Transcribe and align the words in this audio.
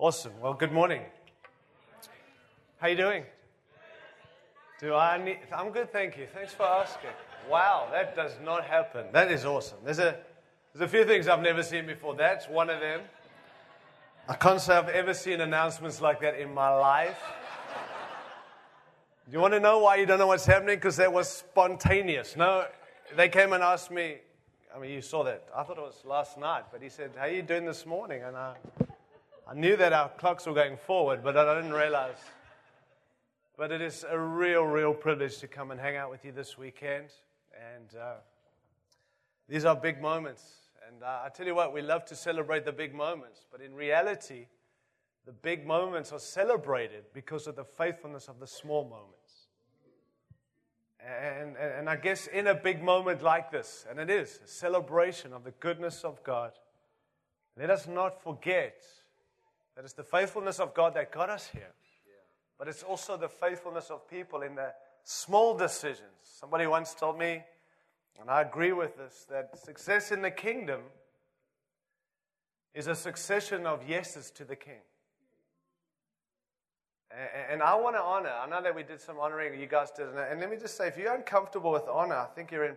Awesome. 0.00 0.32
Well, 0.40 0.54
good 0.54 0.72
morning. 0.72 1.02
How 2.78 2.88
you 2.88 2.96
doing? 2.96 3.24
Do 4.80 4.94
I 4.94 5.22
need? 5.22 5.40
I'm 5.54 5.72
good, 5.72 5.92
thank 5.92 6.16
you. 6.16 6.26
Thanks 6.32 6.54
for 6.54 6.62
asking. 6.62 7.10
Wow, 7.50 7.88
that 7.92 8.16
does 8.16 8.32
not 8.42 8.64
happen. 8.64 9.04
That 9.12 9.30
is 9.30 9.44
awesome. 9.44 9.76
There's 9.84 9.98
a 9.98 10.16
there's 10.72 10.88
a 10.88 10.90
few 10.90 11.04
things 11.04 11.28
I've 11.28 11.42
never 11.42 11.62
seen 11.62 11.84
before. 11.84 12.14
That's 12.14 12.48
one 12.48 12.70
of 12.70 12.80
them. 12.80 13.02
I 14.26 14.36
can't 14.36 14.58
say 14.58 14.72
I've 14.74 14.88
ever 14.88 15.12
seen 15.12 15.42
announcements 15.42 16.00
like 16.00 16.22
that 16.22 16.40
in 16.40 16.54
my 16.54 16.70
life. 16.70 17.20
Do 19.28 19.34
you 19.34 19.40
want 19.40 19.52
to 19.52 19.60
know 19.60 19.80
why 19.80 19.96
you 19.96 20.06
don't 20.06 20.18
know 20.18 20.28
what's 20.28 20.46
happening? 20.46 20.76
Because 20.76 20.96
that 20.96 21.12
was 21.12 21.28
spontaneous. 21.28 22.36
No, 22.36 22.64
they 23.16 23.28
came 23.28 23.52
and 23.52 23.62
asked 23.62 23.90
me. 23.90 24.16
I 24.74 24.78
mean, 24.78 24.92
you 24.92 25.02
saw 25.02 25.24
that. 25.24 25.46
I 25.54 25.62
thought 25.62 25.76
it 25.76 25.82
was 25.82 26.00
last 26.06 26.38
night, 26.38 26.64
but 26.72 26.82
he 26.82 26.88
said, 26.88 27.10
"How 27.18 27.24
are 27.24 27.28
you 27.28 27.42
doing 27.42 27.66
this 27.66 27.84
morning?" 27.84 28.22
And 28.22 28.34
I, 28.34 28.54
I 29.50 29.54
knew 29.54 29.74
that 29.78 29.92
our 29.92 30.10
clocks 30.10 30.46
were 30.46 30.54
going 30.54 30.76
forward, 30.76 31.24
but 31.24 31.36
I 31.36 31.56
didn't 31.56 31.72
realize. 31.72 32.18
But 33.56 33.72
it 33.72 33.80
is 33.80 34.04
a 34.08 34.16
real, 34.16 34.62
real 34.62 34.94
privilege 34.94 35.38
to 35.38 35.48
come 35.48 35.72
and 35.72 35.80
hang 35.80 35.96
out 35.96 36.08
with 36.08 36.24
you 36.24 36.30
this 36.30 36.56
weekend. 36.56 37.08
And 37.52 38.00
uh, 38.00 38.14
these 39.48 39.64
are 39.64 39.74
big 39.74 40.00
moments. 40.00 40.44
And 40.86 41.02
uh, 41.02 41.22
I 41.24 41.30
tell 41.30 41.46
you 41.46 41.56
what, 41.56 41.74
we 41.74 41.82
love 41.82 42.04
to 42.06 42.14
celebrate 42.14 42.64
the 42.64 42.70
big 42.70 42.94
moments. 42.94 43.44
But 43.50 43.60
in 43.60 43.74
reality, 43.74 44.46
the 45.26 45.32
big 45.32 45.66
moments 45.66 46.12
are 46.12 46.20
celebrated 46.20 47.06
because 47.12 47.48
of 47.48 47.56
the 47.56 47.64
faithfulness 47.64 48.28
of 48.28 48.38
the 48.38 48.46
small 48.46 48.84
moments. 48.84 49.48
And, 51.04 51.56
and, 51.56 51.72
and 51.74 51.90
I 51.90 51.96
guess 51.96 52.28
in 52.28 52.46
a 52.46 52.54
big 52.54 52.84
moment 52.84 53.20
like 53.20 53.50
this, 53.50 53.84
and 53.90 53.98
it 53.98 54.10
is 54.10 54.38
a 54.44 54.46
celebration 54.46 55.32
of 55.32 55.42
the 55.42 55.50
goodness 55.58 56.04
of 56.04 56.22
God, 56.22 56.52
let 57.58 57.68
us 57.68 57.88
not 57.88 58.22
forget 58.22 58.84
that 59.80 59.86
it's 59.86 59.94
the 59.94 60.04
faithfulness 60.04 60.60
of 60.60 60.74
God 60.74 60.92
that 60.92 61.10
got 61.10 61.30
us 61.30 61.48
here. 61.54 61.72
But 62.58 62.68
it's 62.68 62.82
also 62.82 63.16
the 63.16 63.30
faithfulness 63.30 63.88
of 63.88 64.06
people 64.10 64.42
in 64.42 64.54
the 64.54 64.74
small 65.04 65.56
decisions. 65.56 66.10
Somebody 66.22 66.66
once 66.66 66.92
told 66.92 67.18
me, 67.18 67.42
and 68.20 68.28
I 68.28 68.42
agree 68.42 68.72
with 68.72 68.98
this, 68.98 69.24
that 69.30 69.58
success 69.58 70.12
in 70.12 70.20
the 70.20 70.30
kingdom 70.30 70.82
is 72.74 72.88
a 72.88 72.94
succession 72.94 73.64
of 73.64 73.88
yeses 73.88 74.30
to 74.32 74.44
the 74.44 74.54
king. 74.54 74.82
And 77.50 77.62
I 77.62 77.74
want 77.76 77.96
to 77.96 78.02
honor. 78.02 78.34
I 78.38 78.46
know 78.50 78.60
that 78.60 78.76
we 78.76 78.82
did 78.82 79.00
some 79.00 79.18
honoring, 79.18 79.58
you 79.58 79.66
guys 79.66 79.90
did. 79.92 80.08
And 80.08 80.40
let 80.40 80.50
me 80.50 80.58
just 80.58 80.76
say, 80.76 80.88
if 80.88 80.98
you're 80.98 81.14
uncomfortable 81.14 81.72
with 81.72 81.88
honor, 81.90 82.16
I 82.16 82.26
think 82.34 82.52
you're, 82.52 82.66
in, 82.66 82.76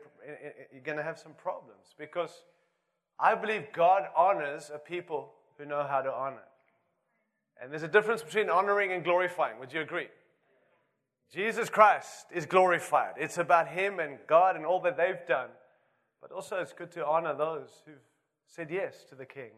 you're 0.72 0.82
going 0.84 0.98
to 0.98 1.04
have 1.04 1.20
some 1.20 1.34
problems 1.34 1.96
because 1.98 2.44
I 3.20 3.36
believe 3.36 3.74
God 3.74 4.04
honors 4.16 4.72
a 4.74 4.78
people 4.80 5.34
who 5.58 5.66
know 5.66 5.84
how 5.84 6.02
to 6.02 6.10
honor. 6.10 6.44
And 7.64 7.72
there's 7.72 7.84
a 7.84 7.88
difference 7.88 8.22
between 8.22 8.50
honoring 8.50 8.92
and 8.92 9.06
glorifying. 9.06 9.58
Would 9.58 9.72
you 9.72 9.80
agree? 9.80 10.08
Jesus 11.32 11.70
Christ 11.70 12.26
is 12.36 12.46
glorified. 12.46 13.14
It's 13.18 13.38
about 13.38 13.70
Him 13.70 14.02
and 14.02 14.18
God 14.28 14.58
and 14.58 14.66
all 14.66 14.82
that 14.82 14.98
they've 14.98 15.26
done. 15.26 15.48
But 16.22 16.34
also, 16.34 16.58
it's 16.58 16.74
good 16.74 16.92
to 16.92 17.06
honor 17.06 17.34
those 17.34 17.70
who've 17.86 17.96
said 18.48 18.70
yes 18.70 19.06
to 19.10 19.16
the 19.16 19.26
King 19.26 19.52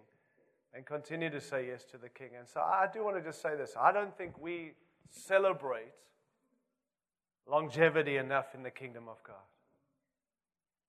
and 0.71 0.85
continue 0.85 1.31
to 1.31 1.41
say 1.41 1.65
yes 1.67 1.83
to 1.85 1.97
the 1.97 2.09
King. 2.09 2.29
And 2.37 2.47
so, 2.47 2.59
I 2.59 2.85
do 2.93 3.03
want 3.03 3.17
to 3.17 3.23
just 3.23 3.41
say 3.41 3.55
this 3.55 3.73
I 3.79 3.91
don't 3.91 4.15
think 4.15 4.39
we 4.39 4.73
celebrate 5.09 5.91
longevity 7.49 8.17
enough 8.17 8.53
in 8.53 8.61
the 8.61 8.71
kingdom 8.71 9.07
of 9.09 9.17
God. 9.23 9.35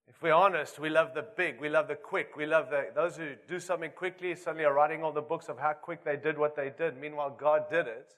If 0.07 0.21
we're 0.21 0.33
honest, 0.33 0.79
we 0.79 0.89
love 0.89 1.13
the 1.13 1.25
big, 1.35 1.59
we 1.59 1.69
love 1.69 1.87
the 1.87 1.95
quick, 1.95 2.37
we 2.37 2.45
love 2.45 2.69
the, 2.69 2.87
those 2.95 3.17
who 3.17 3.31
do 3.47 3.59
something 3.59 3.91
quickly, 3.91 4.33
suddenly 4.35 4.65
are 4.65 4.73
writing 4.73 5.03
all 5.03 5.11
the 5.11 5.21
books 5.21 5.49
of 5.49 5.59
how 5.59 5.73
quick 5.73 6.03
they 6.03 6.15
did 6.15 6.37
what 6.37 6.55
they 6.55 6.71
did. 6.75 6.97
Meanwhile, 6.97 7.35
God 7.37 7.69
did 7.69 7.87
it. 7.87 8.15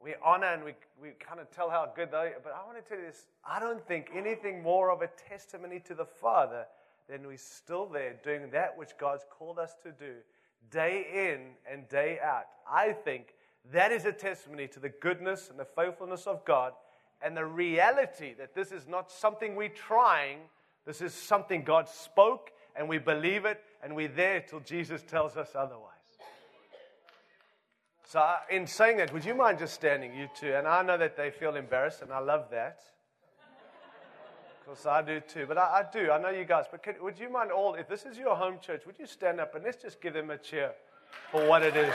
We 0.00 0.14
honor 0.24 0.46
and 0.46 0.64
we, 0.64 0.74
we 1.00 1.10
kind 1.18 1.40
of 1.40 1.50
tell 1.50 1.68
how 1.68 1.90
good 1.94 2.10
they 2.10 2.16
are. 2.16 2.40
But 2.42 2.52
I 2.52 2.64
want 2.64 2.82
to 2.82 2.88
tell 2.88 2.98
you 2.98 3.06
this 3.06 3.26
I 3.44 3.60
don't 3.60 3.86
think 3.86 4.10
anything 4.14 4.62
more 4.62 4.90
of 4.90 5.02
a 5.02 5.08
testimony 5.28 5.80
to 5.80 5.94
the 5.94 6.04
Father 6.04 6.66
than 7.08 7.26
we're 7.26 7.36
still 7.36 7.86
there 7.86 8.14
doing 8.24 8.50
that 8.50 8.76
which 8.76 8.90
God's 8.98 9.24
called 9.30 9.58
us 9.58 9.74
to 9.82 9.92
do 9.92 10.14
day 10.70 11.06
in 11.12 11.72
and 11.72 11.88
day 11.88 12.18
out. 12.22 12.46
I 12.70 12.92
think 12.92 13.34
that 13.72 13.92
is 13.92 14.04
a 14.04 14.12
testimony 14.12 14.68
to 14.68 14.80
the 14.80 14.88
goodness 14.88 15.50
and 15.50 15.58
the 15.58 15.64
faithfulness 15.64 16.26
of 16.26 16.44
God 16.44 16.72
and 17.22 17.36
the 17.36 17.44
reality 17.44 18.34
that 18.38 18.54
this 18.54 18.72
is 18.72 18.86
not 18.86 19.10
something 19.10 19.56
we're 19.56 19.68
trying, 19.68 20.38
this 20.84 21.00
is 21.00 21.14
something 21.14 21.62
God 21.62 21.88
spoke, 21.88 22.50
and 22.76 22.88
we 22.88 22.98
believe 22.98 23.44
it, 23.44 23.62
and 23.82 23.94
we're 23.94 24.08
there 24.08 24.40
till 24.40 24.60
Jesus 24.60 25.02
tells 25.02 25.36
us 25.36 25.50
otherwise. 25.54 25.92
So, 28.08 28.20
uh, 28.20 28.36
in 28.50 28.66
saying 28.66 28.98
that, 28.98 29.12
would 29.12 29.24
you 29.24 29.34
mind 29.34 29.58
just 29.58 29.74
standing, 29.74 30.14
you 30.14 30.28
two? 30.38 30.54
And 30.54 30.68
I 30.68 30.82
know 30.82 30.96
that 30.96 31.16
they 31.16 31.30
feel 31.30 31.56
embarrassed, 31.56 32.02
and 32.02 32.12
I 32.12 32.20
love 32.20 32.46
that. 32.52 32.80
Because 34.64 34.86
I 34.86 35.02
do 35.02 35.20
too. 35.20 35.46
But 35.46 35.58
I, 35.58 35.80
I, 35.80 35.84
do. 35.92 36.10
I 36.10 36.20
know 36.20 36.30
you 36.30 36.44
guys. 36.44 36.64
But 36.70 36.82
could, 36.82 37.00
would 37.00 37.18
you 37.18 37.30
mind 37.30 37.50
all, 37.50 37.74
if 37.74 37.88
this 37.88 38.04
is 38.04 38.18
your 38.18 38.36
home 38.36 38.58
church, 38.60 38.82
would 38.86 38.98
you 38.98 39.06
stand 39.06 39.40
up 39.40 39.54
and 39.54 39.64
let's 39.64 39.80
just 39.80 40.00
give 40.00 40.14
them 40.14 40.30
a 40.30 40.38
cheer 40.38 40.72
for 41.30 41.46
what 41.46 41.62
it 41.62 41.76
is 41.76 41.92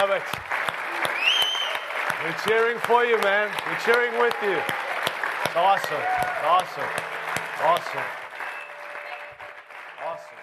love 0.00 0.10
it. 0.12 0.22
We're 2.24 2.32
cheering 2.48 2.78
for 2.78 3.04
you, 3.04 3.20
man. 3.20 3.50
We're 3.66 3.78
cheering 3.80 4.18
with 4.18 4.34
you. 4.42 4.56
Awesome. 5.54 6.00
Awesome. 6.42 6.90
Awesome. 7.62 8.08
Awesome. 10.02 10.40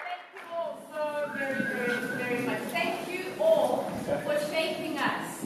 Thank 0.00 0.24
you 0.32 0.40
all 0.56 0.80
so 0.90 1.30
very, 1.36 1.62
very, 1.62 1.98
very 2.16 2.40
much. 2.46 2.62
Thank 2.72 3.12
you 3.12 3.24
all 3.38 3.92
for 4.06 4.38
shaping 4.50 4.96
us 4.96 5.44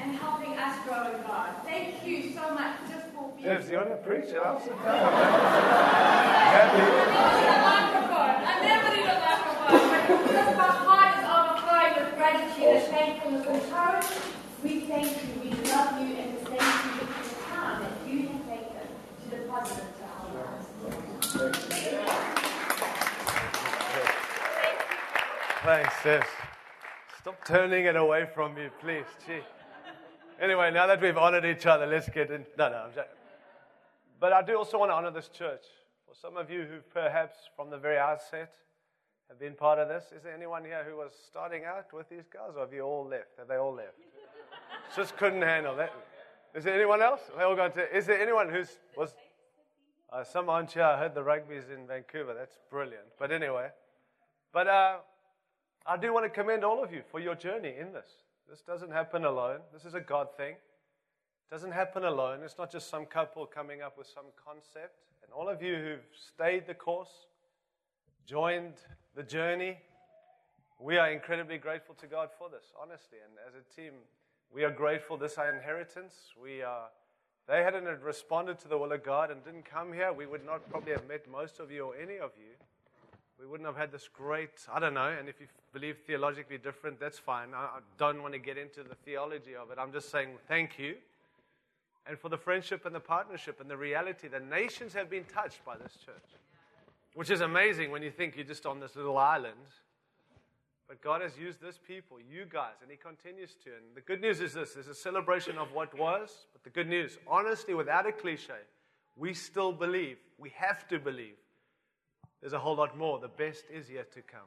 and 0.00 0.16
helping 0.16 0.58
us 0.58 0.84
grow 0.88 1.14
in 1.14 1.22
God. 1.22 1.54
Thank 1.64 2.04
you 2.04 2.32
so 2.32 2.54
much 2.54 2.76
just 2.90 3.06
for 3.14 3.30
being. 3.36 3.50
If 3.50 3.70
you 3.70 3.76
want 3.76 3.90
to 3.90 3.96
preach 3.98 4.30
it, 4.30 4.42
I'll 4.44 4.60
sit 4.60 4.70
down. 4.82 5.14
I 6.42 6.66
never 6.66 6.76
need 6.76 7.46
a 7.46 7.62
microphone. 7.70 8.36
I 8.42 8.58
never 8.66 8.96
need 8.96 9.06
a 9.06 9.14
microphone. 9.14 9.90
But 10.10 10.32
just 10.32 10.56
my 10.56 10.64
heart 10.64 11.10
gratitude 12.20 12.64
and 12.64 12.84
thankfulness 12.84 13.46
and 13.46 13.62
courage, 13.72 14.04
we 14.62 14.80
thank 14.80 15.08
you, 15.08 15.40
we 15.42 15.50
love 15.70 16.00
you, 16.00 16.16
and 16.16 16.38
thank 16.40 16.60
you 16.60 17.06
for 17.08 17.22
the 17.24 17.34
time 17.48 17.82
that 17.82 17.94
you 18.06 18.28
have 18.28 18.42
taken 18.46 18.86
to 19.22 19.36
deposit 19.36 19.84
into 19.88 20.04
our 20.04 20.26
lives. 20.34 20.66
Thanks, 25.70 25.94
sis. 26.02 26.24
Stop 27.20 27.44
turning 27.44 27.84
it 27.84 27.94
away 27.94 28.26
from 28.34 28.56
me, 28.56 28.70
please. 28.80 29.04
Gee. 29.24 29.38
Anyway, 30.40 30.72
now 30.72 30.88
that 30.88 31.00
we've 31.00 31.16
honored 31.16 31.44
each 31.44 31.64
other, 31.64 31.86
let's 31.86 32.08
get 32.08 32.28
in. 32.32 32.44
No, 32.58 32.70
no, 32.70 32.76
I'm 32.76 32.92
just... 32.92 33.08
But 34.18 34.32
I 34.32 34.42
do 34.42 34.58
also 34.58 34.80
want 34.80 34.90
to 34.90 34.96
honor 34.96 35.12
this 35.12 35.28
church. 35.28 35.62
For 36.08 36.14
some 36.16 36.36
of 36.36 36.50
you 36.50 36.62
who 36.62 36.80
perhaps 36.92 37.36
from 37.54 37.70
the 37.70 37.78
very 37.78 37.98
outset 37.98 38.52
have 39.28 39.38
been 39.38 39.54
part 39.54 39.78
of 39.78 39.86
this? 39.86 40.06
Is 40.10 40.24
there 40.24 40.34
anyone 40.34 40.64
here 40.64 40.84
who 40.84 40.96
was 40.96 41.12
starting 41.28 41.62
out 41.64 41.92
with 41.92 42.08
these 42.08 42.26
guys, 42.26 42.56
or 42.56 42.62
have 42.62 42.72
you 42.72 42.82
all 42.82 43.06
left? 43.06 43.38
Have 43.38 43.46
they 43.46 43.54
all 43.54 43.72
left? 43.72 43.94
Just 44.96 45.16
couldn't 45.18 45.42
handle 45.42 45.76
that. 45.76 45.94
Is 46.52 46.64
there 46.64 46.74
anyone 46.74 47.00
else? 47.00 47.20
They 47.38 47.44
all 47.44 47.54
gone 47.54 47.70
to. 47.74 47.96
Is 47.96 48.06
there 48.06 48.20
anyone 48.20 48.48
who's 48.48 48.80
was? 48.96 49.14
Uh, 50.12 50.24
some 50.24 50.48
aren't 50.48 50.72
here. 50.72 50.82
I 50.82 50.98
heard 50.98 51.14
the 51.14 51.22
rugby's 51.22 51.70
in 51.72 51.86
Vancouver. 51.86 52.34
That's 52.34 52.58
brilliant. 52.68 53.06
But 53.20 53.30
anyway, 53.30 53.68
but 54.52 54.66
uh, 54.66 54.96
I 55.86 55.96
do 55.96 56.12
want 56.12 56.24
to 56.24 56.30
commend 56.30 56.64
all 56.64 56.82
of 56.82 56.92
you 56.92 57.02
for 57.10 57.20
your 57.20 57.34
journey 57.34 57.74
in 57.78 57.92
this. 57.92 58.10
This 58.48 58.60
doesn't 58.60 58.92
happen 58.92 59.24
alone. 59.24 59.60
This 59.72 59.84
is 59.84 59.94
a 59.94 60.00
God 60.00 60.28
thing. 60.36 60.52
It 60.54 61.50
doesn't 61.50 61.72
happen 61.72 62.04
alone. 62.04 62.40
It's 62.44 62.58
not 62.58 62.70
just 62.70 62.90
some 62.90 63.06
couple 63.06 63.46
coming 63.46 63.82
up 63.82 63.96
with 63.96 64.06
some 64.06 64.26
concept. 64.44 64.96
And 65.22 65.32
all 65.32 65.48
of 65.48 65.62
you 65.62 65.76
who've 65.76 66.06
stayed 66.12 66.66
the 66.66 66.74
course, 66.74 67.26
joined 68.26 68.74
the 69.14 69.22
journey. 69.22 69.78
We 70.78 70.98
are 70.98 71.10
incredibly 71.10 71.58
grateful 71.58 71.94
to 71.96 72.06
God 72.06 72.30
for 72.38 72.48
this, 72.48 72.72
honestly. 72.80 73.18
And 73.24 73.34
as 73.46 73.54
a 73.54 73.74
team, 73.74 73.92
we 74.52 74.64
are 74.64 74.70
grateful. 74.70 75.16
This 75.16 75.32
is 75.32 75.38
our 75.38 75.54
inheritance. 75.54 76.14
We 76.40 76.62
are. 76.62 76.88
They 77.48 77.62
hadn't 77.62 77.84
responded 78.02 78.58
to 78.60 78.68
the 78.68 78.78
will 78.78 78.92
of 78.92 79.02
God 79.02 79.30
and 79.30 79.44
didn't 79.44 79.64
come 79.64 79.92
here, 79.92 80.12
we 80.12 80.26
would 80.26 80.46
not 80.46 80.68
probably 80.70 80.92
have 80.92 81.08
met 81.08 81.28
most 81.28 81.58
of 81.58 81.70
you 81.70 81.86
or 81.86 81.96
any 81.96 82.18
of 82.18 82.30
you. 82.38 82.54
We 83.40 83.46
wouldn't 83.46 83.66
have 83.66 83.76
had 83.76 83.90
this 83.90 84.08
great, 84.12 84.50
I 84.72 84.78
don't 84.78 84.94
know, 84.94 85.08
and 85.08 85.28
if 85.28 85.40
you 85.40 85.46
believe 85.72 85.96
theologically 86.06 86.58
different, 86.58 87.00
that's 87.00 87.18
fine. 87.18 87.54
I, 87.54 87.78
don't 87.96 88.20
want 88.20 88.34
to 88.34 88.38
get 88.38 88.58
into 88.58 88.82
the 88.82 88.94
theology 88.94 89.56
of 89.56 89.70
it. 89.70 89.78
I'm 89.78 89.92
just 89.92 90.10
saying 90.10 90.30
thank 90.46 90.78
you. 90.78 90.96
And 92.06 92.18
for 92.18 92.28
the 92.28 92.36
friendship 92.36 92.84
and 92.86 92.94
the 92.94 93.00
partnership 93.00 93.60
and 93.60 93.70
the 93.70 93.76
reality 93.76 94.28
that 94.28 94.48
nations 94.48 94.92
have 94.94 95.08
been 95.08 95.24
touched 95.24 95.64
by 95.64 95.76
this 95.76 95.96
church, 96.04 96.28
which 97.14 97.30
is 97.30 97.40
amazing 97.40 97.90
when 97.90 98.02
you 98.02 98.10
think 98.10 98.36
you're 98.36 98.44
just 98.44 98.66
on 98.66 98.80
this 98.80 98.96
little 98.96 99.16
island 99.16 99.56
but 100.90 101.00
God 101.02 101.22
has 101.22 101.38
used 101.38 101.62
this 101.62 101.78
people, 101.78 102.18
you 102.18 102.46
guys, 102.52 102.74
and 102.82 102.90
He 102.90 102.96
continues 102.96 103.54
to. 103.62 103.70
And 103.70 103.94
the 103.94 104.00
good 104.00 104.20
news 104.20 104.40
is 104.40 104.54
this 104.54 104.72
there's 104.74 104.88
a 104.88 104.94
celebration 104.94 105.56
of 105.56 105.72
what 105.72 105.96
was, 105.96 106.48
but 106.52 106.64
the 106.64 106.70
good 106.70 106.88
news, 106.88 107.16
honestly, 107.28 107.74
without 107.74 108.08
a 108.08 108.12
cliche, 108.12 108.58
we 109.16 109.32
still 109.32 109.70
believe, 109.70 110.16
we 110.36 110.50
have 110.56 110.88
to 110.88 110.98
believe, 110.98 111.36
there's 112.40 112.52
a 112.52 112.58
whole 112.58 112.76
lot 112.76 112.96
more. 112.96 113.18
The 113.18 113.28
best 113.28 113.64
is 113.72 113.90
yet 113.90 114.12
to 114.12 114.22
come. 114.22 114.40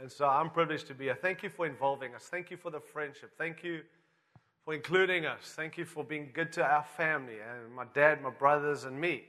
And 0.00 0.10
so 0.10 0.26
I'm 0.26 0.50
privileged 0.50 0.86
to 0.88 0.94
be 0.94 1.04
here. 1.04 1.14
Thank 1.14 1.42
you 1.42 1.48
for 1.48 1.66
involving 1.66 2.14
us. 2.14 2.24
Thank 2.24 2.50
you 2.50 2.56
for 2.56 2.70
the 2.70 2.80
friendship. 2.80 3.32
Thank 3.36 3.62
you 3.62 3.82
for 4.64 4.74
including 4.74 5.26
us. 5.26 5.52
Thank 5.56 5.76
you 5.76 5.84
for 5.84 6.04
being 6.04 6.30
good 6.32 6.52
to 6.52 6.64
our 6.64 6.84
family 6.84 7.34
and 7.34 7.74
my 7.74 7.84
dad, 7.92 8.22
my 8.22 8.30
brothers, 8.30 8.84
and 8.84 9.00
me. 9.00 9.24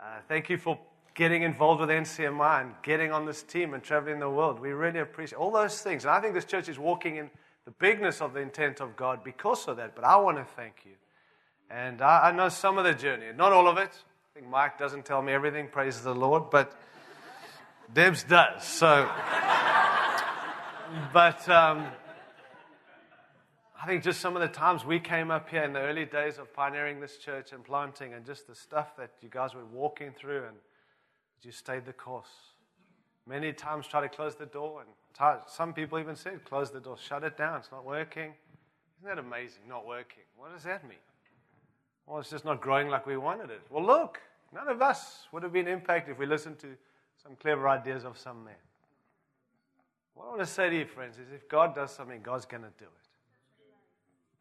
Uh, 0.00 0.04
thank 0.28 0.50
you 0.50 0.58
for 0.58 0.78
getting 1.14 1.42
involved 1.42 1.80
with 1.80 1.90
NCMI 1.90 2.62
and 2.62 2.74
getting 2.82 3.12
on 3.12 3.26
this 3.26 3.42
team 3.42 3.74
and 3.74 3.82
traveling 3.82 4.18
the 4.18 4.30
world. 4.30 4.58
We 4.58 4.70
really 4.70 5.00
appreciate 5.00 5.38
all 5.38 5.50
those 5.50 5.80
things. 5.82 6.04
And 6.04 6.10
I 6.10 6.20
think 6.20 6.34
this 6.34 6.46
church 6.46 6.68
is 6.68 6.78
walking 6.78 7.16
in 7.16 7.30
the 7.64 7.70
bigness 7.72 8.20
of 8.20 8.32
the 8.32 8.40
intent 8.40 8.80
of 8.80 8.96
God 8.96 9.22
because 9.22 9.68
of 9.68 9.76
that. 9.76 9.94
But 9.94 10.04
I 10.04 10.16
want 10.16 10.38
to 10.38 10.44
thank 10.44 10.84
you. 10.84 10.92
And 11.70 12.02
I, 12.02 12.30
I 12.30 12.32
know 12.32 12.48
some 12.48 12.78
of 12.78 12.84
the 12.84 12.94
journey, 12.94 13.26
not 13.36 13.52
all 13.52 13.68
of 13.68 13.76
it. 13.78 13.90
I 14.34 14.38
think 14.38 14.50
Mike 14.50 14.78
doesn't 14.78 15.04
tell 15.04 15.22
me 15.22 15.32
everything, 15.32 15.68
praise 15.68 16.00
the 16.00 16.14
Lord, 16.14 16.50
but 16.50 16.72
Debs 17.94 18.24
does. 18.24 18.64
So, 18.64 19.10
but 21.12 21.46
um, 21.48 21.86
I 23.80 23.86
think 23.86 24.02
just 24.02 24.20
some 24.20 24.34
of 24.34 24.40
the 24.40 24.48
times 24.48 24.82
we 24.82 24.98
came 24.98 25.30
up 25.30 25.50
here 25.50 25.62
in 25.62 25.74
the 25.74 25.80
early 25.80 26.06
days 26.06 26.38
of 26.38 26.54
pioneering 26.54 27.00
this 27.00 27.18
church 27.18 27.52
and 27.52 27.62
planting, 27.62 28.14
and 28.14 28.24
just 28.24 28.46
the 28.46 28.54
stuff 28.54 28.96
that 28.96 29.10
you 29.20 29.28
guys 29.28 29.54
were 29.54 29.66
walking 29.66 30.12
through 30.12 30.44
and 30.44 30.56
you 31.42 31.52
stayed 31.52 31.84
the 31.84 31.92
course. 31.92 32.30
Many 33.26 33.52
times 33.52 33.86
try 33.86 34.00
to 34.00 34.08
close 34.08 34.36
the 34.36 34.46
door, 34.46 34.80
and 34.80 35.40
some 35.46 35.74
people 35.74 35.98
even 35.98 36.16
said, 36.16 36.44
close 36.44 36.70
the 36.70 36.80
door, 36.80 36.96
shut 36.96 37.24
it 37.24 37.36
down, 37.36 37.58
it's 37.58 37.70
not 37.70 37.84
working. 37.84 38.32
Isn't 39.00 39.16
that 39.16 39.18
amazing? 39.18 39.62
Not 39.68 39.86
working. 39.86 40.22
What 40.36 40.52
does 40.54 40.62
that 40.62 40.88
mean? 40.88 40.98
Well, 42.06 42.20
it's 42.20 42.30
just 42.30 42.44
not 42.44 42.60
growing 42.60 42.88
like 42.88 43.06
we 43.06 43.16
wanted 43.16 43.50
it. 43.50 43.60
Well, 43.68 43.84
look, 43.84 44.20
none 44.54 44.68
of 44.68 44.80
us 44.80 45.26
would 45.30 45.42
have 45.42 45.52
been 45.52 45.68
impacted 45.68 46.12
if 46.12 46.18
we 46.18 46.26
listened 46.26 46.58
to 46.60 46.68
some 47.22 47.36
clever 47.36 47.68
ideas 47.68 48.04
of 48.04 48.18
some 48.18 48.44
men. 48.44 48.54
What 50.14 50.26
I 50.26 50.28
want 50.28 50.40
to 50.40 50.46
say 50.46 50.70
to 50.70 50.76
you, 50.76 50.86
friends, 50.86 51.16
is 51.18 51.32
if 51.32 51.48
God 51.48 51.74
does 51.74 51.90
something, 51.90 52.20
God's 52.22 52.44
going 52.44 52.62
to 52.62 52.72
do 52.78 52.84
it. 52.84 53.08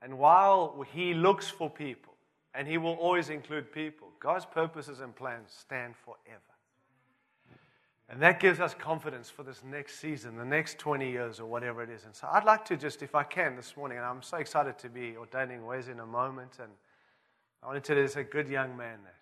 And 0.01 0.17
while 0.17 0.83
He 0.93 1.13
looks 1.13 1.47
for 1.47 1.69
people, 1.69 2.13
and 2.53 2.67
He 2.67 2.77
will 2.77 2.93
always 2.93 3.29
include 3.29 3.71
people, 3.71 4.09
God's 4.19 4.45
purposes 4.45 4.99
and 4.99 5.15
plans 5.15 5.51
stand 5.57 5.95
forever. 5.95 6.41
And 8.09 8.21
that 8.21 8.41
gives 8.41 8.59
us 8.59 8.73
confidence 8.73 9.29
for 9.29 9.43
this 9.43 9.63
next 9.63 9.99
season, 9.99 10.35
the 10.35 10.43
next 10.43 10.77
20 10.79 11.09
years, 11.09 11.39
or 11.39 11.45
whatever 11.45 11.81
it 11.81 11.89
is. 11.89 12.03
And 12.03 12.13
so 12.13 12.27
I'd 12.29 12.43
like 12.43 12.65
to 12.65 12.75
just, 12.75 13.01
if 13.01 13.15
I 13.15 13.23
can, 13.23 13.55
this 13.55 13.77
morning, 13.77 13.99
and 13.99 14.05
I'm 14.05 14.21
so 14.21 14.35
excited 14.35 14.77
to 14.79 14.89
be 14.89 15.15
ordaining 15.15 15.65
Wes 15.65 15.87
in 15.87 16.01
a 16.01 16.05
moment. 16.05 16.57
And 16.59 16.69
I 17.63 17.67
want 17.67 17.81
to 17.81 17.87
tell 17.87 17.95
you, 17.95 18.01
he's 18.01 18.17
a 18.17 18.23
good 18.23 18.49
young 18.49 18.75
man, 18.75 18.97
that. 19.05 19.20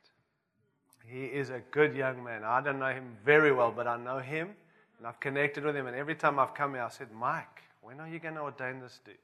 He 1.12 1.26
is 1.26 1.50
a 1.50 1.62
good 1.72 1.96
young 1.96 2.24
man. 2.24 2.44
I 2.44 2.62
don't 2.62 2.80
know 2.80 2.92
him 2.92 3.18
very 3.26 3.52
well, 3.52 3.72
but 3.76 3.88
I 3.88 3.98
know 3.98 4.20
him, 4.20 4.50
and 4.98 5.08
I've 5.08 5.20
connected 5.20 5.64
with 5.64 5.76
him. 5.76 5.88
And 5.88 5.96
every 5.96 6.16
time 6.16 6.38
I've 6.38 6.54
come 6.54 6.74
here, 6.74 6.84
I 6.84 6.90
said, 6.90 7.08
Mike, 7.12 7.64
when 7.82 8.00
are 8.00 8.08
you 8.08 8.20
going 8.20 8.36
to 8.36 8.42
ordain 8.42 8.80
this 8.80 9.00
dude? 9.04 9.16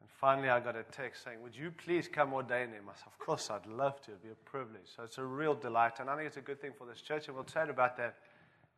And 0.00 0.10
finally, 0.20 0.50
I 0.50 0.60
got 0.60 0.76
a 0.76 0.82
text 0.82 1.24
saying, 1.24 1.40
Would 1.42 1.56
you 1.56 1.70
please 1.70 2.06
come 2.06 2.34
ordain 2.34 2.68
him? 2.68 2.84
I 2.90 2.96
said, 2.96 3.06
Of 3.06 3.18
course, 3.18 3.50
I'd 3.50 3.66
love 3.66 4.00
to. 4.02 4.10
It'd 4.10 4.22
be 4.22 4.28
a 4.28 4.50
privilege. 4.50 4.86
So 4.94 5.04
it's 5.04 5.16
a 5.16 5.24
real 5.24 5.54
delight. 5.54 6.00
And 6.00 6.10
I 6.10 6.16
think 6.16 6.26
it's 6.26 6.36
a 6.36 6.42
good 6.42 6.60
thing 6.60 6.72
for 6.76 6.86
this 6.86 7.00
church. 7.00 7.28
And 7.28 7.36
we'll 7.36 7.44
chat 7.44 7.70
about 7.70 7.96
that 7.96 8.16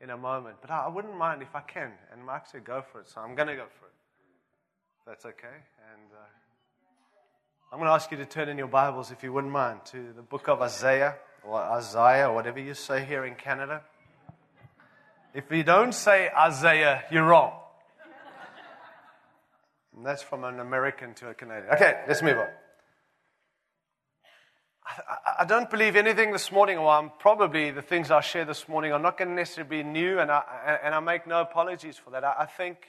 in 0.00 0.10
a 0.10 0.16
moment. 0.16 0.58
But 0.60 0.70
I 0.70 0.86
wouldn't 0.86 1.16
mind 1.16 1.42
if 1.42 1.56
I 1.56 1.62
can. 1.62 1.90
And 2.12 2.24
Mark 2.24 2.44
said, 2.46 2.62
go 2.62 2.82
for 2.92 3.00
it. 3.00 3.08
So 3.08 3.20
I'm 3.20 3.34
going 3.34 3.48
to 3.48 3.56
go 3.56 3.66
for 3.80 3.86
it. 3.86 3.92
That's 5.06 5.24
okay. 5.24 5.46
And 5.92 6.12
uh, 6.12 7.72
I'm 7.72 7.78
going 7.78 7.88
to 7.88 7.94
ask 7.94 8.10
you 8.12 8.16
to 8.18 8.26
turn 8.26 8.48
in 8.48 8.58
your 8.58 8.68
Bibles, 8.68 9.10
if 9.10 9.24
you 9.24 9.32
wouldn't 9.32 9.52
mind, 9.52 9.80
to 9.86 10.12
the 10.14 10.22
book 10.22 10.48
of 10.48 10.62
Isaiah 10.62 11.16
or 11.46 11.60
Isaiah 11.60 12.32
whatever 12.32 12.60
you 12.60 12.74
say 12.74 13.04
here 13.04 13.24
in 13.24 13.34
Canada. 13.34 13.82
If 15.34 15.50
you 15.50 15.62
don't 15.62 15.92
say 15.92 16.30
Isaiah, 16.30 17.04
you're 17.10 17.24
wrong. 17.24 17.52
And 19.96 20.04
that's 20.04 20.22
from 20.22 20.44
an 20.44 20.60
American 20.60 21.14
to 21.14 21.28
a 21.28 21.34
Canadian. 21.34 21.72
Okay, 21.74 22.02
let's 22.06 22.22
move 22.22 22.38
on. 22.38 22.48
I, 25.38 25.44
don't 25.44 25.68
believe 25.68 25.96
anything 25.96 26.32
this 26.32 26.52
morning, 26.52 26.78
or 26.78 26.88
I'm 26.88 27.10
probably 27.18 27.70
the 27.70 27.82
things 27.82 28.10
I 28.10 28.20
share 28.20 28.44
this 28.44 28.68
morning 28.68 28.92
are 28.92 28.98
not 28.98 29.18
going 29.18 29.28
to 29.28 29.34
necessarily 29.34 29.82
be 29.82 29.82
new, 29.82 30.20
and 30.20 30.30
I, 30.30 30.78
and 30.82 30.94
I 30.94 31.00
make 31.00 31.26
no 31.26 31.40
apologies 31.40 31.96
for 31.96 32.10
that. 32.10 32.22
I, 32.22 32.34
I 32.40 32.46
think 32.46 32.86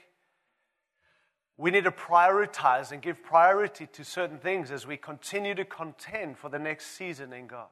we 1.56 1.70
need 1.70 1.84
to 1.84 1.90
prioritize 1.90 2.92
and 2.92 3.02
give 3.02 3.22
priority 3.22 3.88
to 3.94 4.04
certain 4.04 4.38
things 4.38 4.70
as 4.70 4.86
we 4.86 4.96
continue 4.96 5.54
to 5.56 5.64
contend 5.64 6.38
for 6.38 6.48
the 6.48 6.58
next 6.58 6.96
season 6.96 7.32
in 7.32 7.48
God. 7.48 7.66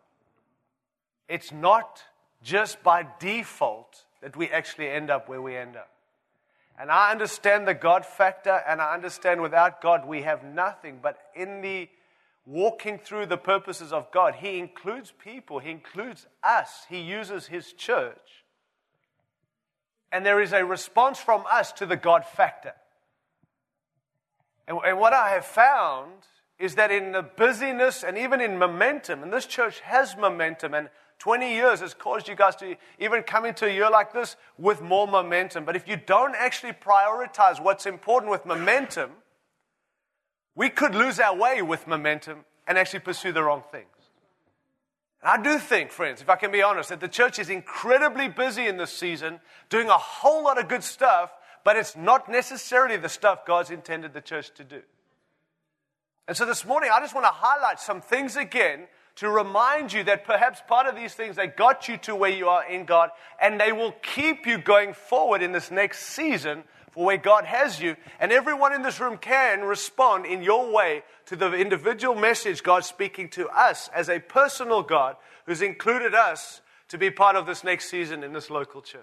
It's 1.29 1.53
not 1.53 2.03
just 2.43 2.83
by 2.83 3.07
default 3.19 4.05
that 4.23 4.37
we 4.37 4.49
actually 4.49 4.89
end 4.89 5.11
up 5.11 5.29
where 5.29 5.43
we 5.43 5.57
end 5.57 5.77
up. 5.77 5.91
And 6.79 6.91
I 6.91 7.11
understand 7.11 7.67
the 7.67 7.75
God 7.75 8.05
factor, 8.05 8.63
and 8.69 8.83
I 8.83 8.93
understand 8.95 9.41
without 9.41 9.81
God 9.81 10.07
we 10.07 10.23
have 10.23 10.45
nothing. 10.45 10.99
But 11.03 11.19
in 11.35 11.63
the 11.63 11.89
walking 12.45 12.99
through 12.99 13.27
the 13.27 13.39
purposes 13.39 13.93
of 13.93 14.11
God, 14.13 14.37
He 14.37 14.59
includes 14.59 15.13
people, 15.19 15.59
He 15.59 15.71
includes 15.71 16.27
us, 16.43 16.87
He 16.89 17.01
uses 17.01 17.47
His 17.47 17.73
church. 17.73 18.45
And 20.13 20.25
there 20.25 20.41
is 20.41 20.53
a 20.53 20.65
response 20.65 21.19
from 21.19 21.45
us 21.51 21.73
to 21.73 21.87
the 21.87 21.97
God 21.97 22.25
factor. 22.25 22.75
And, 24.69 24.79
and 24.87 24.99
what 24.99 25.13
I 25.13 25.31
have 25.31 25.45
found 25.45 26.13
is 26.59 26.77
that 26.77 26.91
in 26.91 27.13
the 27.13 27.23
busyness 27.23 28.03
and 28.03 28.17
even 28.17 28.41
in 28.41 28.59
momentum, 28.59 29.23
and 29.23 29.33
this 29.33 29.47
church 29.47 29.81
has 29.81 30.17
momentum, 30.17 30.75
and 30.75 30.89
20 31.19 31.55
years 31.55 31.81
has 31.81 31.95
caused 31.95 32.29
you 32.29 32.35
guys 32.35 32.57
to 32.57 32.77
even 32.99 33.23
come 33.23 33.45
into 33.45 33.67
a 33.67 33.73
year 33.73 33.91
like 33.91 34.13
this 34.13 34.37
with 34.59 34.83
more 34.83 35.09
momentum. 35.09 35.65
But 35.65 35.77
if 35.77 35.89
you 35.89 35.97
don't 35.97 36.35
actually 36.37 36.73
prioritize 36.73 37.61
what's 37.63 37.87
important 37.87 38.31
with 38.31 38.45
momentum, 38.45 39.11
we 40.55 40.69
could 40.69 40.95
lose 40.95 41.19
our 41.19 41.35
way 41.35 41.63
with 41.63 41.87
momentum 41.87 42.45
and 42.67 42.77
actually 42.77 43.01
pursue 43.01 43.33
the 43.33 43.43
wrong 43.43 43.63
things. 43.71 43.87
And 45.23 45.31
I 45.41 45.43
do 45.43 45.59
think, 45.59 45.91
friends, 45.91 46.21
if 46.21 46.29
I 46.29 46.37
can 46.37 46.53
be 46.53 46.63
honest, 46.63 46.91
that 46.91 47.01
the 47.01 47.09
church 47.09 47.39
is 47.39 47.49
incredibly 47.49 48.29
busy 48.29 48.67
in 48.67 48.77
this 48.77 48.93
season, 48.93 49.41
doing 49.71 49.89
a 49.89 49.97
whole 49.97 50.45
lot 50.45 50.59
of 50.59 50.69
good 50.69 50.85
stuff, 50.85 51.31
but 51.65 51.77
it's 51.77 51.97
not 51.97 52.29
necessarily 52.29 52.97
the 52.97 53.09
stuff 53.09 53.47
God's 53.47 53.71
intended 53.71 54.13
the 54.13 54.21
church 54.21 54.53
to 54.55 54.65
do. 54.65 54.83
And 56.29 56.37
so 56.37 56.45
this 56.45 56.65
morning, 56.65 56.91
I 56.93 57.01
just 57.01 57.15
want 57.15 57.25
to 57.25 57.33
highlight 57.33 57.81
some 57.81 58.01
things 58.01 58.37
again 58.37 58.89
to 59.17 59.31
remind 59.31 59.93
you 59.93 60.05
that 60.05 60.25
perhaps 60.25 60.61
part 60.69 60.87
of 60.87 60.95
these 60.95 61.15
things, 61.15 61.37
they 61.37 61.47
got 61.47 61.89
you 61.89 61.97
to 61.99 62.15
where 62.15 62.31
you 62.31 62.49
are 62.49 62.69
in 62.69 62.85
God, 62.85 63.11
and 63.41 63.61
they 63.61 63.73
will 63.73 63.93
keep 64.03 64.47
you 64.47 64.59
going 64.59 64.93
forward 64.93 65.43
in 65.43 65.53
this 65.53 65.71
next 65.71 66.01
season 66.01 66.65
for 66.91 67.05
where 67.05 67.17
God 67.17 67.45
has 67.45 67.81
you. 67.81 67.97
And 68.21 68.31
everyone 68.31 68.73
in 68.73 68.83
this 68.83 69.01
room 69.01 69.17
can 69.17 69.63
respond 69.63 70.27
in 70.27 70.43
your 70.43 70.71
way 70.71 71.03
to 71.27 71.37
the 71.37 71.53
individual 71.53 72.15
message 72.15 72.63
God's 72.63 72.87
speaking 72.87 73.29
to 73.31 73.49
us 73.49 73.89
as 73.95 74.09
a 74.09 74.21
personal 74.21 74.83
God 74.83 75.17
who's 75.47 75.63
included 75.63 76.15
us 76.15 76.61
to 76.89 76.99
be 76.99 77.11
part 77.11 77.37
of 77.37 77.47
this 77.47 77.65
next 77.65 77.91
season 77.91 78.23
in 78.23 78.33
this 78.33 78.51
local 78.51 78.83
church. 78.83 79.03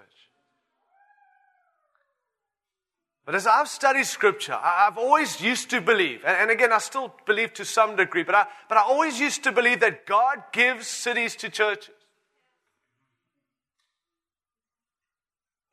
But 3.24 3.34
as 3.34 3.46
I've 3.46 3.68
studied 3.68 4.04
scripture, 4.04 4.58
I've 4.60 4.98
always 4.98 5.40
used 5.40 5.70
to 5.70 5.80
believe, 5.80 6.22
and 6.26 6.50
again, 6.50 6.72
I 6.72 6.78
still 6.78 7.14
believe 7.24 7.54
to 7.54 7.64
some 7.64 7.96
degree, 7.96 8.22
but 8.22 8.34
I, 8.34 8.46
but 8.68 8.76
I 8.76 8.82
always 8.82 9.18
used 9.18 9.42
to 9.44 9.52
believe 9.52 9.80
that 9.80 10.04
God 10.04 10.42
gives 10.52 10.86
cities 10.86 11.34
to 11.36 11.48
churches. 11.48 11.94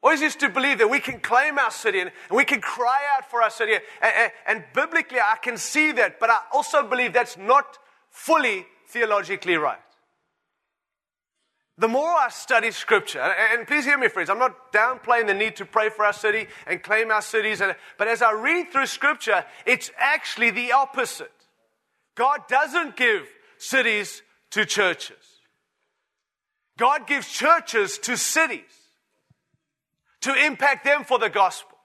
Always 0.04 0.22
used 0.22 0.40
to 0.40 0.50
believe 0.50 0.80
that 0.80 0.90
we 0.90 1.00
can 1.00 1.20
claim 1.20 1.60
our 1.60 1.70
city 1.70 2.00
and, 2.00 2.12
and 2.30 2.38
we 2.38 2.46
can 2.46 2.60
cry 2.60 3.02
out 3.16 3.30
for 3.30 3.44
our 3.44 3.52
city. 3.52 3.74
And, 3.74 3.84
and, 4.02 4.32
and, 4.48 4.64
biblically, 4.74 5.20
I 5.20 5.36
can 5.40 5.58
see 5.58 5.92
that, 5.92 6.20
but 6.20 6.30
I 6.32 6.40
also 6.54 6.88
believe 6.88 7.14
that's 7.14 7.38
not 7.38 7.78
fully 8.10 8.66
theologically 8.88 9.58
right. 9.58 9.78
The 11.78 11.88
more 11.88 12.10
I 12.10 12.30
study 12.30 12.72
scripture, 12.72 13.20
and, 13.20 13.66
please 13.66 13.86
hear 13.86 13.98
me, 13.98 14.08
friends, 14.08 14.30
I'm 14.30 14.38
not 14.38 14.72
downplaying 14.72 15.28
the 15.28 15.34
need 15.34 15.56
to 15.56 15.66
pray 15.66 15.90
for 15.90 16.06
our 16.06 16.14
city 16.14 16.48
and 16.68 16.84
claim 16.84 17.12
our 17.12 17.22
cities, 17.22 17.62
but 17.98 18.08
as 18.08 18.22
I 18.22 18.34
read 18.34 18.72
through 18.72 18.86
scripture, 18.86 19.46
it's 19.66 19.90
actually 19.98 20.52
the 20.52 20.74
opposite. 20.74 21.32
God 22.16 22.42
doesn't 22.48 22.98
give 22.98 23.28
cities 23.58 24.22
to 24.52 24.66
churches, 24.66 25.40
God 26.78 27.08
gives 27.08 27.28
churches 27.32 27.98
to 28.00 28.16
cities. 28.18 28.64
to 30.22 30.34
impact 30.46 30.86
them 30.86 31.04
for 31.04 31.20
the 31.20 31.30
gospel. 31.30 31.78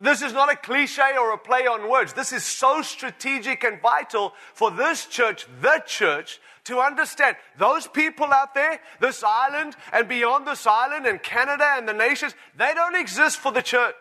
This 0.00 0.22
is 0.22 0.32
not 0.32 0.52
a 0.52 0.56
cliche 0.56 1.16
or 1.18 1.32
a 1.32 1.38
play 1.38 1.66
on 1.66 1.88
words. 1.88 2.12
This 2.12 2.32
is 2.32 2.44
so 2.44 2.82
strategic 2.82 3.64
and 3.64 3.80
vital 3.80 4.34
for 4.52 4.70
this 4.70 5.06
church, 5.06 5.46
the 5.60 5.82
church, 5.86 6.40
to 6.64 6.78
understand 6.78 7.36
those 7.58 7.86
people 7.88 8.26
out 8.26 8.54
there, 8.54 8.80
this 9.00 9.24
island 9.26 9.74
and 9.92 10.08
beyond 10.08 10.46
this 10.46 10.66
island 10.66 11.06
and 11.06 11.22
Canada 11.22 11.66
and 11.76 11.88
the 11.88 11.92
nations, 11.92 12.34
they 12.56 12.72
don't 12.74 12.96
exist 12.96 13.38
for 13.38 13.52
the 13.52 13.62
church. 13.62 13.94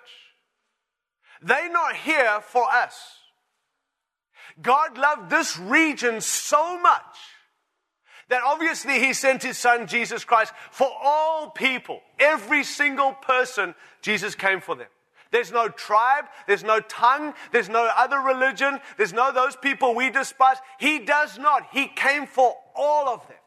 They're 1.42 1.72
not 1.72 1.96
here 1.96 2.40
for 2.42 2.66
us. 2.72 3.00
God 4.62 4.98
loved 4.98 5.30
this 5.30 5.58
region 5.58 6.22
so 6.22 6.80
much 6.80 7.18
that 8.30 8.42
obviously 8.46 9.00
he 9.00 9.14
sent 9.14 9.44
his 9.44 9.58
son 9.58 9.88
Jesus 9.88 10.24
Christ 10.24 10.54
for 10.72 10.90
all 11.04 11.50
people. 11.50 12.00
Every 12.20 12.64
single 12.64 13.14
person, 13.14 13.76
Jesus 14.02 14.36
came 14.36 14.62
for 14.62 14.76
them. 14.76 14.88
There's 15.32 15.52
no 15.52 15.70
tribe, 15.70 16.26
there's 16.46 16.64
no 16.64 16.80
tongue, 16.82 17.34
there's 17.52 17.70
no 17.70 17.90
other 17.98 18.20
religion, 18.20 18.80
there's 18.98 19.14
no 19.14 19.32
those 19.32 19.56
people 19.56 19.96
we 19.96 20.10
despise. 20.10 20.58
He 20.78 21.00
does 21.00 21.38
not. 21.38 21.68
He 21.72 21.88
came 21.88 22.28
for 22.28 22.56
all 22.76 23.08
of 23.08 23.28
them. 23.28 23.38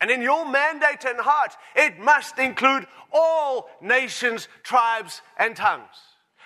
And 0.00 0.10
in 0.10 0.22
your 0.22 0.48
mandate 0.48 1.04
and 1.04 1.18
heart, 1.18 1.56
it 1.74 1.98
must 1.98 2.38
include 2.38 2.86
all 3.12 3.68
nations, 3.80 4.46
tribes, 4.62 5.22
and 5.36 5.56
tongues. 5.56 5.96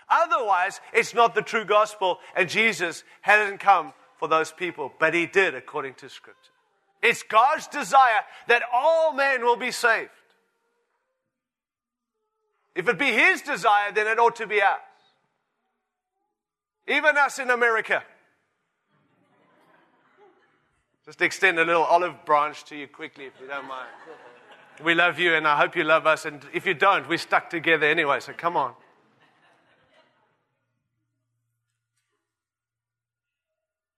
Otherwise, 0.09 0.81
it's 0.93 1.15
not 1.15 1.35
the 1.35 1.43
true 1.43 1.65
gospel, 1.65 2.19
and 2.35 2.49
Jesus 2.49 3.05
hasn't 3.21 3.61
come 3.61 3.93
for 4.19 4.27
those 4.29 4.53
people, 4.53 4.93
but 4.99 5.13
he 5.13 5.27
did 5.27 5.55
according 5.55 5.95
to 5.95 6.09
Scripture. 6.09 6.51
It's 7.03 7.23
God's 7.23 7.67
desire 7.67 8.23
that 8.49 8.63
all 8.73 9.13
men 9.13 9.43
will 9.43 9.57
be 9.57 9.71
saved. 9.71 10.11
If 12.75 12.89
it 12.89 12.99
be 12.99 13.13
His 13.13 13.43
desire, 13.43 13.93
then 13.93 14.07
it 14.07 14.19
ought 14.19 14.37
to 14.37 14.47
be 14.47 14.63
ours. 14.63 14.81
Even 16.89 17.17
us 17.17 17.39
in 17.39 17.51
America. 17.51 18.03
Just 21.05 21.21
extend 21.21 21.59
a 21.59 21.65
little 21.65 21.83
olive 21.83 22.25
branch 22.25 22.65
to 22.65 22.77
you 22.77 22.87
quickly, 22.87 23.27
if 23.27 23.33
you 23.41 23.47
don't 23.47 23.67
mind. 23.67 23.89
We 24.83 24.95
love 24.95 25.19
you, 25.19 25.35
and 25.35 25.47
I 25.47 25.57
hope 25.57 25.77
you 25.77 25.85
love 25.85 26.07
us. 26.07 26.25
And 26.25 26.45
if 26.53 26.65
you 26.65 26.75
don't, 26.75 27.09
we're 27.09 27.19
stuck 27.19 27.51
together 27.51 27.87
anyway, 27.87 28.21
so 28.21 28.33
come 28.33 28.57
on. 28.57 28.75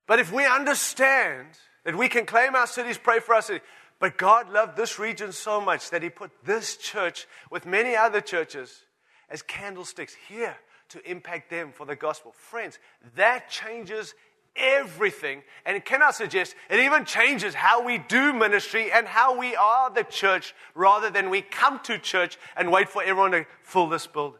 But 0.06 0.18
if 0.18 0.32
we 0.32 0.44
understand 0.44 1.46
that 1.84 1.96
we 1.96 2.08
can 2.08 2.26
claim 2.26 2.54
our 2.54 2.66
cities, 2.66 2.98
pray 2.98 3.20
for 3.20 3.34
our 3.34 3.42
city, 3.42 3.64
but 4.04 4.18
God 4.18 4.52
loved 4.52 4.76
this 4.76 4.98
region 4.98 5.32
so 5.32 5.62
much 5.62 5.88
that 5.88 6.02
He 6.02 6.10
put 6.10 6.30
this 6.44 6.76
church 6.76 7.26
with 7.50 7.64
many 7.64 7.96
other 7.96 8.20
churches 8.20 8.82
as 9.30 9.40
candlesticks 9.40 10.14
here 10.28 10.54
to 10.90 11.10
impact 11.10 11.48
them 11.48 11.72
for 11.72 11.86
the 11.86 11.96
gospel. 11.96 12.32
Friends, 12.32 12.78
that 13.16 13.48
changes 13.48 14.12
everything. 14.56 15.42
And 15.64 15.82
can 15.82 16.02
I 16.02 16.10
suggest 16.10 16.54
it 16.68 16.80
even 16.80 17.06
changes 17.06 17.54
how 17.54 17.82
we 17.82 17.96
do 17.96 18.34
ministry 18.34 18.92
and 18.92 19.06
how 19.06 19.38
we 19.38 19.56
are 19.56 19.88
the 19.88 20.04
church 20.04 20.54
rather 20.74 21.08
than 21.08 21.30
we 21.30 21.40
come 21.40 21.80
to 21.84 21.98
church 21.98 22.36
and 22.58 22.70
wait 22.70 22.90
for 22.90 23.02
everyone 23.02 23.30
to 23.30 23.46
fill 23.62 23.88
this 23.88 24.06
building. 24.06 24.38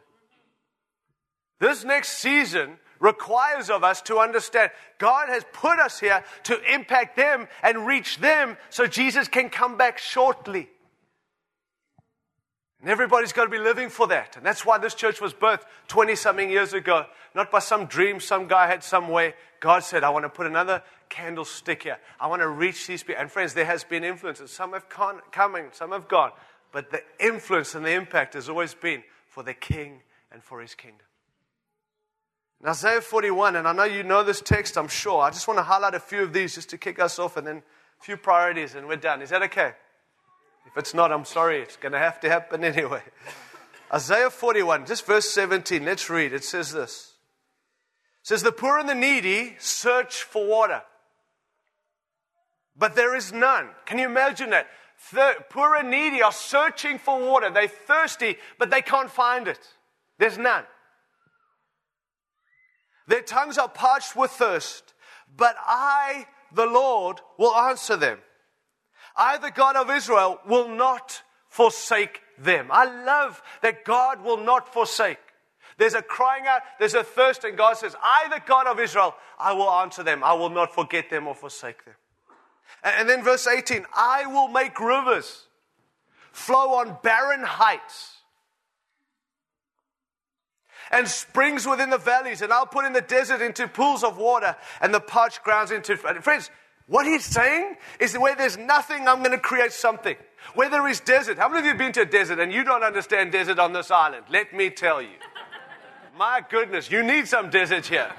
This 1.59 1.83
next 1.83 2.19
season, 2.19 2.77
requires 3.05 3.69
of 3.69 3.83
us 3.83 4.01
to 4.01 4.17
understand 4.17 4.71
God 4.97 5.29
has 5.29 5.45
put 5.53 5.79
us 5.79 5.99
here 5.99 6.23
to 6.43 6.73
impact 6.73 7.15
them 7.15 7.47
and 7.61 7.85
reach 7.85 8.17
them 8.17 8.57
so 8.69 8.87
Jesus 8.87 9.27
can 9.27 9.49
come 9.49 9.77
back 9.77 9.99
shortly. 9.99 10.69
And 12.81 12.89
everybody's 12.89 13.33
got 13.33 13.45
to 13.45 13.49
be 13.49 13.57
living 13.57 13.89
for 13.89 14.07
that. 14.07 14.35
And 14.37 14.45
that's 14.45 14.65
why 14.65 14.77
this 14.77 14.93
church 14.93 15.21
was 15.21 15.33
birthed 15.33 15.63
20 15.87 16.15
something 16.15 16.49
years 16.49 16.73
ago. 16.73 17.05
Not 17.33 17.51
by 17.51 17.59
some 17.59 17.85
dream 17.85 18.19
some 18.19 18.47
guy 18.47 18.67
had 18.67 18.83
some 18.83 19.09
way. 19.09 19.33
God 19.59 19.83
said, 19.83 20.03
I 20.03 20.09
want 20.09 20.25
to 20.25 20.29
put 20.29 20.45
another 20.45 20.83
candlestick 21.09 21.83
here. 21.83 21.97
I 22.19 22.27
want 22.27 22.41
to 22.41 22.47
reach 22.47 22.87
these 22.87 23.03
people. 23.03 23.21
And 23.21 23.31
friends, 23.31 23.53
there 23.53 23.65
has 23.65 23.83
been 23.83 24.03
influences. 24.03 24.51
Some 24.51 24.73
have 24.73 24.89
come 24.89 25.55
and 25.55 25.73
some 25.73 25.91
have 25.91 26.07
gone. 26.07 26.31
But 26.71 26.91
the 26.91 27.01
influence 27.19 27.73
and 27.75 27.85
the 27.85 27.93
impact 27.93 28.33
has 28.33 28.49
always 28.49 28.73
been 28.73 29.03
for 29.29 29.43
the 29.43 29.53
king 29.53 30.01
and 30.31 30.43
for 30.43 30.61
his 30.61 30.75
kingdom. 30.75 31.04
In 32.61 32.69
Isaiah 32.69 33.01
41, 33.01 33.57
and 33.57 33.67
I 33.67 33.73
know 33.73 33.83
you 33.83 34.03
know 34.03 34.23
this 34.23 34.41
text, 34.41 34.77
I'm 34.77 34.87
sure. 34.87 35.21
I 35.21 35.29
just 35.29 35.47
want 35.47 35.57
to 35.57 35.63
highlight 35.63 35.93
a 35.93 35.99
few 35.99 36.23
of 36.23 36.33
these 36.33 36.55
just 36.55 36.69
to 36.69 36.77
kick 36.77 36.99
us 36.99 37.19
off 37.19 37.37
and 37.37 37.45
then 37.45 37.57
a 37.57 38.03
few 38.03 38.17
priorities 38.17 38.75
and 38.75 38.87
we're 38.87 38.95
done. 38.95 39.21
Is 39.21 39.29
that 39.29 39.43
okay? 39.43 39.73
If 40.65 40.77
it's 40.77 40.93
not, 40.93 41.11
I'm 41.11 41.25
sorry. 41.25 41.61
It's 41.61 41.77
going 41.77 41.91
to 41.91 41.99
have 41.99 42.19
to 42.21 42.29
happen 42.29 42.63
anyway. 42.63 43.01
Isaiah 43.93 44.29
41, 44.29 44.85
just 44.85 45.05
verse 45.05 45.29
17. 45.29 45.85
Let's 45.85 46.09
read. 46.09 46.33
It 46.33 46.43
says 46.43 46.71
this. 46.71 47.13
It 48.21 48.27
says, 48.27 48.43
The 48.43 48.51
poor 48.51 48.79
and 48.79 48.89
the 48.89 48.95
needy 48.95 49.55
search 49.59 50.23
for 50.23 50.45
water, 50.47 50.81
but 52.75 52.95
there 52.95 53.15
is 53.15 53.31
none. 53.31 53.69
Can 53.85 53.99
you 53.99 54.05
imagine 54.05 54.49
that? 54.49 54.67
Poor 55.49 55.75
and 55.75 55.91
needy 55.91 56.21
are 56.21 56.31
searching 56.31 56.97
for 56.97 57.19
water. 57.19 57.49
They're 57.51 57.67
thirsty, 57.67 58.37
but 58.57 58.71
they 58.71 58.81
can't 58.81 59.11
find 59.11 59.47
it. 59.47 59.59
There's 60.17 60.37
none. 60.37 60.63
Their 63.07 63.21
tongues 63.21 63.57
are 63.57 63.69
parched 63.69 64.15
with 64.15 64.31
thirst, 64.31 64.93
but 65.35 65.55
I, 65.59 66.25
the 66.53 66.65
Lord, 66.65 67.21
will 67.37 67.55
answer 67.55 67.95
them. 67.95 68.19
I, 69.15 69.37
the 69.37 69.51
God 69.51 69.75
of 69.75 69.89
Israel, 69.89 70.39
will 70.47 70.67
not 70.67 71.21
forsake 71.47 72.21
them. 72.37 72.67
I 72.71 72.85
love 73.05 73.41
that 73.61 73.85
God 73.85 74.23
will 74.23 74.37
not 74.37 74.73
forsake. 74.73 75.19
There's 75.77 75.93
a 75.93 76.01
crying 76.01 76.45
out, 76.47 76.61
there's 76.79 76.93
a 76.93 77.03
thirst, 77.03 77.43
and 77.43 77.57
God 77.57 77.77
says, 77.77 77.95
I, 78.01 78.27
the 78.29 78.41
God 78.45 78.67
of 78.67 78.79
Israel, 78.79 79.15
I 79.37 79.53
will 79.53 79.69
answer 79.69 80.03
them. 80.03 80.23
I 80.23 80.33
will 80.33 80.49
not 80.49 80.73
forget 80.73 81.09
them 81.09 81.27
or 81.27 81.35
forsake 81.35 81.83
them. 81.85 81.95
And 82.83 83.09
then 83.09 83.23
verse 83.23 83.47
18, 83.47 83.85
I 83.93 84.25
will 84.25 84.47
make 84.47 84.79
rivers 84.79 85.47
flow 86.31 86.75
on 86.75 86.97
barren 87.01 87.43
heights 87.43 88.14
and 90.91 91.07
springs 91.07 91.67
within 91.67 91.89
the 91.89 91.97
valleys, 91.97 92.41
and 92.41 92.51
I'll 92.53 92.65
put 92.65 92.85
in 92.85 92.93
the 92.93 93.01
desert 93.01 93.41
into 93.41 93.67
pools 93.67 94.03
of 94.03 94.17
water 94.17 94.55
and 94.81 94.93
the 94.93 94.99
parched 94.99 95.43
grounds 95.43 95.71
into. 95.71 95.97
Friends, 95.97 96.49
what 96.87 97.05
he's 97.05 97.25
saying 97.25 97.77
is 97.99 98.13
that 98.13 98.21
where 98.21 98.35
there's 98.35 98.57
nothing, 98.57 99.07
I'm 99.07 99.19
going 99.19 99.31
to 99.31 99.39
create 99.39 99.71
something. 99.71 100.15
Where 100.53 100.69
there 100.69 100.87
is 100.87 100.99
desert, 100.99 101.37
how 101.37 101.49
many 101.49 101.59
of 101.59 101.65
you 101.65 101.71
have 101.71 101.79
been 101.79 101.93
to 101.93 102.01
a 102.01 102.05
desert 102.05 102.39
and 102.39 102.53
you 102.53 102.63
don't 102.63 102.83
understand 102.83 103.31
desert 103.31 103.57
on 103.57 103.73
this 103.73 103.89
island? 103.89 104.25
Let 104.29 104.53
me 104.53 104.69
tell 104.69 105.01
you. 105.01 105.09
My 106.17 106.43
goodness, 106.47 106.91
you 106.91 107.03
need 107.03 107.27
some 107.27 107.49
desert 107.49 107.87
here. 107.87 108.11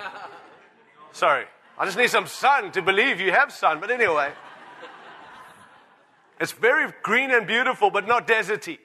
Sorry, 1.12 1.44
I 1.78 1.84
just 1.84 1.96
need 1.96 2.10
some 2.10 2.26
sun 2.26 2.72
to 2.72 2.82
believe 2.82 3.20
you 3.20 3.30
have 3.30 3.52
sun, 3.52 3.80
but 3.80 3.90
anyway. 3.90 4.32
It's 6.38 6.52
very 6.52 6.92
green 7.02 7.30
and 7.30 7.46
beautiful, 7.46 7.90
but 7.90 8.06
not 8.06 8.26
deserty. 8.26 8.78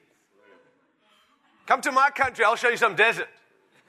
Come 1.65 1.81
to 1.81 1.91
my 1.91 2.09
country, 2.09 2.45
I'll 2.45 2.55
show 2.55 2.69
you 2.69 2.77
some 2.77 2.95
desert. 2.95 3.27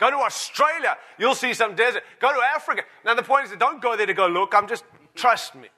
Go 0.02 0.10
to 0.10 0.16
Australia, 0.16 0.98
you'll 1.16 1.36
see 1.36 1.54
some 1.54 1.76
desert. 1.76 2.02
Go 2.18 2.34
to 2.34 2.40
Africa. 2.56 2.82
Now, 3.04 3.14
the 3.14 3.22
point 3.22 3.46
is, 3.46 3.56
don't 3.56 3.80
go 3.80 3.96
there 3.96 4.04
to 4.04 4.14
go 4.14 4.26
look. 4.26 4.52
I'm 4.52 4.66
just, 4.66 4.82
trust 5.14 5.54
me. 5.54 5.68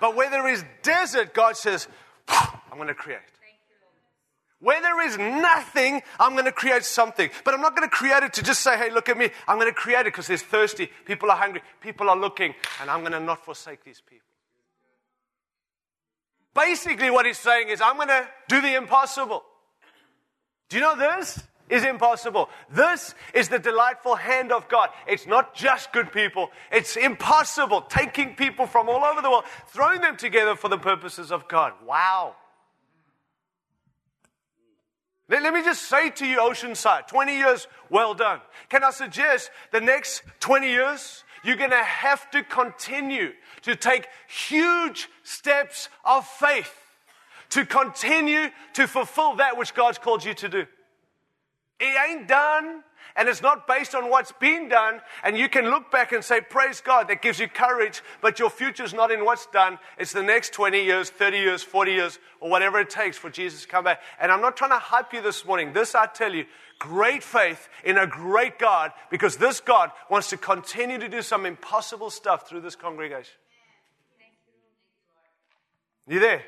But 0.00 0.16
where 0.16 0.28
there 0.28 0.48
is 0.48 0.64
desert, 0.82 1.32
God 1.32 1.56
says, 1.56 1.86
I'm 2.26 2.74
going 2.74 2.88
to 2.88 2.94
create. 2.94 3.20
Where 4.58 4.82
there 4.82 5.00
is 5.06 5.16
nothing, 5.16 6.02
I'm 6.18 6.32
going 6.32 6.46
to 6.46 6.50
create 6.50 6.82
something. 6.82 7.30
But 7.44 7.54
I'm 7.54 7.60
not 7.60 7.76
going 7.76 7.88
to 7.88 7.94
create 7.94 8.24
it 8.24 8.32
to 8.32 8.42
just 8.42 8.64
say, 8.64 8.76
hey, 8.76 8.90
look 8.90 9.08
at 9.08 9.16
me. 9.16 9.30
I'm 9.46 9.60
going 9.60 9.70
to 9.70 9.80
create 9.80 10.00
it 10.00 10.06
because 10.06 10.26
there's 10.26 10.42
thirsty, 10.42 10.90
people 11.04 11.30
are 11.30 11.36
hungry, 11.36 11.62
people 11.80 12.10
are 12.10 12.16
looking, 12.16 12.52
and 12.80 12.90
I'm 12.90 13.02
going 13.02 13.12
to 13.12 13.20
not 13.20 13.44
forsake 13.44 13.84
these 13.84 14.00
people. 14.00 14.26
Basically, 16.52 17.10
what 17.10 17.26
he's 17.26 17.38
saying 17.38 17.68
is, 17.68 17.80
I'm 17.80 17.94
going 17.94 18.08
to 18.08 18.26
do 18.48 18.60
the 18.60 18.74
impossible. 18.74 19.44
Do 20.68 20.78
you 20.78 20.82
know 20.82 20.96
this? 20.96 21.40
Is 21.72 21.84
impossible. 21.84 22.50
This 22.70 23.14
is 23.32 23.48
the 23.48 23.58
delightful 23.58 24.14
hand 24.14 24.52
of 24.52 24.68
God. 24.68 24.90
It's 25.08 25.26
not 25.26 25.54
just 25.54 25.92
good 25.92 26.12
people, 26.12 26.50
it's 26.70 26.96
impossible. 26.96 27.80
Taking 27.82 28.36
people 28.36 28.66
from 28.66 28.88
all 28.88 29.02
over 29.02 29.22
the 29.22 29.30
world, 29.30 29.44
throwing 29.68 30.02
them 30.02 30.16
together 30.16 30.54
for 30.54 30.68
the 30.68 30.78
purposes 30.78 31.32
of 31.32 31.48
God. 31.48 31.72
Wow. 31.86 32.36
Let, 35.28 35.54
me 35.54 35.62
just 35.62 35.84
say 35.84 36.10
to 36.10 36.26
you, 36.26 36.38
Oceanside, 36.40 37.08
20 37.08 37.34
years, 37.34 37.66
well 37.88 38.12
done. 38.12 38.40
Can 38.68 38.84
I 38.84 38.90
suggest 38.90 39.50
the 39.70 39.80
next 39.80 40.22
20 40.40 40.68
years, 40.68 41.24
you're 41.42 41.56
going 41.56 41.70
to 41.70 41.82
have 41.82 42.30
to 42.32 42.42
continue 42.42 43.30
to 43.62 43.74
take 43.74 44.08
huge 44.28 45.08
steps 45.22 45.88
of 46.04 46.26
faith 46.26 46.74
to 47.50 47.64
continue 47.64 48.48
to 48.74 48.86
fulfill 48.86 49.36
that 49.36 49.56
which 49.56 49.72
God's 49.74 49.98
called 49.98 50.24
you 50.24 50.34
to 50.34 50.48
do. 50.48 50.66
He 51.82 51.92
ain't 52.08 52.28
done. 52.28 52.84
And 53.16 53.28
it's 53.28 53.42
not 53.42 53.66
based 53.66 53.94
on 53.94 54.08
what's 54.08 54.32
been 54.32 54.68
done. 54.68 55.00
And 55.22 55.36
you 55.36 55.48
can 55.48 55.68
look 55.68 55.90
back 55.90 56.12
and 56.12 56.24
say, 56.24 56.40
Praise 56.40 56.80
God, 56.80 57.08
that 57.08 57.20
gives 57.20 57.40
you 57.40 57.48
courage, 57.48 58.02
but 58.22 58.38
your 58.38 58.48
future's 58.48 58.94
not 58.94 59.10
in 59.10 59.24
what's 59.24 59.46
done. 59.46 59.78
It's 59.98 60.12
the 60.12 60.22
next 60.22 60.52
20 60.54 60.82
years, 60.82 61.10
30 61.10 61.38
years, 61.38 61.62
40 61.62 61.92
years, 61.92 62.18
or 62.40 62.48
whatever 62.48 62.78
it 62.78 62.88
takes 62.88 63.18
for 63.18 63.28
Jesus 63.28 63.62
to 63.62 63.68
come 63.68 63.84
back. 63.84 64.00
And 64.20 64.30
I'm 64.30 64.40
not 64.40 64.56
trying 64.56 64.70
to 64.70 64.78
hype 64.78 65.12
you 65.12 65.20
this 65.20 65.44
morning. 65.44 65.72
This, 65.72 65.94
I 65.94 66.06
tell 66.06 66.32
you, 66.32 66.46
great 66.78 67.22
faith 67.22 67.68
in 67.84 67.98
a 67.98 68.06
great 68.06 68.58
God, 68.58 68.92
because 69.10 69.36
this 69.36 69.60
God 69.60 69.90
wants 70.08 70.30
to 70.30 70.36
continue 70.36 70.98
to 70.98 71.08
do 71.08 71.20
some 71.20 71.44
impossible 71.44 72.10
stuff 72.10 72.48
through 72.48 72.60
this 72.60 72.76
congregation. 72.76 73.34
You 76.08 76.20
there? 76.20 76.42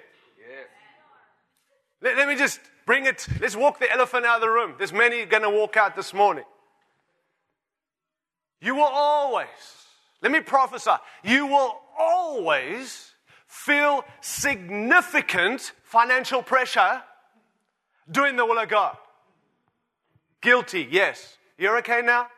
Let, 2.00 2.16
let 2.16 2.28
me 2.28 2.36
just 2.36 2.60
bring 2.86 3.06
it. 3.06 3.26
Let's 3.40 3.56
walk 3.56 3.78
the 3.78 3.90
elephant 3.90 4.24
out 4.24 4.36
of 4.36 4.40
the 4.42 4.50
room. 4.50 4.74
There's 4.78 4.92
many 4.92 5.24
going 5.24 5.42
to 5.42 5.50
walk 5.50 5.76
out 5.76 5.96
this 5.96 6.12
morning. 6.14 6.44
You 8.60 8.74
will 8.74 8.82
always, 8.82 9.48
let 10.22 10.32
me 10.32 10.40
prophesy, 10.40 10.92
you 11.22 11.46
will 11.46 11.80
always 11.98 13.12
feel 13.46 14.04
significant 14.20 15.72
financial 15.82 16.42
pressure 16.42 17.02
doing 18.10 18.36
the 18.36 18.44
will 18.46 18.58
of 18.58 18.68
God. 18.68 18.96
Guilty, 20.40 20.88
yes. 20.90 21.36
You're 21.58 21.78
okay 21.78 22.02
now? 22.02 22.28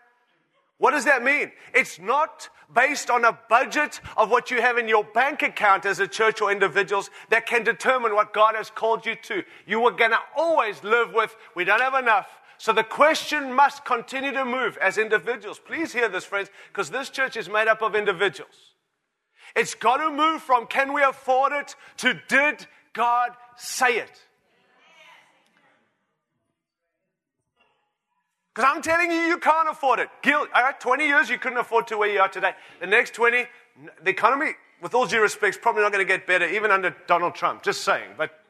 What 0.79 0.91
does 0.91 1.07
that 1.07 1.25
mean? 1.25 1.53
It's 1.75 1.99
not 1.99 2.49
based 2.75 3.09
on 3.09 3.25
a 3.25 3.39
budget 3.49 4.01
of 4.17 4.31
what 4.31 4.51
you 4.51 4.61
have 4.61 4.77
in 4.77 4.89
your 4.89 5.05
bank 5.05 5.43
account 5.43 5.87
as 5.87 6.01
a 6.01 6.09
church 6.09 6.41
or 6.41 6.51
individuals 6.51 7.11
that 7.31 7.47
can 7.47 7.65
determine 7.65 8.15
what 8.15 8.35
God 8.35 8.55
has 8.55 8.71
called 8.71 9.07
you 9.07 9.15
to. 9.23 9.43
You 9.67 9.85
are 9.87 9.93
going 9.93 10.11
to 10.11 10.19
always 10.37 10.83
live 10.85 11.15
with, 11.15 11.35
we 11.55 11.65
don't 11.65 11.81
have 11.81 11.95
enough. 11.95 12.29
So 12.59 12.73
the 12.73 12.85
question 12.85 13.53
must 13.53 13.85
continue 13.85 14.33
to 14.33 14.45
move 14.45 14.77
as 14.79 14.99
individuals. 14.99 15.59
Please 15.59 15.93
hear 15.93 16.09
this, 16.09 16.25
friends, 16.25 16.51
because 16.69 16.91
this 16.91 17.11
church 17.11 17.37
is 17.37 17.49
made 17.49 17.69
up 17.69 17.83
of 17.83 17.95
individuals. 17.95 18.75
It's 19.55 19.75
got 19.75 19.99
to 19.99 20.11
move 20.11 20.43
from 20.43 20.67
can 20.67 20.93
we 20.93 21.03
afford 21.03 21.53
it 21.53 21.75
to 21.99 22.21
did 22.29 22.67
God 22.93 23.31
say 23.57 23.99
it? 23.99 24.26
Because 28.57 28.73
I'm 28.75 28.81
telling 28.81 29.11
you, 29.11 29.19
you 29.19 29.37
can't 29.37 29.69
afford 29.69 29.99
it. 29.99 30.09
Guilt, 30.23 30.49
all 30.55 30.63
right, 30.63 30.81
20 30.81 31.07
years 31.07 31.29
you 31.29 31.37
couldn't 31.37 31.59
afford 31.59 31.87
to 31.89 31.99
where 31.99 32.11
you 32.11 32.21
are 32.21 32.29
today. 32.29 32.53
The 32.81 32.87
next 32.87 33.13
20, 33.13 33.45
the 34.03 34.09
economy, 34.09 34.53
with 34.81 34.95
all 34.95 35.05
due 35.05 35.21
respect, 35.21 35.57
is 35.57 35.61
probably 35.61 35.83
not 35.83 35.93
going 35.93 36.03
to 36.03 36.11
get 36.11 36.27
better, 36.27 36.49
even 36.49 36.71
under 36.71 36.97
Donald 37.07 37.35
Trump. 37.35 37.63
Just 37.63 37.83
saying. 37.83 38.13
But, 38.17 38.43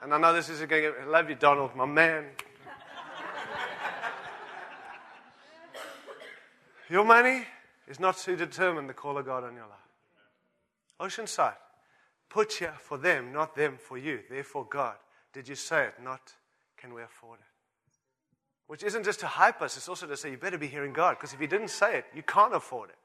and 0.00 0.14
I 0.14 0.18
know 0.18 0.32
this 0.32 0.48
is 0.48 0.60
going 0.60 0.68
to 0.68 0.80
get, 0.82 0.94
I 1.02 1.06
love 1.10 1.28
you, 1.28 1.34
Donald, 1.34 1.74
my 1.74 1.84
man. 1.84 2.26
your 6.88 7.04
money 7.04 7.42
is 7.88 7.98
not 7.98 8.18
to 8.18 8.36
determine 8.36 8.86
the 8.86 8.94
call 8.94 9.18
of 9.18 9.26
God 9.26 9.42
on 9.42 9.56
your 9.56 9.66
life. 9.66 11.10
Oceanside, 11.10 11.56
put 12.28 12.52
here 12.52 12.74
for 12.78 12.98
them, 12.98 13.32
not 13.32 13.56
them 13.56 13.78
for 13.80 13.98
you. 13.98 14.20
Therefore, 14.30 14.64
God, 14.70 14.94
did 15.32 15.48
you 15.48 15.56
say 15.56 15.86
it? 15.86 15.94
Not 16.00 16.20
can 16.76 16.94
we 16.94 17.02
afford 17.02 17.40
it? 17.40 17.46
Which 18.70 18.84
isn't 18.84 19.02
just 19.02 19.18
to 19.18 19.26
hype 19.26 19.62
us, 19.62 19.76
it's 19.76 19.88
also 19.88 20.06
to 20.06 20.16
say 20.16 20.30
you 20.30 20.36
better 20.36 20.56
be 20.56 20.68
hearing 20.68 20.92
God, 20.92 21.16
because 21.16 21.32
if 21.32 21.40
He 21.40 21.48
didn't 21.48 21.70
say 21.70 21.98
it, 21.98 22.04
you 22.14 22.22
can't 22.22 22.54
afford 22.54 22.90
it. 22.90 22.96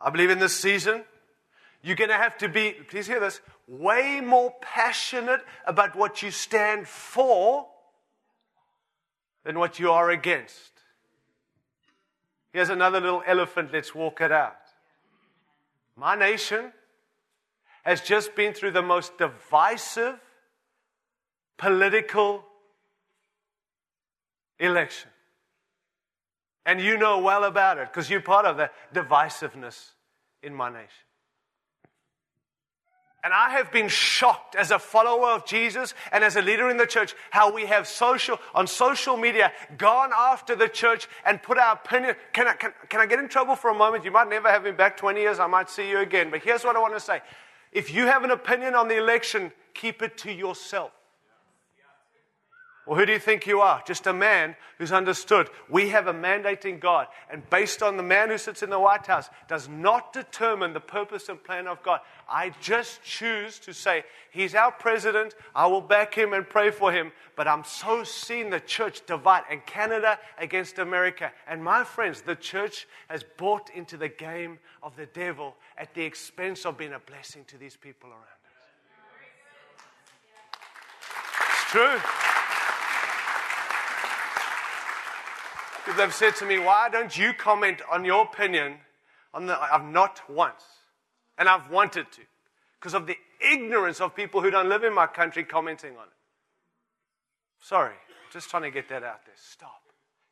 I 0.00 0.10
believe 0.10 0.30
in 0.30 0.38
this 0.38 0.56
season, 0.56 1.02
you're 1.82 1.96
going 1.96 2.10
to 2.10 2.16
have 2.16 2.38
to 2.38 2.48
be, 2.48 2.70
please 2.88 3.08
hear 3.08 3.18
this, 3.18 3.40
way 3.66 4.20
more 4.20 4.54
passionate 4.60 5.40
about 5.66 5.96
what 5.96 6.22
you 6.22 6.30
stand 6.30 6.86
for 6.86 7.66
than 9.42 9.58
what 9.58 9.80
you 9.80 9.90
are 9.90 10.08
against. 10.10 10.70
Here's 12.52 12.70
another 12.70 13.00
little 13.00 13.24
elephant, 13.26 13.70
let's 13.72 13.92
walk 13.92 14.20
it 14.20 14.30
out. 14.30 14.54
My 15.96 16.14
nation 16.14 16.72
has 17.82 18.00
just 18.00 18.34
been 18.34 18.52
through 18.52 18.70
the 18.70 18.82
most 18.82 19.18
divisive 19.18 20.18
political 21.58 22.44
election. 24.58 25.10
And 26.64 26.80
you 26.80 26.96
know 26.96 27.18
well 27.18 27.44
about 27.44 27.78
it 27.78 27.88
because 27.88 28.08
you're 28.08 28.20
part 28.20 28.46
of 28.46 28.56
the 28.56 28.70
divisiveness 28.94 29.90
in 30.42 30.54
my 30.54 30.70
nation. 30.70 30.88
And 33.24 33.32
I 33.32 33.50
have 33.50 33.70
been 33.70 33.88
shocked 33.88 34.56
as 34.56 34.72
a 34.72 34.80
follower 34.80 35.28
of 35.28 35.46
Jesus 35.46 35.94
and 36.10 36.24
as 36.24 36.34
a 36.34 36.42
leader 36.42 36.68
in 36.70 36.76
the 36.76 36.86
church 36.86 37.14
how 37.30 37.52
we 37.52 37.66
have 37.66 37.86
social, 37.86 38.40
on 38.52 38.66
social 38.66 39.16
media, 39.16 39.52
gone 39.78 40.10
after 40.16 40.56
the 40.56 40.68
church 40.68 41.06
and 41.24 41.40
put 41.40 41.56
our 41.56 41.74
opinion. 41.74 42.16
Can 42.32 42.48
I, 42.48 42.54
can, 42.54 42.72
can 42.88 43.00
I 43.00 43.06
get 43.06 43.20
in 43.20 43.28
trouble 43.28 43.54
for 43.54 43.70
a 43.70 43.74
moment? 43.74 44.04
You 44.04 44.10
might 44.10 44.28
never 44.28 44.48
have 44.48 44.64
me 44.64 44.72
back 44.72 44.96
20 44.96 45.20
years. 45.20 45.38
I 45.38 45.46
might 45.46 45.70
see 45.70 45.88
you 45.88 46.00
again. 46.00 46.30
But 46.30 46.42
here's 46.42 46.64
what 46.64 46.74
I 46.74 46.80
want 46.80 46.94
to 46.94 47.00
say 47.00 47.20
if 47.72 47.92
you 47.92 48.06
have 48.06 48.22
an 48.24 48.30
opinion 48.30 48.74
on 48.74 48.88
the 48.88 48.96
election, 48.96 49.52
keep 49.74 50.02
it 50.02 50.16
to 50.18 50.32
yourself. 50.32 50.92
Well, 52.84 52.98
who 52.98 53.06
do 53.06 53.12
you 53.12 53.20
think 53.20 53.46
you 53.46 53.60
are? 53.60 53.80
Just 53.86 54.08
a 54.08 54.12
man 54.12 54.56
who's 54.76 54.90
understood. 54.90 55.48
We 55.68 55.90
have 55.90 56.08
a 56.08 56.14
mandating 56.14 56.80
God, 56.80 57.06
and 57.30 57.48
based 57.48 57.80
on 57.80 57.96
the 57.96 58.02
man 58.02 58.28
who 58.28 58.38
sits 58.38 58.60
in 58.60 58.70
the 58.70 58.80
White 58.80 59.06
House, 59.06 59.30
does 59.46 59.68
not 59.68 60.12
determine 60.12 60.72
the 60.72 60.80
purpose 60.80 61.28
and 61.28 61.42
plan 61.42 61.68
of 61.68 61.80
God. 61.84 62.00
I 62.28 62.52
just 62.60 63.00
choose 63.04 63.60
to 63.60 63.72
say, 63.72 64.02
He's 64.32 64.56
our 64.56 64.72
president. 64.72 65.36
I 65.54 65.68
will 65.68 65.80
back 65.80 66.14
him 66.14 66.32
and 66.32 66.48
pray 66.48 66.72
for 66.72 66.90
him. 66.90 67.12
But 67.36 67.46
I'm 67.46 67.62
so 67.62 68.02
seeing 68.02 68.50
the 68.50 68.58
church 68.58 69.06
divide, 69.06 69.44
and 69.48 69.64
Canada 69.64 70.18
against 70.36 70.78
America. 70.78 71.30
And 71.46 71.62
my 71.62 71.84
friends, 71.84 72.22
the 72.22 72.34
church 72.34 72.88
has 73.08 73.22
bought 73.36 73.70
into 73.70 73.96
the 73.96 74.08
game 74.08 74.58
of 74.82 74.96
the 74.96 75.06
devil 75.06 75.54
at 75.78 75.94
the 75.94 76.02
expense 76.02 76.66
of 76.66 76.78
being 76.78 76.94
a 76.94 76.98
blessing 76.98 77.44
to 77.48 77.58
these 77.58 77.76
people 77.76 78.10
around 78.10 78.22
us. 78.22 78.28
It's 81.52 81.70
true. 81.70 81.94
Because 81.94 82.22
they've 85.96 86.14
said 86.14 86.36
to 86.36 86.46
me, 86.46 86.58
why 86.58 86.88
don't 86.90 87.16
you 87.16 87.32
comment 87.32 87.80
on 87.90 88.04
your 88.04 88.24
opinion 88.24 88.76
on 89.34 89.46
the, 89.46 89.58
I've 89.60 89.84
not 89.84 90.20
once. 90.28 90.62
And 91.38 91.48
I've 91.48 91.70
wanted 91.70 92.10
to. 92.12 92.20
Because 92.78 92.94
of 92.94 93.06
the 93.06 93.16
ignorance 93.40 94.00
of 94.00 94.14
people 94.14 94.40
who 94.40 94.50
don't 94.50 94.68
live 94.68 94.84
in 94.84 94.94
my 94.94 95.06
country 95.06 95.44
commenting 95.44 95.92
on 95.92 96.04
it. 96.04 96.12
Sorry, 97.60 97.94
just 98.32 98.50
trying 98.50 98.64
to 98.64 98.70
get 98.70 98.88
that 98.88 99.02
out 99.02 99.24
there. 99.24 99.34
Stop. 99.36 99.80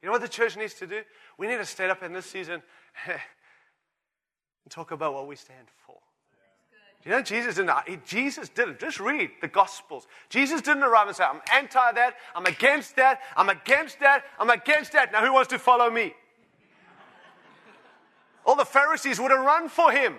You 0.03 0.07
know 0.07 0.13
what 0.13 0.23
the 0.23 0.29
church 0.29 0.57
needs 0.57 0.75
to 0.75 0.87
do? 0.87 1.03
We 1.39 1.47
need 1.47 1.59
to 1.59 1.65
stand 1.65 1.91
up 1.91 2.03
in 2.03 2.13
this 2.13 2.27
season 2.27 2.63
and 3.07 3.21
talk 4.69 4.91
about 4.91 5.15
what 5.15 5.27
we 5.27 5.37
stand 5.37 5.69
for. 5.87 5.97
You 7.05 7.13
know, 7.13 7.23
Jesus 7.23 7.55
didn't. 7.55 8.05
Jesus 8.05 8.49
didn't. 8.51 8.79
Just 8.79 9.01
read 9.01 9.31
the 9.41 9.49
Gospels. 9.49 10.07
Jesus 10.29 10.61
didn't 10.61 10.83
arrive 10.83 11.07
and 11.07 11.17
say, 11.17 11.25
"I'm 11.25 11.41
anti 11.53 11.93
that. 11.93 12.17
I'm 12.35 12.45
against 12.45 12.97
that. 12.97 13.23
I'm 13.37 13.49
against 13.49 14.01
that. 14.01 14.25
I'm 14.39 14.51
against 14.51 14.93
that." 14.93 15.11
Now, 15.11 15.25
who 15.25 15.33
wants 15.33 15.49
to 15.49 15.59
follow 15.59 15.91
me? 15.91 16.15
All 18.45 18.55
the 18.55 18.67
Pharisees 18.67 19.19
would 19.19 19.31
have 19.31 19.41
run 19.41 19.69
for 19.69 19.93
him. 19.93 20.19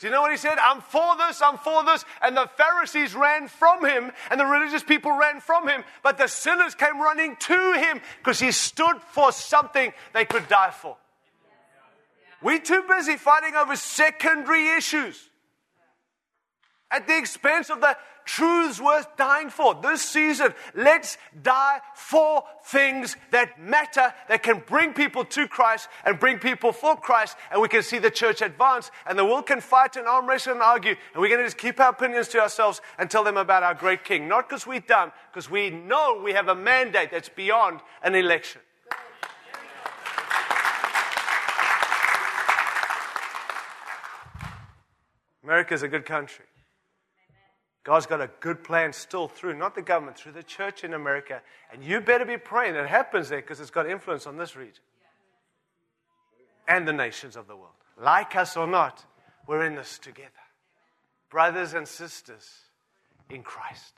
Do 0.00 0.06
you 0.06 0.12
know 0.12 0.22
what 0.22 0.30
he 0.30 0.38
said? 0.38 0.58
I'm 0.58 0.80
for 0.80 1.14
this, 1.16 1.42
I'm 1.42 1.58
for 1.58 1.84
this. 1.84 2.06
And 2.22 2.34
the 2.34 2.48
Pharisees 2.56 3.14
ran 3.14 3.48
from 3.48 3.84
him, 3.84 4.12
and 4.30 4.40
the 4.40 4.46
religious 4.46 4.82
people 4.82 5.12
ran 5.12 5.40
from 5.40 5.68
him, 5.68 5.84
but 6.02 6.16
the 6.16 6.26
sinners 6.26 6.74
came 6.74 6.98
running 7.00 7.36
to 7.36 7.72
him 7.74 8.00
because 8.16 8.40
he 8.40 8.50
stood 8.50 8.96
for 9.12 9.30
something 9.30 9.92
they 10.14 10.24
could 10.24 10.48
die 10.48 10.70
for. 10.70 10.96
We're 12.42 12.60
too 12.60 12.84
busy 12.88 13.16
fighting 13.16 13.54
over 13.54 13.76
secondary 13.76 14.68
issues 14.76 15.28
at 16.90 17.06
the 17.06 17.16
expense 17.16 17.70
of 17.70 17.80
the 17.80 17.96
truths 18.24 18.80
worth 18.80 19.16
dying 19.16 19.50
for. 19.50 19.74
This 19.74 20.02
season, 20.02 20.54
let's 20.74 21.18
die 21.42 21.80
for 21.94 22.44
things 22.66 23.16
that 23.30 23.60
matter, 23.60 24.12
that 24.28 24.42
can 24.42 24.62
bring 24.66 24.92
people 24.92 25.24
to 25.24 25.48
Christ 25.48 25.88
and 26.04 26.18
bring 26.18 26.38
people 26.38 26.72
for 26.72 26.96
Christ, 26.96 27.36
and 27.50 27.60
we 27.60 27.68
can 27.68 27.82
see 27.82 27.98
the 27.98 28.10
church 28.10 28.40
advance, 28.40 28.90
and 29.06 29.18
the 29.18 29.24
world 29.24 29.46
can 29.46 29.60
fight 29.60 29.96
and 29.96 30.06
arm 30.06 30.28
wrestle 30.28 30.52
and 30.52 30.62
argue, 30.62 30.94
and 31.12 31.20
we're 31.20 31.28
going 31.28 31.40
to 31.40 31.46
just 31.46 31.58
keep 31.58 31.80
our 31.80 31.90
opinions 31.90 32.28
to 32.28 32.40
ourselves 32.40 32.80
and 32.98 33.10
tell 33.10 33.24
them 33.24 33.36
about 33.36 33.62
our 33.62 33.74
great 33.74 34.04
King. 34.04 34.28
Not 34.28 34.48
because 34.48 34.66
we're 34.66 34.80
dumb, 34.80 35.12
because 35.32 35.50
we 35.50 35.70
know 35.70 36.20
we 36.22 36.32
have 36.32 36.48
a 36.48 36.54
mandate 36.54 37.10
that's 37.10 37.28
beyond 37.28 37.80
an 38.02 38.14
election. 38.14 38.60
America 45.42 45.74
is 45.74 45.82
a 45.82 45.88
good 45.88 46.04
country. 46.04 46.44
God's 47.82 48.06
got 48.06 48.20
a 48.20 48.30
good 48.40 48.62
plan 48.62 48.92
still 48.92 49.26
through, 49.26 49.56
not 49.56 49.74
the 49.74 49.82
government, 49.82 50.18
through 50.18 50.32
the 50.32 50.42
church 50.42 50.84
in 50.84 50.92
America. 50.92 51.40
And 51.72 51.82
you 51.82 52.00
better 52.00 52.26
be 52.26 52.36
praying 52.36 52.74
it 52.74 52.86
happens 52.86 53.30
there 53.30 53.40
because 53.40 53.58
it's 53.58 53.70
got 53.70 53.88
influence 53.88 54.26
on 54.26 54.36
this 54.36 54.54
region 54.54 54.82
and 56.68 56.86
the 56.86 56.92
nations 56.92 57.36
of 57.36 57.46
the 57.46 57.56
world. 57.56 57.72
Like 57.98 58.36
us 58.36 58.56
or 58.56 58.66
not, 58.66 59.04
we're 59.46 59.64
in 59.64 59.74
this 59.74 59.98
together. 59.98 60.30
brothers 61.30 61.74
and 61.74 61.86
sisters 61.86 62.48
in 63.30 63.42
Christ. 63.42 63.94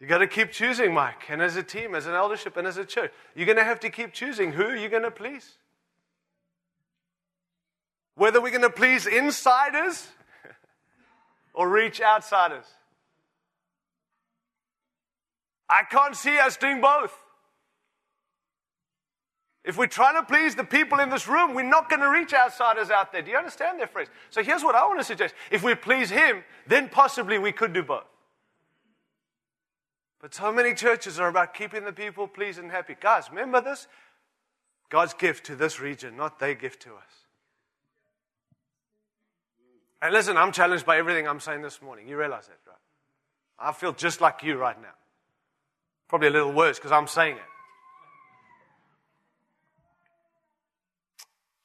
You 0.00 0.06
got 0.08 0.18
to 0.18 0.26
keep 0.26 0.50
choosing, 0.50 0.92
Mike, 0.92 1.30
and 1.30 1.40
as 1.40 1.56
a 1.56 1.62
team, 1.62 1.94
as 1.94 2.06
an 2.06 2.14
eldership, 2.14 2.56
and 2.56 2.66
as 2.66 2.76
a 2.76 2.84
church. 2.84 3.12
You're 3.34 3.46
going 3.46 3.58
to 3.58 3.64
have 3.64 3.80
to 3.80 3.90
keep 3.90 4.12
choosing 4.12 4.52
who 4.52 4.74
you're 4.74 4.90
going 4.90 5.02
to 5.02 5.10
please. 5.10 5.56
Whether 8.16 8.40
we're 8.40 8.50
going 8.50 8.62
to 8.62 8.70
please 8.70 9.06
insiders 9.06 10.06
or 11.52 11.68
reach 11.68 12.00
outsiders. 12.00 12.64
I 15.68 15.82
can't 15.90 16.14
see 16.14 16.38
us 16.38 16.56
doing 16.56 16.80
both. 16.80 17.12
If 19.64 19.78
we're 19.78 19.86
trying 19.86 20.14
to 20.16 20.22
please 20.22 20.54
the 20.54 20.64
people 20.64 21.00
in 21.00 21.08
this 21.08 21.26
room, 21.26 21.54
we're 21.54 21.62
not 21.62 21.88
going 21.88 22.02
to 22.02 22.10
reach 22.10 22.34
outsiders 22.34 22.90
out 22.90 23.12
there. 23.12 23.22
Do 23.22 23.30
you 23.30 23.38
understand 23.38 23.80
that 23.80 23.92
phrase? 23.92 24.08
So 24.28 24.42
here's 24.42 24.62
what 24.62 24.74
I 24.74 24.86
want 24.86 25.00
to 25.00 25.04
suggest. 25.04 25.34
If 25.50 25.62
we 25.62 25.74
please 25.74 26.10
Him, 26.10 26.44
then 26.66 26.90
possibly 26.90 27.38
we 27.38 27.50
could 27.50 27.72
do 27.72 27.82
both. 27.82 28.04
But 30.20 30.34
so 30.34 30.52
many 30.52 30.74
churches 30.74 31.18
are 31.18 31.28
about 31.28 31.54
keeping 31.54 31.84
the 31.84 31.92
people 31.92 32.28
pleased 32.28 32.58
and 32.58 32.70
happy. 32.70 32.94
Guys, 33.00 33.30
remember 33.30 33.62
this? 33.62 33.86
God's 34.90 35.14
gift 35.14 35.46
to 35.46 35.56
this 35.56 35.80
region, 35.80 36.14
not 36.16 36.38
their 36.38 36.54
gift 36.54 36.82
to 36.82 36.90
us. 36.90 37.23
And 40.04 40.12
listen, 40.12 40.36
I'm 40.36 40.52
challenged 40.52 40.84
by 40.84 40.98
everything 40.98 41.26
I'm 41.26 41.40
saying 41.40 41.62
this 41.62 41.80
morning. 41.80 42.06
You 42.06 42.18
realize 42.18 42.46
that, 42.46 42.58
right? 42.66 42.76
I 43.58 43.72
feel 43.72 43.94
just 43.94 44.20
like 44.20 44.42
you 44.42 44.58
right 44.58 44.78
now. 44.78 44.92
Probably 46.08 46.28
a 46.28 46.30
little 46.30 46.52
worse 46.52 46.78
because 46.78 46.92
I'm 46.92 47.06
saying 47.06 47.36
it. 47.36 47.42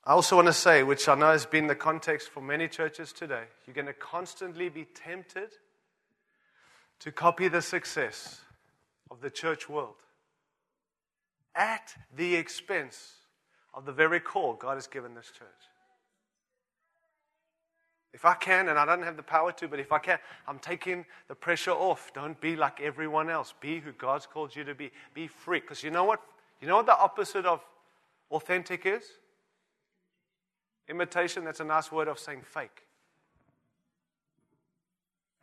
I 0.06 0.13
also 0.13 0.38
want 0.38 0.47
to 0.47 0.54
say, 0.54 0.84
which 0.84 1.10
I 1.10 1.15
know 1.15 1.32
has 1.32 1.45
been 1.45 1.67
the 1.67 1.75
context 1.75 2.30
for 2.30 2.39
many 2.39 2.69
churches 2.69 3.12
today, 3.12 3.43
you're 3.67 3.73
going 3.73 3.88
to 3.88 3.93
constantly 3.93 4.69
be 4.69 4.86
tempted 4.86 5.49
to 7.02 7.12
copy 7.12 7.49
the 7.49 7.62
success 7.62 8.39
of 9.12 9.19
the 9.19 9.30
church 9.30 9.67
world 9.67 9.95
at 11.56 11.93
the 12.15 12.36
expense 12.36 13.15
of 13.73 13.84
the 13.86 13.91
very 13.91 14.21
call 14.21 14.54
God 14.54 14.75
has 14.75 14.88
given 14.88 15.13
this 15.13 15.30
church. 15.38 15.69
If 18.12 18.26
I 18.26 18.34
can, 18.34 18.69
and 18.69 18.80
I 18.80 18.86
don't 18.86 19.04
have 19.04 19.17
the 19.17 19.24
power 19.24 19.52
to, 19.52 19.67
but 19.67 19.80
if 19.80 19.91
I 19.91 20.00
can, 20.00 20.17
I'm 20.48 20.58
taking 20.60 21.06
the 21.28 21.36
pressure 21.36 21.72
off. 21.72 22.12
Don't 22.13 22.39
be 22.41 22.56
like 22.56 22.82
everyone 22.82 23.30
else. 23.30 23.54
Be 23.60 23.80
who 23.80 23.91
God's 23.91 24.26
called 24.26 24.56
you 24.56 24.63
to 24.63 24.74
be. 24.74 24.91
Be 25.13 25.28
free. 25.28 25.60
Because 25.60 25.84
you 25.84 25.91
know 25.91 26.06
what? 26.06 26.22
You 26.60 26.67
know 26.67 26.78
what 26.78 26.88
the 26.88 26.98
opposite 26.98 27.45
of 27.45 27.62
authentic 28.32 28.86
is? 28.86 29.04
Imitation, 30.88 31.45
that's 31.45 31.60
a 31.60 31.65
nice 31.65 31.91
word 31.91 32.08
of 32.08 32.17
saying 32.17 32.41
fake. 32.41 32.84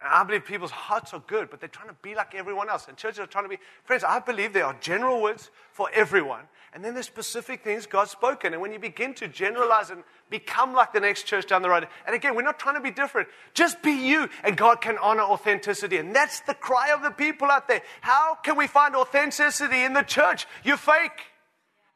And 0.07 0.14
I 0.14 0.23
believe 0.23 0.45
people's 0.45 0.71
hearts 0.71 1.12
are 1.14 1.23
good, 1.27 1.51
but 1.51 1.59
they're 1.59 1.69
trying 1.69 1.88
to 1.88 1.97
be 2.01 2.14
like 2.14 2.33
everyone 2.37 2.71
else. 2.71 2.87
And 2.87 2.97
churches 2.97 3.19
are 3.19 3.27
trying 3.27 3.45
to 3.45 3.49
be. 3.49 3.59
Friends, 3.83 4.05
I 4.05 4.21
believe 4.21 4.53
there 4.53 4.64
are 4.64 4.77
general 4.81 5.21
words 5.21 5.51
for 5.73 5.90
everyone. 5.92 6.42
And 6.73 6.85
then 6.85 6.95
there's 6.95 7.07
specific 7.07 7.64
things 7.64 7.87
God's 7.87 8.12
spoken. 8.12 8.53
And 8.53 8.62
when 8.62 8.73
you 8.73 8.79
begin 8.79 9.14
to 9.14 9.27
generalize 9.27 9.90
and 9.90 10.05
become 10.31 10.75
like 10.75 10.92
the 10.92 11.01
next 11.01 11.25
church 11.25 11.49
down 11.49 11.62
the 11.62 11.71
road, 11.71 11.88
and 12.07 12.14
again, 12.14 12.37
we're 12.37 12.42
not 12.42 12.61
trying 12.61 12.77
to 12.77 12.81
be 12.81 12.92
different. 12.92 13.29
Just 13.53 13.83
be 13.83 13.90
you, 13.90 14.29
and 14.45 14.57
God 14.57 14.81
can 14.81 14.97
honor 14.99 15.23
authenticity. 15.23 15.97
And 15.97 16.14
that's 16.14 16.38
the 16.40 16.55
cry 16.55 16.90
of 16.90 17.03
the 17.03 17.11
people 17.11 17.51
out 17.51 17.66
there. 17.66 17.83
How 18.01 18.37
can 18.37 18.57
we 18.57 18.69
find 18.69 18.95
authenticity 18.95 19.83
in 19.83 19.92
the 19.92 20.03
church? 20.03 20.47
You're 20.62 20.77
fake. 20.77 21.33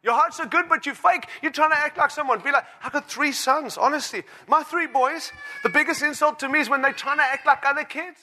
Your 0.03 0.15
hearts 0.15 0.41
are 0.41 0.47
good, 0.47 0.67
but 0.69 0.87
you 0.87 0.95
fake. 0.95 1.27
You're 1.43 1.53
trying 1.53 1.71
to 1.71 1.77
act 1.77 1.99
like 1.99 2.11
someone. 2.11 2.41
Be 2.41 2.51
like, 2.51 2.65
I've 2.83 2.93
got 2.93 3.11
three 3.11 3.33
sons, 3.33 3.77
honestly. 3.77 4.23
My 4.49 4.63
three 4.63 4.87
boys, 4.87 5.31
the 5.63 5.69
biggest 5.69 6.03
insult 6.03 6.39
to 6.39 6.49
me 6.49 6.61
is 6.61 6.71
when 6.71 6.81
they're 6.81 6.93
trying 6.93 7.19
to 7.19 7.25
act 7.25 7.47
like 7.47 7.67
other 7.67 7.85
kids, 7.85 8.19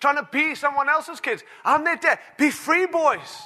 trying 0.00 0.16
to 0.16 0.26
be 0.32 0.54
someone 0.54 0.88
else's 0.88 1.20
kids. 1.20 1.42
I'm 1.64 1.84
their 1.84 1.96
dad. 1.96 2.18
Be 2.38 2.50
free, 2.50 2.86
boys. 2.86 3.42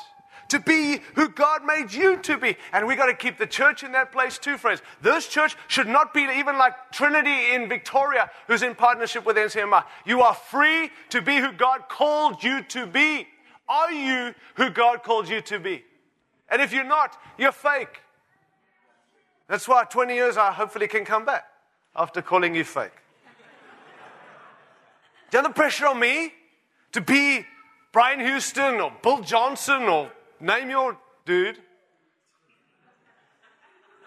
To 0.51 0.61
be 0.61 1.01
who 1.17 1.29
God 1.29 1.65
made 1.65 1.93
you 1.93 2.19
to 2.19 2.39
be. 2.39 2.57
And 2.73 2.87
we 2.87 2.95
got 2.95 3.07
to 3.07 3.15
keep 3.15 3.37
the 3.37 3.49
church 3.49 3.83
in 3.83 3.91
that 3.93 4.13
place 4.13 4.39
too, 4.39 4.57
friends. 4.57 4.81
This 5.03 5.27
church 5.27 5.57
should 5.67 5.89
not 5.89 6.15
be 6.15 6.21
even 6.21 6.57
like 6.57 6.93
Trinity 6.93 7.53
in 7.53 7.69
Victoria, 7.69 8.31
who's 8.47 8.63
in 8.63 8.77
partnership 8.77 9.27
with 9.27 9.37
NCMI. 9.37 9.83
You 10.05 10.23
are 10.23 10.35
free 10.35 10.91
to 11.11 11.21
be 11.21 11.39
who 11.39 11.51
God 11.51 11.89
called 11.89 12.45
you 12.45 12.63
to 12.63 12.87
be. 12.87 13.27
Are 13.69 13.91
you 13.91 14.35
who 14.55 14.71
God 14.71 15.03
called 15.03 15.29
you 15.29 15.41
to 15.41 15.59
be? 15.59 15.83
And 16.49 16.63
if 16.63 16.73
you're 16.73 16.85
not, 16.85 17.17
you're 17.39 17.53
fake. 17.53 18.01
That's 19.49 19.69
why 19.69 19.85
20 19.85 20.15
years 20.15 20.37
I 20.37 20.53
hopefully 20.53 20.89
can 20.89 21.05
come 21.05 21.25
back 21.25 21.45
after 21.95 22.23
calling 22.23 22.55
you 22.55 22.65
fake. 22.65 22.93
Do 25.31 25.39
you 25.39 25.43
have 25.43 25.53
the 25.53 25.55
pressure 25.55 25.87
on 25.87 25.99
me 25.99 26.33
to 26.93 27.01
be 27.01 27.45
Brian 27.93 28.21
Houston 28.21 28.81
or 28.81 28.93
Bill 29.03 29.21
Johnson 29.21 29.83
or 29.83 30.11
name 30.41 30.71
your 30.71 30.97
dude? 31.25 31.59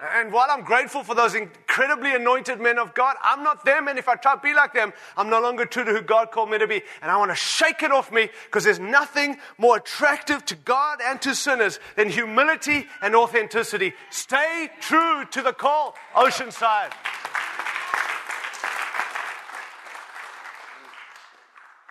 And 0.01 0.31
while 0.31 0.47
I'm 0.49 0.63
grateful 0.63 1.03
for 1.03 1.13
those 1.13 1.35
incredibly 1.35 2.15
anointed 2.15 2.61
men 2.61 2.79
of 2.79 2.93
God, 2.93 3.17
I'm 3.21 3.43
not 3.43 3.65
them. 3.65 3.89
And 3.89 3.99
if 3.99 4.07
I 4.07 4.15
try 4.15 4.35
to 4.35 4.41
be 4.41 4.53
like 4.53 4.73
them, 4.73 4.93
I'm 5.17 5.29
no 5.29 5.41
longer 5.41 5.65
true 5.65 5.83
to 5.83 5.91
who 5.91 6.01
God 6.01 6.31
called 6.31 6.49
me 6.49 6.57
to 6.57 6.67
be. 6.67 6.81
And 7.01 7.11
I 7.11 7.17
want 7.17 7.31
to 7.31 7.35
shake 7.35 7.83
it 7.83 7.91
off 7.91 8.09
me 8.09 8.29
because 8.45 8.63
there's 8.63 8.79
nothing 8.79 9.37
more 9.57 9.75
attractive 9.75 10.45
to 10.45 10.55
God 10.55 10.99
and 11.03 11.21
to 11.21 11.35
sinners 11.35 11.81
than 11.97 12.09
humility 12.09 12.87
and 13.01 13.13
authenticity. 13.13 13.93
Stay 14.09 14.69
true 14.79 15.25
to 15.31 15.41
the 15.41 15.51
call, 15.51 15.95
Oceanside. 16.15 16.93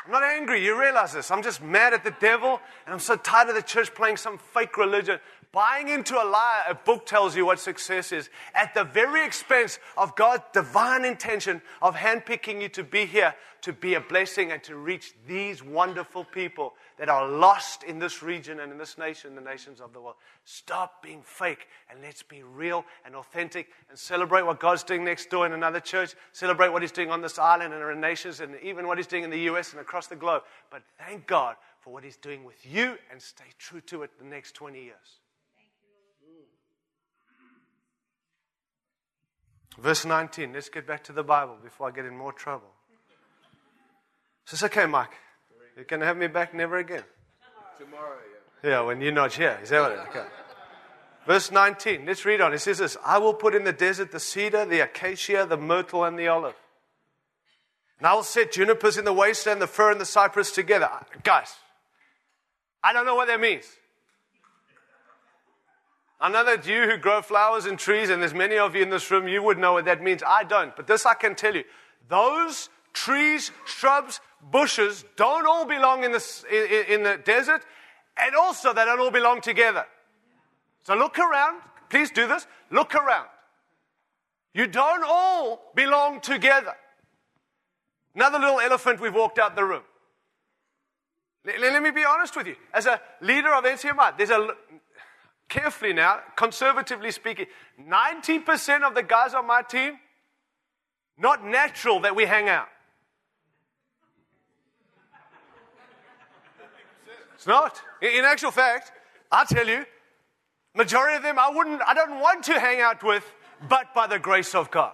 I'm 0.06 0.12
not 0.12 0.22
angry. 0.22 0.64
You 0.64 0.80
realize 0.80 1.12
this. 1.12 1.30
I'm 1.30 1.42
just 1.42 1.62
mad 1.62 1.92
at 1.92 2.02
the 2.02 2.14
devil, 2.18 2.60
and 2.86 2.94
I'm 2.94 2.98
so 2.98 3.16
tired 3.16 3.50
of 3.50 3.54
the 3.54 3.60
church 3.60 3.94
playing 3.94 4.16
some 4.16 4.38
fake 4.38 4.78
religion 4.78 5.20
buying 5.52 5.88
into 5.88 6.14
a 6.14 6.24
lie 6.24 6.64
a 6.68 6.74
book 6.74 7.06
tells 7.06 7.36
you 7.36 7.46
what 7.46 7.58
success 7.58 8.12
is 8.12 8.30
at 8.54 8.74
the 8.74 8.84
very 8.84 9.24
expense 9.24 9.78
of 9.96 10.14
God's 10.14 10.44
divine 10.52 11.04
intention 11.04 11.62
of 11.80 11.94
handpicking 11.96 12.60
you 12.60 12.68
to 12.70 12.84
be 12.84 13.06
here, 13.06 13.34
to 13.62 13.72
be 13.72 13.94
a 13.94 14.00
blessing, 14.00 14.52
and 14.52 14.62
to 14.64 14.76
reach 14.76 15.14
these 15.26 15.62
wonderful 15.62 16.24
people 16.24 16.74
that 16.98 17.08
are 17.08 17.28
lost 17.28 17.82
in 17.84 17.98
this 17.98 18.22
region 18.22 18.60
and 18.60 18.70
in 18.70 18.78
this 18.78 18.98
nation, 18.98 19.34
the 19.34 19.40
nations 19.40 19.80
of 19.80 19.92
the 19.92 20.00
world. 20.00 20.16
Stop 20.44 21.02
being 21.02 21.22
fake 21.22 21.68
and 21.90 22.00
let's 22.02 22.22
be 22.22 22.42
real 22.42 22.84
and 23.04 23.14
authentic 23.14 23.68
and 23.88 23.98
celebrate 23.98 24.42
what 24.42 24.60
God's 24.60 24.82
doing 24.82 25.04
next 25.04 25.30
door 25.30 25.46
in 25.46 25.52
another 25.52 25.80
church, 25.80 26.14
celebrate 26.32 26.68
what 26.68 26.82
He's 26.82 26.92
doing 26.92 27.10
on 27.10 27.22
this 27.22 27.38
island 27.38 27.72
and 27.72 27.82
in 27.82 27.88
our 27.88 27.94
nations, 27.94 28.40
and 28.40 28.54
even 28.62 28.86
what 28.86 28.98
He's 28.98 29.06
doing 29.06 29.24
in 29.24 29.30
the 29.30 29.40
US 29.50 29.72
and 29.72 29.80
across 29.80 30.06
the 30.06 30.16
globe. 30.16 30.42
But 30.70 30.82
thank 30.98 31.26
God 31.26 31.56
for 31.80 31.92
what 31.92 32.04
He's 32.04 32.16
doing 32.16 32.44
with 32.44 32.64
you 32.66 32.98
and 33.10 33.20
stay 33.20 33.44
true 33.58 33.80
to 33.82 34.02
it 34.02 34.10
the 34.18 34.24
next 34.24 34.52
20 34.52 34.82
years. 34.82 35.20
Verse 39.78 40.04
19, 40.04 40.52
let's 40.52 40.68
get 40.68 40.86
back 40.86 41.04
to 41.04 41.12
the 41.12 41.22
Bible 41.22 41.56
before 41.62 41.88
I 41.88 41.92
get 41.92 42.04
in 42.04 42.16
more 42.16 42.32
trouble. 42.32 42.68
Says, 44.44 44.62
okay, 44.64 44.86
Mike, 44.86 45.12
you 45.76 45.84
can 45.84 46.00
have 46.00 46.16
me 46.16 46.26
back 46.26 46.52
never 46.52 46.78
again. 46.78 47.04
Tomorrow, 47.78 48.16
yeah. 48.64 48.70
Yeah, 48.70 48.80
when 48.80 49.00
you're 49.00 49.12
not 49.12 49.32
here. 49.32 49.58
Is 49.62 49.70
that 49.70 49.80
what 49.80 49.92
it 49.92 49.94
is? 49.94 50.00
Okay. 50.08 50.26
Verse 51.26 51.52
19, 51.52 52.06
let's 52.06 52.24
read 52.24 52.40
on. 52.40 52.54
It 52.54 52.58
says 52.58 52.78
this 52.78 52.96
I 53.04 53.18
will 53.18 53.34
put 53.34 53.54
in 53.54 53.64
the 53.64 53.72
desert 53.72 54.10
the 54.10 54.18
cedar, 54.18 54.64
the 54.64 54.80
acacia, 54.80 55.46
the 55.48 55.58
myrtle, 55.58 56.04
and 56.04 56.18
the 56.18 56.26
olive. 56.26 56.56
And 57.98 58.06
I 58.06 58.14
will 58.14 58.22
set 58.22 58.52
junipers 58.52 58.96
in 58.96 59.04
the 59.04 59.12
wasteland, 59.12 59.60
the 59.60 59.66
fir 59.66 59.92
and 59.92 60.00
the 60.00 60.06
cypress 60.06 60.50
together. 60.50 60.88
Guys, 61.22 61.54
I 62.82 62.92
don't 62.92 63.06
know 63.06 63.14
what 63.14 63.28
that 63.28 63.40
means. 63.40 63.64
I 66.20 66.28
know 66.28 66.44
that 66.44 66.66
you 66.66 66.84
who 66.84 66.96
grow 66.96 67.22
flowers 67.22 67.66
and 67.66 67.78
trees, 67.78 68.10
and 68.10 68.20
there's 68.20 68.34
many 68.34 68.58
of 68.58 68.74
you 68.74 68.82
in 68.82 68.90
this 68.90 69.10
room, 69.10 69.28
you 69.28 69.42
would 69.42 69.58
know 69.58 69.74
what 69.74 69.84
that 69.84 70.02
means. 70.02 70.22
I 70.26 70.42
don't. 70.42 70.74
But 70.74 70.86
this 70.86 71.06
I 71.06 71.14
can 71.14 71.34
tell 71.34 71.54
you. 71.54 71.64
Those 72.08 72.70
trees, 72.92 73.52
shrubs, 73.66 74.20
bushes 74.50 75.04
don't 75.16 75.46
all 75.46 75.64
belong 75.64 76.02
in 76.02 76.12
the, 76.12 76.44
in, 76.50 76.94
in 76.94 77.02
the 77.04 77.18
desert, 77.18 77.64
and 78.16 78.34
also 78.34 78.72
they 78.72 78.84
don't 78.84 78.98
all 78.98 79.12
belong 79.12 79.40
together. 79.40 79.86
So 80.82 80.96
look 80.96 81.18
around. 81.18 81.60
Please 81.88 82.10
do 82.10 82.26
this. 82.26 82.46
Look 82.70 82.94
around. 82.94 83.28
You 84.54 84.66
don't 84.66 85.04
all 85.06 85.70
belong 85.76 86.20
together. 86.20 86.74
Another 88.14 88.38
little 88.38 88.58
elephant 88.58 89.00
we've 89.00 89.14
walked 89.14 89.38
out 89.38 89.54
the 89.54 89.64
room. 89.64 89.82
Let 91.44 91.82
me 91.82 91.90
be 91.92 92.04
honest 92.04 92.36
with 92.36 92.46
you. 92.46 92.56
As 92.74 92.86
a 92.86 93.00
leader 93.20 93.54
of 93.54 93.64
NCMI, 93.64 94.18
there's 94.18 94.30
a 94.30 94.48
carefully 95.48 95.92
now, 95.92 96.20
conservatively 96.36 97.10
speaking, 97.10 97.46
90% 97.80 98.82
of 98.82 98.94
the 98.94 99.02
guys 99.02 99.34
on 99.34 99.46
my 99.46 99.62
team, 99.62 99.98
not 101.16 101.44
natural 101.44 102.00
that 102.00 102.14
we 102.14 102.26
hang 102.26 102.48
out. 102.48 102.68
It's 107.34 107.46
not. 107.46 107.80
In 108.02 108.24
actual 108.24 108.50
fact, 108.50 108.90
i 109.30 109.44
tell 109.44 109.68
you, 109.68 109.84
majority 110.74 111.16
of 111.16 111.22
them 111.22 111.38
I 111.38 111.50
wouldn't, 111.50 111.80
I 111.86 111.94
don't 111.94 112.20
want 112.20 112.44
to 112.46 112.58
hang 112.58 112.80
out 112.80 113.02
with, 113.02 113.24
but 113.68 113.94
by 113.94 114.06
the 114.06 114.18
grace 114.18 114.54
of 114.54 114.70
God. 114.70 114.92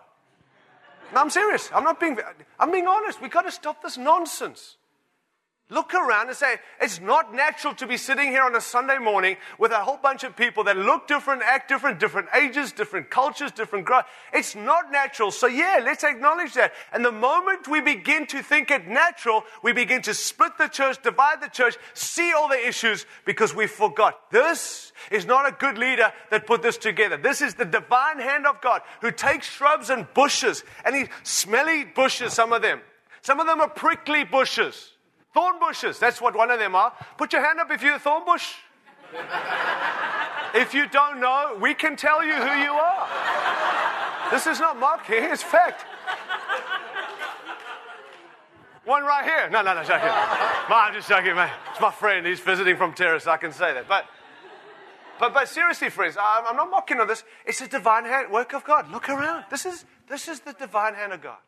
No, 1.14 1.21
I'm 1.21 1.31
serious. 1.31 1.71
I'm 1.75 1.85
not 1.85 2.01
being, 2.01 2.19
I'm 2.59 2.71
being 2.71 2.87
honest. 2.87 3.21
We've 3.21 3.31
got 3.31 3.43
to 3.43 3.53
stop 3.53 3.83
this 3.83 3.97
nonsense. 3.97 4.77
Look 5.70 5.94
around 5.94 6.29
and 6.29 6.37
say, 6.37 6.57
it's 6.79 7.00
not 7.00 7.33
natural 7.33 7.74
to 7.77 7.87
be 7.87 7.96
sitting 7.96 8.29
here 8.29 8.42
on 8.42 8.55
a 8.55 8.61
Sunday 8.61 8.98
morning 8.98 9.38
with 9.59 9.72
a 9.72 9.79
whole 9.79 9.96
bunch 9.96 10.22
of 10.22 10.37
people 10.37 10.64
that 10.64 10.77
look 10.77 11.09
different, 11.09 11.40
act 11.42 11.70
different, 11.70 11.98
different 11.98 12.29
ages, 12.35 12.70
different 12.70 13.09
cultures, 13.09 13.50
different 13.50 13.87
growth. 13.87 14.05
It's 14.35 14.55
not 14.55 14.92
natural. 14.92 15.31
So 15.31 15.46
yeah, 15.46 15.81
let's 15.83 16.05
acknowledge 16.05 16.53
that. 16.53 16.74
And 16.92 17.03
the 17.03 17.11
moment 17.11 17.66
we 17.66 17.81
begin 17.81 18.27
to 18.27 18.42
think 18.42 18.70
it 18.70 18.87
natural, 18.87 19.42
we 19.62 19.72
begin 19.72 20.03
to 20.03 20.12
split 20.12 20.59
the 20.59 20.68
church, 20.68 21.03
divide 21.03 21.40
the 21.40 21.48
church, 21.48 21.79
see 21.94 22.35
all 22.35 22.48
the 22.48 22.68
issues 22.68 23.07
because 23.24 23.55
we 23.55 23.66
forgot. 23.66 24.31
This 24.31 24.92
is 25.11 25.24
not 25.24 25.48
a 25.48 25.53
good 25.53 25.79
leader 25.79 26.12
that 26.31 26.46
put 26.46 26.61
this 26.61 26.77
together. 26.77 27.16
This 27.16 27.40
is 27.40 27.55
the 27.55 27.64
divine 27.64 28.18
hand 28.18 28.46
of 28.46 28.61
God 28.61 28.83
who 29.00 29.11
takes 29.11 29.46
shrubs 29.46 29.88
and 29.88 30.07
bushes 30.12 30.62
and 30.85 30.94
he 30.94 31.07
smelly 31.22 31.87
bushes, 31.87 32.35
some 32.35 32.53
of 32.53 32.61
them. 32.61 32.83
Some 33.22 33.40
of 33.40 33.46
them 33.46 33.62
are 33.62 33.70
prickly 33.70 34.24
bushes. 34.24 34.90
Thorn 35.35 35.59
bushes, 35.59 35.99
that's 35.99 36.20
what 36.20 36.37
one 36.37 36.53
of 36.53 36.61
them 36.61 36.77
are. 36.77 36.92
Put 37.18 37.33
your 37.33 37.44
hand 37.44 37.59
up 37.59 37.68
if 37.73 37.83
you're 37.83 37.97
a 37.97 37.99
thorn 37.99 38.25
bush. 38.25 38.55
if 40.55 40.73
you 40.73 40.87
don't 40.88 41.20
know, 41.20 41.59
we 41.61 41.75
can 41.75 41.97
tell 41.97 42.25
you 42.25 42.35
who 42.35 42.62
you 42.62 42.73
are. 42.73 43.09
This 44.31 44.47
is 44.47 44.61
not 44.61 44.79
mocking, 44.79 45.25
it's 45.25 45.42
fact. 45.42 45.85
One 48.85 49.03
right 49.03 49.25
here. 49.25 49.51
No, 49.51 49.62
no, 49.62 49.75
no, 49.75 49.83
joking. 49.83 50.07
No, 50.07 50.77
I'm 50.77 50.94
just 50.94 51.09
joking, 51.09 51.35
man. 51.35 51.51
It's 51.70 51.81
my 51.81 51.90
friend. 51.90 52.27
He's 52.27 52.40
visiting 52.40 52.77
from 52.77 52.92
Terrace. 52.92 53.27
I 53.27 53.38
can 53.38 53.51
say 53.51 53.73
that. 53.73 53.88
But, 53.88 54.05
but, 55.18 55.33
but 55.33 55.49
seriously, 55.49 55.88
friends, 55.88 56.16
I'm, 56.20 56.47
I'm 56.47 56.57
not 56.57 56.70
mocking 56.70 57.01
on 57.01 57.09
this. 57.09 57.25
It's 57.47 57.62
a 57.62 57.68
divine 57.68 58.05
hand, 58.05 58.31
work 58.31 58.53
of 58.53 58.62
God. 58.62 58.90
Look 58.90 59.09
around. 59.09 59.47
This 59.51 59.64
is, 59.64 59.87
this 60.09 60.29
is 60.29 60.40
the 60.40 60.53
divine 60.53 60.94
hand 60.94 61.14
of 61.14 61.23
God. 61.23 61.38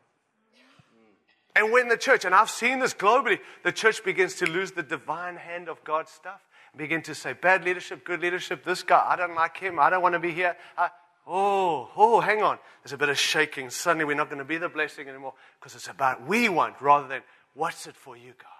And 1.57 1.71
when 1.71 1.87
the 1.87 1.97
church, 1.97 2.23
and 2.23 2.35
I've 2.35 2.51
seen 2.51 2.77
this 2.77 2.93
globally, 2.93 3.39
the 3.63 3.71
church 3.71 4.03
begins 4.03 4.35
to 4.35 4.45
lose 4.45 4.73
the 4.73 4.83
divine 4.83 5.37
hand 5.37 5.69
of 5.69 5.83
God's 5.83 6.11
stuff, 6.11 6.39
begin 6.75 7.01
to 7.01 7.15
say, 7.15 7.33
bad 7.33 7.65
leadership, 7.65 8.05
good 8.05 8.21
leadership, 8.21 8.63
this 8.63 8.83
guy, 8.83 9.03
I 9.03 9.15
don't 9.15 9.33
like 9.33 9.57
him, 9.57 9.79
I 9.79 9.89
don't 9.89 10.03
want 10.03 10.13
to 10.13 10.19
be 10.19 10.31
here. 10.31 10.55
I, 10.77 10.89
oh, 11.25 11.89
oh, 11.97 12.19
hang 12.19 12.43
on. 12.43 12.59
There's 12.83 12.93
a 12.93 12.97
bit 12.97 13.09
of 13.09 13.17
shaking. 13.17 13.71
Suddenly 13.71 14.05
we're 14.05 14.15
not 14.15 14.29
going 14.29 14.37
to 14.37 14.45
be 14.45 14.59
the 14.59 14.69
blessing 14.69 15.09
anymore 15.09 15.33
because 15.59 15.73
it's 15.73 15.87
about 15.87 16.27
we 16.27 16.47
want 16.47 16.79
rather 16.79 17.07
than 17.07 17.23
what's 17.55 17.87
it 17.87 17.95
for 17.95 18.15
you, 18.15 18.33
God. 18.37 18.51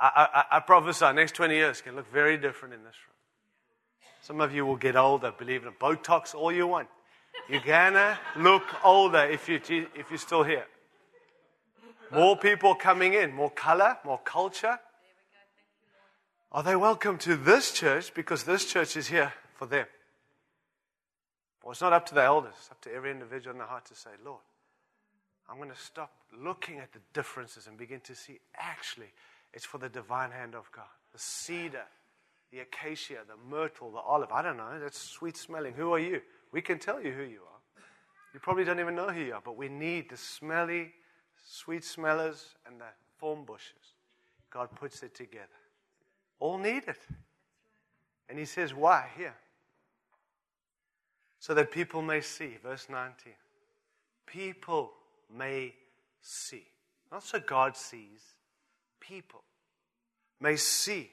I, 0.00 0.28
I, 0.50 0.56
I 0.58 0.60
prophesy 0.60 1.12
next 1.12 1.34
20 1.34 1.56
years 1.56 1.80
can 1.80 1.96
look 1.96 2.10
very 2.12 2.36
different 2.36 2.74
in 2.74 2.84
this 2.84 2.94
room. 3.08 3.14
Some 4.22 4.40
of 4.40 4.54
you 4.54 4.64
will 4.64 4.76
get 4.76 4.94
older, 4.94 5.32
believe 5.36 5.64
in 5.64 5.72
Botox, 5.72 6.36
all 6.36 6.52
you 6.52 6.68
want. 6.68 6.88
You're 7.48 7.60
gonna 7.60 8.18
look 8.36 8.64
older 8.84 9.24
if, 9.24 9.48
you, 9.48 9.60
if 9.94 10.10
you're 10.10 10.18
still 10.18 10.42
here. 10.42 10.66
More 12.10 12.36
people 12.36 12.74
coming 12.74 13.14
in, 13.14 13.32
more 13.32 13.50
color, 13.50 13.98
more 14.04 14.20
culture. 14.24 14.78
Are 16.52 16.62
they 16.62 16.76
welcome 16.76 17.18
to 17.18 17.36
this 17.36 17.72
church 17.72 18.14
because 18.14 18.44
this 18.44 18.64
church 18.64 18.96
is 18.96 19.08
here 19.08 19.32
for 19.54 19.66
them? 19.66 19.86
Well, 21.62 21.72
it's 21.72 21.80
not 21.80 21.92
up 21.92 22.06
to 22.06 22.14
the 22.14 22.22
elders, 22.22 22.54
it's 22.58 22.70
up 22.70 22.80
to 22.82 22.92
every 22.92 23.10
individual 23.10 23.52
in 23.52 23.58
the 23.58 23.64
heart 23.64 23.86
to 23.86 23.94
say, 23.94 24.10
Lord, 24.24 24.42
I'm 25.48 25.56
going 25.56 25.70
to 25.70 25.76
stop 25.76 26.12
looking 26.38 26.78
at 26.78 26.92
the 26.92 27.00
differences 27.12 27.66
and 27.66 27.76
begin 27.76 28.00
to 28.00 28.14
see 28.14 28.38
actually 28.56 29.12
it's 29.52 29.64
for 29.64 29.78
the 29.78 29.88
divine 29.88 30.30
hand 30.30 30.54
of 30.54 30.70
God. 30.72 30.84
The 31.12 31.18
cedar, 31.18 31.86
the 32.50 32.60
acacia, 32.60 33.18
the 33.26 33.36
myrtle, 33.48 33.90
the 33.90 33.98
olive. 33.98 34.30
I 34.32 34.42
don't 34.42 34.56
know. 34.56 34.78
That's 34.80 35.00
sweet 35.00 35.36
smelling. 35.36 35.74
Who 35.74 35.92
are 35.92 35.98
you? 35.98 36.20
We 36.54 36.62
can 36.62 36.78
tell 36.78 37.02
you 37.02 37.10
who 37.10 37.24
you 37.24 37.40
are. 37.40 37.82
You 38.32 38.38
probably 38.38 38.62
don't 38.62 38.78
even 38.78 38.94
know 38.94 39.08
who 39.08 39.20
you 39.20 39.34
are, 39.34 39.42
but 39.44 39.56
we 39.56 39.68
need 39.68 40.08
the 40.08 40.16
smelly, 40.16 40.92
sweet 41.44 41.82
smellers 41.82 42.54
and 42.64 42.80
the 42.80 42.84
thorn 43.18 43.44
bushes. 43.44 43.96
God 44.52 44.68
puts 44.76 45.02
it 45.02 45.16
together. 45.16 45.48
All 46.38 46.56
need 46.56 46.84
it. 46.86 47.00
And 48.28 48.38
He 48.38 48.44
says, 48.44 48.72
Why? 48.72 49.08
Here. 49.16 49.34
So 51.40 51.54
that 51.54 51.72
people 51.72 52.02
may 52.02 52.20
see. 52.20 52.56
Verse 52.62 52.86
19. 52.88 53.32
People 54.24 54.92
may 55.36 55.74
see. 56.22 56.68
Not 57.10 57.24
so 57.24 57.40
God 57.40 57.76
sees, 57.76 58.22
people 59.00 59.42
may 60.40 60.54
see 60.54 61.10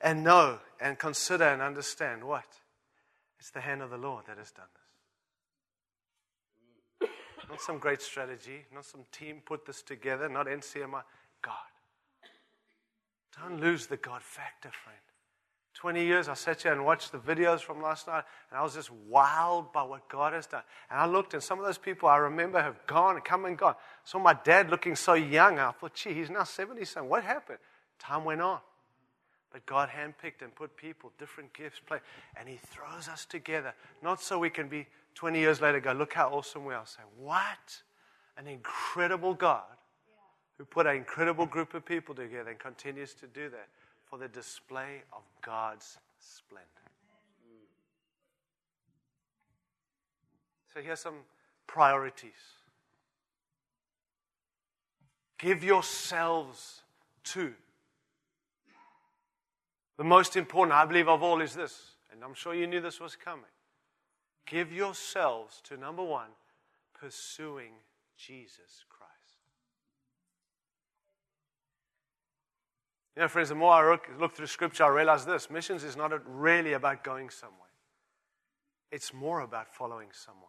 and 0.00 0.24
know 0.24 0.58
and 0.80 0.98
consider 0.98 1.44
and 1.44 1.60
understand 1.60 2.24
what? 2.24 2.46
It's 3.38 3.50
the 3.50 3.60
hand 3.60 3.82
of 3.82 3.90
the 3.90 3.98
Lord 3.98 4.26
that 4.26 4.38
has 4.38 4.50
done 4.50 4.66
this. 4.74 4.82
Not 7.48 7.60
some 7.60 7.78
great 7.78 8.02
strategy, 8.02 8.64
not 8.74 8.84
some 8.84 9.04
team 9.12 9.40
put 9.44 9.66
this 9.66 9.82
together, 9.82 10.28
not 10.28 10.46
NCMI. 10.46 11.02
God. 11.42 11.54
Don't 13.40 13.60
lose 13.60 13.86
the 13.86 13.96
God 13.96 14.22
factor, 14.22 14.70
friend. 14.70 14.98
20 15.74 16.04
years, 16.04 16.28
I 16.28 16.34
sat 16.34 16.62
here 16.62 16.72
and 16.72 16.86
watched 16.86 17.12
the 17.12 17.18
videos 17.18 17.60
from 17.60 17.82
last 17.82 18.06
night, 18.06 18.24
and 18.50 18.58
I 18.58 18.62
was 18.62 18.74
just 18.74 18.90
wowed 19.10 19.72
by 19.74 19.82
what 19.82 20.08
God 20.08 20.32
has 20.32 20.46
done. 20.46 20.62
And 20.90 20.98
I 20.98 21.06
looked, 21.06 21.34
and 21.34 21.42
some 21.42 21.58
of 21.58 21.66
those 21.66 21.76
people 21.76 22.08
I 22.08 22.16
remember 22.16 22.60
have 22.60 22.86
gone, 22.86 23.16
and 23.16 23.24
come 23.24 23.44
and 23.44 23.58
gone. 23.58 23.74
saw 24.02 24.18
my 24.18 24.32
dad 24.32 24.70
looking 24.70 24.96
so 24.96 25.12
young. 25.12 25.58
I 25.58 25.70
thought, 25.72 25.94
gee, 25.94 26.14
he's 26.14 26.30
now 26.30 26.44
70 26.44 26.82
something. 26.86 27.10
What 27.10 27.24
happened? 27.24 27.58
Time 27.98 28.24
went 28.24 28.40
on. 28.40 28.60
But 29.56 29.64
God 29.64 29.88
handpicked 29.88 30.42
and 30.42 30.54
put 30.54 30.76
people, 30.76 31.12
different 31.18 31.50
gifts, 31.54 31.80
play, 31.80 32.00
and 32.38 32.46
He 32.46 32.58
throws 32.58 33.08
us 33.08 33.24
together, 33.24 33.72
not 34.02 34.20
so 34.20 34.38
we 34.38 34.50
can 34.50 34.68
be 34.68 34.86
20 35.14 35.38
years 35.38 35.62
later 35.62 35.80
go, 35.80 35.92
look 35.92 36.12
how 36.12 36.28
awesome 36.28 36.66
we 36.66 36.74
are. 36.74 36.84
Say, 36.84 37.00
what? 37.18 37.80
An 38.36 38.46
incredible 38.48 39.32
God 39.32 39.62
who 40.58 40.66
put 40.66 40.86
an 40.86 40.94
incredible 40.94 41.46
group 41.46 41.72
of 41.72 41.86
people 41.86 42.14
together 42.14 42.50
and 42.50 42.58
continues 42.58 43.14
to 43.14 43.26
do 43.28 43.48
that 43.48 43.68
for 44.04 44.18
the 44.18 44.28
display 44.28 45.00
of 45.10 45.22
God's 45.40 45.96
splendor. 46.18 46.66
So 50.74 50.82
here's 50.82 51.00
some 51.00 51.20
priorities. 51.66 52.32
Give 55.38 55.64
yourselves 55.64 56.82
to 57.24 57.54
the 59.96 60.04
most 60.04 60.36
important, 60.36 60.76
I 60.76 60.84
believe, 60.84 61.08
of 61.08 61.22
all 61.22 61.40
is 61.40 61.54
this, 61.54 61.96
and 62.12 62.22
I'm 62.22 62.34
sure 62.34 62.54
you 62.54 62.66
knew 62.66 62.80
this 62.80 63.00
was 63.00 63.16
coming. 63.16 63.44
Give 64.46 64.72
yourselves 64.72 65.60
to 65.64 65.76
number 65.76 66.04
one, 66.04 66.30
pursuing 66.94 67.72
Jesus 68.16 68.84
Christ. 68.88 69.12
You 73.16 73.22
know, 73.22 73.28
friends, 73.28 73.48
the 73.48 73.54
more 73.54 73.72
I 73.72 73.98
look 74.18 74.34
through 74.34 74.46
Scripture, 74.46 74.84
I 74.84 74.88
realize 74.88 75.24
this 75.24 75.50
missions 75.50 75.84
is 75.84 75.96
not 75.96 76.12
really 76.26 76.74
about 76.74 77.02
going 77.02 77.30
somewhere, 77.30 77.60
it's 78.92 79.14
more 79.14 79.40
about 79.40 79.74
following 79.74 80.08
someone. 80.12 80.44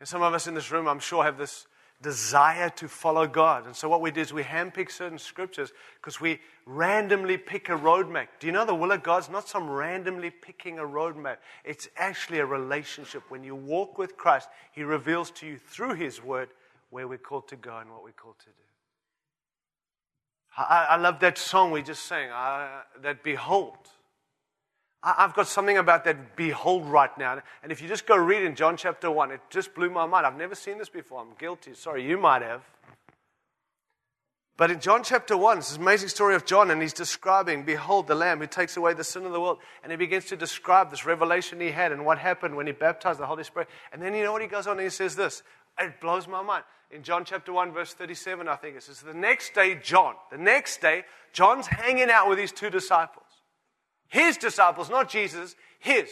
And 0.00 0.08
some 0.08 0.22
of 0.22 0.32
us 0.32 0.46
in 0.46 0.54
this 0.54 0.70
room, 0.70 0.88
I'm 0.88 1.00
sure, 1.00 1.24
have 1.24 1.38
this 1.38 1.66
desire 2.00 2.70
to 2.70 2.86
follow 2.88 3.26
God. 3.26 3.66
And 3.66 3.74
so 3.74 3.88
what 3.88 4.00
we 4.00 4.10
do 4.10 4.20
is 4.20 4.32
we 4.32 4.44
handpick 4.44 4.90
certain 4.90 5.18
scriptures 5.18 5.72
because 5.96 6.20
we 6.20 6.40
randomly 6.64 7.36
pick 7.36 7.68
a 7.68 7.72
roadmap. 7.72 8.28
Do 8.38 8.46
you 8.46 8.52
know 8.52 8.64
the 8.64 8.74
will 8.74 8.92
of 8.92 9.02
God's 9.02 9.28
not 9.28 9.48
some 9.48 9.68
randomly 9.68 10.30
picking 10.30 10.78
a 10.78 10.82
roadmap? 10.82 11.38
It's 11.64 11.88
actually 11.96 12.38
a 12.38 12.46
relationship. 12.46 13.24
When 13.28 13.42
you 13.42 13.56
walk 13.56 13.98
with 13.98 14.16
Christ, 14.16 14.48
He 14.72 14.82
reveals 14.82 15.30
to 15.32 15.46
you 15.46 15.58
through 15.58 15.94
His 15.94 16.22
word 16.22 16.50
where 16.90 17.08
we're 17.08 17.18
called 17.18 17.48
to 17.48 17.56
go 17.56 17.76
and 17.78 17.90
what 17.90 18.04
we're 18.04 18.12
called 18.12 18.38
to 18.40 18.46
do. 18.46 18.52
I, 20.56 20.86
I 20.90 20.96
love 20.96 21.20
that 21.20 21.38
song 21.38 21.70
we 21.70 21.82
just 21.82 22.06
sang, 22.06 22.30
uh, 22.30 22.82
that 23.02 23.22
Behold. 23.22 23.76
I've 25.02 25.34
got 25.34 25.46
something 25.46 25.78
about 25.78 26.04
that 26.04 26.34
behold 26.34 26.84
right 26.86 27.16
now. 27.16 27.40
And 27.62 27.70
if 27.70 27.80
you 27.80 27.88
just 27.88 28.06
go 28.06 28.16
read 28.16 28.42
in 28.42 28.56
John 28.56 28.76
chapter 28.76 29.10
1, 29.10 29.30
it 29.30 29.40
just 29.48 29.72
blew 29.74 29.90
my 29.90 30.06
mind. 30.06 30.26
I've 30.26 30.36
never 30.36 30.56
seen 30.56 30.78
this 30.78 30.88
before. 30.88 31.20
I'm 31.20 31.34
guilty. 31.38 31.74
Sorry, 31.74 32.04
you 32.04 32.18
might 32.18 32.42
have. 32.42 32.62
But 34.56 34.72
in 34.72 34.80
John 34.80 35.04
chapter 35.04 35.36
1, 35.36 35.58
it's 35.58 35.68
this 35.68 35.78
amazing 35.78 36.08
story 36.08 36.34
of 36.34 36.44
John, 36.44 36.72
and 36.72 36.82
he's 36.82 36.92
describing, 36.92 37.62
Behold, 37.62 38.08
the 38.08 38.16
Lamb 38.16 38.40
who 38.40 38.48
takes 38.48 38.76
away 38.76 38.92
the 38.92 39.04
sin 39.04 39.24
of 39.24 39.30
the 39.30 39.40
world. 39.40 39.58
And 39.84 39.92
he 39.92 39.96
begins 39.96 40.24
to 40.26 40.36
describe 40.36 40.90
this 40.90 41.06
revelation 41.06 41.60
he 41.60 41.70
had 41.70 41.92
and 41.92 42.04
what 42.04 42.18
happened 42.18 42.56
when 42.56 42.66
he 42.66 42.72
baptized 42.72 43.20
the 43.20 43.26
Holy 43.26 43.44
Spirit. 43.44 43.68
And 43.92 44.02
then 44.02 44.14
you 44.14 44.24
know 44.24 44.32
what 44.32 44.42
he 44.42 44.48
goes 44.48 44.66
on 44.66 44.78
and 44.78 44.82
he 44.82 44.90
says 44.90 45.14
this. 45.14 45.44
It 45.78 46.00
blows 46.00 46.26
my 46.26 46.42
mind. 46.42 46.64
In 46.90 47.04
John 47.04 47.24
chapter 47.24 47.52
1, 47.52 47.70
verse 47.72 47.94
37, 47.94 48.48
I 48.48 48.56
think 48.56 48.76
it 48.76 48.82
says, 48.82 49.00
The 49.00 49.14
next 49.14 49.54
day, 49.54 49.78
John, 49.80 50.14
the 50.32 50.38
next 50.38 50.80
day, 50.80 51.04
John's 51.32 51.68
hanging 51.68 52.10
out 52.10 52.28
with 52.28 52.40
his 52.40 52.50
two 52.50 52.68
disciples. 52.68 53.27
His 54.08 54.36
disciples, 54.36 54.90
not 54.90 55.08
Jesus, 55.08 55.54
his. 55.78 56.10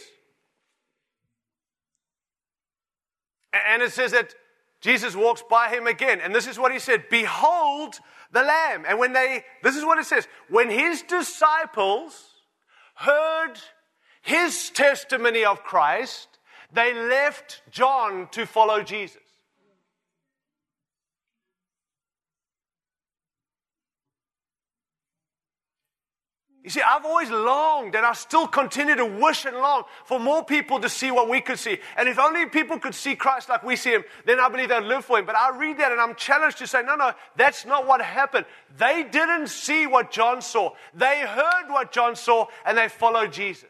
And 3.53 3.81
it 3.81 3.91
says 3.91 4.11
that 4.11 4.35
Jesus 4.81 5.15
walks 5.15 5.43
by 5.49 5.69
him 5.69 5.87
again. 5.87 6.21
And 6.21 6.33
this 6.33 6.47
is 6.47 6.59
what 6.59 6.71
he 6.71 6.79
said 6.79 7.09
Behold 7.09 7.95
the 8.31 8.43
Lamb. 8.43 8.85
And 8.87 8.99
when 8.99 9.13
they, 9.13 9.43
this 9.63 9.75
is 9.75 9.83
what 9.83 9.97
it 9.97 10.05
says 10.05 10.27
when 10.49 10.69
his 10.69 11.01
disciples 11.01 12.25
heard 12.95 13.53
his 14.21 14.69
testimony 14.69 15.43
of 15.45 15.63
Christ, 15.63 16.27
they 16.71 16.93
left 16.93 17.61
John 17.71 18.27
to 18.31 18.45
follow 18.45 18.83
Jesus. 18.83 19.21
You 26.67 26.71
see, 26.71 26.81
I've 26.81 27.05
always 27.05 27.29
longed 27.29 27.95
and 27.95 28.05
I 28.05 28.11
still 28.11 28.45
continue 28.45 28.93
to 28.93 29.05
wish 29.05 29.45
and 29.45 29.55
long 29.55 29.83
for 30.03 30.19
more 30.19 30.43
people 30.43 30.81
to 30.81 30.89
see 30.89 31.11
what 31.11 31.29
we 31.29 31.39
could 31.39 31.57
see. 31.57 31.77
And 31.95 32.09
if 32.09 32.19
only 32.19 32.45
people 32.45 32.77
could 32.77 32.93
see 32.93 33.15
Christ 33.15 33.47
like 33.47 33.63
we 33.63 33.77
see 33.77 33.91
him, 33.91 34.03
then 34.25 34.37
I 34.37 34.49
believe 34.49 34.67
they'd 34.67 34.83
live 34.83 35.05
for 35.05 35.17
him. 35.17 35.25
But 35.25 35.37
I 35.37 35.57
read 35.57 35.77
that 35.77 35.93
and 35.93 36.01
I'm 36.01 36.13
challenged 36.15 36.57
to 36.57 36.67
say, 36.67 36.83
no, 36.83 36.95
no, 36.95 37.13
that's 37.37 37.65
not 37.65 37.87
what 37.87 38.01
happened. 38.01 38.47
They 38.77 39.03
didn't 39.09 39.47
see 39.47 39.87
what 39.87 40.11
John 40.11 40.41
saw. 40.41 40.71
They 40.93 41.21
heard 41.21 41.69
what 41.69 41.93
John 41.93 42.17
saw 42.17 42.47
and 42.65 42.77
they 42.77 42.89
followed 42.89 43.31
Jesus. 43.31 43.69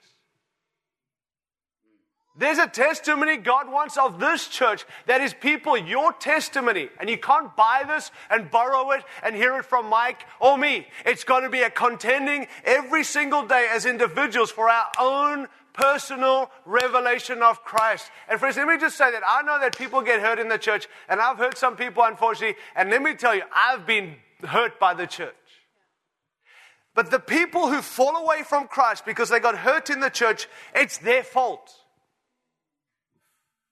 There's 2.37 2.59
a 2.59 2.67
testimony 2.67 3.37
God 3.37 3.71
wants 3.71 3.97
of 3.97 4.19
this 4.19 4.47
church 4.47 4.85
that 5.07 5.21
is 5.21 5.33
people, 5.33 5.75
your 5.75 6.13
testimony. 6.13 6.89
And 6.99 7.09
you 7.09 7.17
can't 7.17 7.55
buy 7.55 7.83
this 7.87 8.11
and 8.29 8.51
borrow 8.51 8.91
it 8.91 9.03
and 9.23 9.35
hear 9.35 9.57
it 9.57 9.65
from 9.65 9.87
Mike 9.87 10.23
or 10.39 10.55
me. 10.55 10.87
It's 11.03 11.23
going 11.23 11.43
to 11.43 11.49
be 11.49 11.61
a 11.61 11.71
contending 11.71 12.45
every 12.63 13.03
single 13.03 13.45
day 13.45 13.67
as 13.71 13.87
individuals 13.87 14.51
for 14.51 14.69
our 14.69 14.85
own 14.99 15.47
personal 15.73 16.51
revelation 16.65 17.41
of 17.41 17.63
Christ. 17.63 18.11
And 18.29 18.39
friends, 18.39 18.57
let 18.57 18.67
me 18.67 18.77
just 18.77 18.97
say 18.97 19.09
that 19.09 19.23
I 19.27 19.41
know 19.41 19.59
that 19.59 19.75
people 19.75 20.01
get 20.01 20.19
hurt 20.19 20.37
in 20.37 20.47
the 20.47 20.57
church, 20.57 20.87
and 21.09 21.19
I've 21.19 21.37
hurt 21.37 21.57
some 21.57 21.75
people, 21.75 22.03
unfortunately. 22.03 22.57
And 22.75 22.89
let 22.89 23.01
me 23.01 23.15
tell 23.15 23.35
you, 23.35 23.43
I've 23.55 23.85
been 23.85 24.15
hurt 24.43 24.79
by 24.79 24.93
the 24.93 25.07
church. 25.07 25.33
But 26.93 27.11
the 27.11 27.19
people 27.19 27.69
who 27.69 27.81
fall 27.81 28.15
away 28.15 28.43
from 28.43 28.67
Christ 28.67 29.05
because 29.05 29.29
they 29.29 29.39
got 29.39 29.57
hurt 29.57 29.89
in 29.91 29.99
the 29.99 30.09
church, 30.09 30.47
it's 30.73 30.97
their 30.97 31.23
fault. 31.23 31.71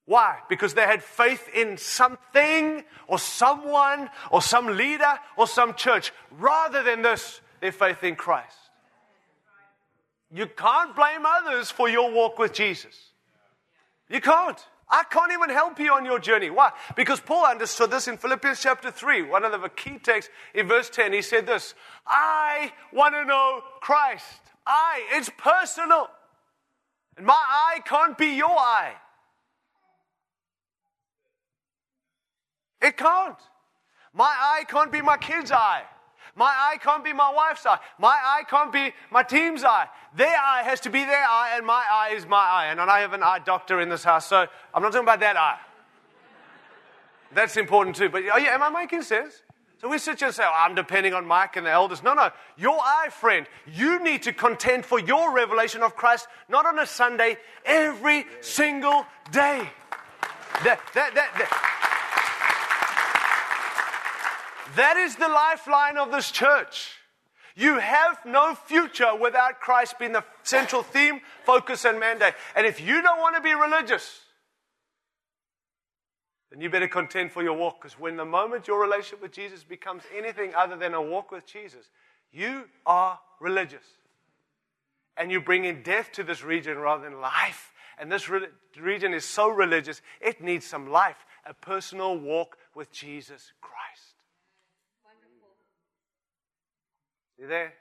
Why? 0.06 0.38
Because 0.48 0.74
they 0.74 0.82
had 0.82 1.02
faith 1.02 1.48
in 1.52 1.76
something 1.76 2.84
or 3.08 3.18
someone 3.18 4.08
or 4.30 4.40
some 4.40 4.76
leader 4.76 5.18
or 5.36 5.48
some 5.48 5.74
church 5.74 6.12
rather 6.30 6.82
than 6.84 7.02
this, 7.02 7.40
their 7.60 7.72
faith 7.72 8.04
in 8.04 8.14
Christ. 8.14 8.56
You 10.32 10.46
can't 10.46 10.94
blame 10.94 11.24
others 11.24 11.70
for 11.70 11.88
your 11.88 12.12
walk 12.12 12.38
with 12.38 12.52
Jesus. 12.52 12.96
You 14.08 14.20
can't. 14.20 14.58
I 14.88 15.02
can't 15.10 15.32
even 15.32 15.50
help 15.50 15.80
you 15.80 15.92
on 15.92 16.04
your 16.04 16.20
journey. 16.20 16.50
Why? 16.50 16.70
Because 16.94 17.20
Paul 17.20 17.44
understood 17.44 17.90
this 17.90 18.06
in 18.06 18.18
Philippians 18.18 18.60
chapter 18.60 18.92
3, 18.92 19.22
one 19.22 19.44
of 19.44 19.60
the 19.60 19.68
key 19.68 19.98
texts 19.98 20.30
in 20.54 20.68
verse 20.68 20.88
10. 20.88 21.12
He 21.12 21.22
said 21.22 21.46
this 21.46 21.74
I 22.06 22.72
want 22.92 23.14
to 23.14 23.24
know 23.24 23.62
Christ. 23.80 24.24
I, 24.64 25.02
it's 25.12 25.30
personal. 25.36 26.08
And 27.16 27.26
my 27.26 27.34
eye 27.34 27.80
can't 27.84 28.16
be 28.16 28.36
your 28.36 28.50
eye. 28.50 28.94
It 32.86 32.96
can't. 32.96 33.36
My 34.14 34.32
eye 34.32 34.64
can't 34.68 34.92
be 34.92 35.02
my 35.02 35.16
kid's 35.16 35.50
eye. 35.50 35.82
My 36.36 36.44
eye 36.46 36.76
can't 36.80 37.02
be 37.02 37.12
my 37.12 37.32
wife's 37.34 37.66
eye. 37.66 37.78
My 37.98 38.16
eye 38.16 38.42
can't 38.48 38.72
be 38.72 38.92
my 39.10 39.24
team's 39.24 39.64
eye. 39.64 39.88
Their 40.14 40.36
eye 40.36 40.62
has 40.62 40.80
to 40.80 40.90
be 40.90 41.00
their 41.00 41.24
eye, 41.24 41.54
and 41.56 41.66
my 41.66 41.84
eye 41.90 42.12
is 42.14 42.26
my 42.26 42.36
eye. 42.36 42.66
And 42.66 42.80
I 42.80 43.00
have 43.00 43.12
an 43.12 43.24
eye 43.24 43.40
doctor 43.44 43.80
in 43.80 43.88
this 43.88 44.04
house, 44.04 44.26
so 44.26 44.46
I'm 44.72 44.82
not 44.82 44.92
talking 44.92 45.04
about 45.04 45.20
that 45.20 45.36
eye. 45.36 45.58
That's 47.34 47.56
important 47.56 47.96
too. 47.96 48.08
But 48.08 48.22
oh 48.32 48.38
am 48.38 48.62
I 48.62 48.70
making 48.70 49.02
sense? 49.02 49.42
So 49.78 49.88
we 49.88 49.98
sit 49.98 50.20
here 50.20 50.28
and 50.28 50.34
say, 50.34 50.44
oh, 50.46 50.54
I'm 50.56 50.74
depending 50.74 51.12
on 51.12 51.26
Mike 51.26 51.56
and 51.56 51.66
the 51.66 51.70
elders. 51.70 52.02
No, 52.02 52.14
no. 52.14 52.30
Your 52.56 52.78
eye, 52.80 53.08
friend, 53.10 53.46
you 53.66 54.02
need 54.02 54.22
to 54.22 54.32
contend 54.32 54.86
for 54.86 55.00
your 55.00 55.34
revelation 55.34 55.82
of 55.82 55.96
Christ, 55.96 56.28
not 56.48 56.64
on 56.64 56.78
a 56.78 56.86
Sunday, 56.86 57.36
every 57.64 58.26
single 58.40 59.04
day. 59.32 59.68
That, 60.64 60.80
that, 60.94 61.14
that, 61.14 61.30
that. 61.36 61.92
That 64.76 64.96
is 64.96 65.16
the 65.16 65.28
lifeline 65.28 65.96
of 65.96 66.12
this 66.12 66.30
church. 66.30 66.92
You 67.54 67.78
have 67.78 68.18
no 68.26 68.54
future 68.54 69.16
without 69.16 69.60
Christ 69.60 69.98
being 69.98 70.12
the 70.12 70.24
central 70.42 70.82
theme, 70.82 71.20
focus, 71.44 71.86
and 71.86 71.98
mandate. 71.98 72.34
And 72.54 72.66
if 72.66 72.80
you 72.80 73.00
don't 73.00 73.18
want 73.18 73.34
to 73.36 73.40
be 73.40 73.54
religious, 73.54 74.20
then 76.50 76.60
you 76.60 76.68
better 76.68 76.88
contend 76.88 77.32
for 77.32 77.42
your 77.42 77.54
walk 77.54 77.80
because 77.80 77.98
when 77.98 78.16
the 78.16 78.26
moment 78.26 78.68
your 78.68 78.80
relationship 78.80 79.22
with 79.22 79.32
Jesus 79.32 79.64
becomes 79.64 80.02
anything 80.14 80.54
other 80.54 80.76
than 80.76 80.92
a 80.92 81.00
walk 81.00 81.32
with 81.32 81.46
Jesus, 81.46 81.88
you 82.30 82.64
are 82.84 83.18
religious. 83.40 83.84
And 85.16 85.32
you're 85.32 85.40
bringing 85.40 85.82
death 85.82 86.12
to 86.12 86.22
this 86.22 86.44
region 86.44 86.76
rather 86.76 87.04
than 87.04 87.20
life. 87.20 87.72
And 87.98 88.12
this 88.12 88.28
re- 88.28 88.48
region 88.78 89.14
is 89.14 89.24
so 89.24 89.48
religious, 89.48 90.02
it 90.20 90.42
needs 90.42 90.66
some 90.66 90.90
life, 90.90 91.24
a 91.46 91.54
personal 91.54 92.18
walk 92.18 92.58
with 92.74 92.92
Jesus 92.92 93.52
Christ. 93.62 93.95
You 97.38 97.46
there? 97.46 97.72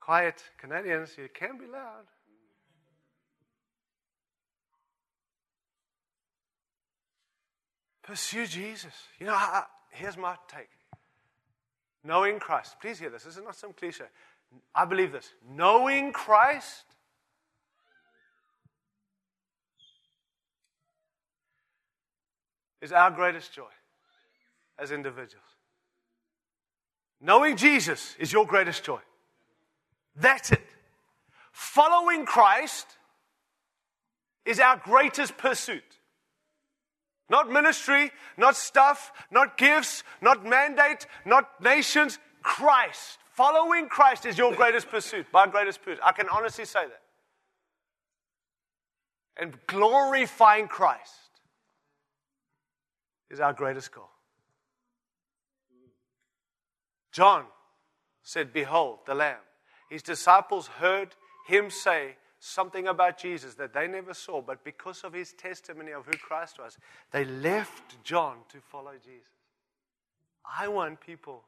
Quiet 0.00 0.42
Canadians, 0.58 1.16
you 1.16 1.28
can 1.32 1.58
be 1.58 1.66
loud. 1.66 2.04
Pursue 8.02 8.46
Jesus. 8.46 8.92
You 9.18 9.26
know, 9.26 9.34
I, 9.34 9.64
here's 9.90 10.16
my 10.16 10.36
take. 10.46 10.68
Knowing 12.04 12.38
Christ. 12.38 12.76
Please 12.80 12.98
hear 12.98 13.08
this. 13.08 13.24
This 13.24 13.38
is 13.38 13.42
not 13.42 13.56
some 13.56 13.72
cliche. 13.72 14.04
I 14.74 14.84
believe 14.84 15.10
this. 15.10 15.32
Knowing 15.48 16.12
Christ 16.12 16.84
is 22.82 22.92
our 22.92 23.10
greatest 23.10 23.54
joy 23.54 23.72
as 24.78 24.92
individuals. 24.92 25.53
Knowing 27.24 27.56
Jesus 27.56 28.14
is 28.18 28.30
your 28.30 28.44
greatest 28.44 28.84
joy. 28.84 29.00
That's 30.14 30.52
it. 30.52 30.60
Following 31.52 32.26
Christ 32.26 32.86
is 34.44 34.60
our 34.60 34.76
greatest 34.76 35.38
pursuit. 35.38 35.82
Not 37.30 37.50
ministry, 37.50 38.10
not 38.36 38.56
stuff, 38.56 39.10
not 39.30 39.56
gifts, 39.56 40.04
not 40.20 40.44
mandate, 40.44 41.06
not 41.24 41.48
nations. 41.62 42.18
Christ. 42.42 43.16
Following 43.32 43.88
Christ 43.88 44.26
is 44.26 44.36
your 44.36 44.54
greatest 44.54 44.90
pursuit, 44.90 45.24
my 45.32 45.46
greatest 45.46 45.80
pursuit. 45.82 46.00
I 46.04 46.12
can 46.12 46.28
honestly 46.28 46.66
say 46.66 46.84
that. 46.84 47.00
And 49.38 49.54
glorifying 49.66 50.68
Christ 50.68 51.14
is 53.30 53.40
our 53.40 53.54
greatest 53.54 53.92
goal. 53.92 54.10
John 57.14 57.44
said, 58.24 58.52
Behold, 58.52 58.98
the 59.06 59.14
Lamb. 59.14 59.38
His 59.88 60.02
disciples 60.02 60.66
heard 60.66 61.14
him 61.46 61.70
say 61.70 62.16
something 62.40 62.88
about 62.88 63.18
Jesus 63.18 63.54
that 63.54 63.72
they 63.72 63.86
never 63.86 64.12
saw, 64.12 64.42
but 64.42 64.64
because 64.64 65.04
of 65.04 65.12
his 65.12 65.32
testimony 65.32 65.92
of 65.92 66.06
who 66.06 66.18
Christ 66.18 66.58
was, 66.58 66.76
they 67.12 67.24
left 67.24 68.02
John 68.02 68.38
to 68.48 68.58
follow 68.60 68.94
Jesus. 69.02 69.28
I 70.44 70.66
want 70.66 71.00
people 71.00 71.44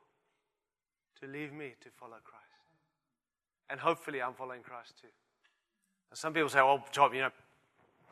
to 1.20 1.26
leave 1.26 1.52
me 1.52 1.74
to 1.80 1.90
follow 1.90 2.18
Christ. 2.22 2.44
And 3.68 3.80
hopefully 3.80 4.22
I'm 4.22 4.34
following 4.34 4.62
Christ 4.62 4.94
too. 5.00 5.08
And 6.10 6.16
some 6.16 6.32
people 6.32 6.48
say, 6.48 6.60
well, 6.60 6.86
John, 6.92 7.12
you 7.12 7.22
know, 7.22 7.30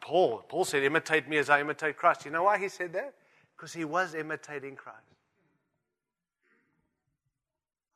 Paul, 0.01 0.45
Paul 0.49 0.65
said, 0.65 0.83
imitate 0.83 1.29
me 1.29 1.37
as 1.37 1.49
I 1.49 1.61
imitate 1.61 1.97
Christ. 1.97 2.25
You 2.25 2.33
know 2.33 2.43
why 2.43 2.59
he 2.59 2.69
said 2.69 2.93
that? 2.95 3.15
Because 3.57 3.73
he 3.73 3.85
was 3.85 4.17
imitating 4.17 4.75
Christ. 4.75 5.14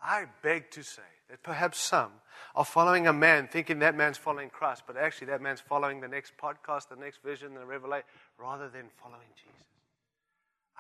I 0.09 0.25
beg 0.41 0.71
to 0.71 0.83
say 0.83 1.03
that 1.29 1.43
perhaps 1.43 1.79
some 1.79 2.13
are 2.55 2.65
following 2.65 3.07
a 3.07 3.13
man 3.13 3.47
thinking 3.47 3.81
that 3.81 3.95
man's 3.95 4.17
following 4.17 4.49
Christ, 4.49 4.85
but 4.87 4.97
actually 4.97 5.27
that 5.27 5.43
man's 5.43 5.61
following 5.61 6.01
the 6.01 6.09
next 6.09 6.33
podcast, 6.39 6.89
the 6.89 6.97
next 6.97 7.23
vision, 7.23 7.53
the 7.53 7.67
revelation, 7.67 8.07
rather 8.39 8.71
than 8.71 8.87
following 8.97 9.29
Jesus. 9.37 9.53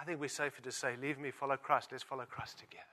I 0.00 0.04
think 0.04 0.18
we're 0.18 0.28
safer 0.28 0.62
to 0.62 0.72
say, 0.72 0.94
Leave 1.02 1.18
me, 1.18 1.30
follow 1.30 1.58
Christ. 1.58 1.88
Let's 1.92 2.02
follow 2.02 2.24
Christ 2.24 2.58
together. 2.58 2.84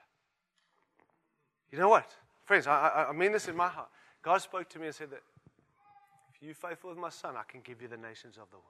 You 1.72 1.78
know 1.78 1.88
what? 1.88 2.10
Friends, 2.44 2.66
I, 2.66 3.06
I 3.08 3.12
mean 3.12 3.32
this 3.32 3.48
in 3.48 3.56
my 3.56 3.68
heart. 3.68 3.88
God 4.22 4.38
spoke 4.42 4.68
to 4.70 4.78
me 4.78 4.86
and 4.86 4.94
said 4.94 5.10
that 5.12 5.22
if 6.34 6.42
you're 6.42 6.54
faithful 6.54 6.90
with 6.90 6.98
my 6.98 7.08
son, 7.08 7.34
I 7.34 7.44
can 7.50 7.62
give 7.62 7.80
you 7.80 7.88
the 7.88 7.96
nations 7.96 8.36
of 8.36 8.50
the 8.50 8.56
world. 8.56 8.66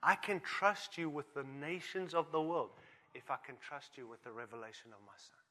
I 0.00 0.14
can 0.14 0.38
trust 0.40 0.96
you 0.96 1.10
with 1.10 1.34
the 1.34 1.44
nations 1.60 2.14
of 2.14 2.30
the 2.30 2.40
world 2.40 2.70
if 3.14 3.32
I 3.32 3.36
can 3.44 3.56
trust 3.66 3.98
you 3.98 4.06
with 4.06 4.22
the 4.22 4.30
revelation 4.30 4.92
of 4.92 5.00
my 5.04 5.16
son. 5.16 5.47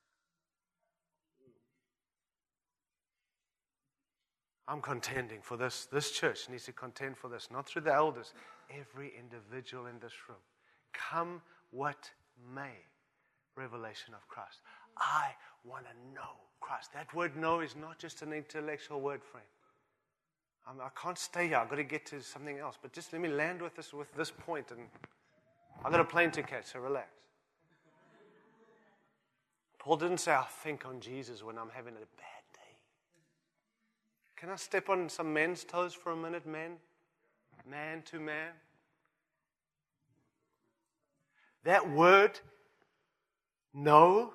I'm 4.68 4.82
contending 4.82 5.39
for 5.41 5.55
this. 5.55 5.88
This 5.91 6.11
church 6.11 6.49
needs 6.49 6.65
to 6.65 6.74
contend 6.74 7.18
for 7.18 7.30
this, 7.30 7.47
not 7.51 7.68
through 7.68 7.84
the 7.84 7.93
elders, 7.93 8.34
every 8.70 9.13
individual 9.18 9.86
in 9.86 9.99
this 9.99 10.13
room. 10.28 10.39
Come 10.93 11.41
what 11.72 12.11
may, 12.53 12.74
revelation 13.55 14.13
of 14.13 14.28
Christ. 14.28 14.59
I 14.97 15.30
want 15.63 15.86
to 15.86 16.13
know 16.13 16.36
Christ. 16.59 16.91
That 16.93 17.13
word 17.13 17.38
know 17.38 17.61
is 17.61 17.76
not 17.76 17.97
just 17.97 18.22
an 18.22 18.34
intellectual 18.34 18.99
word, 18.99 19.24
friend. 19.24 19.45
I'm, 20.68 20.82
I 20.82 20.89
can 20.99 21.11
not 21.11 21.20
stay 21.20 21.47
here. 21.47 21.57
I've 21.57 21.70
got 21.70 21.78
to 21.78 21.84
get 21.84 22.05
to 22.07 22.22
something 22.22 22.57
else. 22.57 22.78
But 22.82 22.91
just 22.91 23.13
let 23.13 23.22
me 23.22 23.30
land 23.30 23.61
with 23.61 23.76
this, 23.76 23.93
with 23.93 24.13
this 24.15 24.32
point, 24.32 24.72
and 24.72 24.82
I've 25.86 25.91
got 25.91 26.01
a 26.01 26.05
plane 26.05 26.32
to 26.32 26.43
catch, 26.43 26.65
so 26.65 26.80
relax. 26.80 27.07
Paul 29.80 29.95
didn't 29.95 30.18
say, 30.18 30.34
I 30.34 30.45
think 30.63 30.86
on 30.86 30.99
Jesus 30.99 31.43
when 31.43 31.57
I'm 31.57 31.70
having 31.74 31.93
a 31.93 31.99
bad. 31.99 32.36
Can 34.38 34.49
I 34.49 34.55
step 34.55 34.88
on 34.88 35.09
some 35.09 35.33
men's 35.33 35.63
toes 35.63 35.95
for 35.95 36.11
a 36.11 36.15
minute, 36.15 36.45
men? 36.45 36.77
Man 37.67 38.03
to 38.03 38.19
man? 38.19 38.51
That 41.63 41.89
word, 41.89 42.39
no, 43.73 44.33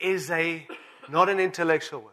is 0.00 0.30
a 0.30 0.66
not 1.08 1.28
an 1.28 1.38
intellectual 1.38 2.00
word. 2.00 2.12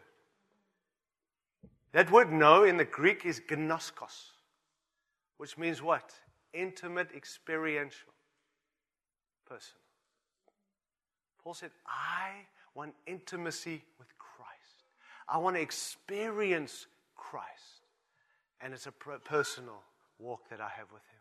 That 1.94 2.12
word 2.12 2.32
no 2.32 2.64
in 2.64 2.78
the 2.78 2.86
Greek 2.86 3.26
is 3.26 3.42
gnoskos, 3.50 4.32
which 5.38 5.58
means 5.58 5.82
what? 5.82 6.14
Intimate, 6.54 7.10
experiential, 7.16 8.14
person. 9.46 9.76
Paul 11.44 11.56
said, 11.56 11.72
I 11.88 12.48
want 12.76 12.94
intimacy 13.08 13.84
with. 13.98 14.15
I 15.28 15.38
want 15.38 15.56
to 15.56 15.62
experience 15.62 16.88
Christ. 17.16 17.46
And 18.62 18.74
it's 18.74 18.88
a 18.88 18.92
personal 18.92 19.82
walk 20.20 20.50
that 20.50 20.62
I 20.62 20.70
have 20.70 20.92
with 20.92 21.02
Him. 21.04 21.16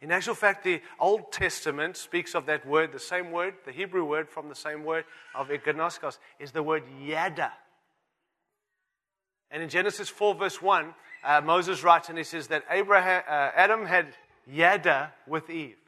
In 0.00 0.10
actual 0.10 0.34
fact, 0.34 0.64
the 0.64 0.82
Old 0.98 1.32
Testament 1.32 1.96
speaks 1.96 2.34
of 2.34 2.46
that 2.46 2.66
word, 2.66 2.92
the 2.92 2.98
same 2.98 3.30
word, 3.30 3.54
the 3.64 3.72
Hebrew 3.72 4.04
word 4.04 4.28
from 4.28 4.48
the 4.48 4.54
same 4.54 4.84
word 4.84 5.04
of 5.34 5.48
gnoskos, 5.48 6.18
is 6.38 6.52
the 6.52 6.62
word 6.62 6.82
yada. 7.02 7.52
And 9.50 9.62
in 9.62 9.68
Genesis 9.68 10.08
4, 10.08 10.34
verse 10.34 10.60
1, 10.60 10.94
uh, 11.24 11.40
Moses 11.42 11.82
writes 11.82 12.08
and 12.08 12.18
he 12.18 12.24
says 12.24 12.48
that 12.48 12.64
Abraham, 12.70 13.22
uh, 13.26 13.50
Adam 13.54 13.86
had 13.86 14.08
yada 14.46 15.12
with 15.26 15.48
Eve. 15.48 15.78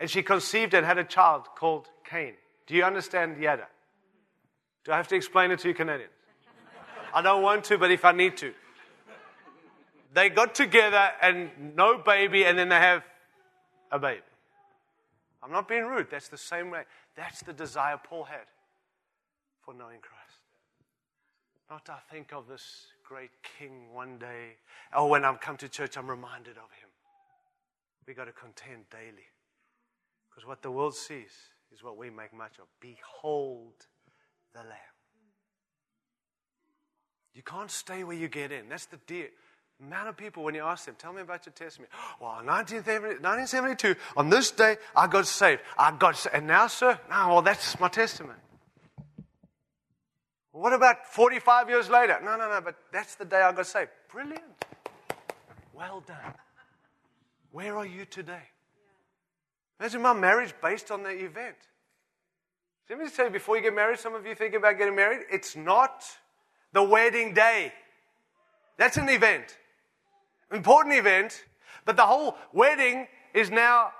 And 0.00 0.08
she 0.08 0.22
conceived 0.22 0.72
and 0.72 0.86
had 0.86 0.98
a 0.98 1.04
child 1.04 1.46
called 1.56 1.88
Cain. 2.08 2.34
Do 2.66 2.74
you 2.74 2.84
understand 2.84 3.40
yada? 3.40 3.66
Do 4.84 4.92
I 4.92 4.96
have 4.96 5.08
to 5.08 5.16
explain 5.16 5.50
it 5.50 5.60
to 5.60 5.68
you 5.68 5.74
Canadians? 5.74 6.12
I 7.14 7.22
don't 7.22 7.42
want 7.42 7.64
to, 7.64 7.78
but 7.78 7.90
if 7.90 8.04
I 8.04 8.12
need 8.12 8.36
to 8.38 8.52
they 10.14 10.28
got 10.28 10.54
together 10.54 11.10
and 11.20 11.50
no 11.74 11.98
baby, 11.98 12.44
and 12.44 12.58
then 12.58 12.68
they 12.68 12.76
have 12.76 13.02
a 13.90 13.98
baby. 13.98 14.20
I'm 15.42 15.50
not 15.50 15.68
being 15.68 15.84
rude. 15.84 16.08
That's 16.10 16.28
the 16.28 16.38
same 16.38 16.70
way. 16.70 16.82
That's 17.16 17.42
the 17.42 17.52
desire 17.52 17.98
Paul 18.02 18.24
had 18.24 18.46
for 19.60 19.74
knowing 19.74 19.98
Christ. 20.00 20.40
Not 21.70 21.84
to 21.86 21.96
think 22.10 22.32
of 22.32 22.46
this 22.46 22.86
great 23.06 23.30
king 23.58 23.92
one 23.92 24.18
day. 24.18 24.56
Oh, 24.94 25.06
when 25.06 25.24
I 25.24 25.34
come 25.34 25.56
to 25.58 25.68
church, 25.68 25.96
I'm 25.96 26.08
reminded 26.08 26.56
of 26.56 26.70
him. 26.80 26.90
We 28.06 28.14
got 28.14 28.26
to 28.26 28.32
contend 28.32 28.84
daily. 28.90 29.26
Because 30.28 30.46
what 30.46 30.62
the 30.62 30.70
world 30.70 30.94
sees 30.94 31.32
is 31.72 31.82
what 31.82 31.96
we 31.96 32.10
make 32.10 32.34
much 32.34 32.58
of. 32.58 32.66
Behold 32.80 33.86
the 34.52 34.60
Lamb. 34.60 34.78
You 37.34 37.42
can't 37.42 37.70
stay 37.70 38.04
where 38.04 38.16
you 38.16 38.28
get 38.28 38.52
in. 38.52 38.68
That's 38.68 38.86
the 38.86 38.98
deal 39.06 39.26
amount 39.82 40.08
of 40.08 40.16
people, 40.16 40.44
when 40.44 40.54
you 40.54 40.62
ask 40.62 40.86
them, 40.86 40.94
tell 40.98 41.12
me 41.12 41.22
about 41.22 41.46
your 41.46 41.52
testimony. 41.52 41.90
Well, 42.20 42.40
in 42.40 42.46
1972, 42.46 43.96
on 44.16 44.30
this 44.30 44.50
day, 44.50 44.76
I 44.94 45.06
got 45.06 45.26
saved. 45.26 45.60
I 45.76 45.90
got 45.96 46.16
saved. 46.16 46.34
And 46.34 46.46
now, 46.46 46.66
sir? 46.68 46.98
now, 47.08 47.32
well, 47.32 47.42
that's 47.42 47.78
my 47.80 47.88
testimony. 47.88 48.38
What 50.52 50.72
about 50.72 51.06
45 51.06 51.68
years 51.68 51.88
later? 51.88 52.18
No, 52.22 52.36
no, 52.36 52.48
no, 52.48 52.60
but 52.60 52.76
that's 52.92 53.14
the 53.16 53.24
day 53.24 53.40
I 53.40 53.52
got 53.52 53.66
saved. 53.66 53.90
Brilliant. 54.10 54.42
Well 55.72 56.02
done. 56.06 56.34
Where 57.50 57.76
are 57.76 57.86
you 57.86 58.04
today? 58.04 58.42
Imagine 59.80 60.02
my 60.02 60.12
marriage 60.12 60.54
based 60.62 60.90
on 60.90 61.02
that 61.02 61.16
event. 61.16 61.56
Let 62.90 62.98
me 62.98 63.04
just 63.06 63.16
tell 63.16 63.26
you, 63.26 63.32
before 63.32 63.56
you 63.56 63.62
get 63.62 63.74
married, 63.74 63.98
some 63.98 64.14
of 64.14 64.26
you 64.26 64.34
think 64.34 64.54
about 64.54 64.76
getting 64.78 64.96
married, 64.96 65.20
it's 65.30 65.56
not 65.56 66.04
the 66.72 66.82
wedding 66.82 67.32
day. 67.32 67.72
That's 68.76 68.96
an 68.96 69.08
event 69.08 69.56
important 70.52 70.94
event, 70.96 71.44
but 71.84 71.96
the 71.96 72.06
whole 72.06 72.36
wedding 72.52 73.08
is 73.34 73.50
now, 73.50 73.92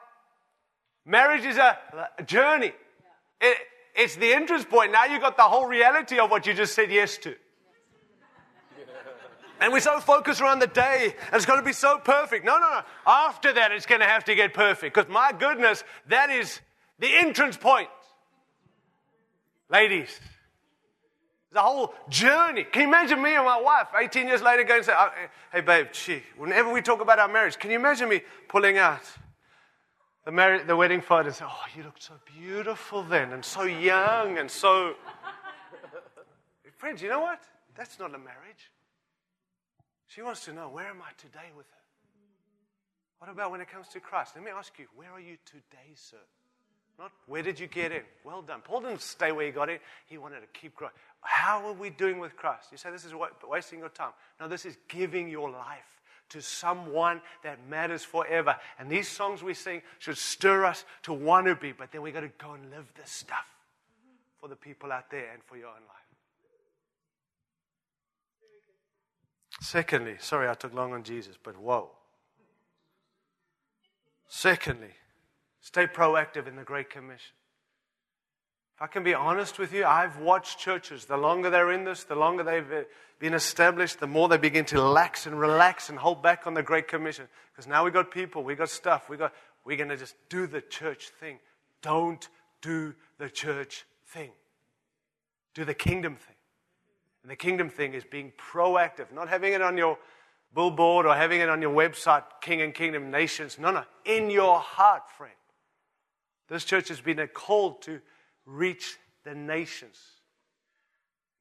marriage 1.05 1.45
is 1.45 1.57
a, 1.57 1.79
a 2.19 2.23
journey. 2.23 2.73
It, 3.41 3.59
it's 3.95 4.17
the 4.17 4.33
entrance 4.33 4.65
point. 4.65 4.93
Now 4.93 5.05
you've 5.05 5.21
got 5.21 5.37
the 5.37 5.43
whole 5.43 5.67
reality 5.67 6.19
of 6.19 6.31
what 6.31 6.47
you 6.47 6.55
just 6.55 6.75
said 6.75 6.91
yes 6.91 7.19
to. 7.19 7.35
And 9.61 9.73
we're 9.73 9.79
so 9.79 10.01
focused 10.01 10.41
around 10.41 10.59
the 10.59 10.67
day, 10.67 11.15
and 11.27 11.37
it's 11.37 11.47
going 11.47 11.61
to 11.61 11.65
be 11.65 11.73
so 11.73 11.97
perfect. 11.99 12.45
No, 12.45 12.59
no, 12.59 12.69
no. 12.69 12.81
After 13.07 13.53
that, 13.53 13.71
it's 13.71 13.87
going 13.87 14.01
to 14.01 14.09
have 14.09 14.25
to 14.25 14.35
get 14.35 14.53
perfect. 14.53 14.93
Because 14.93 15.09
my 15.09 15.31
goodness, 15.31 15.85
that 16.09 16.31
is 16.31 16.61
the 16.99 17.07
entrance 17.17 17.57
point. 17.57 17.89
Ladies, 19.73 20.21
the 21.51 21.61
whole 21.61 21.95
journey. 22.11 22.65
Can 22.65 22.83
you 22.83 22.89
imagine 22.89 23.23
me 23.23 23.35
and 23.35 23.45
my 23.47 23.59
wife 23.59 23.89
18 23.99 24.27
years 24.27 24.43
later 24.43 24.65
going 24.65 24.79
and 24.79 24.87
say, 24.87 24.93
uh, 24.93 25.09
hey 25.51 25.63
babe, 25.63 25.87
gee, 25.93 26.23
whenever 26.37 26.71
we 26.71 26.83
talk 26.83 27.01
about 27.01 27.19
our 27.19 27.29
marriage, 27.29 27.59
can 27.59 27.71
you 27.71 27.79
imagine 27.79 28.11
me 28.11 28.21
pulling 28.49 28.77
out 28.77 29.01
the, 30.27 30.63
the 30.67 30.77
wedding 30.77 31.01
photo 31.01 31.29
and 31.29 31.35
say, 31.35 31.47
oh, 31.49 31.65
you 31.75 31.85
looked 31.85 32.03
so 32.03 32.13
beautiful 32.39 33.03
then 33.03 33.33
and 33.33 33.43
so 33.43 33.63
young 33.63 34.37
and 34.37 34.51
so. 34.51 34.95
Friends, 36.77 37.01
you 37.01 37.09
know 37.09 37.21
what? 37.21 37.41
That's 37.75 37.99
not 37.99 38.15
a 38.15 38.19
marriage. 38.19 38.71
She 40.07 40.21
wants 40.21 40.45
to 40.45 40.53
know, 40.53 40.69
where 40.69 40.89
am 40.89 41.01
I 41.01 41.13
today 41.17 41.51
with 41.57 41.67
her? 41.67 41.83
What 43.21 43.31
about 43.31 43.51
when 43.51 43.63
it 43.63 43.69
comes 43.69 43.89
to 43.89 44.01
Christ? 44.01 44.33
Let 44.35 44.45
me 44.45 44.51
ask 44.51 44.79
you, 44.79 44.87
where 44.95 45.11
are 45.13 45.21
you 45.21 45.39
today, 45.47 45.95
sir? 45.95 46.19
Not 47.03 47.11
where 47.27 47.43
did 47.43 47.59
you 47.59 47.67
get 47.67 47.91
in? 47.91 48.03
Well 48.23 48.43
done. 48.43 48.61
Paul 48.63 48.83
didn't 48.83 49.01
stay 49.01 49.33
where 49.33 49.45
he 49.45 49.51
got 49.51 49.69
in, 49.69 49.81
he 50.07 50.19
wanted 50.19 50.41
to 50.41 50.47
keep 50.53 50.77
growing. 50.77 50.95
How 51.21 51.67
are 51.67 51.73
we 51.73 51.91
doing 51.91 52.21
with 52.21 52.37
Christ? 52.37 52.69
You 52.71 52.79
say 52.79 52.93
this 52.93 53.05
is 53.05 53.13
wasting 53.49 53.81
your 53.81 53.89
time. 53.89 54.13
No, 54.41 54.47
this 54.47 54.65
is 54.65 54.77
giving 54.87 55.29
your 55.29 55.51
life 55.51 56.01
to 56.29 56.41
someone 56.41 57.21
that 57.43 57.59
matters 57.69 58.05
forever. 58.05 58.55
And 58.79 58.89
these 58.89 59.09
songs 59.09 59.43
we 59.43 59.53
sing 59.53 59.83
should 59.99 60.17
stir 60.17 60.65
us 60.65 60.85
to 61.03 61.13
want 61.13 61.49
to 61.49 61.57
be, 61.57 61.73
but 61.73 61.91
then 61.91 62.03
we've 62.03 62.15
got 62.15 62.21
to 62.21 62.31
go 62.39 62.53
and 62.53 62.71
live 62.71 62.87
this 62.95 63.11
stuff 63.11 63.47
for 64.41 64.49
the 64.49 64.55
people 64.55 64.93
out 64.93 65.11
there 65.11 65.33
and 65.33 65.43
for 65.43 65.57
your 65.57 65.69
own 65.69 65.75
life. 65.75 65.99
Secondly, 69.61 70.15
sorry 70.21 70.49
I 70.49 70.55
took 70.55 70.73
long 70.73 70.93
on 70.93 71.03
Jesus, 71.03 71.37
but 71.43 71.57
whoa. 71.59 71.91
Secondly, 74.29 74.95
stay 75.63 75.87
proactive 75.87 76.47
in 76.47 76.57
the 76.57 76.63
Great 76.63 76.91
Commission. 76.91 77.33
If 78.77 78.83
I 78.83 78.87
can 78.89 79.05
be 79.05 79.15
honest 79.15 79.59
with 79.59 79.73
you, 79.73 79.85
I've 79.85 80.19
watched 80.19 80.59
churches, 80.59 81.07
the 81.07 81.17
longer 81.17 81.51
they're 81.51 81.73
in 81.73 81.85
this, 81.85 82.05
the 82.05 82.15
longer 82.15 82.43
they've 82.43 82.87
been 83.19 83.35
established, 83.35 84.01
the 84.01 84.07
more 84.07 84.29
they 84.29 84.39
begin 84.39 84.65
to 84.67 84.83
lax 84.83 85.27
and 85.27 85.39
relax 85.39 85.89
and 85.89 85.99
hold 85.99 86.23
back 86.23 86.47
on 86.47 86.55
the 86.55 86.63
Great 86.63 86.89
Commission. 86.89 87.29
Because 87.53 87.67
now 87.67 87.85
we've 87.85 87.93
got 87.93 88.11
people, 88.11 88.43
we've 88.43 88.59
got 88.59 88.71
stuff, 88.71 89.09
we 89.09 89.17
got, 89.17 89.33
we're 89.65 89.77
going 89.77 89.89
to 89.91 89.97
just 89.97 90.17
do 90.29 90.47
the 90.47 90.61
church 90.61 91.11
thing. 91.21 91.39
Don't 91.81 92.29
do 92.61 92.95
the 93.19 93.29
church 93.29 93.85
thing. 94.09 94.33
Do 95.55 95.65
the 95.65 95.75
kingdom 95.75 96.17
thing. 96.17 96.37
And 97.23 97.31
the 97.31 97.37
kingdom 97.37 97.71
thing 97.71 97.95
is 97.95 98.05
being 98.05 98.33
proactive, 98.37 99.13
not 99.13 99.29
having 99.29 99.53
it 99.53 99.63
on 99.63 99.77
your 99.77 99.97
billboard 100.55 101.07
or 101.07 101.15
having 101.15 101.41
it 101.41 101.49
on 101.49 101.63
your 101.63 101.73
website, 101.73 102.25
King 102.41 102.63
and 102.63 102.75
Kingdom 102.75 103.11
Nations. 103.11 103.59
No, 103.59 103.71
no, 103.71 103.85
in 104.05 104.31
your 104.31 104.59
heart, 104.59 105.09
friend. 105.17 105.35
This 106.49 106.65
church 106.65 106.89
has 106.89 107.01
been 107.01 107.27
called 107.33 107.83
to 107.83 108.01
reach 108.45 108.99
the 109.25 109.35
nations, 109.35 109.99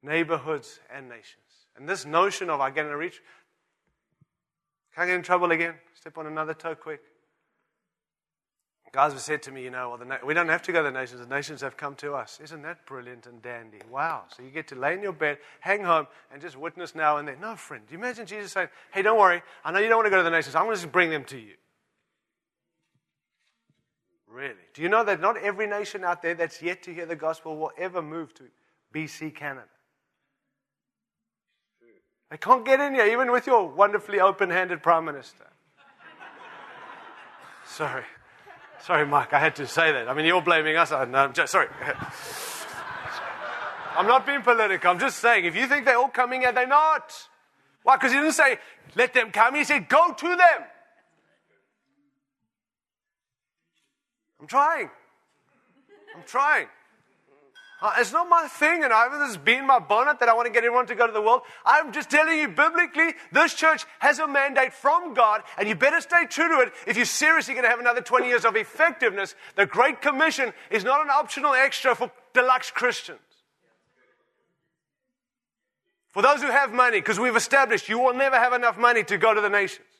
neighborhoods, 0.04 0.80
and 0.94 1.10
nations. 1.10 1.38
And 1.76 1.88
this 1.88 2.06
notion 2.06 2.50
of 2.50 2.62
I'm 2.62 2.74
going 2.74 2.88
to 2.88 2.98
reach, 2.98 3.22
can 4.94 5.04
I 5.04 5.08
get 5.08 5.16
in 5.16 5.24
trouble 5.24 5.52
again? 5.52 5.76
Step 5.94 6.18
on 6.18 6.28
another 6.28 6.54
toe 6.54 6.76
quick. 6.76 7.02
Guys 8.92 9.14
have 9.14 9.22
said 9.22 9.42
to 9.44 9.52
me, 9.52 9.64
you 9.64 9.70
know, 9.70 9.96
well, 9.98 10.06
na- 10.06 10.18
we 10.26 10.34
don't 10.34 10.50
have 10.50 10.62
to 10.64 10.74
go 10.74 10.84
to 10.84 10.92
the 10.92 11.00
nations. 11.00 11.22
The 11.22 11.34
nations 11.34 11.62
have 11.62 11.78
come 11.78 11.96
to 11.96 12.14
us. 12.14 12.42
Isn't 12.44 12.62
that 12.64 12.86
brilliant 12.86 13.26
and 13.26 13.42
dandy? 13.42 13.80
Wow. 13.90 14.24
So 14.36 14.44
you 14.44 14.50
get 14.50 14.68
to 14.68 14.76
lay 14.76 14.94
in 14.94 15.02
your 15.02 15.14
bed, 15.14 15.38
hang 15.62 15.86
home, 15.86 16.08
and 16.32 16.42
just 16.42 16.58
witness 16.58 16.94
now 16.94 17.16
and 17.16 17.26
then. 17.26 17.40
No, 17.40 17.56
friend. 17.56 17.84
Do 17.88 17.94
you 17.94 18.00
imagine 18.00 18.26
Jesus 18.26 18.52
saying, 18.52 18.68
hey, 18.94 19.02
don't 19.02 19.18
worry. 19.18 19.44
I 19.64 19.72
know 19.72 19.80
you 19.80 19.88
don't 19.88 20.00
want 20.00 20.08
to 20.08 20.10
go 20.10 20.18
to 20.18 20.24
the 20.24 20.30
nations. 20.30 20.56
I'm 20.56 20.66
going 20.66 20.76
to 20.76 20.82
just 20.82 20.92
bring 20.92 21.10
them 21.10 21.24
to 21.26 21.38
you. 21.38 21.54
Really? 24.32 24.56
Do 24.74 24.82
you 24.82 24.90
know 24.90 25.04
that 25.04 25.20
not 25.20 25.38
every 25.38 25.68
nation 25.68 26.06
out 26.06 26.22
there 26.22 26.34
that's 26.34 26.62
yet 26.62 26.84
to 26.84 26.94
hear 26.94 27.06
the 27.06 27.18
gospel 27.18 27.58
will 27.58 27.72
ever 27.78 28.02
move 28.02 28.34
to 28.36 28.44
BC 28.94 29.36
Canada? 29.36 29.68
They 32.30 32.38
can't 32.38 32.66
get 32.66 32.80
in 32.80 32.96
here, 32.96 33.08
even 33.08 33.30
with 33.32 33.46
your 33.46 33.68
wonderfully 33.68 34.22
open 34.22 34.50
handed 34.50 34.82
Prime 34.82 35.04
Minister. 35.04 35.48
sorry. 37.66 38.06
Sorry, 38.80 39.06
Mike, 39.06 39.34
I 39.34 39.40
had 39.40 39.58
to 39.58 39.68
say 39.68 39.92
that. 39.92 40.08
I 40.08 40.14
mean, 40.14 40.26
you're 40.26 40.42
blaming 40.42 40.78
us. 40.78 40.92
No, 40.92 40.98
I'm 40.98 41.34
just, 41.34 41.52
sorry. 41.52 41.68
I'm 43.98 44.08
not 44.08 44.26
being 44.26 44.42
political. 44.42 44.90
I'm 44.90 45.00
just 45.00 45.20
saying, 45.20 45.44
if 45.44 45.58
you 45.58 45.68
think 45.68 45.84
they're 45.84 45.98
all 45.98 46.08
coming 46.08 46.42
here, 46.42 46.54
they're 46.54 46.66
not. 46.66 47.14
Why? 47.84 47.98
Because 47.98 48.14
he 48.14 48.18
didn't 48.18 48.34
say, 48.34 48.60
let 48.96 49.14
them 49.14 49.32
come. 49.32 49.56
He 49.56 49.66
said, 49.66 49.90
go 49.90 50.14
to 50.14 50.28
them. 50.28 50.64
I'm 54.42 54.48
trying. 54.48 54.90
I'm 56.16 56.24
trying. 56.26 56.68
Uh, 57.82 57.94
it's 57.98 58.12
not 58.12 58.30
my 58.30 58.48
thing, 58.48 58.84
and 58.84 58.94
I 58.94 59.04
haven't 59.04 59.28
this 59.28 59.38
been 59.38 59.66
my 59.66 59.80
bonnet 59.80 60.20
that 60.20 60.30
I 60.30 60.36
want 60.36 60.46
to 60.46 60.52
get 60.52 60.64
everyone 60.64 60.86
to 60.88 60.96
go 60.96 61.08
to 61.08 61.14
the 61.14 61.22
world. 61.22 61.42
I'm 61.66 61.92
just 61.92 62.12
telling 62.12 62.38
you, 62.38 62.48
biblically, 62.48 63.14
this 63.32 63.56
church 63.56 63.86
has 64.00 64.20
a 64.20 64.28
mandate 64.28 64.74
from 64.74 65.16
God, 65.16 65.42
and 65.58 65.68
you 65.68 65.74
better 65.74 66.00
stay 66.00 66.26
true 66.28 66.48
to 66.48 66.60
it 66.62 66.74
if 66.86 66.96
you're 66.96 67.06
seriously 67.06 67.56
going 67.56 67.64
to 67.64 67.70
have 67.70 67.80
another 67.80 68.02
20 68.02 68.28
years 68.28 68.46
of 68.46 68.56
effectiveness. 68.56 69.34
The 69.56 69.66
Great 69.66 70.00
Commission 70.00 70.54
is 70.70 70.84
not 70.84 71.02
an 71.02 71.10
optional 71.10 71.54
extra 71.54 71.96
for 71.96 72.12
deluxe 72.34 72.70
Christians. 72.70 73.20
For 76.12 76.22
those 76.22 76.42
who 76.42 76.52
have 76.52 76.72
money, 76.72 77.00
because 77.00 77.20
we've 77.20 77.36
established 77.36 77.90
you 77.90 77.98
will 77.98 78.14
never 78.14 78.36
have 78.36 78.54
enough 78.54 78.78
money 78.78 79.04
to 79.06 79.18
go 79.18 79.34
to 79.34 79.42
the 79.42 79.50
nations 79.50 79.91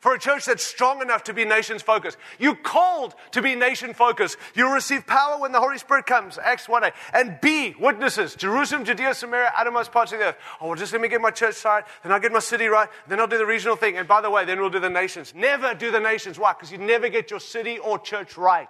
for 0.00 0.14
a 0.14 0.18
church 0.18 0.44
that's 0.44 0.64
strong 0.64 1.02
enough 1.02 1.24
to 1.24 1.34
be 1.34 1.44
nations 1.44 1.82
focused. 1.82 2.18
You're 2.38 2.54
called 2.54 3.14
to 3.32 3.42
be 3.42 3.56
nation 3.56 3.94
focused. 3.94 4.36
You'll 4.54 4.72
receive 4.72 5.06
power 5.06 5.40
when 5.40 5.50
the 5.50 5.60
Holy 5.60 5.78
Spirit 5.78 6.06
comes. 6.06 6.38
Acts 6.38 6.68
1 6.68 6.84
8. 6.84 6.92
And 7.12 7.40
be 7.40 7.74
witnesses. 7.80 8.36
Jerusalem, 8.36 8.84
Judea, 8.84 9.14
Samaria, 9.14 9.52
uttermost 9.56 9.90
parts 9.90 10.12
of 10.12 10.20
the 10.20 10.26
earth. 10.26 10.36
Oh, 10.60 10.68
well, 10.68 10.76
just 10.76 10.92
let 10.92 11.02
me 11.02 11.08
get 11.08 11.20
my 11.20 11.32
church 11.32 11.56
side, 11.56 11.84
then 12.02 12.12
I'll 12.12 12.20
get 12.20 12.32
my 12.32 12.38
city 12.38 12.66
right, 12.66 12.88
then 13.08 13.18
I'll 13.18 13.26
do 13.26 13.38
the 13.38 13.46
regional 13.46 13.74
thing. 13.74 13.96
And 13.96 14.06
by 14.06 14.20
the 14.20 14.30
way, 14.30 14.44
then 14.44 14.60
we'll 14.60 14.70
do 14.70 14.80
the 14.80 14.88
nations. 14.88 15.34
Never 15.34 15.74
do 15.74 15.90
the 15.90 16.00
nations. 16.00 16.38
Why? 16.38 16.52
Because 16.52 16.70
you 16.70 16.78
never 16.78 17.08
get 17.08 17.30
your 17.30 17.40
city 17.40 17.78
or 17.78 17.98
church 17.98 18.36
right. 18.36 18.68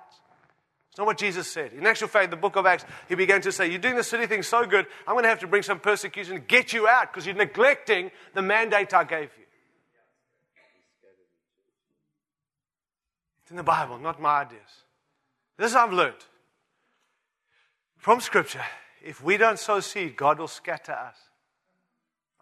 It's 0.91 0.99
not 0.99 1.07
what 1.07 1.18
Jesus 1.18 1.47
said. 1.47 1.74
In 1.74 1.87
actual 1.87 2.09
fact, 2.09 2.31
the 2.31 2.37
book 2.37 2.57
of 2.57 2.64
Acts, 2.64 2.85
he 3.09 3.14
began 3.14 3.43
to 3.43 3.53
say, 3.53 3.68
You're 3.68 3.79
doing 3.79 3.97
the 3.97 4.03
city 4.03 4.26
thing 4.26 4.43
so 4.43 4.64
good, 4.66 4.87
I'm 5.07 5.14
going 5.14 5.24
to 5.24 5.29
have 5.29 5.41
to 5.41 5.47
bring 5.47 5.62
some 5.62 5.79
persecution 5.79 6.35
to 6.35 6.41
get 6.41 6.72
you 6.72 6.89
out 6.89 7.12
because 7.12 7.26
you're 7.26 7.37
neglecting 7.37 8.11
the 8.35 8.43
mandate 8.43 8.95
I 8.95 9.05
gave 9.05 9.31
you. 9.39 9.45
It's 13.49 13.51
in 13.53 13.57
the 13.57 13.62
Bible, 13.62 13.96
not 13.96 14.20
my 14.20 14.42
ideas. 14.42 14.84
This 15.57 15.74
I've 15.74 15.90
learned 15.90 16.22
from 17.96 18.20
Scripture. 18.20 18.61
If 19.03 19.24
we 19.24 19.38
don't 19.38 19.59
sow 19.59 19.80
seed, 19.80 20.18
God 20.18 20.38
will 20.38 20.49
scatter 20.49 20.92
us. 20.92 21.16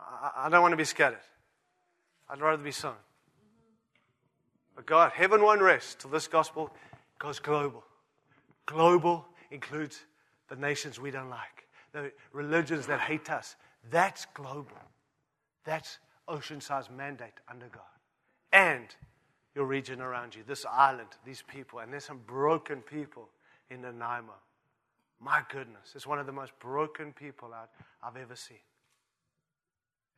I, 0.01 0.33
I 0.37 0.49
don't 0.49 0.63
want 0.63 0.73
to 0.73 0.77
be 0.77 0.83
scattered. 0.83 1.21
I'd 2.29 2.41
rather 2.41 2.61
be 2.61 2.73
sown. 2.73 2.97
But 4.75 4.87
God, 4.87 5.13
heaven 5.13 5.43
won't 5.43 5.61
rest 5.61 6.01
till 6.01 6.11
this 6.11 6.27
gospel 6.27 6.75
goes 7.21 7.39
global. 7.39 7.85
Global 8.67 9.27
includes 9.53 10.01
the 10.49 10.57
nations 10.57 10.99
we 10.99 11.13
don't 11.13 11.31
like, 11.31 11.69
the 11.93 12.11
religions 12.33 12.89
that 12.89 12.99
hate 12.99 13.31
us. 13.31 13.55
That's 13.93 14.27
global. 14.35 14.83
That's 15.65 15.99
ocean-sized 16.27 16.91
mandate 16.91 17.39
under 17.49 17.69
God. 17.69 17.83
And 18.53 18.89
your 19.57 19.65
region 19.65 20.03
around 20.03 20.35
you, 20.35 20.43
this 20.47 20.67
island, 20.71 21.09
these 21.25 21.43
people. 21.43 21.79
And 21.79 21.91
there's 21.91 22.05
some 22.05 22.21
broken 22.27 22.83
people 22.83 23.31
in 23.71 23.81
Nanaimo. 23.81 24.35
My 25.19 25.41
goodness, 25.51 25.95
it's 25.95 26.07
one 26.07 26.19
of 26.19 26.27
the 26.27 26.33
most 26.33 26.53
broken 26.61 27.15
people 27.15 27.55
out 27.55 27.71
I've 28.03 28.19
ever 28.19 28.37
seen. 28.37 28.59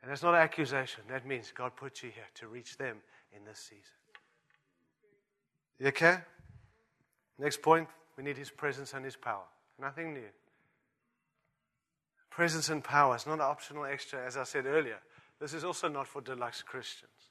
And 0.01 0.11
that's 0.11 0.21
not 0.21 0.35
an 0.35 0.41
accusation. 0.41 1.03
That 1.09 1.25
means 1.25 1.53
God 1.55 1.75
put 1.77 2.03
you 2.03 2.09
here 2.09 2.25
to 2.35 2.47
reach 2.47 2.77
them 2.77 2.97
in 3.35 3.45
this 3.45 3.59
season. 3.59 3.95
You 5.79 5.87
okay? 5.87 6.17
Next 7.37 7.61
point 7.61 7.87
we 8.17 8.23
need 8.23 8.37
His 8.37 8.49
presence 8.49 8.93
and 8.93 9.05
His 9.05 9.15
power. 9.15 9.45
Nothing 9.79 10.13
new. 10.13 10.29
Presence 12.29 12.67
and 12.67 12.83
power 12.83 13.15
is 13.15 13.25
not 13.25 13.35
an 13.35 13.41
optional 13.41 13.85
extra, 13.85 14.25
as 14.25 14.35
I 14.35 14.43
said 14.43 14.65
earlier. 14.65 14.99
This 15.39 15.53
is 15.53 15.63
also 15.63 15.87
not 15.87 16.07
for 16.07 16.21
deluxe 16.21 16.61
Christians. 16.61 17.28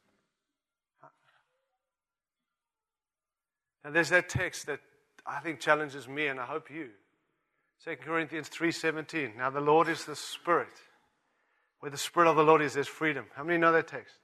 And 3.89 3.97
there's 3.97 4.11
that 4.11 4.29
text 4.29 4.67
that 4.67 4.81
I 5.25 5.41
think 5.41 5.61
challenges 5.61 6.07
me 6.07 6.27
and 6.27 6.39
I 6.39 6.45
hope 6.45 6.69
you. 6.71 6.91
2 7.87 7.97
Corinthians 7.97 8.51
3:17. 8.51 9.35
Now 9.35 9.49
the 9.49 9.63
Lord 9.63 9.89
is 9.89 10.05
the 10.05 10.15
Spirit. 10.15 10.69
Where 11.81 11.91
the 11.91 11.97
Spirit 11.97 12.29
of 12.29 12.37
the 12.37 12.45
Lord 12.45 12.61
is, 12.61 12.75
there's 12.75 12.87
freedom. 12.87 13.25
How 13.35 13.45
many 13.45 13.57
know 13.57 13.73
that 13.73 13.89
text? 13.89 14.19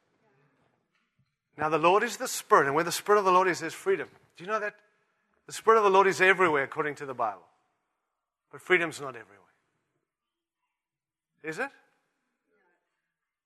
Now 1.57 1.71
the 1.71 1.79
Lord 1.79 2.03
is 2.03 2.19
the 2.19 2.29
Spirit, 2.29 2.67
and 2.67 2.75
where 2.75 2.85
the 2.85 2.93
Spirit 2.93 3.21
of 3.21 3.25
the 3.25 3.33
Lord 3.33 3.49
is, 3.49 3.61
there's 3.61 3.73
freedom. 3.73 4.11
Do 4.37 4.45
you 4.45 4.51
know 4.51 4.61
that? 4.61 4.75
The 5.47 5.55
Spirit 5.55 5.79
of 5.79 5.85
the 5.85 5.91
Lord 5.91 6.09
is 6.09 6.21
everywhere 6.21 6.65
according 6.65 6.97
to 6.97 7.07
the 7.07 7.15
Bible. 7.15 7.49
But 8.53 8.61
freedom's 8.61 9.01
not 9.01 9.17
everywhere. 9.17 9.49
Is 11.43 11.59
it? 11.59 11.71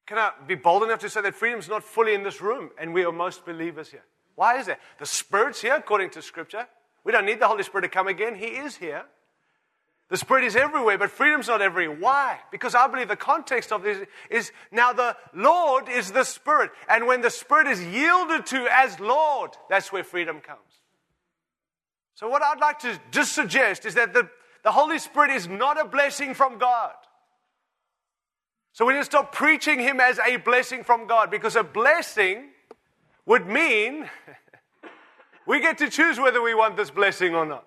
Can 0.04 0.18
I 0.18 0.32
be 0.48 0.56
bold 0.56 0.82
enough 0.82 0.98
to 0.98 1.10
say 1.10 1.20
that 1.20 1.36
freedom's 1.36 1.68
not 1.68 1.84
fully 1.84 2.14
in 2.14 2.24
this 2.24 2.40
room, 2.40 2.72
and 2.76 2.92
we 2.92 3.04
are 3.04 3.12
most 3.12 3.46
believers 3.46 3.92
here? 3.92 4.04
Why 4.38 4.60
is 4.60 4.66
that? 4.66 4.78
The 5.00 5.06
Spirit's 5.06 5.60
here 5.60 5.74
according 5.74 6.10
to 6.10 6.22
Scripture. 6.22 6.68
We 7.02 7.10
don't 7.10 7.26
need 7.26 7.40
the 7.40 7.48
Holy 7.48 7.64
Spirit 7.64 7.82
to 7.82 7.88
come 7.88 8.06
again. 8.06 8.36
He 8.36 8.46
is 8.46 8.76
here. 8.76 9.02
The 10.10 10.16
Spirit 10.16 10.44
is 10.44 10.54
everywhere, 10.54 10.96
but 10.96 11.10
freedom's 11.10 11.48
not 11.48 11.60
everywhere. 11.60 11.98
Why? 11.98 12.38
Because 12.52 12.76
I 12.76 12.86
believe 12.86 13.08
the 13.08 13.16
context 13.16 13.72
of 13.72 13.82
this 13.82 13.98
is 14.30 14.52
now 14.70 14.92
the 14.92 15.16
Lord 15.34 15.88
is 15.88 16.12
the 16.12 16.22
Spirit. 16.22 16.70
And 16.88 17.08
when 17.08 17.20
the 17.20 17.30
Spirit 17.30 17.66
is 17.66 17.84
yielded 17.84 18.46
to 18.46 18.68
as 18.70 19.00
Lord, 19.00 19.56
that's 19.68 19.90
where 19.90 20.04
freedom 20.04 20.38
comes. 20.38 20.60
So, 22.14 22.28
what 22.28 22.40
I'd 22.40 22.60
like 22.60 22.78
to 22.80 22.96
just 23.10 23.32
suggest 23.32 23.86
is 23.86 23.94
that 23.94 24.14
the, 24.14 24.28
the 24.62 24.70
Holy 24.70 25.00
Spirit 25.00 25.32
is 25.32 25.48
not 25.48 25.80
a 25.80 25.84
blessing 25.84 26.34
from 26.34 26.58
God. 26.58 26.94
So, 28.70 28.86
we 28.86 28.92
need 28.92 29.00
to 29.00 29.04
stop 29.04 29.32
preaching 29.32 29.80
Him 29.80 29.98
as 29.98 30.20
a 30.20 30.36
blessing 30.36 30.84
from 30.84 31.08
God 31.08 31.28
because 31.28 31.56
a 31.56 31.64
blessing 31.64 32.50
would 33.28 33.46
mean 33.46 34.08
we 35.46 35.60
get 35.60 35.78
to 35.78 35.90
choose 35.90 36.18
whether 36.18 36.42
we 36.42 36.54
want 36.54 36.76
this 36.76 36.90
blessing 36.90 37.34
or 37.34 37.44
not. 37.46 37.64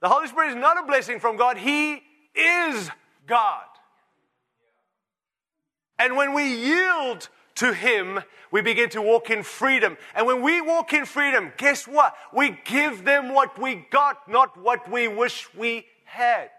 The 0.00 0.08
Holy 0.08 0.28
Spirit 0.28 0.50
is 0.50 0.56
not 0.56 0.82
a 0.82 0.86
blessing 0.86 1.20
from 1.20 1.36
God, 1.36 1.58
He 1.58 2.02
is 2.34 2.90
God. 3.26 3.64
And 5.98 6.16
when 6.16 6.34
we 6.34 6.54
yield 6.54 7.28
to 7.56 7.74
Him, 7.74 8.20
we 8.52 8.62
begin 8.62 8.88
to 8.90 9.02
walk 9.02 9.28
in 9.28 9.42
freedom. 9.42 9.96
And 10.14 10.26
when 10.26 10.40
we 10.40 10.60
walk 10.60 10.92
in 10.92 11.04
freedom, 11.04 11.52
guess 11.56 11.86
what? 11.86 12.14
We 12.32 12.58
give 12.64 13.04
them 13.04 13.34
what 13.34 13.60
we 13.60 13.86
got, 13.90 14.28
not 14.28 14.56
what 14.56 14.90
we 14.90 15.08
wish 15.08 15.52
we 15.54 15.86
had. 16.04 16.50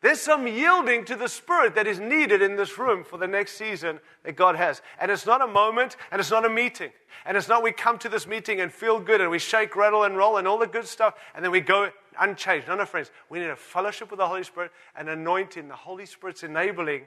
There's 0.00 0.20
some 0.20 0.46
yielding 0.46 1.04
to 1.06 1.16
the 1.16 1.28
Spirit 1.28 1.74
that 1.74 1.88
is 1.88 1.98
needed 1.98 2.40
in 2.40 2.54
this 2.54 2.78
room 2.78 3.02
for 3.02 3.18
the 3.18 3.26
next 3.26 3.58
season 3.58 3.98
that 4.22 4.36
God 4.36 4.54
has. 4.54 4.80
And 5.00 5.10
it's 5.10 5.26
not 5.26 5.42
a 5.42 5.46
moment 5.46 5.96
and 6.12 6.20
it's 6.20 6.30
not 6.30 6.44
a 6.44 6.48
meeting. 6.48 6.90
And 7.26 7.36
it's 7.36 7.48
not 7.48 7.64
we 7.64 7.72
come 7.72 7.98
to 7.98 8.08
this 8.08 8.26
meeting 8.26 8.60
and 8.60 8.72
feel 8.72 9.00
good 9.00 9.20
and 9.20 9.28
we 9.28 9.40
shake, 9.40 9.74
rattle, 9.74 10.04
and 10.04 10.16
roll 10.16 10.36
and 10.36 10.46
all 10.46 10.58
the 10.58 10.68
good 10.68 10.86
stuff 10.86 11.14
and 11.34 11.44
then 11.44 11.50
we 11.50 11.60
go 11.60 11.90
unchanged. 12.20 12.68
No, 12.68 12.76
no, 12.76 12.84
friends. 12.84 13.10
We 13.28 13.40
need 13.40 13.50
a 13.50 13.56
fellowship 13.56 14.10
with 14.10 14.18
the 14.18 14.28
Holy 14.28 14.44
Spirit 14.44 14.70
and 14.94 15.08
anointing. 15.08 15.66
The 15.66 15.74
Holy 15.74 16.06
Spirit's 16.06 16.44
enabling 16.44 17.06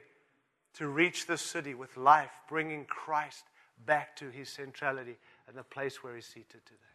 to 0.73 0.87
reach 0.87 1.27
this 1.27 1.41
city 1.41 1.73
with 1.73 1.95
life, 1.95 2.31
bringing 2.49 2.83
Christ 2.85 3.45
back 3.85 4.17
to 4.17 4.29
his 4.29 4.49
centrality 4.49 5.15
and 5.47 5.57
the 5.57 5.63
place 5.63 6.03
where 6.03 6.15
he's 6.15 6.25
seated 6.25 6.65
today. 6.65 6.90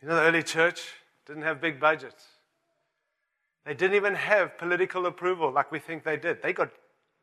You 0.00 0.08
know, 0.08 0.16
the 0.16 0.22
early 0.22 0.42
church 0.42 0.80
didn't 1.26 1.42
have 1.42 1.60
big 1.60 1.80
budgets. 1.80 2.24
They 3.64 3.74
didn't 3.74 3.96
even 3.96 4.14
have 4.14 4.56
political 4.56 5.06
approval 5.06 5.50
like 5.50 5.70
we 5.70 5.78
think 5.78 6.04
they 6.04 6.16
did. 6.16 6.42
They 6.42 6.52
got 6.52 6.70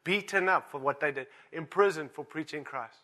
beaten 0.03 0.47
up 0.47 0.69
for 0.69 0.79
what 0.79 0.99
they 0.99 1.11
did, 1.11 1.27
imprisoned 1.51 2.11
for 2.11 2.23
preaching 2.23 2.63
Christ. 2.63 2.97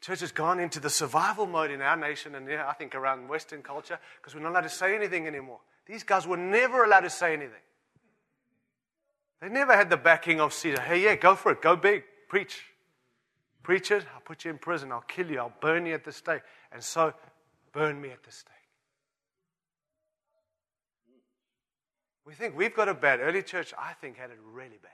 Church 0.00 0.20
has 0.20 0.30
gone 0.30 0.60
into 0.60 0.78
the 0.78 0.90
survival 0.90 1.46
mode 1.46 1.72
in 1.72 1.82
our 1.82 1.96
nation 1.96 2.36
and 2.36 2.48
yeah, 2.48 2.68
I 2.68 2.72
think 2.74 2.94
around 2.94 3.28
Western 3.28 3.62
culture 3.62 3.98
because 4.20 4.34
we're 4.34 4.42
not 4.42 4.50
allowed 4.50 4.60
to 4.60 4.68
say 4.68 4.94
anything 4.94 5.26
anymore. 5.26 5.58
These 5.86 6.04
guys 6.04 6.26
were 6.26 6.36
never 6.36 6.84
allowed 6.84 7.00
to 7.00 7.10
say 7.10 7.32
anything. 7.32 7.62
They 9.40 9.48
never 9.48 9.74
had 9.74 9.90
the 9.90 9.96
backing 9.96 10.40
of 10.40 10.52
Caesar. 10.52 10.80
Hey, 10.80 11.02
yeah, 11.02 11.16
go 11.16 11.34
for 11.34 11.52
it. 11.52 11.62
Go 11.62 11.76
big. 11.76 12.04
Preach. 12.28 12.62
Preach 13.62 13.90
it. 13.90 14.04
I'll 14.14 14.20
put 14.20 14.44
you 14.44 14.50
in 14.50 14.58
prison. 14.58 14.92
I'll 14.92 15.00
kill 15.00 15.30
you. 15.30 15.38
I'll 15.38 15.52
burn 15.60 15.86
you 15.86 15.94
at 15.94 16.04
the 16.04 16.12
stake. 16.12 16.42
And 16.72 16.82
so 16.82 17.12
burn 17.72 18.00
me 18.00 18.10
at 18.10 18.22
the 18.22 18.32
stake. 18.32 18.54
We 22.24 22.34
think 22.34 22.56
we've 22.56 22.74
got 22.74 22.88
it 22.88 23.00
bad. 23.00 23.20
Early 23.20 23.42
church, 23.42 23.72
I 23.78 23.94
think, 23.94 24.18
had 24.18 24.30
it 24.30 24.38
really 24.52 24.78
bad. 24.82 24.92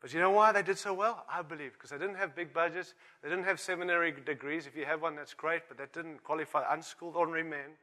But 0.00 0.12
you 0.12 0.20
know 0.20 0.30
why 0.30 0.52
they 0.52 0.62
did 0.62 0.78
so 0.78 0.94
well? 0.94 1.24
I 1.28 1.42
believe 1.42 1.72
because 1.72 1.90
they 1.90 1.98
didn't 1.98 2.16
have 2.16 2.36
big 2.36 2.52
budgets, 2.52 2.94
they 3.22 3.28
didn't 3.28 3.44
have 3.44 3.58
seminary 3.58 4.12
degrees. 4.24 4.66
If 4.66 4.76
you 4.76 4.84
have 4.84 5.02
one, 5.02 5.16
that's 5.16 5.34
great, 5.34 5.62
but 5.68 5.78
that 5.78 5.92
didn't 5.92 6.22
qualify 6.22 6.64
unschooled, 6.72 7.16
ordinary 7.16 7.42
men. 7.42 7.76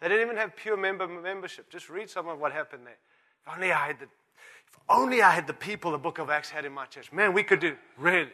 They 0.00 0.08
didn't 0.08 0.24
even 0.24 0.36
have 0.36 0.54
pure 0.54 0.76
member 0.76 1.08
membership. 1.08 1.70
Just 1.70 1.88
read 1.88 2.08
some 2.10 2.28
of 2.28 2.38
what 2.38 2.52
happened 2.52 2.86
there. 2.86 2.98
If 3.44 3.54
only 3.54 3.72
I 3.72 3.86
had 3.88 3.98
the, 3.98 4.04
if 4.04 4.78
only 4.88 5.22
I 5.22 5.30
had 5.30 5.46
the 5.46 5.54
people 5.54 5.90
the 5.90 5.98
Book 5.98 6.18
of 6.18 6.30
Acts 6.30 6.50
had 6.50 6.64
in 6.64 6.72
my 6.72 6.86
church. 6.86 7.12
Man, 7.12 7.32
we 7.32 7.42
could 7.42 7.60
do 7.60 7.76
really. 7.96 8.30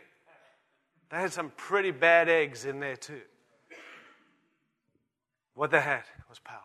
They 1.14 1.20
had 1.20 1.32
some 1.32 1.52
pretty 1.56 1.92
bad 1.92 2.28
eggs 2.28 2.64
in 2.64 2.80
there 2.80 2.96
too. 2.96 3.20
What 5.54 5.70
they 5.70 5.80
had 5.80 6.02
was 6.28 6.40
power. 6.40 6.58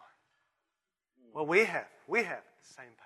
What 1.33 1.47
we 1.47 1.65
have, 1.65 1.85
we 2.07 2.23
have 2.23 2.41
the 2.41 2.73
same 2.73 2.91
power. 2.97 3.05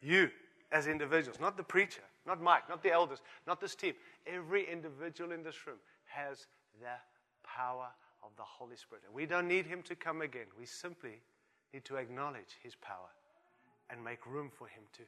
You, 0.00 0.30
as 0.72 0.86
individuals, 0.86 1.38
not 1.38 1.58
the 1.58 1.62
preacher, 1.62 2.00
not 2.26 2.40
Mike, 2.40 2.66
not 2.66 2.82
the 2.82 2.92
elders, 2.92 3.18
not 3.46 3.60
this 3.60 3.74
team, 3.74 3.92
every 4.26 4.66
individual 4.66 5.32
in 5.32 5.42
this 5.42 5.66
room 5.66 5.76
has 6.06 6.46
the 6.80 6.96
power 7.46 7.88
of 8.22 8.30
the 8.38 8.42
Holy 8.42 8.76
Spirit. 8.76 9.02
And 9.04 9.14
we 9.14 9.26
don't 9.26 9.48
need 9.48 9.66
Him 9.66 9.82
to 9.82 9.94
come 9.94 10.22
again. 10.22 10.46
We 10.58 10.64
simply 10.64 11.20
need 11.74 11.84
to 11.84 11.96
acknowledge 11.96 12.56
His 12.62 12.74
power 12.74 13.10
and 13.90 14.02
make 14.02 14.24
room 14.24 14.50
for 14.50 14.66
Him 14.66 14.84
to 14.94 15.02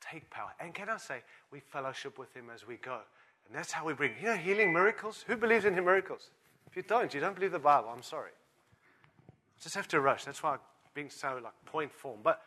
take 0.00 0.30
power. 0.30 0.50
And 0.60 0.74
can 0.74 0.88
I 0.88 0.96
say, 0.96 1.22
we 1.50 1.60
fellowship 1.60 2.18
with 2.18 2.34
Him 2.34 2.46
as 2.54 2.66
we 2.66 2.76
go. 2.76 2.98
And 3.46 3.56
that's 3.56 3.72
how 3.72 3.84
we 3.84 3.94
bring, 3.94 4.12
you 4.20 4.26
know, 4.26 4.36
healing 4.36 4.72
miracles. 4.72 5.24
Who 5.26 5.36
believes 5.36 5.64
in 5.64 5.74
miracles? 5.74 6.30
If 6.66 6.76
you 6.76 6.82
don't, 6.82 7.12
you 7.12 7.20
don't 7.20 7.34
believe 7.34 7.52
the 7.52 7.58
Bible. 7.58 7.90
I'm 7.94 8.02
sorry. 8.02 8.30
I 9.28 9.62
Just 9.62 9.74
have 9.74 9.88
to 9.88 10.00
rush. 10.00 10.24
That's 10.24 10.42
why 10.42 10.52
I'm 10.52 10.60
being 10.94 11.10
so 11.10 11.40
like 11.42 11.52
point 11.66 11.92
form. 11.92 12.20
But 12.22 12.42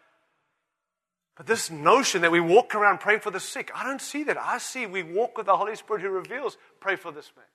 but 1.35 1.47
this 1.47 1.71
notion 1.71 2.21
that 2.21 2.31
we 2.31 2.39
walk 2.39 2.75
around 2.75 2.99
praying 2.99 3.21
for 3.21 3.31
the 3.31 3.39
sick, 3.39 3.71
I 3.73 3.83
don't 3.83 4.01
see 4.01 4.23
that. 4.25 4.37
I 4.37 4.59
see 4.59 4.85
we 4.85 5.01
walk 5.01 5.35
with 5.37 5.47
the 5.47 5.57
Holy 5.57 5.75
Spirit 5.75 6.03
who 6.03 6.09
reveals, 6.09 6.57
pray 6.79 6.95
for 6.95 7.11
this 7.11 7.31
man. 7.35 7.45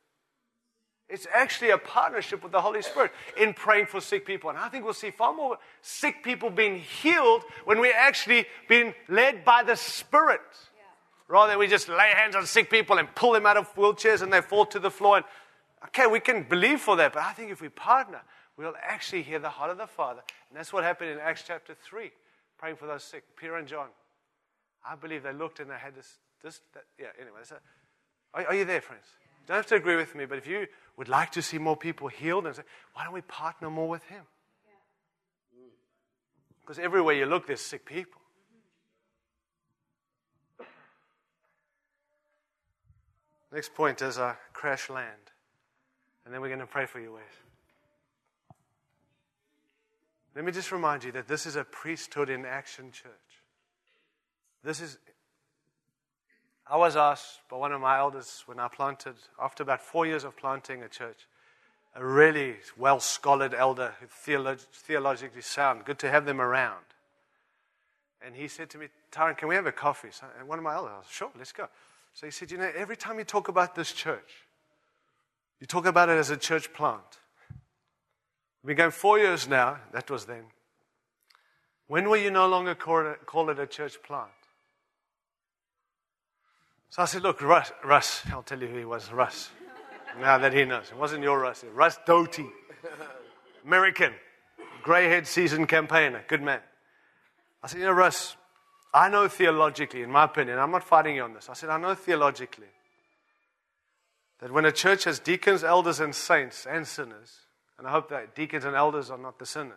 It's 1.08 1.26
actually 1.32 1.70
a 1.70 1.78
partnership 1.78 2.42
with 2.42 2.52
the 2.52 2.60
Holy 2.60 2.82
Spirit 2.82 3.12
in 3.36 3.54
praying 3.54 3.86
for 3.86 4.00
sick 4.00 4.26
people. 4.26 4.50
And 4.50 4.58
I 4.58 4.68
think 4.68 4.84
we'll 4.84 4.92
see 4.92 5.10
far 5.10 5.34
more 5.34 5.56
sick 5.80 6.22
people 6.22 6.50
being 6.50 6.78
healed 6.78 7.44
when 7.64 7.80
we're 7.80 7.96
actually 7.96 8.44
being 8.68 8.94
led 9.08 9.42
by 9.42 9.62
the 9.62 9.74
Spirit. 9.74 10.42
Yeah. 10.76 10.82
Rather 11.26 11.52
than 11.52 11.58
we 11.58 11.66
just 11.66 11.88
lay 11.88 12.10
hands 12.14 12.36
on 12.36 12.44
sick 12.44 12.68
people 12.68 12.98
and 12.98 13.14
pull 13.14 13.32
them 13.32 13.46
out 13.46 13.56
of 13.56 13.74
wheelchairs 13.74 14.20
and 14.20 14.30
they 14.30 14.42
fall 14.42 14.66
to 14.66 14.78
the 14.78 14.90
floor. 14.90 15.16
And, 15.16 15.26
okay, 15.86 16.06
we 16.06 16.20
can 16.20 16.42
believe 16.42 16.80
for 16.80 16.96
that, 16.96 17.14
but 17.14 17.22
I 17.22 17.32
think 17.32 17.50
if 17.50 17.62
we 17.62 17.70
partner, 17.70 18.20
we'll 18.58 18.74
actually 18.82 19.22
hear 19.22 19.38
the 19.38 19.48
heart 19.48 19.70
of 19.70 19.78
the 19.78 19.86
Father. 19.86 20.20
And 20.50 20.58
that's 20.58 20.74
what 20.74 20.84
happened 20.84 21.10
in 21.10 21.18
Acts 21.20 21.44
chapter 21.46 21.74
3, 21.74 22.10
praying 22.58 22.76
for 22.76 22.86
those 22.86 23.02
sick, 23.02 23.24
Peter 23.34 23.56
and 23.56 23.66
John. 23.66 23.88
I 24.86 24.94
believe 24.94 25.22
they 25.22 25.32
looked 25.32 25.60
and 25.60 25.70
they 25.70 25.76
had 25.76 25.94
this, 25.94 26.18
this 26.42 26.60
that, 26.74 26.84
yeah, 26.98 27.06
anyway. 27.18 27.40
So, 27.44 27.56
are, 28.34 28.46
are 28.46 28.54
you 28.54 28.66
there, 28.66 28.82
friends? 28.82 29.04
You 29.40 29.48
don't 29.48 29.56
have 29.56 29.66
to 29.66 29.76
agree 29.76 29.96
with 29.96 30.14
me, 30.14 30.26
but 30.26 30.36
if 30.36 30.46
you 30.46 30.66
would 30.98 31.08
like 31.08 31.30
to 31.30 31.42
see 31.42 31.58
more 31.58 31.76
people 31.76 32.08
healed 32.08 32.44
and 32.44 32.56
say, 32.56 32.62
why 32.92 33.04
don't 33.04 33.14
we 33.14 33.20
partner 33.22 33.70
more 33.70 33.88
with 33.88 34.02
Him? 34.04 34.24
Because 36.60 36.78
everywhere 36.78 37.14
you 37.14 37.24
look, 37.24 37.46
there's 37.46 37.60
sick 37.60 37.86
people. 37.86 38.20
Next 43.52 43.74
point 43.74 44.02
is 44.02 44.18
a 44.18 44.36
crash 44.52 44.90
land. 44.90 45.14
And 46.24 46.34
then 46.34 46.42
we're 46.42 46.48
going 46.48 46.58
to 46.58 46.66
pray 46.66 46.84
for 46.84 47.00
you, 47.00 47.12
Wes. 47.14 47.22
Let 50.34 50.44
me 50.44 50.52
just 50.52 50.70
remind 50.72 51.04
you 51.04 51.12
that 51.12 51.26
this 51.26 51.46
is 51.46 51.56
a 51.56 51.64
priesthood 51.64 52.28
in 52.28 52.44
action 52.44 52.90
church. 52.90 53.12
This 54.62 54.80
is 54.80 54.98
I 56.70 56.76
was 56.76 56.96
asked 56.96 57.40
by 57.48 57.56
one 57.56 57.72
of 57.72 57.80
my 57.80 57.98
elders 57.98 58.42
when 58.44 58.60
I 58.60 58.68
planted, 58.68 59.14
after 59.40 59.62
about 59.62 59.80
four 59.80 60.06
years 60.06 60.22
of 60.22 60.36
planting 60.36 60.82
a 60.82 60.88
church, 60.88 61.26
a 61.94 62.04
really 62.04 62.56
well 62.76 63.00
scholared 63.00 63.54
elder, 63.54 63.94
theolog- 64.26 64.66
theologically 64.72 65.40
sound, 65.40 65.86
good 65.86 65.98
to 66.00 66.10
have 66.10 66.26
them 66.26 66.40
around. 66.40 66.84
And 68.20 68.34
he 68.34 68.48
said 68.48 68.68
to 68.70 68.78
me, 68.78 68.88
Tyron, 69.10 69.36
can 69.36 69.48
we 69.48 69.54
have 69.54 69.66
a 69.66 69.72
coffee? 69.72 70.08
So, 70.10 70.26
and 70.38 70.46
one 70.46 70.58
of 70.58 70.64
my 70.64 70.74
elders, 70.74 70.92
I 70.98 71.02
sure, 71.10 71.30
let's 71.38 71.52
go. 71.52 71.68
So 72.12 72.26
he 72.26 72.30
said, 72.30 72.50
You 72.50 72.58
know, 72.58 72.70
every 72.76 72.96
time 72.96 73.18
you 73.18 73.24
talk 73.24 73.48
about 73.48 73.74
this 73.74 73.92
church, 73.92 74.46
you 75.60 75.66
talk 75.66 75.86
about 75.86 76.10
it 76.10 76.18
as 76.18 76.30
a 76.30 76.36
church 76.36 76.72
plant. 76.72 77.20
We've 78.62 78.76
been 78.76 78.76
going 78.76 78.90
four 78.90 79.18
years 79.18 79.48
now, 79.48 79.78
that 79.92 80.10
was 80.10 80.26
then. 80.26 80.44
When 81.86 82.10
will 82.10 82.18
you 82.18 82.30
no 82.30 82.46
longer 82.46 82.74
call 82.74 83.06
it, 83.06 83.24
call 83.24 83.48
it 83.48 83.58
a 83.58 83.66
church 83.66 84.02
plant? 84.02 84.30
So 86.90 87.02
I 87.02 87.04
said, 87.04 87.22
Look, 87.22 87.42
Russ, 87.42 87.72
Russ, 87.84 88.22
I'll 88.32 88.42
tell 88.42 88.60
you 88.60 88.68
who 88.68 88.78
he 88.78 88.84
was, 88.84 89.12
Russ. 89.12 89.50
Now 90.20 90.38
that 90.38 90.52
he 90.52 90.64
knows. 90.64 90.90
It 90.90 90.96
wasn't 90.96 91.22
your 91.22 91.38
Russ, 91.38 91.64
Russ 91.72 91.96
Doty. 92.04 92.46
American, 93.64 94.14
grey 94.82 95.04
haired 95.04 95.26
seasoned 95.26 95.68
campaigner, 95.68 96.24
good 96.26 96.42
man. 96.42 96.60
I 97.62 97.68
said, 97.68 97.80
You 97.80 97.86
know, 97.86 97.92
Russ, 97.92 98.36
I 98.92 99.08
know 99.10 99.28
theologically, 99.28 100.02
in 100.02 100.10
my 100.10 100.24
opinion, 100.24 100.58
I'm 100.58 100.70
not 100.70 100.82
fighting 100.82 101.16
you 101.16 101.22
on 101.22 101.34
this. 101.34 101.48
I 101.48 101.52
said, 101.52 101.68
I 101.68 101.78
know 101.78 101.94
theologically 101.94 102.68
that 104.40 104.50
when 104.50 104.64
a 104.64 104.72
church 104.72 105.04
has 105.04 105.18
deacons, 105.18 105.62
elders, 105.62 106.00
and 106.00 106.14
saints 106.14 106.66
and 106.66 106.86
sinners, 106.86 107.40
and 107.78 107.86
I 107.86 107.90
hope 107.90 108.08
that 108.08 108.34
deacons 108.34 108.64
and 108.64 108.74
elders 108.74 109.10
are 109.10 109.18
not 109.18 109.38
the 109.38 109.46
sinners, 109.46 109.76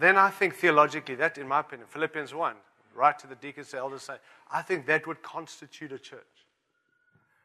then 0.00 0.16
I 0.16 0.30
think 0.30 0.54
theologically, 0.54 1.16
that, 1.16 1.38
in 1.38 1.48
my 1.48 1.60
opinion, 1.60 1.88
Philippians 1.88 2.34
1, 2.34 2.54
right 2.94 3.18
to 3.18 3.26
the 3.26 3.34
deacons, 3.34 3.70
the 3.70 3.78
elders, 3.78 4.02
say, 4.02 4.14
I 4.50 4.62
think 4.62 4.86
that 4.86 5.06
would 5.06 5.22
constitute 5.22 5.92
a 5.92 5.98
church. 5.98 6.20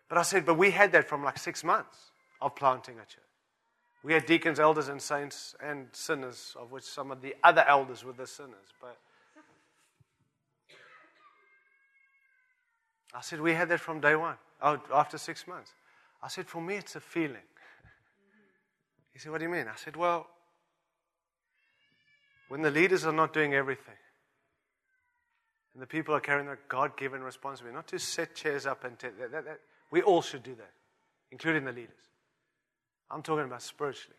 But 0.10 0.18
I 0.18 0.22
said, 0.22 0.46
but 0.46 0.56
we 0.56 0.72
had 0.72 0.92
that 0.94 1.08
from 1.08 1.24
like 1.24 1.38
six 1.38 1.64
months 1.64 1.98
of 2.42 2.56
planting 2.56 2.96
a 2.96 3.06
church. 3.06 3.24
We 4.04 4.14
had 4.14 4.26
deacons, 4.26 4.60
elders, 4.60 4.88
and 4.88 5.02
saints 5.02 5.56
and 5.62 5.88
sinners, 5.92 6.56
of 6.58 6.72
which 6.72 6.84
some 6.84 7.12
of 7.12 7.22
the 7.22 7.36
other 7.44 7.66
elders 7.68 8.06
were 8.06 8.14
the 8.14 8.28
sinners. 8.28 8.74
But 8.80 8.98
I 13.14 13.22
said, 13.22 13.42
we 13.42 13.54
had 13.54 13.70
that 13.70 13.80
from 13.80 14.00
day 14.00 14.16
one, 14.16 14.36
oh, 14.62 14.80
after 14.94 15.18
six 15.18 15.48
months. 15.48 15.72
I 16.22 16.28
said, 16.28 16.48
for 16.48 16.62
me, 16.62 16.76
it's 16.76 16.96
a 16.96 17.00
feeling. 17.00 17.42
He 19.14 19.20
said, 19.20 19.32
what 19.32 19.40
do 19.40 19.46
you 19.46 19.52
mean? 19.52 19.68
I 19.68 19.76
said, 19.76 19.96
well, 19.96 20.28
when 22.48 22.62
the 22.62 22.72
leaders 22.72 23.06
are 23.06 23.12
not 23.12 23.34
doing 23.34 23.54
everything, 23.54 23.96
and 25.78 25.84
the 25.84 25.88
people 25.88 26.16
are 26.16 26.20
carrying 26.20 26.48
their 26.48 26.58
God 26.70 26.98
given 26.98 27.22
responsibility, 27.22 27.76
not 27.76 27.86
to 27.90 28.00
set 28.00 28.34
chairs 28.34 28.66
up 28.66 28.84
and 28.84 28.98
t- 28.98 29.10
that, 29.20 29.32
that, 29.32 29.46
that. 29.46 29.60
we 29.92 30.02
all 30.02 30.24
should 30.24 30.42
do 30.42 30.56
that, 30.56 30.72
including 31.32 31.66
the 31.66 31.72
leaders. 31.72 32.10
I'm 33.12 33.22
talking 33.22 33.46
about 33.46 33.62
spiritually. 33.62 34.18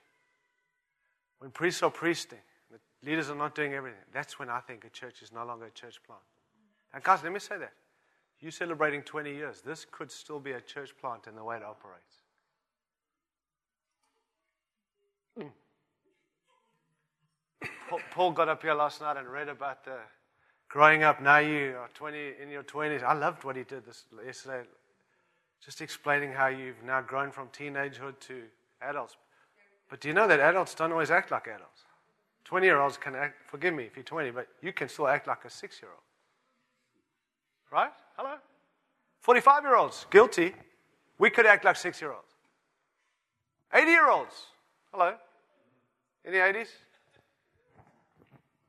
When 1.40 1.50
priests 1.50 1.82
are 1.82 1.90
priesting, 1.90 2.38
the 2.70 2.78
leaders 3.02 3.28
are 3.28 3.34
not 3.34 3.56
doing 3.56 3.74
everything, 3.74 3.98
that's 4.12 4.38
when 4.38 4.48
I 4.48 4.60
think 4.60 4.84
a 4.84 4.88
church 4.90 5.20
is 5.20 5.32
no 5.32 5.44
longer 5.44 5.64
a 5.64 5.70
church 5.70 5.98
plant. 6.06 6.22
And 6.94 7.02
guys, 7.02 7.24
let 7.24 7.32
me 7.32 7.40
say 7.40 7.58
that. 7.58 7.72
You're 8.38 8.52
celebrating 8.52 9.02
20 9.02 9.34
years. 9.34 9.60
This 9.60 9.84
could 9.90 10.12
still 10.12 10.38
be 10.38 10.52
a 10.52 10.60
church 10.60 10.96
plant 11.00 11.26
in 11.26 11.34
the 11.34 11.42
way 11.42 11.56
it 11.56 11.64
operates. 11.64 12.22
Mm. 17.90 18.00
Paul 18.12 18.30
got 18.30 18.48
up 18.48 18.62
here 18.62 18.74
last 18.74 19.00
night 19.00 19.16
and 19.16 19.26
read 19.26 19.48
about 19.48 19.84
the 19.84 19.96
growing 20.68 21.02
up, 21.02 21.20
now 21.20 21.38
you 21.38 21.76
are 21.78 21.88
20, 21.94 22.32
in 22.42 22.50
your 22.50 22.62
20s. 22.62 23.02
I 23.02 23.14
loved 23.14 23.44
what 23.44 23.56
he 23.56 23.64
did 23.64 23.84
this 23.84 24.04
yesterday, 24.24 24.66
just 25.64 25.80
explaining 25.80 26.32
how 26.32 26.48
you've 26.48 26.82
now 26.84 27.00
grown 27.00 27.30
from 27.30 27.48
teenagehood 27.48 28.18
to 28.20 28.42
adults. 28.82 29.16
But 29.88 30.00
do 30.00 30.08
you 30.08 30.14
know 30.14 30.28
that 30.28 30.40
adults 30.40 30.74
don't 30.74 30.92
always 30.92 31.10
act 31.10 31.30
like 31.30 31.46
adults? 31.46 31.84
20 32.44 32.66
year 32.66 32.80
olds 32.80 32.96
can 32.96 33.14
act, 33.14 33.36
forgive 33.46 33.74
me 33.74 33.84
if 33.84 33.96
you're 33.96 34.04
20, 34.04 34.30
but 34.30 34.48
you 34.62 34.72
can 34.72 34.88
still 34.88 35.08
act 35.08 35.26
like 35.26 35.44
a 35.44 35.50
six 35.50 35.80
year 35.82 35.90
old. 35.90 36.00
Right? 37.70 37.92
Hello? 38.16 38.34
45 39.20 39.62
year 39.64 39.76
olds, 39.76 40.06
guilty. 40.10 40.54
We 41.18 41.30
could 41.30 41.46
act 41.46 41.64
like 41.64 41.76
six 41.76 42.00
year 42.00 42.12
olds. 42.12 42.34
80 43.72 43.90
year 43.90 44.08
olds, 44.08 44.34
hello? 44.92 45.14
Any 46.24 46.38
80s? 46.38 46.68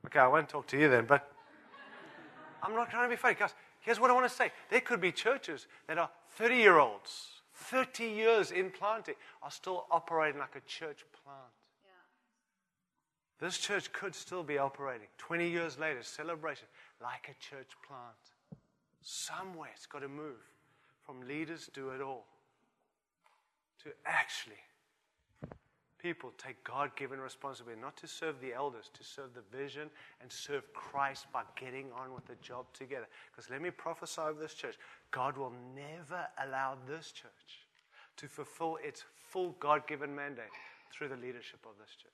Okay, 0.06 0.18
I 0.18 0.26
won't 0.26 0.48
talk 0.48 0.66
to 0.68 0.78
you 0.78 0.88
then, 0.88 1.06
but 1.06 1.30
I'm 2.62 2.74
not 2.74 2.90
trying 2.90 3.04
to 3.04 3.10
be 3.10 3.16
funny. 3.16 3.34
Guys, 3.34 3.54
here's 3.80 4.00
what 4.00 4.10
I 4.10 4.14
want 4.14 4.28
to 4.28 4.34
say. 4.34 4.52
There 4.70 4.80
could 4.80 5.00
be 5.00 5.12
churches 5.12 5.66
that 5.86 5.98
are 5.98 6.10
30 6.30 6.56
year 6.56 6.78
olds, 6.78 7.42
30 7.54 8.04
years 8.04 8.50
in 8.50 8.70
planting, 8.70 9.14
are 9.42 9.50
still 9.50 9.86
operating 9.90 10.40
like 10.40 10.56
a 10.56 10.60
church 10.60 11.04
plant. 11.24 11.38
Yeah. 11.84 13.46
This 13.46 13.58
church 13.58 13.92
could 13.92 14.14
still 14.14 14.42
be 14.42 14.58
operating 14.58 15.08
20 15.18 15.48
years 15.48 15.78
later, 15.78 16.02
celebration, 16.02 16.66
like 17.02 17.28
a 17.28 17.54
church 17.54 17.70
plant. 17.86 18.60
Somewhere 19.02 19.70
it's 19.74 19.86
got 19.86 20.00
to 20.00 20.08
move 20.08 20.36
from 21.04 21.26
leaders 21.26 21.68
do 21.72 21.90
it 21.90 22.00
all 22.00 22.26
to 23.82 23.90
actually 24.04 24.60
people 26.02 26.32
take 26.38 26.62
God 26.64 26.94
given 26.96 27.20
responsibility, 27.20 27.80
not 27.80 27.96
to 27.98 28.06
serve 28.06 28.40
the 28.40 28.54
elders, 28.54 28.90
to 28.94 29.04
serve 29.04 29.30
the 29.34 29.56
vision 29.56 29.90
and 30.20 30.30
serve 30.30 30.72
Christ 30.72 31.26
by 31.32 31.42
getting 31.56 31.86
on 31.92 32.14
with 32.14 32.26
the 32.26 32.36
job 32.42 32.66
together. 32.72 33.06
Because 33.30 33.50
let 33.50 33.60
me 33.60 33.70
prophesy 33.70 34.22
of 34.22 34.38
this 34.38 34.54
church 34.54 34.76
God 35.10 35.36
will 35.36 35.52
never 35.74 36.26
allow 36.44 36.76
this 36.88 37.12
church 37.12 37.66
to 38.16 38.28
fulfill 38.28 38.78
its 38.82 39.04
full 39.14 39.56
God 39.60 39.86
given 39.86 40.14
mandate 40.14 40.44
through 40.92 41.08
the 41.08 41.16
leadership 41.16 41.60
of 41.64 41.72
this 41.78 41.94
church. 41.96 42.12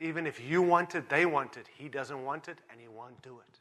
Even 0.00 0.26
if 0.26 0.40
you 0.40 0.60
want 0.60 0.94
it, 0.94 1.08
they 1.08 1.24
want 1.24 1.56
it, 1.56 1.66
he 1.76 1.88
doesn't 1.88 2.22
want 2.22 2.48
it, 2.48 2.58
and 2.70 2.80
he 2.80 2.88
won't 2.88 3.20
do 3.22 3.38
it. 3.38 3.58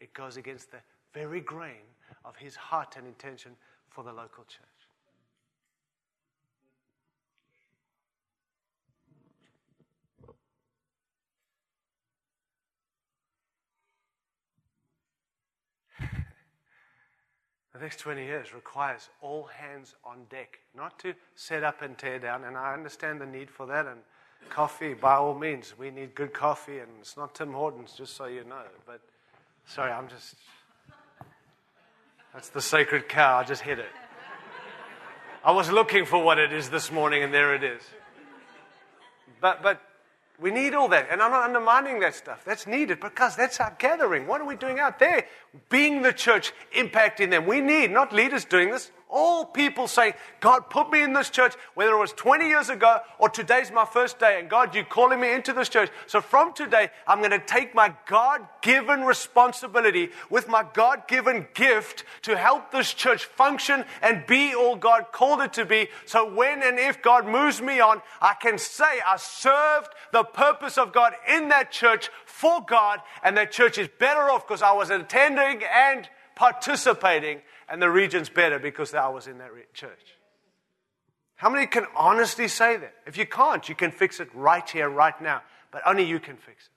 It 0.00 0.14
goes 0.14 0.36
against 0.36 0.70
the 0.70 0.78
very 1.12 1.40
grain 1.40 1.82
of 2.24 2.36
his 2.36 2.54
heart 2.54 2.94
and 2.96 3.06
intention 3.06 3.52
for 3.88 4.04
the 4.04 4.12
local 4.12 4.44
church. 4.44 4.77
The 17.74 17.80
next 17.80 17.98
20 18.00 18.24
years 18.24 18.54
requires 18.54 19.08
all 19.20 19.44
hands 19.44 19.94
on 20.04 20.24
deck, 20.30 20.58
not 20.76 20.98
to 21.00 21.14
set 21.36 21.62
up 21.62 21.82
and 21.82 21.96
tear 21.98 22.18
down. 22.18 22.44
And 22.44 22.56
I 22.56 22.72
understand 22.72 23.20
the 23.20 23.26
need 23.26 23.50
for 23.50 23.66
that. 23.66 23.86
And 23.86 24.00
coffee, 24.48 24.94
by 24.94 25.16
all 25.16 25.34
means, 25.34 25.74
we 25.78 25.90
need 25.90 26.14
good 26.14 26.32
coffee. 26.32 26.78
And 26.78 26.88
it's 27.00 27.16
not 27.16 27.34
Tim 27.34 27.52
Hortons, 27.52 27.92
just 27.96 28.16
so 28.16 28.26
you 28.26 28.44
know. 28.44 28.62
But 28.86 29.00
sorry, 29.66 29.92
I'm 29.92 30.08
just. 30.08 30.36
That's 32.32 32.48
the 32.48 32.60
sacred 32.60 33.08
cow. 33.08 33.38
I 33.38 33.44
just 33.44 33.62
hit 33.62 33.78
it. 33.78 33.90
I 35.44 35.52
was 35.52 35.70
looking 35.70 36.04
for 36.04 36.22
what 36.22 36.38
it 36.38 36.52
is 36.52 36.70
this 36.70 36.90
morning, 36.90 37.22
and 37.22 37.32
there 37.32 37.54
it 37.54 37.62
is. 37.62 37.82
But, 39.40 39.62
but 39.62 39.80
we 40.40 40.50
need 40.50 40.74
all 40.74 40.88
that. 40.88 41.08
And 41.10 41.20
I'm 41.20 41.32
not 41.32 41.44
undermining 41.44 42.00
that 42.00 42.14
stuff. 42.14 42.44
That's 42.44 42.66
needed 42.66 43.00
because 43.00 43.34
that's 43.34 43.58
our 43.60 43.74
gathering. 43.78 44.26
What 44.26 44.40
are 44.40 44.46
we 44.46 44.56
doing 44.56 44.78
out 44.78 44.98
there? 44.98 45.26
Being 45.68 46.02
the 46.02 46.12
church, 46.12 46.52
impacting 46.76 47.30
them. 47.30 47.46
We 47.46 47.60
need 47.60 47.90
not 47.90 48.12
leaders 48.12 48.44
doing 48.44 48.70
this 48.70 48.92
all 49.10 49.44
people 49.44 49.88
saying, 49.88 50.14
God 50.40 50.70
put 50.70 50.90
me 50.90 51.02
in 51.02 51.12
this 51.12 51.30
church, 51.30 51.54
whether 51.74 51.92
it 51.92 51.98
was 51.98 52.12
20 52.12 52.46
years 52.46 52.68
ago 52.68 52.98
or 53.18 53.28
today's 53.28 53.70
my 53.70 53.84
first 53.84 54.18
day, 54.18 54.38
and 54.38 54.48
God, 54.48 54.74
you're 54.74 54.84
calling 54.84 55.20
me 55.20 55.32
into 55.32 55.52
this 55.52 55.68
church. 55.68 55.90
So 56.06 56.20
from 56.20 56.52
today, 56.52 56.90
I'm 57.06 57.18
going 57.18 57.30
to 57.30 57.38
take 57.38 57.74
my 57.74 57.94
God 58.06 58.46
given 58.60 59.02
responsibility 59.02 60.10
with 60.30 60.48
my 60.48 60.64
God 60.74 61.08
given 61.08 61.46
gift 61.54 62.04
to 62.22 62.36
help 62.36 62.70
this 62.70 62.92
church 62.92 63.24
function 63.24 63.84
and 64.02 64.26
be 64.26 64.54
all 64.54 64.76
God 64.76 65.06
called 65.12 65.40
it 65.40 65.52
to 65.54 65.64
be. 65.64 65.88
So 66.06 66.32
when 66.32 66.62
and 66.62 66.78
if 66.78 67.02
God 67.02 67.26
moves 67.26 67.62
me 67.62 67.80
on, 67.80 68.02
I 68.20 68.34
can 68.34 68.58
say 68.58 69.00
I 69.06 69.16
served 69.16 69.88
the 70.12 70.24
purpose 70.24 70.76
of 70.76 70.92
God 70.92 71.14
in 71.28 71.48
that 71.48 71.70
church 71.70 72.10
for 72.26 72.64
God, 72.66 73.00
and 73.22 73.36
that 73.36 73.52
church 73.52 73.78
is 73.78 73.88
better 73.98 74.30
off 74.30 74.46
because 74.46 74.62
I 74.62 74.72
was 74.72 74.90
attending 74.90 75.62
and 75.64 76.08
participating 76.34 77.40
and 77.70 77.80
the 77.82 77.90
region's 77.90 78.28
better 78.28 78.58
because 78.58 78.94
I 78.94 79.08
was 79.08 79.26
in 79.26 79.38
that 79.38 79.50
church. 79.74 80.16
How 81.36 81.48
many 81.50 81.66
can 81.66 81.86
honestly 81.94 82.48
say 82.48 82.76
that? 82.76 82.94
If 83.06 83.16
you 83.16 83.26
can't, 83.26 83.68
you 83.68 83.74
can 83.74 83.92
fix 83.92 84.18
it 84.18 84.28
right 84.34 84.68
here, 84.68 84.88
right 84.88 85.20
now. 85.20 85.42
But 85.70 85.82
only 85.86 86.04
you 86.04 86.18
can 86.18 86.36
fix 86.36 86.64
it. 86.64 86.70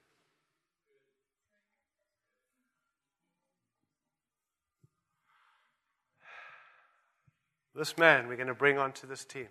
This 7.74 7.98
man 7.98 8.28
we're 8.28 8.36
going 8.36 8.48
to 8.48 8.54
bring 8.54 8.78
onto 8.78 9.08
this 9.08 9.26
team. 9.26 9.48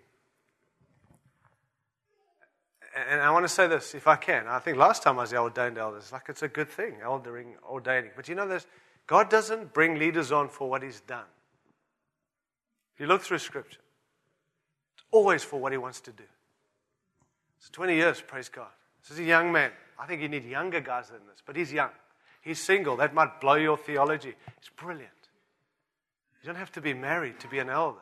And 3.09 3.21
I 3.21 3.31
want 3.31 3.45
to 3.45 3.49
say 3.49 3.67
this, 3.67 3.95
if 3.95 4.07
I 4.07 4.15
can. 4.17 4.47
I 4.47 4.59
think 4.59 4.77
last 4.77 5.01
time 5.01 5.17
I 5.17 5.21
was 5.21 5.31
the 5.31 5.37
ordained 5.37 5.77
elders, 5.77 6.11
like 6.11 6.23
it's 6.27 6.43
a 6.43 6.47
good 6.47 6.69
thing, 6.69 6.95
eldering, 7.03 7.53
ordaining. 7.69 8.11
But 8.15 8.27
you 8.27 8.35
know, 8.35 8.47
there's, 8.47 8.67
God 9.11 9.29
doesn't 9.29 9.73
bring 9.73 9.99
leaders 9.99 10.31
on 10.31 10.47
for 10.47 10.69
what 10.69 10.83
He's 10.83 11.01
done. 11.01 11.25
If 12.93 13.01
you 13.01 13.07
look 13.07 13.21
through 13.23 13.39
Scripture, 13.39 13.81
it's 14.95 15.03
always 15.11 15.43
for 15.43 15.59
what 15.59 15.73
He 15.73 15.77
wants 15.77 15.99
to 15.99 16.11
do. 16.11 16.23
It's 17.59 17.69
20 17.71 17.93
years, 17.93 18.23
praise 18.25 18.47
God. 18.47 18.69
This 19.01 19.11
is 19.11 19.19
a 19.19 19.23
young 19.25 19.51
man. 19.51 19.71
I 19.99 20.05
think 20.05 20.21
you 20.21 20.29
need 20.29 20.45
younger 20.45 20.79
guys 20.79 21.09
than 21.09 21.19
this, 21.29 21.43
but 21.45 21.57
he's 21.57 21.73
young. 21.73 21.89
He's 22.41 22.61
single. 22.61 22.95
That 22.95 23.13
might 23.13 23.41
blow 23.41 23.55
your 23.55 23.75
theology. 23.75 24.33
It's 24.57 24.69
brilliant. 24.69 25.09
You 26.41 26.47
don't 26.47 26.55
have 26.55 26.71
to 26.71 26.81
be 26.81 26.93
married 26.93 27.37
to 27.41 27.49
be 27.49 27.59
an 27.59 27.69
elder. 27.69 27.99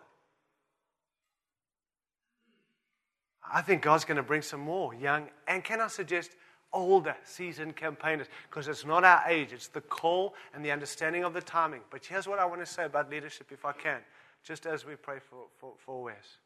I 3.52 3.64
think 3.64 3.82
God's 3.82 4.06
going 4.06 4.18
to 4.18 4.24
bring 4.24 4.44
some 4.44 4.60
more 4.60 4.94
young, 4.94 5.30
and 5.48 5.64
can 5.64 5.82
I 5.82 5.88
suggest 5.88 6.36
older 6.72 7.16
seasoned 7.24 7.76
campaigners 7.76 8.28
because 8.50 8.68
it's 8.68 8.86
not 8.86 9.04
our 9.04 9.24
age, 9.28 9.54
it's 9.54 9.68
the 9.68 9.82
call 9.82 10.36
and 10.54 10.64
the 10.64 10.72
understanding 10.72 11.24
of 11.24 11.34
the 11.34 11.42
timing. 11.42 11.82
But 11.90 12.06
here's 12.06 12.28
what 12.28 12.40
I 12.40 12.46
want 12.46 12.62
to 12.62 12.66
say 12.66 12.86
about 12.86 13.10
leadership, 13.10 13.48
if 13.52 13.66
I 13.66 13.72
can, 13.72 14.00
just 14.44 14.66
as 14.66 14.86
we 14.86 14.96
pray 14.96 15.18
for, 15.30 15.46
for, 15.60 15.74
for 15.78 16.04
Wes. 16.04 16.38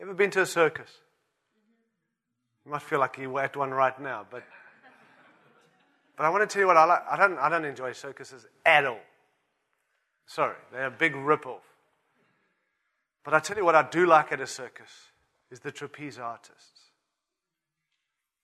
Ever 0.00 0.14
been 0.14 0.30
to 0.30 0.42
a 0.42 0.46
circus? 0.46 0.90
You 2.64 2.72
might 2.72 2.82
feel 2.82 3.00
like 3.00 3.18
you're 3.18 3.40
at 3.40 3.56
one 3.56 3.70
right 3.70 3.98
now, 4.00 4.26
but, 4.30 4.44
but 6.16 6.24
I 6.24 6.30
want 6.30 6.48
to 6.48 6.52
tell 6.52 6.60
you 6.60 6.66
what 6.66 6.76
I 6.76 6.84
like. 6.84 7.02
I 7.10 7.16
don't, 7.16 7.38
I 7.38 7.48
don't 7.48 7.64
enjoy 7.64 7.92
circuses 7.92 8.46
at 8.64 8.84
all. 8.84 9.00
Sorry, 10.26 10.56
they're 10.72 10.86
a 10.86 10.90
big 10.90 11.14
ripoff. 11.14 11.60
But 13.24 13.34
I 13.34 13.40
tell 13.40 13.56
you 13.56 13.64
what 13.64 13.74
I 13.74 13.88
do 13.88 14.06
like 14.06 14.32
at 14.32 14.40
a 14.40 14.46
circus 14.46 14.90
is 15.50 15.60
the 15.60 15.72
trapeze 15.72 16.18
artists. 16.18 16.87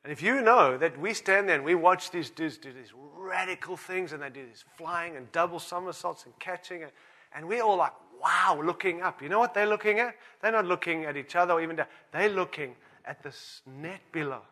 And 0.05 0.12
if 0.12 0.22
you 0.22 0.42
know 0.42 0.76
that 0.76 1.00
we 1.00 1.14
stand 1.14 1.48
there 1.48 1.57
and 1.57 1.64
we 1.64 1.74
watch 1.74 2.11
these 2.11 2.28
dudes 2.28 2.59
do 2.59 2.72
these 2.72 2.92
radical 3.16 3.74
things 3.74 4.12
and 4.12 4.22
they 4.22 4.28
do 4.28 4.44
these 4.44 4.64
flying 4.76 5.16
and 5.16 5.32
double 5.32 5.59
somersaults 5.59 6.26
and 6.26 6.38
catching, 6.38 6.82
and, 6.82 6.92
and 7.34 7.48
we're 7.48 7.62
all 7.62 7.78
like, 7.78 7.94
wow, 8.22 8.61
looking 8.62 9.00
up. 9.00 9.22
You 9.22 9.30
know 9.30 9.38
what 9.38 9.55
they're 9.55 9.66
looking 9.66 10.00
at? 10.00 10.14
They're 10.42 10.52
not 10.52 10.66
looking 10.66 11.07
at 11.07 11.16
each 11.16 11.34
other 11.34 11.55
or 11.55 11.62
even 11.62 11.76
down. 11.76 11.86
They're 12.12 12.28
looking 12.28 12.76
at 13.07 13.22
this 13.22 13.62
net 13.66 14.00
below. 14.12 14.42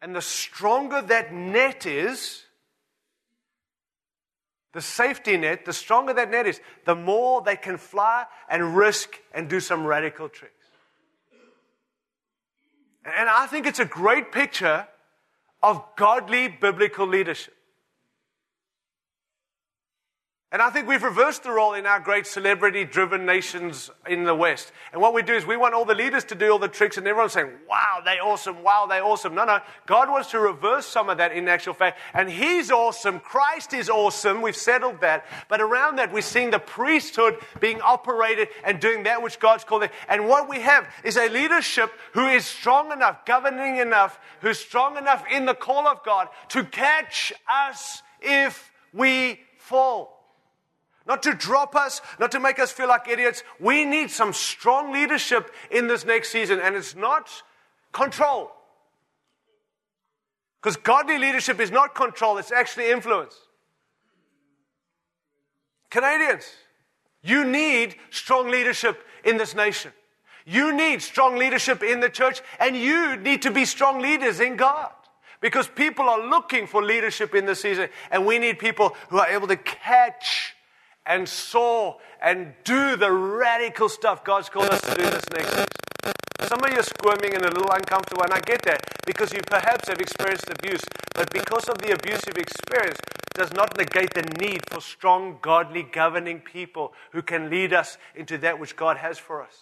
And 0.00 0.14
the 0.14 0.22
stronger 0.22 1.02
that 1.02 1.32
net 1.32 1.86
is, 1.86 2.44
the 4.72 4.80
safety 4.80 5.36
net, 5.36 5.64
the 5.64 5.72
stronger 5.72 6.14
that 6.14 6.30
net 6.30 6.46
is, 6.46 6.60
the 6.84 6.94
more 6.94 7.42
they 7.42 7.56
can 7.56 7.76
fly 7.76 8.26
and 8.48 8.76
risk 8.76 9.16
and 9.34 9.48
do 9.48 9.58
some 9.58 9.84
radical 9.84 10.28
tricks. 10.28 10.54
And 13.04 13.28
I 13.28 13.46
think 13.46 13.66
it's 13.66 13.78
a 13.78 13.84
great 13.84 14.32
picture 14.32 14.86
of 15.62 15.82
godly 15.96 16.48
biblical 16.48 17.06
leadership. 17.06 17.54
And 20.52 20.60
I 20.60 20.68
think 20.68 20.88
we've 20.88 21.02
reversed 21.04 21.44
the 21.44 21.52
role 21.52 21.74
in 21.74 21.86
our 21.86 22.00
great 22.00 22.26
celebrity 22.26 22.84
driven 22.84 23.24
nations 23.24 23.88
in 24.08 24.24
the 24.24 24.34
West. 24.34 24.72
And 24.92 25.00
what 25.00 25.14
we 25.14 25.22
do 25.22 25.32
is 25.32 25.46
we 25.46 25.56
want 25.56 25.74
all 25.74 25.84
the 25.84 25.94
leaders 25.94 26.24
to 26.24 26.34
do 26.34 26.50
all 26.50 26.58
the 26.58 26.66
tricks 26.66 26.96
and 26.96 27.06
everyone's 27.06 27.34
saying, 27.34 27.52
wow, 27.68 28.00
they're 28.04 28.20
awesome, 28.20 28.60
wow, 28.64 28.86
they're 28.88 29.04
awesome. 29.04 29.36
No, 29.36 29.44
no. 29.44 29.60
God 29.86 30.10
wants 30.10 30.32
to 30.32 30.40
reverse 30.40 30.86
some 30.86 31.08
of 31.08 31.18
that 31.18 31.30
in 31.30 31.46
actual 31.46 31.72
fact. 31.72 32.00
And 32.14 32.28
He's 32.28 32.72
awesome. 32.72 33.20
Christ 33.20 33.72
is 33.74 33.88
awesome. 33.88 34.42
We've 34.42 34.56
settled 34.56 35.02
that. 35.02 35.24
But 35.48 35.60
around 35.60 35.96
that, 35.96 36.12
we're 36.12 36.20
seeing 36.20 36.50
the 36.50 36.58
priesthood 36.58 37.36
being 37.60 37.80
operated 37.80 38.48
and 38.64 38.80
doing 38.80 39.04
that 39.04 39.22
which 39.22 39.38
God's 39.38 39.62
called 39.62 39.84
it. 39.84 39.92
And 40.08 40.26
what 40.26 40.48
we 40.48 40.58
have 40.62 40.88
is 41.04 41.16
a 41.16 41.28
leadership 41.28 41.92
who 42.12 42.26
is 42.26 42.44
strong 42.44 42.90
enough, 42.90 43.24
governing 43.24 43.76
enough, 43.76 44.18
who's 44.40 44.58
strong 44.58 44.96
enough 44.96 45.22
in 45.30 45.46
the 45.46 45.54
call 45.54 45.86
of 45.86 46.02
God 46.04 46.26
to 46.48 46.64
catch 46.64 47.32
us 47.48 48.02
if 48.20 48.72
we 48.92 49.38
fall 49.58 50.19
not 51.10 51.24
to 51.24 51.34
drop 51.34 51.74
us, 51.74 52.00
not 52.20 52.30
to 52.30 52.38
make 52.38 52.60
us 52.60 52.70
feel 52.70 52.86
like 52.86 53.08
idiots. 53.08 53.42
We 53.58 53.84
need 53.84 54.12
some 54.12 54.32
strong 54.32 54.92
leadership 54.92 55.50
in 55.68 55.88
this 55.88 56.04
next 56.04 56.30
season, 56.30 56.60
and 56.60 56.76
it's 56.76 56.94
not 56.94 57.28
control. 57.90 58.52
Because 60.62 60.76
godly 60.76 61.18
leadership 61.18 61.58
is 61.58 61.72
not 61.72 61.96
control, 61.96 62.38
it's 62.38 62.52
actually 62.52 62.92
influence. 62.92 63.34
Canadians, 65.90 66.44
you 67.24 67.44
need 67.44 67.96
strong 68.10 68.48
leadership 68.48 69.04
in 69.24 69.36
this 69.36 69.52
nation. 69.52 69.90
You 70.46 70.72
need 70.72 71.02
strong 71.02 71.36
leadership 71.36 71.82
in 71.82 71.98
the 71.98 72.08
church, 72.08 72.40
and 72.60 72.76
you 72.76 73.16
need 73.16 73.42
to 73.42 73.50
be 73.50 73.64
strong 73.64 74.00
leaders 74.00 74.38
in 74.38 74.54
God. 74.54 74.92
Because 75.40 75.66
people 75.66 76.08
are 76.08 76.24
looking 76.24 76.68
for 76.68 76.84
leadership 76.84 77.34
in 77.34 77.46
this 77.46 77.62
season, 77.62 77.88
and 78.12 78.26
we 78.26 78.38
need 78.38 78.60
people 78.60 78.94
who 79.08 79.18
are 79.18 79.26
able 79.26 79.48
to 79.48 79.56
catch 79.56 80.54
and 81.06 81.28
soar 81.28 81.98
and 82.22 82.54
do 82.64 82.96
the 82.96 83.10
radical 83.10 83.88
stuff 83.88 84.24
God's 84.24 84.48
called 84.48 84.70
us 84.70 84.80
to 84.82 84.94
do 84.94 85.02
this 85.02 85.24
next 85.32 85.50
season. 85.50 85.66
Some 86.42 86.64
of 86.64 86.70
you 86.70 86.80
are 86.80 86.82
squirming 86.82 87.34
and 87.34 87.44
a 87.44 87.50
little 87.50 87.70
uncomfortable, 87.70 88.22
and 88.22 88.32
I 88.32 88.40
get 88.40 88.62
that 88.62 89.04
because 89.06 89.32
you 89.32 89.40
perhaps 89.46 89.88
have 89.88 90.00
experienced 90.00 90.48
abuse. 90.50 90.80
But 91.14 91.30
because 91.32 91.68
of 91.68 91.78
the 91.78 91.92
abuse 91.92 92.20
you've 92.26 92.38
experienced, 92.38 93.02
does 93.34 93.52
not 93.52 93.76
negate 93.76 94.14
the 94.14 94.22
need 94.40 94.60
for 94.68 94.80
strong, 94.80 95.38
godly, 95.42 95.82
governing 95.82 96.40
people 96.40 96.92
who 97.12 97.22
can 97.22 97.50
lead 97.50 97.72
us 97.72 97.98
into 98.14 98.38
that 98.38 98.58
which 98.58 98.74
God 98.74 98.96
has 98.96 99.18
for 99.18 99.42
us. 99.42 99.56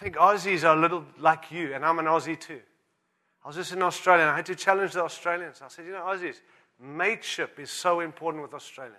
I 0.00 0.02
think 0.02 0.16
Aussies 0.16 0.64
are 0.64 0.76
a 0.76 0.80
little 0.80 1.04
like 1.18 1.50
you, 1.50 1.74
and 1.74 1.84
I'm 1.84 1.98
an 1.98 2.06
Aussie 2.06 2.38
too. 2.38 2.60
I 3.42 3.48
was 3.48 3.56
just 3.56 3.72
in 3.72 3.82
Australia 3.82 4.22
and 4.22 4.30
I 4.30 4.36
had 4.36 4.46
to 4.46 4.54
challenge 4.54 4.92
the 4.92 5.02
Australians. 5.02 5.60
I 5.64 5.68
said, 5.68 5.86
you 5.86 5.92
know, 5.92 6.02
Aussies, 6.02 6.40
mateship 6.78 7.58
is 7.58 7.70
so 7.70 8.00
important 8.00 8.42
with 8.42 8.52
Australians. 8.52 8.98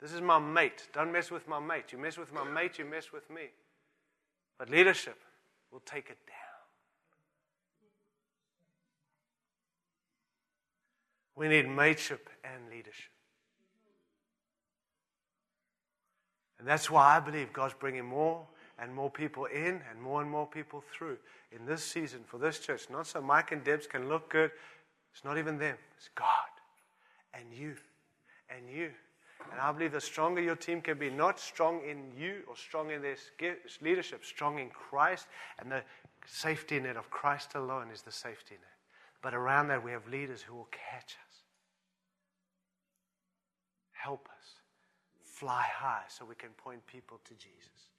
This 0.00 0.12
is 0.12 0.20
my 0.20 0.38
mate. 0.38 0.88
Don't 0.92 1.10
mess 1.10 1.30
with 1.30 1.48
my 1.48 1.58
mate. 1.58 1.92
You 1.92 1.98
mess 1.98 2.18
with 2.18 2.32
my 2.32 2.44
mate, 2.44 2.78
you 2.78 2.84
mess 2.84 3.12
with 3.12 3.28
me. 3.30 3.48
But 4.58 4.68
leadership 4.68 5.18
will 5.72 5.80
take 5.80 6.10
it 6.10 6.18
down. 6.26 6.36
We 11.34 11.48
need 11.48 11.68
mateship 11.68 12.28
and 12.44 12.70
leadership. 12.70 13.12
And 16.58 16.66
that's 16.66 16.90
why 16.90 17.16
I 17.16 17.20
believe 17.20 17.52
God's 17.52 17.74
bringing 17.74 18.04
more 18.04 18.46
and 18.78 18.94
more 18.94 19.10
people 19.10 19.46
in 19.46 19.80
and 19.90 20.00
more 20.00 20.20
and 20.20 20.30
more 20.30 20.46
people 20.46 20.82
through 20.92 21.16
in 21.52 21.64
this 21.66 21.82
season 21.82 22.20
for 22.26 22.38
this 22.38 22.58
church. 22.58 22.88
Not 22.90 23.06
so 23.06 23.20
Mike 23.20 23.52
and 23.52 23.64
Debs 23.64 23.86
can 23.86 24.08
look 24.08 24.28
good. 24.28 24.50
It's 25.14 25.24
not 25.24 25.38
even 25.38 25.58
them, 25.58 25.76
it's 25.96 26.10
God 26.14 26.26
and 27.32 27.44
you 27.52 27.74
and 28.50 28.68
you. 28.68 28.90
And 29.52 29.60
I 29.60 29.70
believe 29.70 29.92
the 29.92 30.00
stronger 30.00 30.40
your 30.40 30.56
team 30.56 30.80
can 30.80 30.98
be, 30.98 31.10
not 31.10 31.38
strong 31.38 31.80
in 31.88 32.10
you 32.18 32.40
or 32.48 32.56
strong 32.56 32.90
in 32.90 33.02
their 33.02 33.16
leadership, 33.80 34.24
strong 34.24 34.58
in 34.58 34.70
Christ. 34.70 35.26
And 35.58 35.70
the 35.70 35.82
safety 36.26 36.80
net 36.80 36.96
of 36.96 37.10
Christ 37.10 37.54
alone 37.54 37.90
is 37.92 38.02
the 38.02 38.10
safety 38.10 38.54
net. 38.54 38.76
But 39.22 39.34
around 39.34 39.68
that, 39.68 39.84
we 39.84 39.92
have 39.92 40.08
leaders 40.08 40.42
who 40.42 40.54
will 40.54 40.68
catch 40.70 41.16
us, 41.28 41.36
help 43.92 44.28
us, 44.38 44.54
fly 45.22 45.62
high 45.62 46.04
so 46.08 46.24
we 46.24 46.34
can 46.34 46.50
point 46.50 46.84
people 46.86 47.20
to 47.24 47.34
Jesus. 47.34 47.90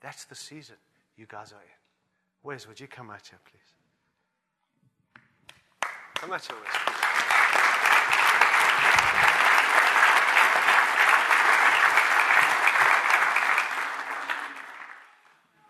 That's 0.00 0.24
the 0.24 0.34
season 0.34 0.76
you 1.16 1.26
guys 1.26 1.52
are 1.52 1.60
in. 1.60 1.78
Wes, 2.42 2.66
would 2.68 2.78
you 2.78 2.86
come 2.86 3.10
out 3.10 3.26
here, 3.26 3.38
please? 3.44 3.60
Come 6.14 6.32
out 6.32 6.44
here, 6.44 6.56
Wes. 6.56 6.98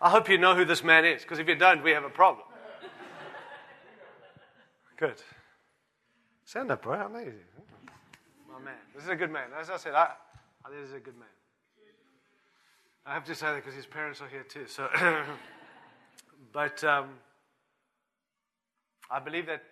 I 0.01 0.09
hope 0.09 0.29
you 0.29 0.37
know 0.37 0.55
who 0.55 0.63
this 0.63 0.83
man 0.83 1.03
is, 1.03 1.23
because 1.23 1.39
if 1.39 1.47
you 1.47 1.55
don't, 1.55 1.83
we 1.83 1.91
have 1.91 2.05
a 2.05 2.09
problem. 2.09 2.45
Good. 4.95 5.21
Stand 6.45 6.71
up, 6.71 6.81
bro. 6.81 7.05
Amazing. 7.05 7.39
My 8.51 8.59
man. 8.59 8.75
This 8.93 9.03
is 9.03 9.09
a 9.09 9.15
good 9.15 9.31
man. 9.31 9.49
As 9.59 9.69
I 9.69 9.77
said, 9.77 9.93
I, 9.93 10.11
I 10.65 10.69
this 10.71 10.89
is 10.89 10.93
a 10.93 10.99
good 10.99 11.17
man. 11.17 11.27
I 13.05 13.13
have 13.13 13.23
to 13.25 13.35
say 13.35 13.47
that 13.47 13.55
because 13.55 13.73
his 13.73 13.85
parents 13.85 14.21
are 14.21 14.27
here 14.27 14.43
too. 14.43 14.65
So, 14.67 14.87
but 16.53 16.83
um, 16.83 17.09
I 19.09 19.19
believe 19.19 19.47
that 19.47 19.63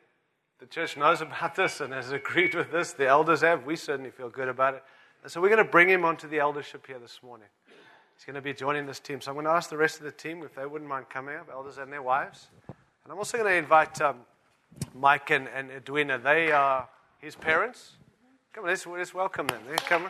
the 0.59 0.65
church 0.65 0.97
knows 0.97 1.21
about 1.21 1.55
this 1.55 1.81
and 1.81 1.93
has 1.93 2.11
agreed 2.11 2.55
with 2.55 2.71
this. 2.71 2.93
The 2.93 3.07
elders 3.07 3.41
have. 3.41 3.65
We 3.65 3.75
certainly 3.75 4.11
feel 4.11 4.29
good 4.29 4.47
about 4.47 4.73
it. 4.73 4.83
And 5.23 5.31
so 5.31 5.41
we're 5.41 5.49
going 5.49 5.63
to 5.63 5.71
bring 5.71 5.89
him 5.89 6.05
onto 6.05 6.27
the 6.27 6.39
eldership 6.39 6.87
here 6.87 6.99
this 6.99 7.19
morning. 7.21 7.47
He's 8.15 8.25
going 8.25 8.35
to 8.35 8.41
be 8.41 8.53
joining 8.53 8.87
this 8.87 8.99
team. 8.99 9.21
So 9.21 9.29
I'm 9.29 9.35
going 9.35 9.45
to 9.45 9.51
ask 9.51 9.69
the 9.69 9.77
rest 9.77 9.97
of 9.99 10.05
the 10.05 10.11
team 10.11 10.41
if 10.41 10.55
they 10.55 10.65
wouldn't 10.65 10.89
mind 10.89 11.09
coming 11.09 11.35
up, 11.35 11.49
elders 11.51 11.77
and 11.77 11.93
their 11.93 12.01
wives. 12.01 12.47
And 12.67 13.11
I'm 13.11 13.17
also 13.17 13.37
going 13.37 13.49
to 13.49 13.57
invite 13.57 14.01
um, 14.01 14.21
Mike 14.95 15.29
and, 15.29 15.47
and 15.53 15.69
Edwina. 15.69 16.17
They 16.17 16.51
are 16.51 16.89
his 17.19 17.35
parents. 17.35 17.97
Come 18.53 18.63
on, 18.63 18.71
let's, 18.71 18.87
let's 18.87 19.13
welcome 19.13 19.45
them. 19.45 19.61
They 19.69 19.75
come 19.75 20.09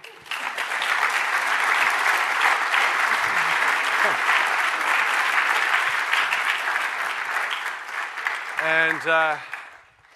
And, 8.68 9.07
uh, 9.07 9.38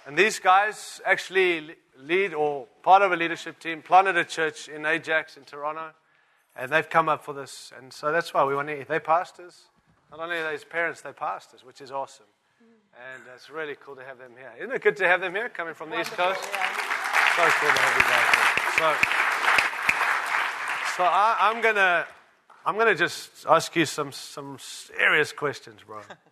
and 0.05 0.17
these 0.17 0.39
guys 0.39 0.99
actually 1.05 1.73
lead 1.97 2.33
or 2.33 2.67
part 2.83 3.01
of 3.01 3.13
a 3.13 3.15
leadership 3.15 3.59
team, 3.59 3.81
planted 3.81 4.17
a 4.17 4.25
church 4.25 4.67
in 4.67 4.85
Ajax 4.85 5.37
in 5.37 5.43
Toronto, 5.43 5.91
and 6.57 6.69
they've 6.69 6.89
come 6.89 7.07
up 7.07 7.23
for 7.23 7.33
this. 7.33 7.71
And 7.77 7.93
so 7.93 8.11
that's 8.11 8.33
why 8.33 8.43
we 8.43 8.53
want 8.53 8.67
to, 8.67 8.83
they're 8.85 8.99
pastors. 8.99 9.61
Not 10.11 10.19
only 10.19 10.35
are 10.35 10.51
they 10.51 10.61
parents, 10.65 10.99
they're 10.99 11.13
pastors, 11.13 11.63
which 11.63 11.79
is 11.79 11.91
awesome. 11.91 12.25
And 13.13 13.23
it's 13.33 13.49
really 13.49 13.77
cool 13.85 13.95
to 13.95 14.03
have 14.03 14.17
them 14.17 14.31
here. 14.37 14.51
Isn't 14.59 14.75
it 14.75 14.81
good 14.81 14.97
to 14.97 15.07
have 15.07 15.21
them 15.21 15.33
here 15.33 15.47
coming 15.47 15.73
from 15.73 15.89
the 15.89 16.01
East 16.01 16.11
Coast? 16.11 16.43
So 16.43 16.49
cool 16.49 17.69
to 17.69 17.79
have 17.79 17.95
you 17.95 18.03
guys 18.03 18.27
here. 18.35 18.49
So, 18.75 18.93
so 20.97 21.03
I, 21.05 21.51
am 21.55 21.61
going 21.61 21.75
to. 21.75 22.05
I'm 22.65 22.75
going 22.75 22.87
to 22.87 22.95
just 22.95 23.45
ask 23.49 23.73
you 23.77 23.85
some, 23.85 24.11
some 24.11 24.57
serious 24.59 25.31
questions, 25.31 25.79
bro. 25.87 26.01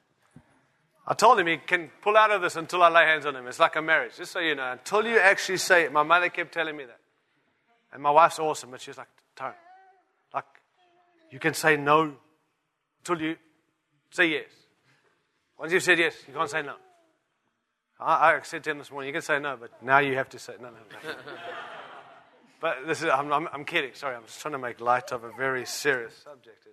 I 1.10 1.16
told 1.16 1.40
him 1.40 1.48
he 1.48 1.58
can 1.58 1.90
pull 2.04 2.16
out 2.16 2.30
of 2.30 2.44
this 2.44 2.56
until 2.56 2.84
I 2.84 2.90
lay 2.90 3.04
hands 3.04 3.26
on 3.26 3.36
him. 3.36 3.48
It's 3.48 3.60
like 3.60 3.76
a 3.76 3.82
marriage, 3.82 4.18
just 4.18 4.32
so 4.32 4.40
you 4.40 4.54
know. 4.54 4.74
Until 4.74 5.04
you 5.04 5.18
actually 5.18 5.58
say 5.58 5.84
it. 5.84 5.92
My 5.92 6.04
mother 6.04 6.30
kept 6.30 6.54
telling 6.54 6.78
me 6.78 6.86
that. 6.86 7.00
And 7.92 8.04
my 8.04 8.12
wife's 8.12 8.38
awesome, 8.38 8.70
but 8.70 8.80
she's 8.80 8.96
like, 8.96 9.08
Tone, 9.36 9.54
like, 10.32 10.46
you 11.32 11.40
can 11.40 11.56
say 11.56 11.78
no 11.78 12.14
until 13.00 13.26
you 13.26 13.38
say 14.12 14.28
yes. 14.28 14.50
Once 15.58 15.72
you've 15.72 15.82
said 15.82 15.98
yes, 15.98 16.14
you 16.28 16.34
can't 16.34 16.50
say 16.50 16.62
no. 16.62 16.76
I, 18.00 18.36
I 18.36 18.42
said 18.44 18.64
to 18.66 18.72
him 18.72 18.78
this 18.78 18.92
morning, 18.92 19.08
you 19.08 19.14
can 19.14 19.24
say 19.24 19.40
no, 19.40 19.58
but 19.60 19.72
now 19.82 19.98
you 19.98 20.14
have 20.16 20.30
to 20.30 20.40
say 20.40 20.54
no, 20.62 20.68
no, 20.68 20.76
no. 20.76 21.16
but 22.62 22.86
this 22.86 23.02
is, 23.02 23.10
I'm, 23.10 23.34
I'm, 23.34 23.48
I'm, 23.52 23.66
kidding. 23.66 23.92
Sorry, 23.96 24.16
I'm 24.16 24.26
just 24.26 24.42
trying 24.42 24.52
to 24.52 24.60
make 24.60 24.80
light 24.80 25.12
of 25.12 25.24
a 25.24 25.32
very 25.32 25.66
serious 25.66 26.16
subject. 26.24 26.68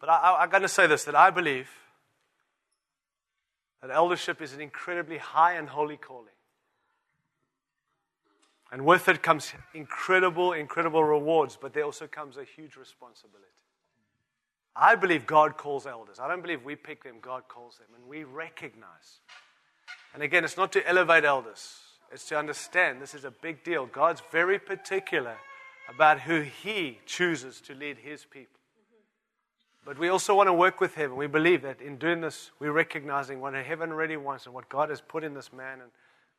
But 0.00 0.10
I, 0.10 0.38
I'm 0.40 0.50
going 0.50 0.62
to 0.62 0.68
say 0.68 0.86
this 0.86 1.04
that 1.04 1.14
I 1.14 1.30
believe 1.30 1.68
that 3.82 3.90
eldership 3.90 4.42
is 4.42 4.52
an 4.52 4.60
incredibly 4.60 5.18
high 5.18 5.54
and 5.54 5.68
holy 5.68 5.96
calling. 5.96 6.28
And 8.72 8.84
with 8.84 9.08
it 9.08 9.22
comes 9.22 9.52
incredible, 9.74 10.52
incredible 10.52 11.04
rewards, 11.04 11.56
but 11.60 11.72
there 11.72 11.84
also 11.84 12.06
comes 12.06 12.36
a 12.36 12.44
huge 12.44 12.76
responsibility. 12.76 13.46
I 14.74 14.94
believe 14.96 15.26
God 15.26 15.56
calls 15.56 15.86
elders. 15.86 16.18
I 16.18 16.28
don't 16.28 16.42
believe 16.42 16.64
we 16.64 16.76
pick 16.76 17.04
them, 17.04 17.16
God 17.20 17.44
calls 17.48 17.78
them. 17.78 17.86
And 17.94 18.06
we 18.06 18.24
recognize. 18.24 19.20
And 20.12 20.22
again, 20.22 20.44
it's 20.44 20.56
not 20.56 20.72
to 20.72 20.86
elevate 20.86 21.24
elders, 21.24 21.76
it's 22.12 22.26
to 22.28 22.38
understand 22.38 23.00
this 23.00 23.14
is 23.14 23.24
a 23.24 23.30
big 23.30 23.64
deal. 23.64 23.86
God's 23.86 24.22
very 24.30 24.58
particular 24.58 25.36
about 25.88 26.20
who 26.20 26.40
He 26.40 26.98
chooses 27.06 27.60
to 27.62 27.74
lead 27.74 27.98
His 27.98 28.24
people. 28.24 28.55
But 29.86 30.00
we 30.00 30.08
also 30.08 30.34
want 30.34 30.48
to 30.48 30.52
work 30.52 30.80
with 30.80 30.96
heaven. 30.96 31.16
We 31.16 31.28
believe 31.28 31.62
that 31.62 31.80
in 31.80 31.96
doing 31.96 32.20
this, 32.20 32.50
we're 32.58 32.72
recognizing 32.72 33.40
what 33.40 33.54
heaven 33.54 33.92
really 33.92 34.16
wants 34.16 34.44
and 34.46 34.52
what 34.52 34.68
God 34.68 34.90
has 34.90 35.00
put 35.00 35.22
in 35.22 35.32
this 35.32 35.52
man 35.52 35.80
and 35.80 35.90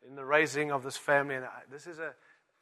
in 0.05 0.17
the 0.17 0.25
raising 0.25 0.69
of 0.69 0.83
this 0.83 0.97
family. 0.97 1.35
And 1.35 1.45
uh, 1.45 1.49
this 1.71 1.87
is 1.87 1.97
a, 1.97 2.13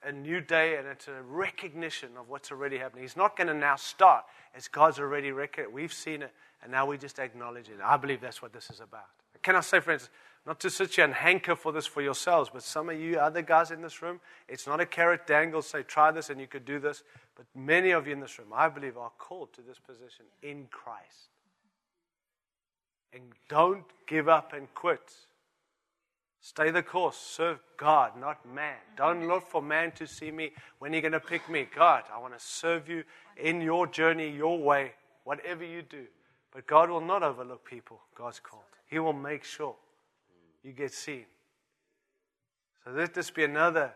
a 0.07 0.11
new 0.11 0.41
day 0.41 0.77
and 0.77 0.87
it's 0.87 1.07
a 1.07 1.23
recognition 1.23 2.09
of 2.19 2.29
what's 2.29 2.51
already 2.51 2.77
happening. 2.77 3.01
He's 3.01 3.17
not 3.17 3.35
going 3.35 3.47
to 3.47 3.55
now 3.55 3.77
start 3.77 4.25
as 4.53 4.67
God's 4.67 4.99
already 4.99 5.31
recognized. 5.31 5.73
We've 5.73 5.91
seen 5.91 6.21
it 6.21 6.31
and 6.61 6.71
now 6.71 6.85
we 6.85 6.99
just 6.99 7.17
acknowledge 7.17 7.67
it. 7.67 7.79
I 7.83 7.97
believe 7.97 8.21
that's 8.21 8.43
what 8.43 8.53
this 8.53 8.69
is 8.69 8.79
about. 8.79 9.07
Can 9.41 9.55
I 9.55 9.61
say, 9.61 9.79
friends, 9.79 10.11
not 10.45 10.59
to 10.59 10.69
sit 10.69 10.93
here 10.93 11.05
and 11.05 11.13
hanker 11.13 11.55
for 11.55 11.71
this 11.71 11.87
for 11.87 12.01
yourselves, 12.01 12.51
but 12.53 12.61
some 12.61 12.89
of 12.89 12.99
you 12.99 13.17
other 13.17 13.41
guys 13.41 13.71
in 13.71 13.81
this 13.81 14.01
room, 14.01 14.19
it's 14.47 14.67
not 14.67 14.79
a 14.79 14.85
carrot 14.85 15.25
dangle, 15.25 15.61
say, 15.61 15.81
try 15.81 16.11
this 16.11 16.29
and 16.29 16.39
you 16.39 16.47
could 16.47 16.65
do 16.65 16.79
this. 16.79 17.03
But 17.35 17.45
many 17.55 17.91
of 17.91 18.05
you 18.05 18.13
in 18.13 18.19
this 18.19 18.37
room, 18.37 18.49
I 18.53 18.69
believe, 18.69 18.95
are 18.95 19.11
called 19.17 19.53
to 19.53 19.61
this 19.61 19.79
position 19.79 20.25
in 20.43 20.67
Christ. 20.69 21.29
And 23.11 23.23
don't 23.49 23.85
give 24.07 24.29
up 24.29 24.53
and 24.53 24.71
quit. 24.75 25.11
Stay 26.41 26.69
the 26.69 26.83
course. 26.83 27.17
Serve 27.17 27.59
God, 27.75 28.11
not 28.19 28.45
man. 28.45 28.75
Don't 28.95 29.27
look 29.27 29.47
for 29.47 29.63
man 29.63 29.93
to 29.93 30.05
see 30.05 30.29
me. 30.29 30.51
When 30.77 30.91
are 30.91 30.95
you 30.95 31.01
going 31.01 31.13
to 31.13 31.19
pick 31.19 31.49
me? 31.49 31.67
God, 31.75 32.03
I 32.13 32.19
want 32.19 32.37
to 32.37 32.45
serve 32.45 32.87
you 32.87 33.03
in 33.35 33.61
your 33.61 33.87
journey, 33.87 34.29
your 34.29 34.59
way, 34.59 34.91
whatever 35.23 35.63
you 35.63 35.81
do. 35.81 36.05
But 36.53 36.67
God 36.67 36.91
will 36.91 37.01
not 37.01 37.23
overlook 37.23 37.65
people 37.67 37.99
God's 38.15 38.39
called. 38.39 38.63
He 38.85 38.99
will 38.99 39.13
make 39.13 39.43
sure 39.43 39.75
you 40.65 40.73
get 40.73 40.93
seen. 40.93 41.25
So 42.83 42.91
let 42.91 43.13
this 43.13 43.29
be 43.29 43.43
another 43.43 43.93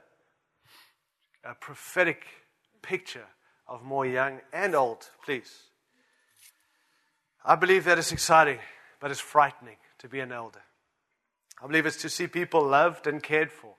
a 1.43 1.55
prophetic 1.55 2.25
picture 2.81 3.25
of 3.67 3.83
more 3.83 4.05
young 4.05 4.41
and 4.53 4.75
old, 4.75 5.09
please. 5.25 5.51
I 7.43 7.55
believe 7.55 7.85
that 7.85 7.97
it's 7.97 8.11
exciting, 8.11 8.59
but 8.99 9.09
it's 9.09 9.19
frightening 9.19 9.77
to 9.99 10.07
be 10.07 10.19
an 10.19 10.31
elder. 10.31 10.61
I 11.61 11.67
believe 11.67 11.85
it's 11.85 12.01
to 12.01 12.09
see 12.09 12.27
people 12.27 12.61
loved 12.61 13.07
and 13.07 13.23
cared 13.23 13.51
for. 13.51 13.75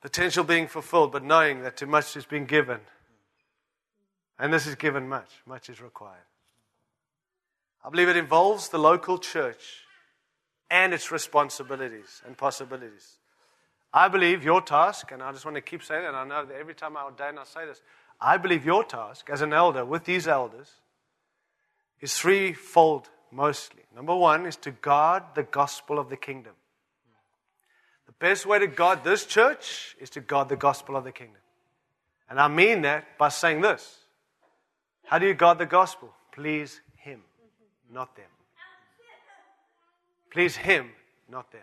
Potential 0.00 0.44
being 0.44 0.66
fulfilled, 0.66 1.12
but 1.12 1.24
knowing 1.24 1.62
that 1.62 1.76
too 1.76 1.86
much 1.86 2.16
is 2.16 2.24
being 2.24 2.46
given. 2.46 2.80
And 4.38 4.52
this 4.52 4.66
is 4.66 4.76
given 4.76 5.08
much, 5.08 5.30
much 5.46 5.68
is 5.68 5.80
required. 5.80 6.24
I 7.84 7.90
believe 7.90 8.08
it 8.08 8.16
involves 8.16 8.68
the 8.68 8.78
local 8.78 9.18
church 9.18 9.82
and 10.72 10.94
its 10.94 11.12
responsibilities 11.12 12.22
and 12.26 12.36
possibilities. 12.36 13.18
I 13.92 14.08
believe 14.08 14.42
your 14.42 14.62
task, 14.62 15.12
and 15.12 15.22
I 15.22 15.30
just 15.30 15.44
want 15.44 15.54
to 15.56 15.60
keep 15.60 15.82
saying 15.82 16.04
it, 16.04 16.08
and 16.08 16.16
I 16.16 16.24
know 16.24 16.46
that 16.46 16.56
every 16.56 16.74
time 16.74 16.96
I 16.96 17.04
ordain, 17.04 17.36
I 17.38 17.44
say 17.44 17.66
this. 17.66 17.82
I 18.18 18.38
believe 18.38 18.64
your 18.64 18.82
task 18.82 19.28
as 19.28 19.42
an 19.42 19.52
elder 19.52 19.84
with 19.84 20.04
these 20.04 20.26
elders 20.26 20.70
is 22.00 22.14
threefold 22.14 23.10
mostly. 23.30 23.82
Number 23.94 24.16
one 24.16 24.46
is 24.46 24.56
to 24.56 24.70
guard 24.70 25.24
the 25.34 25.42
gospel 25.42 25.98
of 25.98 26.08
the 26.08 26.16
kingdom. 26.16 26.54
The 28.06 28.12
best 28.12 28.46
way 28.46 28.58
to 28.58 28.66
guard 28.66 29.04
this 29.04 29.26
church 29.26 29.94
is 30.00 30.08
to 30.10 30.20
guard 30.20 30.48
the 30.48 30.56
gospel 30.56 30.96
of 30.96 31.04
the 31.04 31.12
kingdom. 31.12 31.42
And 32.30 32.40
I 32.40 32.48
mean 32.48 32.82
that 32.82 33.18
by 33.18 33.28
saying 33.28 33.60
this 33.60 33.98
How 35.04 35.18
do 35.18 35.26
you 35.26 35.34
guard 35.34 35.58
the 35.58 35.66
gospel? 35.66 36.14
Please 36.32 36.80
Him, 36.96 37.20
not 37.92 38.16
them. 38.16 38.24
Please 40.32 40.56
Him, 40.56 40.90
not 41.28 41.52
them. 41.52 41.60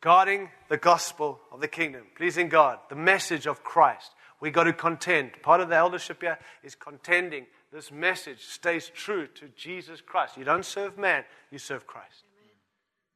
guarding 0.00 0.50
the 0.68 0.76
gospel 0.76 1.40
of 1.50 1.60
the 1.60 1.68
kingdom, 1.68 2.02
pleasing 2.16 2.48
God, 2.48 2.78
the 2.88 2.94
message 2.94 3.46
of 3.46 3.64
Christ. 3.64 4.12
We 4.40 4.50
got 4.50 4.64
to 4.64 4.72
contend. 4.72 5.32
Part 5.42 5.60
of 5.60 5.68
the 5.68 5.74
eldership 5.74 6.20
here 6.20 6.38
is 6.62 6.74
contending. 6.74 7.46
This 7.72 7.90
message 7.90 8.44
stays 8.44 8.88
true 8.94 9.26
to 9.26 9.48
Jesus 9.56 10.00
Christ. 10.00 10.36
You 10.36 10.44
don't 10.44 10.64
serve 10.64 10.96
man, 10.96 11.24
you 11.50 11.58
serve 11.58 11.86
Christ. 11.86 12.24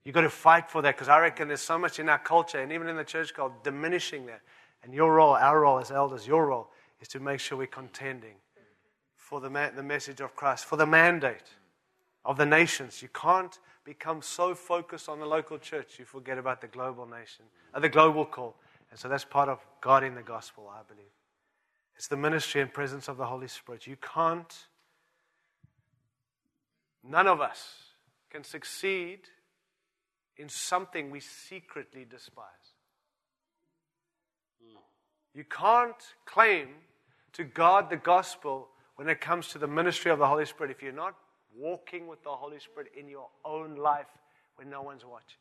You've 0.05 0.15
got 0.15 0.23
to 0.23 0.31
fight 0.31 0.69
for 0.69 0.83
that 0.83 0.97
because 0.97 1.09
I 1.09 1.21
reckon 1.21 1.49
there's 1.49 1.61
so 1.61 1.79
much 1.79 1.99
in 2.01 2.09
our 2.09 2.19
culture 2.19 2.59
and 2.59 2.73
even 2.73 2.89
in 2.89 2.97
the 2.97 3.05
church 3.05 3.35
called 3.35 3.63
diminishing 3.63 4.27
that. 4.27 4.41
And 4.83 4.93
your 4.93 5.15
role, 5.15 5.35
our 5.35 5.61
role 5.61 5.79
as 5.79 5.91
elders, 5.91 6.27
your 6.27 6.47
role 6.47 6.71
is 7.01 7.09
to 7.09 7.21
make 7.21 7.39
sure 7.39 7.57
we're 7.57 7.67
contending 7.67 8.35
for 9.15 9.41
the, 9.41 9.71
the 9.77 9.83
message 9.83 10.21
of 10.21 10.35
Christ, 10.35 10.65
for 10.65 10.77
the 10.77 10.87
mandate 10.87 11.55
of 12.25 12.37
the 12.37 12.47
nations. 12.47 13.03
You 13.03 13.09
can't 13.13 13.57
become 13.85 14.23
so 14.23 14.55
focused 14.55 15.09
on 15.09 15.21
the 15.21 15.27
local 15.27 15.59
church 15.59 15.99
you 15.99 16.05
forget 16.05 16.39
about 16.39 16.61
the 16.61 16.67
global 16.67 17.07
nation, 17.07 17.45
uh, 17.75 17.81
the 17.81 17.89
global 17.89 18.25
call. 18.25 18.57
And 18.91 18.99
so 18.99 19.09
that's 19.09 19.25
part 19.25 19.49
of 19.49 19.59
guarding 19.81 20.15
the 20.15 20.23
gospel, 20.23 20.71
I 20.73 20.83
believe. 20.87 21.13
It's 21.97 22.09
the 22.09 22.17
ministry 22.17 22.61
and 22.61 22.73
presence 22.73 23.09
of 23.09 23.17
the 23.17 23.27
Holy 23.27 23.49
Spirit. 23.49 23.87
You 23.87 23.97
can't, 23.97 24.55
none 27.05 27.27
of 27.27 27.41
us 27.41 27.75
can 28.31 28.45
succeed 28.45 29.21
in 30.37 30.49
something 30.49 31.11
we 31.11 31.21
secretly 31.21 32.07
despise. 32.09 32.47
You 35.35 35.45
can't 35.45 36.03
claim 36.25 36.69
to 37.35 37.45
guard 37.45 37.91
the 37.91 37.97
gospel 37.97 38.69
when 38.97 39.09
it 39.09 39.21
comes 39.21 39.49
to 39.49 39.59
the 39.59 39.69
ministry 39.69 40.11
of 40.11 40.19
the 40.19 40.27
Holy 40.27 40.45
Spirit 40.45 40.71
if 40.71 40.83
you're 40.83 40.93
not 40.93 41.15
walking 41.57 42.07
with 42.07 42.23
the 42.23 42.31
Holy 42.31 42.59
Spirit 42.59 42.93
in 42.99 43.09
your 43.09 43.29
own 43.45 43.77
life 43.77 44.07
when 44.57 44.71
no 44.71 44.83
one's 44.83 45.05
watching. 45.05 45.39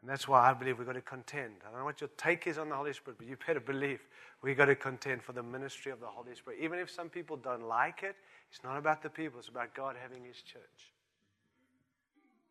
And 0.00 0.10
that's 0.10 0.28
why 0.28 0.50
I 0.50 0.52
believe 0.52 0.78
we've 0.78 0.86
got 0.86 0.94
to 0.94 1.00
contend. 1.00 1.54
I 1.66 1.70
don't 1.70 1.78
know 1.78 1.84
what 1.86 2.00
your 2.00 2.10
take 2.18 2.46
is 2.46 2.58
on 2.58 2.68
the 2.68 2.74
Holy 2.74 2.92
Spirit, 2.92 3.16
but 3.16 3.26
you 3.26 3.38
better 3.46 3.60
believe 3.60 4.00
we've 4.42 4.56
got 4.56 4.66
to 4.66 4.74
contend 4.74 5.22
for 5.22 5.32
the 5.32 5.42
ministry 5.42 5.92
of 5.92 6.00
the 6.00 6.06
Holy 6.06 6.34
Spirit. 6.34 6.58
Even 6.60 6.78
if 6.78 6.90
some 6.90 7.08
people 7.08 7.38
don't 7.38 7.66
like 7.66 8.02
it, 8.02 8.14
it's 8.50 8.62
not 8.62 8.76
about 8.76 9.02
the 9.02 9.08
people, 9.08 9.38
it's 9.38 9.48
about 9.48 9.74
God 9.74 9.96
having 10.00 10.22
His 10.22 10.42
church. 10.42 10.92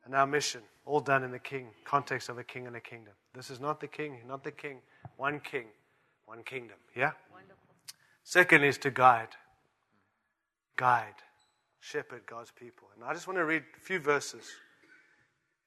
And 0.05 0.15
our 0.15 0.25
mission, 0.25 0.61
all 0.85 0.99
done 0.99 1.23
in 1.23 1.29
the 1.29 1.37
king, 1.37 1.67
context 1.85 2.27
of 2.27 2.39
a 2.39 2.43
king 2.43 2.65
and 2.65 2.75
a 2.75 2.81
kingdom. 2.81 3.13
This 3.35 3.51
is 3.51 3.59
not 3.59 3.79
the 3.79 3.87
king, 3.87 4.17
not 4.27 4.43
the 4.43 4.51
king, 4.51 4.79
one 5.17 5.39
king, 5.39 5.65
one 6.25 6.43
kingdom. 6.43 6.77
Yeah? 6.95 7.11
Wonderful. 7.31 7.57
Second 8.23 8.63
is 8.63 8.79
to 8.79 8.89
guide. 8.89 9.35
Guide 10.75 11.13
shepherd 11.83 12.21
God's 12.25 12.51
people. 12.51 12.87
And 12.95 13.03
I 13.03 13.13
just 13.13 13.27
want 13.27 13.37
to 13.37 13.45
read 13.45 13.63
a 13.75 13.79
few 13.79 13.99
verses. 13.99 14.49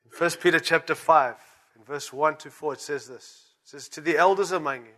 In 0.04 0.18
1 0.18 0.30
Peter 0.40 0.58
chapter 0.58 0.94
5, 0.94 1.36
in 1.76 1.84
verse 1.84 2.12
1 2.12 2.36
to 2.38 2.50
4, 2.50 2.74
it 2.74 2.80
says 2.80 3.06
this. 3.06 3.44
It 3.64 3.68
says, 3.68 3.88
To 3.90 4.00
the 4.00 4.16
elders 4.16 4.52
among 4.52 4.86
you, 4.86 4.96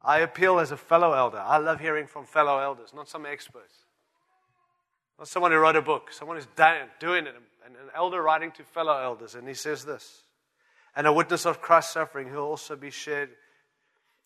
I 0.00 0.20
appeal 0.20 0.58
as 0.58 0.72
a 0.72 0.76
fellow 0.76 1.12
elder. 1.12 1.38
I 1.38 1.58
love 1.58 1.78
hearing 1.78 2.06
from 2.06 2.24
fellow 2.24 2.58
elders, 2.58 2.92
not 2.94 3.08
some 3.08 3.26
experts. 3.26 3.74
Not 5.18 5.28
someone 5.28 5.52
who 5.52 5.58
wrote 5.58 5.76
a 5.76 5.82
book, 5.82 6.10
someone 6.10 6.36
who's 6.38 6.48
doing 6.56 7.26
it, 7.26 7.34
and 7.64 7.76
an 7.76 7.90
elder 7.94 8.22
writing 8.22 8.50
to 8.52 8.64
fellow 8.64 8.96
elders. 8.96 9.34
And 9.34 9.46
he 9.46 9.54
says 9.54 9.84
this 9.84 10.22
And 10.96 11.06
a 11.06 11.12
witness 11.12 11.44
of 11.44 11.60
Christ's 11.60 11.92
suffering, 11.92 12.28
who 12.28 12.36
will 12.36 12.44
also 12.44 12.76
be 12.76 12.90
shared, 12.90 13.28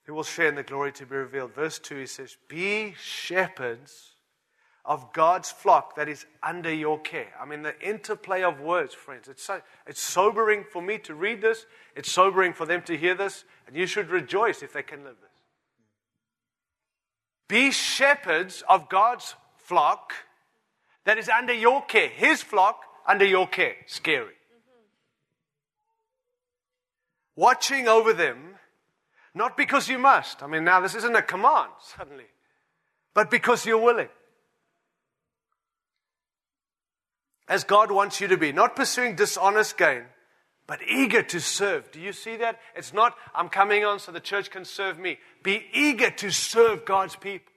who 0.05 0.15
will 0.15 0.23
share 0.23 0.49
in 0.49 0.55
the 0.55 0.63
glory 0.63 0.93
to 0.93 1.07
be 1.07 1.17
revealed. 1.17 1.55
Verse 1.55 1.81
2, 1.81 1.97
he 1.97 2.07
says, 2.07 2.37
Be 2.49 2.95
shepherds 2.99 4.13
of 4.87 5.13
God's 5.13 5.51
flock 5.51 5.97
that 5.97 6.09
is 6.09 6.27
under 6.43 6.73
your 6.73 6.99
care. 7.01 7.33
I 7.41 7.45
mean, 7.45 7.63
the 7.63 7.79
interplay 7.81 8.43
of 8.43 8.61
words, 8.61 8.95
friends. 8.95 9.27
It's, 9.27 9.43
so, 9.43 9.61
it's 9.87 10.01
sobering 10.01 10.65
for 10.73 10.81
me 10.81 10.99
to 10.99 11.15
read 11.15 11.43
this. 11.43 11.67
It's 11.97 12.11
sobering 12.11 12.53
for 12.53 12.67
them 12.67 12.83
to 12.83 12.97
hear 12.97 13.15
this. 13.15 13.45
And 13.67 13.77
you 13.77 13.87
should 13.87 14.11
rejoice 14.11 14.63
if 14.63 14.73
they 14.73 14.85
can 14.85 15.03
live 15.03 15.17
this. 15.21 15.31
Be 17.49 17.73
shepherds 17.73 18.63
of 18.69 18.89
God's 18.89 19.35
flock 19.57 20.13
that 21.05 21.19
is 21.19 21.29
under 21.29 21.53
your 21.53 21.85
care. 21.85 22.09
His 22.09 22.43
flock 22.43 22.83
under 23.07 23.25
your 23.25 23.49
care. 23.49 23.75
Scary. 23.87 24.35
Watching 27.35 27.87
over 27.87 28.13
them, 28.13 28.55
not 29.35 29.57
because 29.57 29.89
you 29.89 29.99
must. 29.99 30.43
I 30.43 30.47
mean, 30.47 30.65
now 30.65 30.81
this 30.81 30.95
isn't 30.95 31.15
a 31.15 31.23
command, 31.23 31.73
suddenly, 31.97 32.25
but 33.15 33.31
because 33.31 33.67
you're 33.67 33.79
willing. 33.79 34.09
As 37.49 37.65
God 37.65 37.91
wants 37.91 38.21
you 38.21 38.29
to 38.29 38.37
be, 38.37 38.53
not 38.53 38.77
pursuing 38.77 39.15
dishonest 39.15 39.77
gain, 39.77 40.05
but 40.67 40.81
eager 40.87 41.23
to 41.23 41.41
serve. 41.41 41.91
Do 41.93 42.01
you 42.01 42.13
see 42.13 42.37
that? 42.39 42.59
It's 42.75 42.93
not, 42.93 43.15
I'm 43.35 43.49
coming 43.49 43.85
on 43.85 44.01
so 44.01 44.11
the 44.11 44.21
church 44.21 44.51
can 44.51 44.65
serve 44.65 44.99
me. 44.99 45.19
Be 45.43 45.65
eager 45.73 46.11
to 46.11 46.31
serve 46.31 46.85
God's 46.85 47.15
people. 47.15 47.53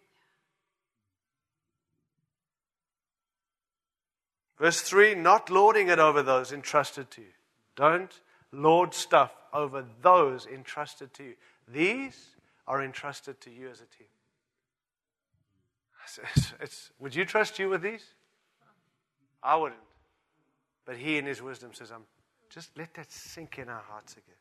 Verse 4.60 4.82
3 4.82 5.16
not 5.16 5.50
lording 5.50 5.88
it 5.88 6.00
over 6.00 6.22
those 6.22 6.52
entrusted 6.52 7.10
to 7.12 7.22
you. 7.22 7.28
Don't 7.76 8.14
lord 8.52 8.94
stuff 8.94 9.32
over 9.54 9.86
those 10.02 10.46
entrusted 10.46 11.14
to 11.16 11.24
you. 11.24 11.34
These 11.68 12.36
are 12.68 12.84
entrusted 12.84 13.40
to 13.42 13.50
you 13.50 13.70
as 13.70 13.78
a 13.82 13.86
team. 13.86 14.08
It's, 16.36 16.54
it's, 16.60 16.92
would 17.00 17.16
you 17.16 17.24
trust 17.24 17.58
you 17.58 17.70
with 17.70 17.82
these? 17.82 18.04
I 19.44 19.56
wouldn't. 19.56 19.80
But 20.86 20.98
he, 20.98 21.18
in 21.18 21.26
his 21.26 21.42
wisdom, 21.42 21.74
says, 21.74 21.92
um, 21.92 22.04
just 22.50 22.78
let 22.78 22.94
that 22.96 23.12
sink 23.12 23.60
in 23.60 23.70
our 23.70 23.82
hearts 23.82 24.14
again. 24.14 24.36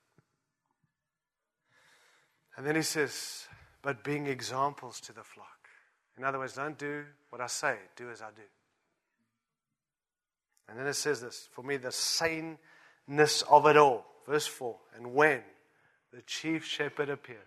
And 2.57 2.67
then 2.67 2.75
he 2.75 2.83
says, 2.83 3.47
but 3.83 4.03
being 4.03 4.27
examples 4.27 5.01
to 5.03 5.13
the 5.13 5.23
flock. 5.23 5.69
In 6.17 6.25
other 6.25 6.39
words, 6.39 6.55
don't 6.55 6.77
do 6.77 7.05
what 7.31 7.41
I 7.41 7.47
say, 7.47 7.77
do 7.97 8.11
as 8.11 8.21
I 8.21 8.31
do. 8.35 8.43
And 10.69 10.79
then 10.79 10.87
it 10.87 10.95
says 10.95 11.21
this 11.21 11.49
for 11.53 11.63
me, 11.63 11.77
the 11.77 11.93
saneness 11.93 13.43
of 13.49 13.67
it 13.67 13.77
all. 13.77 14.05
Verse 14.27 14.47
4 14.47 14.77
And 14.97 15.15
when 15.15 15.43
the 16.13 16.23
chief 16.23 16.65
shepherd 16.65 17.09
appears, 17.09 17.39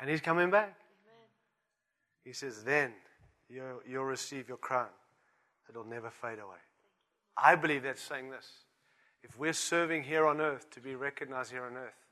and 0.00 0.10
he's 0.10 0.20
coming 0.20 0.50
back, 0.50 0.74
he 2.24 2.32
says, 2.32 2.64
then 2.64 2.92
you'll, 3.48 3.80
you'll 3.88 4.04
receive 4.04 4.48
your 4.48 4.58
crown 4.58 4.88
it'll 5.68 5.84
never 5.84 6.10
fade 6.10 6.38
away. 6.38 6.58
I 7.36 7.54
believe 7.54 7.82
that's 7.82 8.02
saying 8.02 8.30
this. 8.30 8.48
If 9.22 9.38
we're 9.38 9.52
serving 9.52 10.04
here 10.04 10.26
on 10.26 10.40
earth 10.40 10.70
to 10.70 10.80
be 10.80 10.94
recognized 10.94 11.50
here 11.50 11.64
on 11.64 11.76
earth, 11.76 12.06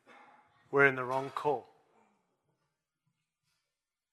we're 0.71 0.87
in 0.87 0.97
the 0.97 1.05
wrong 1.05 1.31
call. 1.35 1.67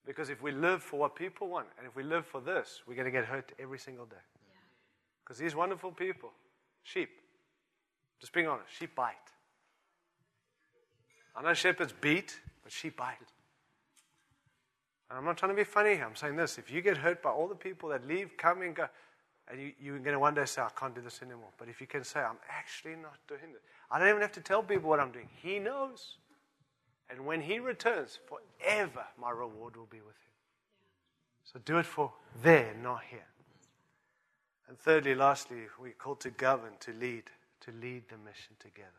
Because 0.06 0.30
if 0.30 0.42
we 0.42 0.52
live 0.52 0.84
for 0.84 1.00
what 1.00 1.16
people 1.16 1.48
want, 1.48 1.68
and 1.78 1.88
if 1.88 1.96
we 1.96 2.04
live 2.04 2.26
for 2.26 2.42
this, 2.42 2.82
we're 2.88 2.96
going 2.96 3.06
to 3.06 3.12
get 3.12 3.26
hurt 3.26 3.52
every 3.58 3.80
single 3.80 4.06
day. 4.06 4.16
Because 5.24 5.38
these 5.38 5.56
wonderful 5.56 5.92
people, 5.92 6.32
sheep, 6.84 7.10
just 8.20 8.34
being 8.34 8.48
honest, 8.48 8.74
sheep 8.78 8.94
bite. 8.96 9.16
I 11.36 11.42
know 11.42 11.54
shepherds 11.54 11.94
beat, 12.00 12.40
but 12.64 12.72
sheep 12.72 12.98
bite. 12.98 13.18
And 15.10 15.18
I'm 15.18 15.26
not 15.26 15.38
trying 15.38 15.52
to 15.52 15.56
be 15.56 15.64
funny 15.64 15.96
here. 15.96 16.06
I'm 16.06 16.16
saying 16.16 16.36
this. 16.36 16.58
If 16.58 16.72
you 16.72 16.82
get 16.82 16.98
hurt 16.98 17.22
by 17.22 17.30
all 17.30 17.48
the 17.48 17.56
people 17.56 17.90
that 17.90 18.08
leave, 18.08 18.36
come 18.38 18.62
and 18.62 18.76
go, 18.76 18.88
and 19.50 19.60
you, 19.60 19.72
you're 19.82 20.00
going 20.00 20.14
to 20.14 20.20
one 20.20 20.34
day 20.34 20.46
say, 20.46 20.62
I 20.62 20.70
can't 20.70 20.96
do 20.96 21.02
this 21.02 21.22
anymore. 21.22 21.50
But 21.58 21.68
if 21.68 21.82
you 21.82 21.88
can 21.88 22.04
say, 22.04 22.22
I'm 22.22 22.38
actually 22.50 22.96
not 22.96 23.16
doing 23.28 23.52
this, 23.52 23.62
I 23.92 24.00
don't 24.00 24.10
even 24.10 24.22
have 24.22 24.32
to 24.34 24.42
tell 24.42 24.64
people 24.64 24.90
what 24.90 25.00
I'm 25.00 25.12
doing. 25.12 25.30
He 25.42 25.60
knows. 25.60 26.16
And 27.10 27.26
when 27.26 27.42
He 27.42 27.60
returns, 27.60 28.20
forever 28.28 29.06
my 29.20 29.32
reward 29.32 29.76
will 29.76 29.88
be 29.90 29.98
with 29.98 30.16
Him. 30.16 30.34
So 31.44 31.60
do 31.66 31.78
it 31.78 31.86
for 31.86 32.12
there, 32.42 32.74
not 32.82 33.02
here. 33.10 33.28
And 34.68 34.80
thirdly, 34.80 35.14
lastly, 35.14 35.68
we're 35.80 35.92
called 35.92 36.22
to 36.22 36.30
govern, 36.30 36.74
to 36.80 36.94
lead, 36.94 37.24
to 37.62 37.72
lead 37.82 38.04
the 38.10 38.18
mission 38.18 38.56
together. 38.60 38.90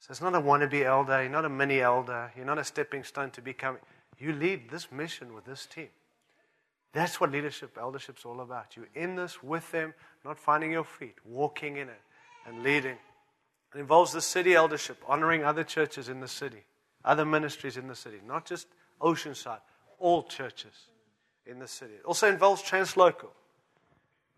So 0.00 0.10
it's 0.10 0.20
not 0.20 0.34
a 0.34 0.40
wannabe 0.40 0.84
elder, 0.84 1.22
you're 1.22 1.32
not 1.32 1.46
a 1.46 1.48
mini 1.48 1.80
elder, 1.80 2.30
you're 2.36 2.44
not 2.44 2.58
a 2.58 2.64
stepping 2.64 3.04
stone 3.04 3.30
to 3.30 3.40
become. 3.40 3.78
You 4.18 4.32
lead 4.32 4.68
this 4.68 4.92
mission 4.92 5.32
with 5.32 5.44
this 5.46 5.64
team. 5.64 5.88
That's 6.94 7.20
what 7.20 7.32
leadership, 7.32 7.76
eldership's 7.76 8.24
all 8.24 8.40
about. 8.40 8.76
You're 8.76 8.88
in 8.94 9.16
this 9.16 9.42
with 9.42 9.70
them, 9.72 9.92
not 10.24 10.38
finding 10.38 10.70
your 10.70 10.84
feet, 10.84 11.16
walking 11.24 11.76
in 11.76 11.88
it 11.88 12.00
and 12.46 12.62
leading. 12.62 12.96
It 13.74 13.80
involves 13.80 14.12
the 14.12 14.22
city 14.22 14.54
eldership, 14.54 15.02
honoring 15.08 15.44
other 15.44 15.64
churches 15.64 16.08
in 16.08 16.20
the 16.20 16.28
city, 16.28 16.64
other 17.04 17.24
ministries 17.24 17.76
in 17.76 17.88
the 17.88 17.96
city, 17.96 18.18
not 18.24 18.46
just 18.46 18.68
Oceanside, 19.00 19.58
all 19.98 20.22
churches 20.22 20.86
in 21.46 21.58
the 21.58 21.66
city. 21.66 21.94
It 21.94 22.04
also 22.04 22.28
involves 22.28 22.62
translocal, 22.62 23.30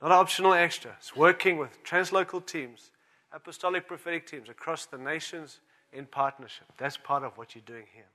not 0.01 0.11
optional 0.11 0.55
extra. 0.55 0.93
It's 0.99 1.15
working 1.15 1.59
with 1.59 1.85
translocal 1.85 2.45
teams, 2.45 2.91
apostolic 3.33 3.87
prophetic 3.87 4.27
teams 4.27 4.49
across 4.49 4.87
the 4.87 4.97
nations 4.97 5.61
in 5.93 6.07
partnership. 6.07 6.69
That's 6.79 6.97
part 6.97 7.23
of 7.23 7.37
what 7.37 7.55
you're 7.55 7.65
doing 7.67 7.85
here 7.93 8.07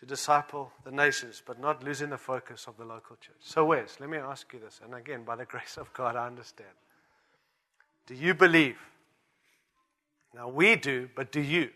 to 0.00 0.06
disciple 0.06 0.72
the 0.84 0.90
nations, 0.90 1.42
but 1.44 1.60
not 1.60 1.84
losing 1.84 2.08
the 2.08 2.18
focus 2.18 2.66
of 2.66 2.76
the 2.78 2.84
local 2.84 3.16
church. 3.16 3.36
So, 3.40 3.66
Wes, 3.66 3.98
let 4.00 4.08
me 4.08 4.16
ask 4.16 4.50
you 4.52 4.58
this, 4.58 4.80
and 4.82 4.94
again, 4.94 5.24
by 5.24 5.36
the 5.36 5.44
grace 5.52 5.76
of 5.76 5.92
God, 5.92 6.16
I 6.16 6.26
understand. 6.26 6.70
Do 8.06 8.14
you 8.14 8.34
believe 8.34 8.78
Now 10.34 10.48
we 10.48 10.76
do, 10.76 11.08
but 11.14 11.32
do 11.32 11.40
you? 11.40 11.70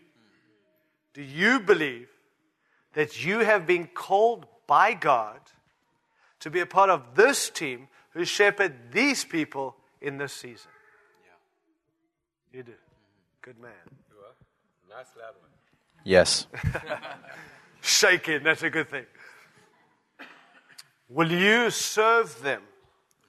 Do 1.13 1.21
you 1.21 1.59
believe 1.59 2.07
that 2.93 3.23
you 3.23 3.39
have 3.39 3.67
been 3.67 3.87
called 3.87 4.45
by 4.65 4.93
God 4.93 5.39
to 6.39 6.49
be 6.49 6.61
a 6.61 6.65
part 6.65 6.89
of 6.89 7.15
this 7.15 7.49
team 7.49 7.89
who 8.11 8.25
shepherd 8.25 8.91
these 8.91 9.25
people 9.25 9.75
in 10.01 10.17
this 10.17 10.33
season? 10.33 10.71
Yeah. 11.23 12.57
You 12.57 12.63
do. 12.63 12.73
Good 13.41 13.59
man. 13.59 13.71
You 14.09 14.17
are. 14.17 14.97
Nice 14.97 15.07
loud 15.17 15.35
one. 15.39 15.51
Yes. 16.03 16.47
Shake 17.85 18.29
it, 18.29 18.43
that's 18.43 18.63
a 18.63 18.69
good 18.71 18.89
thing. 18.89 19.05
Will 21.07 21.31
you 21.31 21.69
serve 21.69 22.41
them? 22.41 22.63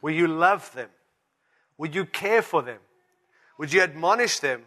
Will 0.00 0.14
you 0.14 0.26
love 0.26 0.72
them? 0.72 0.88
Would 1.76 1.94
you 1.94 2.06
care 2.06 2.40
for 2.40 2.62
them? 2.62 2.78
Would 3.58 3.74
you 3.74 3.82
admonish 3.82 4.38
them? 4.38 4.62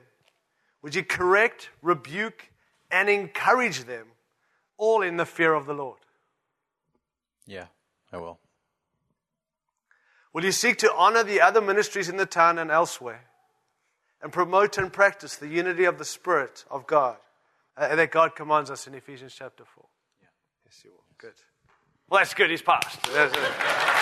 Would 0.84 0.94
you 0.94 1.04
correct, 1.04 1.70
rebuke, 1.82 2.52
and 2.92 3.10
encourage 3.10 3.86
them, 3.86 4.06
all 4.78 5.02
in 5.02 5.18
the 5.18 5.26
fear 5.26 5.56
of 5.56 5.66
the 5.66 5.74
Lord? 5.74 5.98
Yeah, 7.48 7.66
I 8.14 8.18
will. 8.18 8.38
Will 10.34 10.46
you 10.46 10.52
seek 10.52 10.78
to 10.78 10.94
honor 10.94 11.24
the 11.24 11.42
other 11.42 11.62
ministries 11.62 12.10
in 12.10 12.18
the 12.18 12.28
town 12.28 12.60
and 12.60 12.70
elsewhere 12.70 13.26
and 14.22 14.32
promote 14.32 14.78
and 14.78 14.94
practice 14.94 15.36
the 15.36 15.48
unity 15.48 15.86
of 15.86 15.98
the 15.98 16.06
Spirit 16.06 16.64
of 16.70 16.86
God 16.86 17.18
uh, 17.80 17.96
that 17.96 18.12
God 18.12 18.36
commands 18.36 18.70
us 18.70 18.86
in 18.88 18.94
Ephesians 18.94 19.34
chapter 19.36 19.64
4? 19.64 19.86
Yeah. 20.22 20.28
Yes, 20.66 20.82
you 20.84 20.92
will. 20.92 21.04
Good. 21.18 21.34
Well, 22.10 22.20
that's 22.20 22.34
good. 22.34 22.50
He's 22.50 22.62
passed. 22.62 23.02
That's 23.14 23.34
it. 23.34 24.00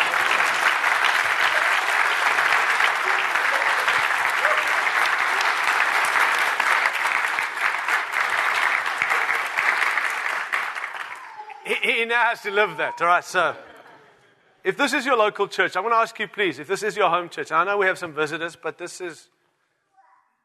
He, 11.65 11.91
he 11.91 12.05
now 12.05 12.23
has 12.29 12.41
to 12.41 12.51
live 12.51 12.77
that. 12.77 13.01
All 13.01 13.07
right, 13.07 13.23
so 13.23 13.55
if 14.63 14.77
this 14.77 14.93
is 14.93 15.05
your 15.05 15.17
local 15.17 15.47
church, 15.47 15.75
I 15.75 15.81
want 15.81 15.93
to 15.93 15.97
ask 15.97 16.17
you, 16.17 16.27
please, 16.27 16.59
if 16.59 16.67
this 16.67 16.81
is 16.81 16.95
your 16.95 17.09
home 17.09 17.29
church, 17.29 17.51
I 17.51 17.63
know 17.63 17.77
we 17.77 17.85
have 17.85 17.97
some 17.97 18.13
visitors, 18.13 18.55
but 18.55 18.77
this 18.77 19.01
is, 19.01 19.29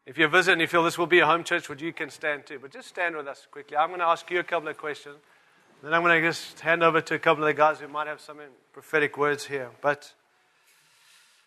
if 0.07 0.19
you're 0.19 0.29
visiting 0.29 0.55
and 0.55 0.61
you 0.61 0.67
feel 0.67 0.83
this 0.83 0.99
will 0.99 1.07
be 1.07 1.21
a 1.21 1.27
home 1.27 1.45
church, 1.45 1.69
would 1.69 1.81
you 1.81 1.93
can 1.93 2.11
stand 2.11 2.47
too? 2.47 2.59
But 2.61 2.73
just 2.73 2.89
stand 2.89 3.17
with 3.17 3.29
us 3.29 3.47
quickly. 3.51 3.77
I'm 3.77 3.89
going 3.89 4.01
to 4.01 4.07
ask 4.07 4.29
you 4.31 4.41
a 4.41 4.45
couple 4.45 4.69
of 4.69 4.77
questions. 4.77 5.17
Then 5.83 5.95
I'm 5.95 6.03
going 6.03 6.21
to 6.21 6.29
just 6.29 6.61
hand 6.61 6.83
over 6.83 7.01
to 7.01 7.15
a 7.15 7.19
couple 7.19 7.43
of 7.43 7.49
the 7.49 7.55
guys 7.55 7.81
who 7.81 7.89
might 7.89 8.07
have 8.07 8.21
some 8.21 8.39
prophetic 8.73 9.17
words 9.17 9.47
here. 9.47 9.71
But 9.81 10.13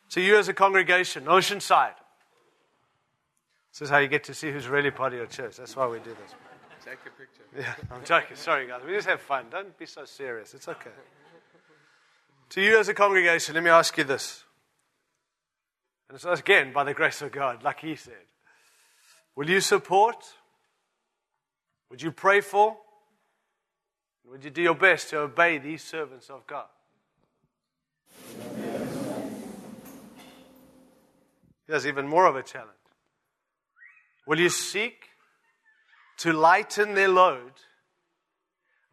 to 0.10 0.22
you 0.22 0.38
as 0.38 0.48
a 0.48 0.54
congregation, 0.54 1.26
Oceanside, 1.26 1.96
this 3.72 3.82
is 3.82 3.90
how 3.90 3.98
you 3.98 4.08
get 4.08 4.24
to 4.26 4.34
see 4.34 4.52
who's 4.52 4.68
really 4.68 4.92
part 4.92 5.14
of 5.14 5.20
your 5.20 5.28
church. 5.28 5.58
That's 5.58 5.76
why 5.76 5.88
we 5.88 6.00
do 6.00 6.12
this. 6.12 6.34
Take 6.84 7.00
a 7.06 7.10
picture. 7.10 7.44
Yeah, 7.58 7.74
I'm 7.92 8.04
joking. 8.06 8.36
Sorry, 8.36 8.68
guys. 8.68 8.82
We 8.86 8.94
just 8.94 9.08
have 9.08 9.22
fun. 9.22 9.46
Don't 9.50 9.78
be 9.78 9.86
so 9.86 10.06
serious. 10.06 10.54
It's 10.54 10.68
okay. 10.68 10.92
To 12.50 12.62
you 12.62 12.78
as 12.80 12.88
a 12.88 12.94
congregation, 12.94 13.56
let 13.56 13.64
me 13.64 13.70
ask 13.70 13.98
you 13.98 14.04
this. 14.04 14.44
And 16.08 16.16
it's 16.16 16.40
again 16.40 16.72
by 16.72 16.84
the 16.84 16.94
grace 16.94 17.22
of 17.22 17.32
God, 17.32 17.64
like 17.64 17.80
he 17.80 17.96
said. 17.96 18.14
Will 19.36 19.50
you 19.50 19.60
support? 19.60 20.26
Would 21.90 22.02
you 22.02 22.12
pray 22.12 22.42
for? 22.42 22.78
Would 24.30 24.44
you 24.44 24.50
do 24.50 24.62
your 24.62 24.76
best 24.76 25.10
to 25.12 25.20
obey 25.20 25.58
these 25.58 25.84
servants 25.84 26.30
of 26.30 26.48
God? 26.48 26.66
Here's 31.68 31.86
even 31.86 32.08
more 32.08 32.26
of 32.26 32.36
a 32.36 32.44
challenge. 32.44 32.72
Will 34.26 34.40
you 34.40 34.50
seek 34.50 35.10
to 36.18 36.34
lighten 36.34 36.96
their 36.96 37.08
load 37.08 37.52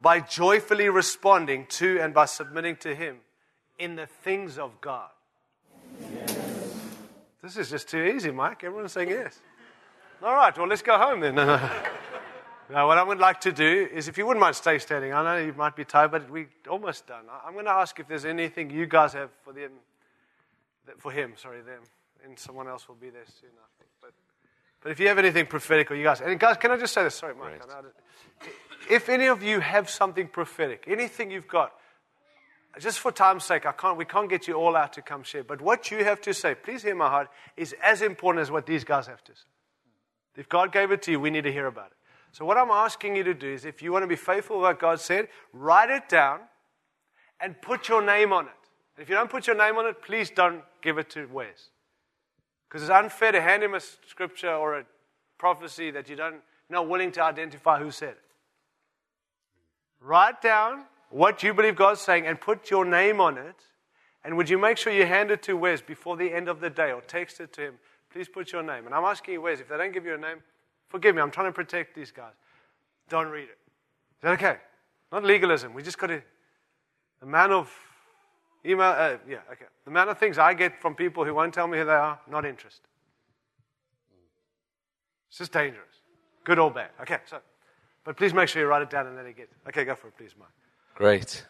by 0.00 0.18
joyfully 0.20 0.88
responding 0.88 1.66
to 1.66 2.00
and 2.00 2.12
by 2.12 2.24
submitting 2.24 2.76
to 2.76 2.94
Him 2.94 3.18
in 3.78 3.94
the 3.96 4.06
things 4.06 4.58
of 4.58 4.80
God. 4.80 5.08
This 7.42 7.56
is 7.56 7.70
just 7.70 7.88
too 7.88 8.02
easy, 8.02 8.30
Mike. 8.30 8.64
Everyone's 8.64 8.92
saying 8.92 9.10
yes. 9.10 9.40
All 10.24 10.34
right, 10.34 10.56
well, 10.56 10.68
let's 10.68 10.82
go 10.82 10.96
home 10.96 11.20
then. 11.20 11.34
now, 12.70 12.86
what 12.86 12.96
I 12.96 13.02
would 13.02 13.18
like 13.18 13.40
to 13.40 13.52
do 13.52 13.88
is, 13.92 14.06
if 14.06 14.16
you 14.16 14.24
wouldn't 14.24 14.40
mind 14.40 14.54
stay 14.54 14.78
standing, 14.78 15.12
I 15.12 15.22
know 15.24 15.44
you 15.44 15.52
might 15.52 15.74
be 15.74 15.84
tired, 15.84 16.12
but 16.12 16.30
we're 16.30 16.48
almost 16.70 17.08
done. 17.08 17.24
I'm 17.44 17.54
going 17.54 17.64
to 17.64 17.72
ask 17.72 17.98
if 17.98 18.06
there's 18.06 18.24
anything 18.24 18.70
you 18.70 18.86
guys 18.86 19.14
have 19.14 19.30
for 19.42 19.52
them, 19.52 19.72
for 20.98 21.10
him, 21.10 21.32
sorry, 21.36 21.62
them, 21.62 21.82
and 22.24 22.38
someone 22.38 22.68
else 22.68 22.86
will 22.86 22.94
be 22.94 23.10
there 23.10 23.24
soon, 23.40 23.50
I 23.50 23.66
think. 23.78 23.90
But 24.00 24.12
but 24.82 24.92
if 24.92 25.00
you 25.00 25.08
have 25.08 25.18
anything 25.18 25.46
prophetic, 25.46 25.90
or 25.90 25.94
you 25.94 26.04
guys, 26.04 26.20
and 26.20 26.38
guys, 26.38 26.56
can 26.56 26.70
I 26.70 26.76
just 26.76 26.92
say 26.92 27.04
this? 27.04 27.14
Sorry, 27.14 27.34
Mike. 27.34 27.60
I 27.68 27.80
If 28.90 29.08
any 29.08 29.26
of 29.26 29.42
you 29.42 29.60
have 29.60 29.88
something 29.88 30.28
prophetic, 30.28 30.84
anything 30.86 31.30
you've 31.30 31.48
got, 31.48 31.72
just 32.78 32.98
for 32.98 33.12
time's 33.12 33.44
sake, 33.44 33.66
I 33.66 33.72
can't, 33.72 33.96
we 33.96 34.04
can't 34.04 34.28
get 34.28 34.48
you 34.48 34.54
all 34.54 34.76
out 34.76 34.92
to 34.94 35.02
come 35.02 35.22
share. 35.22 35.44
But 35.44 35.60
what 35.60 35.90
you 35.90 36.04
have 36.04 36.20
to 36.22 36.34
say, 36.34 36.54
please 36.54 36.82
hear 36.82 36.94
my 36.94 37.08
heart, 37.08 37.28
is 37.56 37.74
as 37.82 38.02
important 38.02 38.42
as 38.42 38.50
what 38.50 38.66
these 38.66 38.82
guys 38.82 39.06
have 39.06 39.22
to 39.24 39.32
say. 39.32 39.51
If 40.36 40.48
God 40.48 40.72
gave 40.72 40.90
it 40.90 41.02
to 41.02 41.10
you, 41.10 41.20
we 41.20 41.30
need 41.30 41.44
to 41.44 41.52
hear 41.52 41.66
about 41.66 41.86
it. 41.86 41.96
So 42.32 42.46
what 42.46 42.56
I'm 42.56 42.70
asking 42.70 43.16
you 43.16 43.24
to 43.24 43.34
do 43.34 43.48
is, 43.48 43.64
if 43.66 43.82
you 43.82 43.92
want 43.92 44.04
to 44.04 44.06
be 44.06 44.16
faithful 44.16 44.56
to 44.56 44.62
what 44.62 44.78
God 44.78 45.00
said, 45.00 45.28
write 45.52 45.90
it 45.90 46.08
down 46.08 46.40
and 47.40 47.60
put 47.60 47.88
your 47.88 48.00
name 48.02 48.32
on 48.32 48.46
it. 48.46 48.52
And 48.96 49.02
if 49.02 49.08
you 49.10 49.14
don't 49.14 49.30
put 49.30 49.46
your 49.46 49.56
name 49.56 49.76
on 49.76 49.86
it, 49.86 50.00
please 50.00 50.30
don't 50.30 50.62
give 50.80 50.96
it 50.96 51.10
to 51.10 51.26
Wes. 51.26 51.70
Because 52.68 52.82
it's 52.82 52.90
unfair 52.90 53.32
to 53.32 53.40
hand 53.42 53.62
him 53.62 53.74
a 53.74 53.80
scripture 53.80 54.54
or 54.54 54.78
a 54.78 54.84
prophecy 55.36 55.90
that 55.90 56.08
you 56.08 56.16
don't, 56.16 56.36
you're 56.70 56.80
not 56.80 56.88
willing 56.88 57.12
to 57.12 57.22
identify 57.22 57.78
who 57.78 57.90
said 57.90 58.10
it. 58.10 58.20
Write 60.00 60.40
down 60.40 60.84
what 61.10 61.42
you 61.42 61.52
believe 61.52 61.76
God's 61.76 62.00
saying 62.00 62.26
and 62.26 62.40
put 62.40 62.70
your 62.70 62.86
name 62.86 63.20
on 63.20 63.36
it. 63.36 63.56
And 64.24 64.36
would 64.36 64.48
you 64.48 64.56
make 64.56 64.78
sure 64.78 64.92
you 64.92 65.04
hand 65.04 65.30
it 65.30 65.42
to 65.42 65.56
Wes 65.56 65.82
before 65.82 66.16
the 66.16 66.32
end 66.32 66.48
of 66.48 66.60
the 66.60 66.70
day 66.70 66.92
or 66.92 67.02
text 67.02 67.40
it 67.40 67.52
to 67.54 67.60
him? 67.60 67.74
Please 68.12 68.28
put 68.28 68.52
your 68.52 68.62
name. 68.62 68.86
And 68.86 68.94
I'm 68.94 69.04
asking 69.04 69.34
you, 69.34 69.40
Wes, 69.40 69.60
if 69.60 69.68
they 69.68 69.76
don't 69.76 69.92
give 69.92 70.04
you 70.04 70.14
a 70.14 70.18
name, 70.18 70.38
forgive 70.88 71.14
me. 71.14 71.22
I'm 71.22 71.30
trying 71.30 71.46
to 71.46 71.52
protect 71.52 71.94
these 71.94 72.10
guys. 72.10 72.34
Don't 73.08 73.28
read 73.28 73.44
it. 73.44 73.58
Is 74.18 74.22
that 74.22 74.32
okay? 74.32 74.56
Not 75.10 75.24
legalism. 75.24 75.74
We 75.74 75.82
just 75.82 75.98
got 75.98 76.08
to. 76.08 76.22
The 77.20 77.26
man 77.26 77.52
of 77.52 77.72
email, 78.66 78.88
uh, 78.88 79.16
yeah, 79.28 79.38
okay. 79.50 79.66
The 79.84 79.90
man 79.90 80.08
of 80.08 80.18
things 80.18 80.38
I 80.38 80.54
get 80.54 80.80
from 80.80 80.94
people 80.94 81.24
who 81.24 81.34
won't 81.34 81.54
tell 81.54 81.66
me 81.66 81.78
who 81.78 81.84
they 81.84 81.92
are, 81.92 82.20
not 82.28 82.44
interested. 82.44 82.86
It's 85.28 85.38
just 85.38 85.52
dangerous. 85.52 85.86
Good 86.44 86.58
or 86.58 86.70
bad. 86.70 86.90
Okay, 87.00 87.18
so, 87.24 87.38
but 88.04 88.16
please 88.16 88.34
make 88.34 88.48
sure 88.48 88.60
you 88.60 88.68
write 88.68 88.82
it 88.82 88.90
down 88.90 89.06
and 89.06 89.16
let 89.16 89.26
it 89.26 89.36
get. 89.36 89.48
Okay, 89.68 89.84
go 89.84 89.94
for 89.94 90.08
it, 90.08 90.16
please, 90.18 90.34
Mike. 90.38 90.48
Great. 90.94 91.46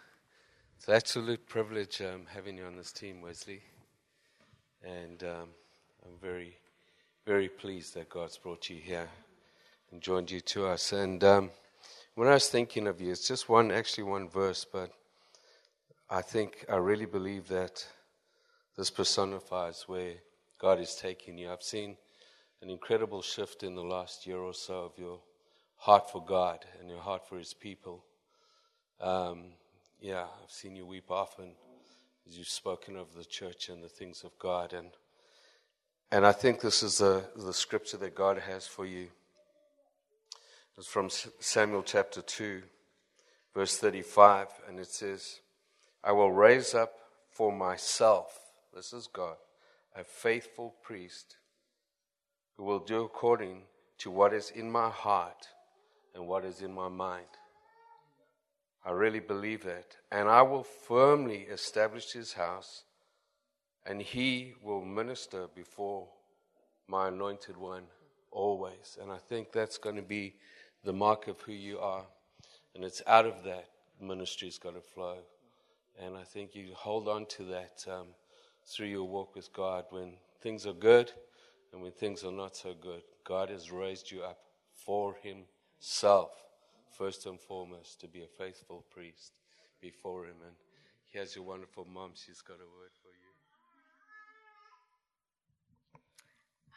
It's 0.76 0.88
an 0.88 0.94
absolute 0.94 1.46
privilege 1.46 2.00
um, 2.00 2.26
having 2.32 2.56
you 2.56 2.64
on 2.64 2.76
this 2.76 2.92
team, 2.92 3.20
Wesley. 3.20 3.62
And 4.84 5.22
um, 5.22 5.48
I'm 6.04 6.18
very, 6.20 6.56
very 7.24 7.48
pleased 7.48 7.94
that 7.94 8.08
God's 8.08 8.36
brought 8.36 8.68
you 8.68 8.76
here 8.76 9.08
and 9.92 10.00
joined 10.00 10.32
you 10.32 10.40
to 10.40 10.66
us. 10.66 10.92
And 10.92 11.22
um, 11.22 11.50
when 12.16 12.26
I 12.26 12.34
was 12.34 12.48
thinking 12.48 12.88
of 12.88 13.00
you, 13.00 13.12
it's 13.12 13.28
just 13.28 13.48
one, 13.48 13.70
actually 13.70 14.04
one 14.04 14.28
verse, 14.28 14.66
but 14.70 14.90
I 16.10 16.20
think, 16.20 16.64
I 16.68 16.76
really 16.76 17.06
believe 17.06 17.46
that 17.48 17.86
this 18.76 18.90
personifies 18.90 19.84
where 19.86 20.14
God 20.60 20.80
is 20.80 20.96
taking 20.96 21.38
you. 21.38 21.52
I've 21.52 21.62
seen 21.62 21.96
an 22.62 22.68
incredible 22.68 23.22
shift 23.22 23.62
in 23.62 23.76
the 23.76 23.84
last 23.84 24.26
year 24.26 24.38
or 24.38 24.54
so 24.54 24.84
of 24.84 24.98
your 24.98 25.20
heart 25.76 26.10
for 26.10 26.24
God 26.24 26.64
and 26.80 26.90
your 26.90 27.00
heart 27.00 27.28
for 27.28 27.38
His 27.38 27.54
people. 27.54 28.04
Um, 29.00 29.52
yeah, 30.00 30.24
I've 30.42 30.50
seen 30.50 30.74
you 30.74 30.84
weep 30.84 31.12
often 31.12 31.52
as 32.26 32.36
you've 32.36 32.48
spoken 32.48 32.96
of 32.96 33.14
the 33.14 33.24
church 33.24 33.68
and 33.68 33.84
the 33.84 33.88
things 33.88 34.24
of 34.24 34.36
God. 34.40 34.72
And, 34.72 34.88
and 36.12 36.26
I 36.26 36.32
think 36.32 36.60
this 36.60 36.82
is 36.82 36.98
the, 36.98 37.24
the 37.34 37.54
scripture 37.54 37.96
that 37.96 38.14
God 38.14 38.38
has 38.38 38.66
for 38.66 38.84
you. 38.84 39.08
It's 40.76 40.86
from 40.86 41.08
Samuel 41.08 41.82
chapter 41.82 42.20
2, 42.20 42.62
verse 43.54 43.78
35, 43.78 44.48
and 44.68 44.78
it 44.78 44.88
says, 44.88 45.40
I 46.04 46.12
will 46.12 46.30
raise 46.30 46.74
up 46.74 46.92
for 47.30 47.50
myself, 47.50 48.38
this 48.74 48.92
is 48.92 49.06
God, 49.06 49.36
a 49.96 50.04
faithful 50.04 50.74
priest 50.82 51.36
who 52.58 52.64
will 52.64 52.80
do 52.80 53.04
according 53.04 53.62
to 53.98 54.10
what 54.10 54.34
is 54.34 54.50
in 54.50 54.70
my 54.70 54.90
heart 54.90 55.48
and 56.14 56.26
what 56.26 56.44
is 56.44 56.60
in 56.60 56.74
my 56.74 56.88
mind. 56.88 57.24
I 58.84 58.90
really 58.90 59.20
believe 59.20 59.64
that. 59.64 59.96
And 60.10 60.28
I 60.28 60.42
will 60.42 60.64
firmly 60.64 61.46
establish 61.50 62.12
his 62.12 62.34
house, 62.34 62.84
and 63.86 64.00
he 64.00 64.54
will 64.62 64.84
minister 64.84 65.46
before 65.54 66.06
my 66.88 67.08
anointed 67.08 67.56
one 67.56 67.84
always. 68.30 68.98
And 69.00 69.10
I 69.10 69.18
think 69.18 69.52
that's 69.52 69.78
going 69.78 69.96
to 69.96 70.02
be 70.02 70.34
the 70.84 70.92
mark 70.92 71.28
of 71.28 71.40
who 71.40 71.52
you 71.52 71.78
are. 71.78 72.04
And 72.74 72.84
it's 72.84 73.02
out 73.06 73.26
of 73.26 73.44
that 73.44 73.66
ministry's 74.00 74.58
going 74.58 74.74
to 74.74 74.80
flow. 74.80 75.18
And 76.00 76.16
I 76.16 76.22
think 76.22 76.54
you 76.54 76.68
hold 76.74 77.08
on 77.08 77.26
to 77.26 77.44
that 77.44 77.84
um, 77.90 78.08
through 78.66 78.86
your 78.86 79.04
walk 79.04 79.34
with 79.34 79.52
God 79.52 79.84
when 79.90 80.14
things 80.40 80.66
are 80.66 80.72
good 80.72 81.12
and 81.72 81.82
when 81.82 81.92
things 81.92 82.24
are 82.24 82.32
not 82.32 82.56
so 82.56 82.74
good. 82.80 83.02
God 83.24 83.50
has 83.50 83.70
raised 83.70 84.10
you 84.10 84.22
up 84.22 84.38
for 84.74 85.16
Himself, 85.22 86.30
first 86.96 87.26
and 87.26 87.38
foremost, 87.38 88.00
to 88.00 88.08
be 88.08 88.22
a 88.22 88.26
faithful 88.26 88.84
priest 88.90 89.32
before 89.80 90.24
Him. 90.24 90.36
And 90.46 90.56
here's 91.12 91.36
your 91.36 91.44
wonderful 91.44 91.86
mom. 91.92 92.12
She's 92.14 92.40
got 92.40 92.56
a 92.56 92.58
word 92.58 92.90
for 93.02 93.08
you. 93.08 93.22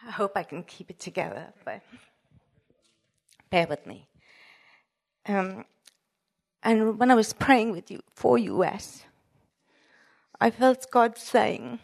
I 0.03 0.11
hope 0.11 0.33
I 0.35 0.43
can 0.43 0.63
keep 0.63 0.89
it 0.89 0.99
together, 0.99 1.53
but 1.63 1.81
bear 3.49 3.67
with 3.67 3.85
me. 3.85 4.07
Um, 5.27 5.65
and 6.63 6.99
when 6.99 7.11
I 7.11 7.15
was 7.15 7.33
praying 7.33 7.71
with 7.71 7.91
you 7.91 8.01
for 8.13 8.37
Wes, 8.39 9.05
I 10.39 10.49
felt 10.49 10.91
God 10.91 11.17
saying, 11.17 11.79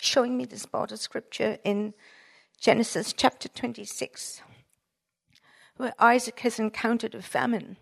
showing 0.00 0.36
me 0.36 0.44
this 0.44 0.66
part 0.66 0.92
of 0.92 1.00
scripture 1.00 1.58
in 1.64 1.94
Genesis 2.60 3.12
chapter 3.12 3.48
26, 3.48 4.42
where 5.76 5.94
Isaac 5.98 6.40
has 6.40 6.58
encountered 6.58 7.14
a 7.14 7.22
famine. 7.22 7.76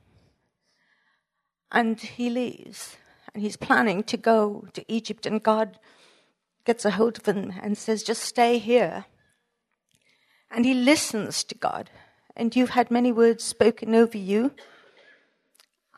And 1.73 1.99
he 1.99 2.29
leaves, 2.29 2.97
and 3.33 3.43
he's 3.43 3.57
planning 3.57 4.03
to 4.05 4.17
go 4.17 4.69
to 4.75 4.85
Egypt, 4.93 5.27
and 5.27 5.43
God 5.43 5.79
gets 6.65 6.85
a 6.85 6.93
hold 6.93 7.19
of 7.19 7.27
him 7.27 7.55
and 7.63 7.79
says, 7.79 8.03
Just 8.03 8.23
stay 8.23 8.59
here. 8.59 9.07
And 10.51 10.65
he 10.65 10.75
listens 10.75 11.45
to 11.45 11.55
God. 11.55 11.91
And 12.37 12.55
you've 12.55 12.71
had 12.71 12.91
many 12.91 13.13
words 13.13 13.45
spoken 13.45 13.95
over 13.95 14.19
you 14.19 14.53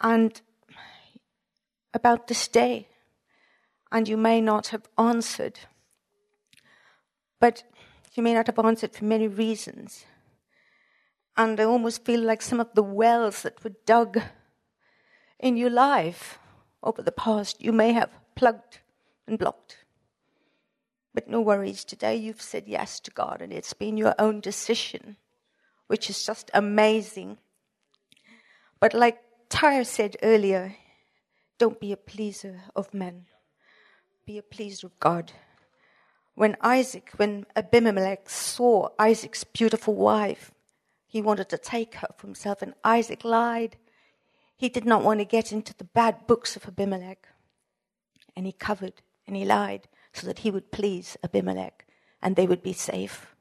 and 0.00 0.40
about 1.92 2.28
this 2.28 2.48
day. 2.48 2.88
And 3.90 4.08
you 4.08 4.16
may 4.16 4.40
not 4.40 4.68
have 4.68 4.88
answered. 4.96 5.60
But 7.40 7.64
you 8.14 8.22
may 8.22 8.34
not 8.34 8.46
have 8.46 8.58
answered 8.58 8.94
for 8.94 9.04
many 9.04 9.28
reasons. 9.28 10.04
And 11.36 11.60
I 11.60 11.64
almost 11.64 12.04
feel 12.04 12.20
like 12.20 12.42
some 12.42 12.60
of 12.60 12.74
the 12.74 12.82
wells 12.82 13.42
that 13.42 13.62
were 13.62 13.74
dug 13.86 14.20
in 15.38 15.56
your 15.56 15.70
life 15.70 16.38
over 16.82 17.02
the 17.02 17.12
past, 17.12 17.62
you 17.62 17.72
may 17.72 17.92
have 17.92 18.10
plugged 18.34 18.80
and 19.26 19.38
blocked. 19.38 19.84
But 21.18 21.26
no 21.26 21.40
worries, 21.40 21.82
today 21.82 22.14
you've 22.14 22.40
said 22.40 22.68
yes 22.68 23.00
to 23.00 23.10
God, 23.10 23.42
and 23.42 23.52
it's 23.52 23.72
been 23.72 23.96
your 23.96 24.14
own 24.20 24.38
decision, 24.38 25.16
which 25.88 26.08
is 26.08 26.24
just 26.24 26.48
amazing. 26.54 27.38
But 28.78 28.94
like 28.94 29.18
Tyre 29.48 29.82
said 29.82 30.16
earlier, 30.22 30.76
don't 31.58 31.80
be 31.80 31.90
a 31.90 31.96
pleaser 31.96 32.60
of 32.76 32.94
men, 32.94 33.26
be 34.26 34.38
a 34.38 34.44
pleaser 34.44 34.86
of 34.86 35.00
God. 35.00 35.32
When 36.36 36.56
Isaac, 36.60 37.10
when 37.16 37.46
Abimelech 37.56 38.30
saw 38.30 38.90
Isaac's 38.96 39.42
beautiful 39.42 39.96
wife, 39.96 40.52
he 41.08 41.20
wanted 41.20 41.48
to 41.48 41.58
take 41.58 41.96
her 41.96 42.10
for 42.16 42.28
himself, 42.28 42.62
and 42.62 42.74
Isaac 42.84 43.24
lied. 43.24 43.76
He 44.56 44.68
did 44.68 44.84
not 44.84 45.02
want 45.02 45.18
to 45.18 45.24
get 45.24 45.50
into 45.50 45.74
the 45.74 45.82
bad 45.82 46.28
books 46.28 46.54
of 46.54 46.68
Abimelech. 46.68 47.26
And 48.36 48.46
he 48.46 48.52
covered 48.52 49.02
and 49.26 49.34
he 49.34 49.44
lied 49.44 49.88
so 50.18 50.26
that 50.26 50.40
he 50.40 50.50
would 50.50 50.72
please 50.72 51.16
Abimelech 51.22 51.86
and 52.20 52.34
they 52.36 52.46
would 52.46 52.62
be 52.62 52.72
safe. 52.72 53.34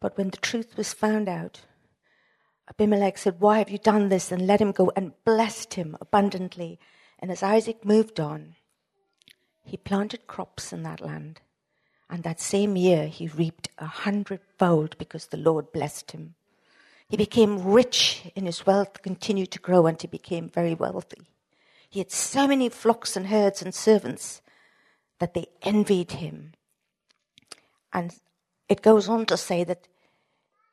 But 0.00 0.16
when 0.16 0.30
the 0.30 0.36
truth 0.36 0.76
was 0.76 0.92
found 0.92 1.28
out, 1.28 1.62
Abimelech 2.68 3.18
said, 3.18 3.40
Why 3.40 3.58
have 3.58 3.70
you 3.70 3.78
done 3.78 4.08
this? 4.08 4.30
And 4.30 4.46
let 4.46 4.60
him 4.60 4.72
go 4.72 4.92
and 4.94 5.12
blessed 5.24 5.74
him 5.74 5.96
abundantly. 6.00 6.78
And 7.18 7.30
as 7.30 7.42
Isaac 7.42 7.84
moved 7.84 8.20
on, 8.20 8.54
he 9.64 9.76
planted 9.76 10.26
crops 10.26 10.72
in 10.72 10.82
that 10.84 11.00
land. 11.00 11.40
And 12.08 12.22
that 12.22 12.40
same 12.40 12.76
year, 12.76 13.06
he 13.06 13.26
reaped 13.26 13.68
a 13.78 13.86
hundredfold 13.86 14.96
because 14.98 15.26
the 15.26 15.36
Lord 15.36 15.72
blessed 15.72 16.12
him. 16.12 16.34
He 17.08 17.16
became 17.16 17.64
rich 17.64 18.22
in 18.34 18.46
his 18.46 18.66
wealth, 18.66 19.02
continued 19.02 19.50
to 19.52 19.58
grow, 19.58 19.86
and 19.86 20.00
he 20.00 20.08
became 20.08 20.48
very 20.48 20.74
wealthy. 20.74 21.28
He 21.90 22.00
had 22.00 22.12
so 22.12 22.46
many 22.46 22.68
flocks 22.68 23.16
and 23.16 23.26
herds 23.26 23.62
and 23.62 23.74
servants 23.74 24.42
that 25.18 25.34
they 25.34 25.46
envied 25.62 26.12
him. 26.12 26.52
And 27.92 28.14
it 28.68 28.82
goes 28.82 29.08
on 29.08 29.26
to 29.26 29.36
say 29.36 29.64
that 29.64 29.88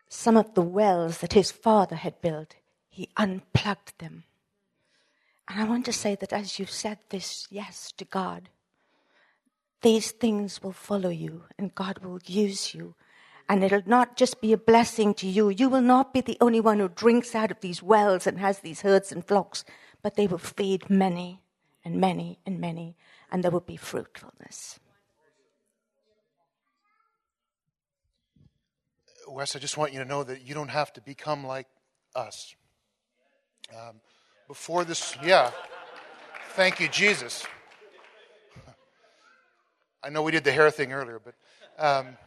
some 0.08 0.38
of 0.38 0.54
the 0.54 0.62
wells 0.62 1.20
that 1.20 1.34
his 1.34 1.52
father 1.52 1.96
had 1.96 2.22
built, 2.22 2.56
he 2.90 3.10
unplugged 3.18 3.98
them. 4.00 4.24
And 5.48 5.60
I 5.60 5.66
want 5.66 5.86
to 5.86 5.94
say 5.94 6.16
that 6.16 6.34
as 6.34 6.58
you've 6.60 6.72
said 6.72 7.00
this 7.10 7.48
yes 7.50 7.92
to 7.98 8.06
God, 8.06 8.50
these 9.82 10.12
things 10.12 10.64
will 10.64 10.72
follow 10.72 11.10
you 11.10 11.44
and 11.58 11.76
God 11.76 12.00
will 12.00 12.20
use 12.26 12.74
you. 12.74 12.96
And 13.48 13.64
it'll 13.64 13.84
not 13.86 14.18
just 14.18 14.42
be 14.42 14.54
a 14.54 14.58
blessing 14.58 15.14
to 15.16 15.28
you. 15.28 15.50
You 15.50 15.70
will 15.70 15.82
not 15.82 16.14
be 16.14 16.22
the 16.22 16.38
only 16.42 16.60
one 16.60 16.80
who 16.80 16.90
drinks 16.90 17.36
out 17.36 17.52
of 17.52 17.60
these 17.60 17.84
wells 17.84 18.26
and 18.26 18.40
has 18.40 18.60
these 18.60 18.82
herds 18.82 19.12
and 19.12 19.24
flocks, 19.24 19.64
but 20.02 20.16
they 20.16 20.26
will 20.26 20.40
feed 20.40 20.90
many 20.90 21.42
and 21.84 22.02
many 22.02 22.40
and 22.46 22.60
many 22.60 22.96
and 23.32 23.44
there 23.44 23.52
would 23.52 23.66
be 23.66 23.78
fruitfulness. 23.78 24.80
Wes, 29.28 29.56
I 29.56 29.60
just 29.60 29.78
want 29.78 29.94
you 29.94 30.00
to 30.00 30.06
know 30.06 30.24
that 30.24 30.48
you 30.48 30.54
don't 30.54 30.70
have 30.70 30.94
to 30.94 31.02
become 31.02 31.46
like 31.46 31.68
us. 32.16 32.56
Um, 33.72 34.02
before 34.48 34.86
this, 34.86 35.18
yeah. 35.24 35.52
Thank 36.52 36.80
you, 36.80 36.88
Jesus. 36.88 37.46
I 40.04 40.10
know 40.10 40.22
we 40.22 40.32
did 40.32 40.44
the 40.44 40.52
hair 40.52 40.70
thing 40.70 40.94
earlier, 40.94 41.20
but 41.20 41.34
um, 41.84 42.18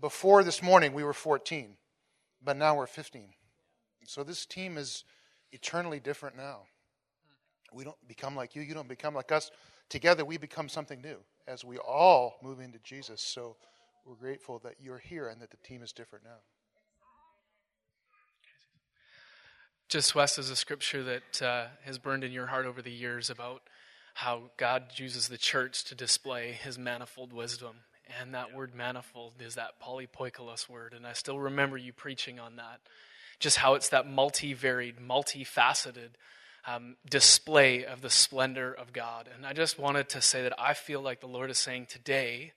before 0.00 0.44
this 0.44 0.62
morning 0.62 0.92
we 0.92 1.02
were 1.02 1.12
14, 1.12 1.74
but 2.42 2.56
now 2.56 2.76
we're 2.76 2.86
15. 2.86 3.30
So 4.06 4.22
this 4.22 4.46
team 4.46 4.78
is 4.78 5.04
eternally 5.50 5.98
different 5.98 6.36
now. 6.36 6.62
We 7.72 7.82
don't 7.84 7.96
become 8.06 8.36
like 8.36 8.54
you, 8.54 8.62
you 8.62 8.74
don't 8.74 8.88
become 8.88 9.14
like 9.14 9.32
us 9.32 9.50
together 9.92 10.24
we 10.24 10.38
become 10.38 10.70
something 10.70 11.02
new 11.02 11.18
as 11.46 11.66
we 11.66 11.76
all 11.76 12.38
move 12.42 12.60
into 12.60 12.78
Jesus. 12.78 13.20
So 13.20 13.56
we're 14.06 14.14
grateful 14.14 14.58
that 14.64 14.76
you're 14.80 14.98
here 14.98 15.28
and 15.28 15.40
that 15.42 15.50
the 15.50 15.58
team 15.58 15.82
is 15.82 15.92
different 15.92 16.24
now. 16.24 16.40
Just 19.90 20.14
Wes 20.14 20.38
is 20.38 20.48
a 20.48 20.56
scripture 20.56 21.04
that 21.04 21.42
uh, 21.42 21.66
has 21.84 21.98
burned 21.98 22.24
in 22.24 22.32
your 22.32 22.46
heart 22.46 22.64
over 22.64 22.80
the 22.80 22.90
years 22.90 23.28
about 23.28 23.60
how 24.14 24.44
God 24.56 24.84
uses 24.96 25.28
the 25.28 25.36
church 25.36 25.84
to 25.84 25.94
display 25.94 26.52
his 26.52 26.78
manifold 26.78 27.34
wisdom. 27.34 27.76
And 28.18 28.34
that 28.34 28.54
word 28.54 28.74
manifold 28.74 29.34
is 29.40 29.56
that 29.56 29.78
polypoikilos 29.78 30.70
word. 30.70 30.94
And 30.94 31.06
I 31.06 31.12
still 31.12 31.38
remember 31.38 31.76
you 31.76 31.92
preaching 31.92 32.40
on 32.40 32.56
that. 32.56 32.80
Just 33.40 33.58
how 33.58 33.74
it's 33.74 33.90
that 33.90 34.08
multi-varied, 34.08 34.96
multifaceted 34.96 36.12
um, 36.66 36.96
display 37.08 37.84
of 37.84 38.00
the 38.02 38.10
splendor 38.10 38.72
of 38.72 38.92
God. 38.92 39.28
And 39.34 39.44
I 39.46 39.52
just 39.52 39.78
wanted 39.78 40.08
to 40.10 40.20
say 40.20 40.42
that 40.42 40.58
I 40.58 40.74
feel 40.74 41.00
like 41.00 41.20
the 41.20 41.26
Lord 41.26 41.50
is 41.50 41.58
saying 41.58 41.86
today, 41.86 42.52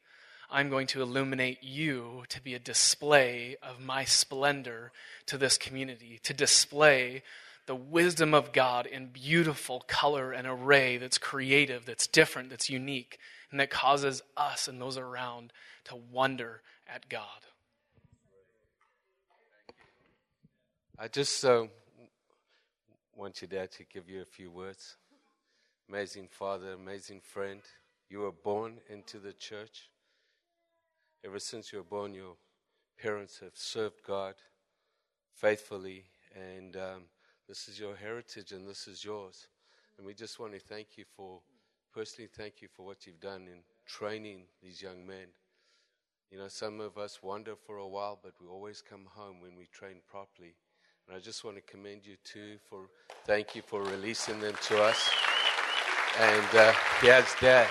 I'm 0.49 0.69
going 0.69 0.88
to 0.88 1.02
illuminate 1.02 1.64
you 1.64 2.23
to 2.30 2.41
be 2.41 2.53
a 2.53 2.60
display 2.60 3.57
of 3.64 3.80
my 3.80 4.06
splendor 4.06 4.91
to 5.26 5.38
this 5.38 5.57
community, 5.57 6.19
to 6.23 6.34
display 6.34 7.23
the 7.65 7.76
wisdom 7.76 8.36
of 8.36 8.53
God 8.53 8.86
in 8.86 9.07
beautiful 9.07 9.84
color 9.88 10.32
and 10.32 10.45
array 10.45 10.98
that's 10.98 11.18
creative, 11.18 11.86
that's 11.86 12.06
different, 12.06 12.52
that's 12.52 12.69
unique, 12.69 13.18
and 13.49 13.60
that 13.60 13.72
causes 13.72 14.22
us 14.38 14.68
and 14.68 14.80
those 14.80 14.98
around 14.98 15.52
to 15.86 15.95
wonder 15.95 16.61
at 16.88 17.10
God. 17.10 17.26
I 20.98 21.07
just 21.07 21.44
uh, 21.44 21.65
want 23.16 23.42
your 23.42 23.48
dad 23.48 23.72
to 23.72 23.86
give 23.86 24.10
you 24.10 24.22
a 24.22 24.26
few 24.26 24.52
words. 24.52 24.98
Amazing 25.88 26.28
father, 26.30 26.74
amazing 26.74 27.22
friend. 27.22 27.62
You 28.10 28.20
were 28.20 28.32
born 28.32 28.80
into 28.90 29.20
the 29.20 29.32
church. 29.32 29.90
Ever 31.24 31.40
since 31.40 31.72
you 31.72 31.80
were 31.80 31.86
born, 31.86 32.14
your 32.14 32.36
parents 33.02 33.40
have 33.40 33.56
served 33.56 34.04
God 34.06 34.36
faithfully, 35.34 36.04
and 36.36 36.76
um, 36.76 37.02
this 37.48 37.68
is 37.68 37.80
your 37.80 37.96
heritage 37.96 38.52
and 38.52 38.68
this 38.68 38.88
is 38.88 39.04
yours. 39.04 39.48
And 39.98 40.06
we 40.06 40.14
just 40.14 40.40
want 40.40 40.54
to 40.54 40.60
thank 40.60 40.98
you 40.98 41.06
for, 41.16 41.40
personally, 41.94 42.30
thank 42.36 42.62
you 42.62 42.68
for 42.68 42.86
what 42.86 43.08
you've 43.08 43.22
done 43.22 43.48
in 43.48 43.60
training 43.86 44.44
these 44.62 44.82
young 44.82 45.08
men. 45.08 45.28
You 46.32 46.38
know, 46.38 46.50
some 46.50 46.82
of 46.82 46.98
us 46.98 47.24
wander 47.24 47.56
for 47.56 47.78
a 47.78 47.88
while, 47.88 48.20
but 48.22 48.34
we 48.42 48.48
always 48.48 48.82
come 48.82 49.08
home 49.14 49.40
when 49.40 49.56
we 49.56 49.68
train 49.68 49.98
properly. 50.10 50.56
And 51.07 51.15
I 51.15 51.19
just 51.19 51.44
want 51.44 51.57
to 51.57 51.61
commend 51.61 52.06
you 52.06 52.15
too 52.23 52.57
for 52.69 52.90
thank 53.26 53.56
you 53.56 53.61
for 53.61 53.84
releasing 53.84 54.40
them 54.40 54.56
to 54.68 54.82
us. 54.82 55.10
And 56.19 56.56
uh, 56.56 56.73
Dad's 57.02 57.36
dad. 57.40 57.69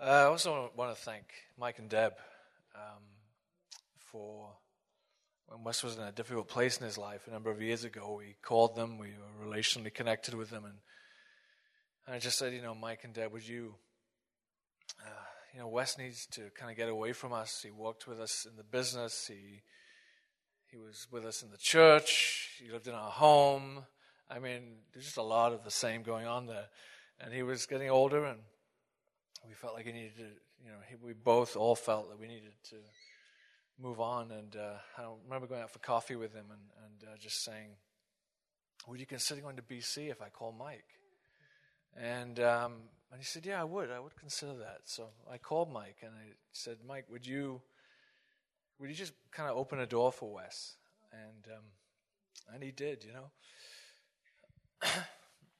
Uh, 0.00 0.04
I 0.04 0.24
also 0.24 0.70
want 0.76 0.94
to 0.96 1.02
thank 1.02 1.24
Mike 1.58 1.78
and 1.78 1.88
Deb 1.88 2.12
um, 2.74 3.02
for 3.98 4.50
when 5.46 5.64
Wes 5.64 5.82
was 5.82 5.96
in 5.96 6.02
a 6.02 6.12
difficult 6.12 6.48
place 6.48 6.78
in 6.78 6.84
his 6.84 6.98
life 6.98 7.26
a 7.26 7.30
number 7.30 7.50
of 7.50 7.62
years 7.62 7.84
ago. 7.84 8.16
We 8.18 8.36
called 8.42 8.74
them, 8.76 8.98
we 8.98 9.08
were 9.08 9.46
relationally 9.48 9.92
connected 9.92 10.34
with 10.34 10.50
them, 10.50 10.64
and 10.64 10.74
And 12.06 12.16
I 12.16 12.18
just 12.18 12.36
said, 12.36 12.52
you 12.52 12.62
know, 12.62 12.74
Mike 12.74 13.04
and 13.04 13.14
Deb, 13.14 13.32
would 13.32 13.46
you, 13.46 13.74
you 15.52 15.60
know, 15.60 15.68
Wes 15.68 15.98
needs 15.98 16.26
to 16.32 16.50
kind 16.56 16.70
of 16.70 16.76
get 16.76 16.88
away 16.88 17.12
from 17.12 17.32
us. 17.32 17.60
He 17.62 17.70
worked 17.70 18.06
with 18.06 18.20
us 18.20 18.46
in 18.48 18.56
the 18.56 18.64
business. 18.64 19.26
He 19.26 19.62
he 20.70 20.78
was 20.78 21.06
with 21.10 21.26
us 21.26 21.42
in 21.42 21.50
the 21.50 21.58
church. 21.58 22.48
He 22.58 22.72
lived 22.72 22.86
in 22.86 22.94
our 22.94 23.10
home. 23.10 23.84
I 24.30 24.38
mean, 24.38 24.76
there's 24.92 25.04
just 25.04 25.18
a 25.18 25.22
lot 25.22 25.52
of 25.52 25.64
the 25.64 25.70
same 25.70 26.02
going 26.02 26.26
on 26.26 26.46
there. 26.46 26.64
And 27.20 27.34
he 27.34 27.42
was 27.42 27.66
getting 27.66 27.90
older, 27.90 28.24
and 28.24 28.38
we 29.46 29.52
felt 29.52 29.74
like 29.74 29.84
he 29.84 29.92
needed 29.92 30.16
to, 30.16 30.22
you 30.64 30.70
know, 30.70 30.78
he, 30.88 30.96
we 30.96 31.12
both 31.12 31.56
all 31.56 31.74
felt 31.74 32.08
that 32.08 32.18
we 32.18 32.26
needed 32.26 32.54
to 32.70 32.76
move 33.78 34.00
on. 34.00 34.30
And 34.30 34.56
uh, 34.56 34.76
I 34.96 35.04
remember 35.24 35.46
going 35.46 35.60
out 35.60 35.70
for 35.70 35.78
coffee 35.80 36.16
with 36.16 36.32
him 36.32 36.46
and, 36.50 36.62
and 36.86 37.12
uh, 37.12 37.18
just 37.20 37.44
saying, 37.44 37.76
Would 38.86 38.98
you 38.98 39.06
consider 39.06 39.42
going 39.42 39.56
to 39.56 39.62
BC 39.62 40.10
if 40.10 40.22
I 40.22 40.30
call 40.30 40.52
Mike? 40.52 40.86
And, 41.94 42.40
um, 42.40 42.72
and 43.12 43.20
he 43.20 43.26
said, 43.26 43.44
Yeah, 43.44 43.60
I 43.60 43.64
would. 43.64 43.90
I 43.90 44.00
would 44.00 44.16
consider 44.16 44.54
that. 44.54 44.80
So 44.84 45.08
I 45.30 45.36
called 45.36 45.70
Mike 45.70 45.98
and 46.02 46.12
I 46.12 46.32
said, 46.52 46.78
Mike, 46.86 47.04
would 47.10 47.26
you 47.26 47.60
would 48.80 48.88
you 48.88 48.96
just 48.96 49.12
kind 49.30 49.48
of 49.50 49.56
open 49.56 49.78
a 49.78 49.86
door 49.86 50.10
for 50.10 50.32
Wes? 50.32 50.76
And 51.12 51.46
um, 51.54 51.64
and 52.54 52.62
he 52.62 52.70
did, 52.72 53.04
you 53.04 53.12
know. 53.12 53.30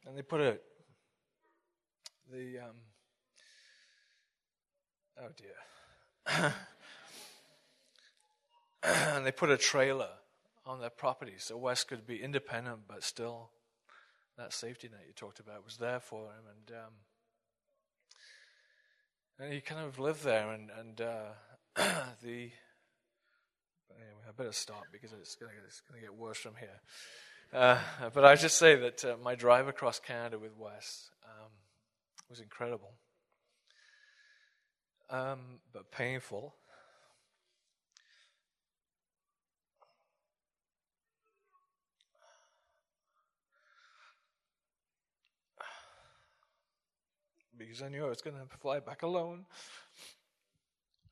and 0.07 0.17
they 0.17 0.23
put 0.23 0.41
a 0.41 0.59
the 2.33 2.59
um, 2.59 2.77
oh 5.21 5.29
dear, 5.37 6.53
and 9.15 9.27
they 9.27 9.33
put 9.33 9.51
a 9.51 9.59
trailer 9.59 10.09
on 10.65 10.81
their 10.81 10.91
property 10.91 11.35
so 11.37 11.57
Wes 11.59 11.85
could 11.85 12.07
be 12.07 12.23
independent, 12.23 12.81
but 12.89 13.05
still 13.05 13.51
that 14.39 14.53
safety 14.53 14.89
net 14.91 15.03
you 15.07 15.13
talked 15.13 15.39
about 15.39 15.65
was 15.65 15.77
there 15.77 16.01
for 16.01 16.27
him, 16.27 16.45
and 16.49 16.77
um, 16.77 16.93
and 19.43 19.53
he 19.53 19.61
kind 19.61 19.85
of 19.85 19.99
lived 19.99 20.23
there, 20.23 20.51
and 20.53 20.71
and 20.79 21.01
uh, 21.01 21.33
the 22.23 22.51
anyway, 23.91 24.23
I 24.29 24.33
better 24.37 24.53
stop 24.53 24.85
because 24.93 25.13
it's 25.13 25.35
going 25.35 25.53
to 25.53 26.01
get 26.01 26.15
worse 26.15 26.39
from 26.39 26.55
here. 26.59 26.81
Uh, 27.53 27.79
but 28.15 28.25
I 28.25 28.37
just 28.37 28.57
say 28.57 28.77
that 28.77 29.05
uh, 29.05 29.17
my 29.23 29.35
drive 29.35 29.69
across 29.69 29.99
Canada 29.99 30.39
with 30.39 30.57
Wes 30.57 31.11
um, 31.25 31.51
was 32.31 32.41
incredible, 32.41 32.93
um, 35.11 35.61
but 35.73 35.91
painful. 35.91 36.55
Because 47.67 47.83
I 47.83 47.89
knew 47.89 48.05
I 48.05 48.09
was 48.09 48.23
going 48.23 48.37
to 48.37 48.47
fly 48.59 48.81
back 48.81 49.03
alone. 49.03 49.47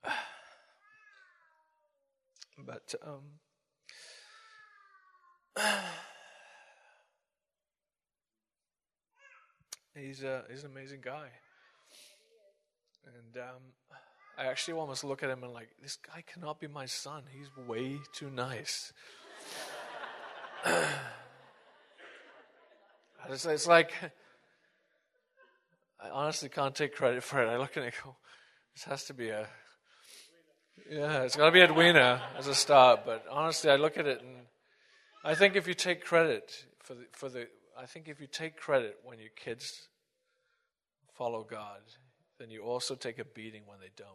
But 2.66 2.94
um, 3.06 3.40
he's 9.94 10.22
a 10.22 10.44
he's 10.50 10.64
an 10.64 10.70
amazing 10.70 11.00
guy, 11.02 11.28
and 13.06 13.38
um, 13.42 13.72
I 14.36 14.44
actually 14.44 14.74
almost 14.74 15.04
look 15.04 15.22
at 15.22 15.30
him 15.30 15.42
and 15.42 15.54
like 15.54 15.70
this 15.82 15.96
guy 15.96 16.22
cannot 16.26 16.60
be 16.60 16.66
my 16.66 16.84
son. 16.84 17.22
He's 17.32 17.48
way 17.66 17.98
too 18.12 18.28
nice. 18.28 18.92
it's, 23.30 23.46
it's 23.46 23.66
like 23.66 23.92
I 26.02 26.10
honestly 26.10 26.48
can't 26.48 26.74
take 26.74 26.94
credit 26.94 27.22
for 27.22 27.42
it. 27.42 27.48
I 27.48 27.56
look 27.56 27.76
at 27.76 27.82
it 27.82 27.86
and 27.86 28.04
go, 28.04 28.16
this 28.74 28.84
has 28.84 29.04
to 29.04 29.14
be 29.14 29.28
a 29.28 29.46
yeah, 30.90 31.22
it's 31.22 31.36
got 31.36 31.46
to 31.46 31.52
be 31.52 31.60
Edwina 31.60 32.20
as 32.36 32.48
a 32.48 32.54
start. 32.54 33.04
But 33.04 33.24
honestly, 33.30 33.70
I 33.70 33.76
look 33.76 33.96
at 33.96 34.06
it 34.06 34.22
and 34.22 34.46
I 35.22 35.34
think 35.34 35.54
if 35.54 35.68
you 35.68 35.74
take 35.74 36.04
credit 36.04 36.66
for 36.80 36.94
the, 36.94 37.06
for 37.12 37.28
the, 37.28 37.46
I 37.78 37.86
think 37.86 38.08
if 38.08 38.20
you 38.20 38.26
take 38.26 38.56
credit 38.56 38.96
when 39.04 39.18
your 39.18 39.30
kids 39.36 39.88
follow 41.14 41.46
God, 41.48 41.80
then 42.38 42.50
you 42.50 42.62
also 42.62 42.94
take 42.94 43.18
a 43.18 43.24
beating 43.24 43.62
when 43.66 43.78
they 43.78 43.90
don't. 43.96 44.06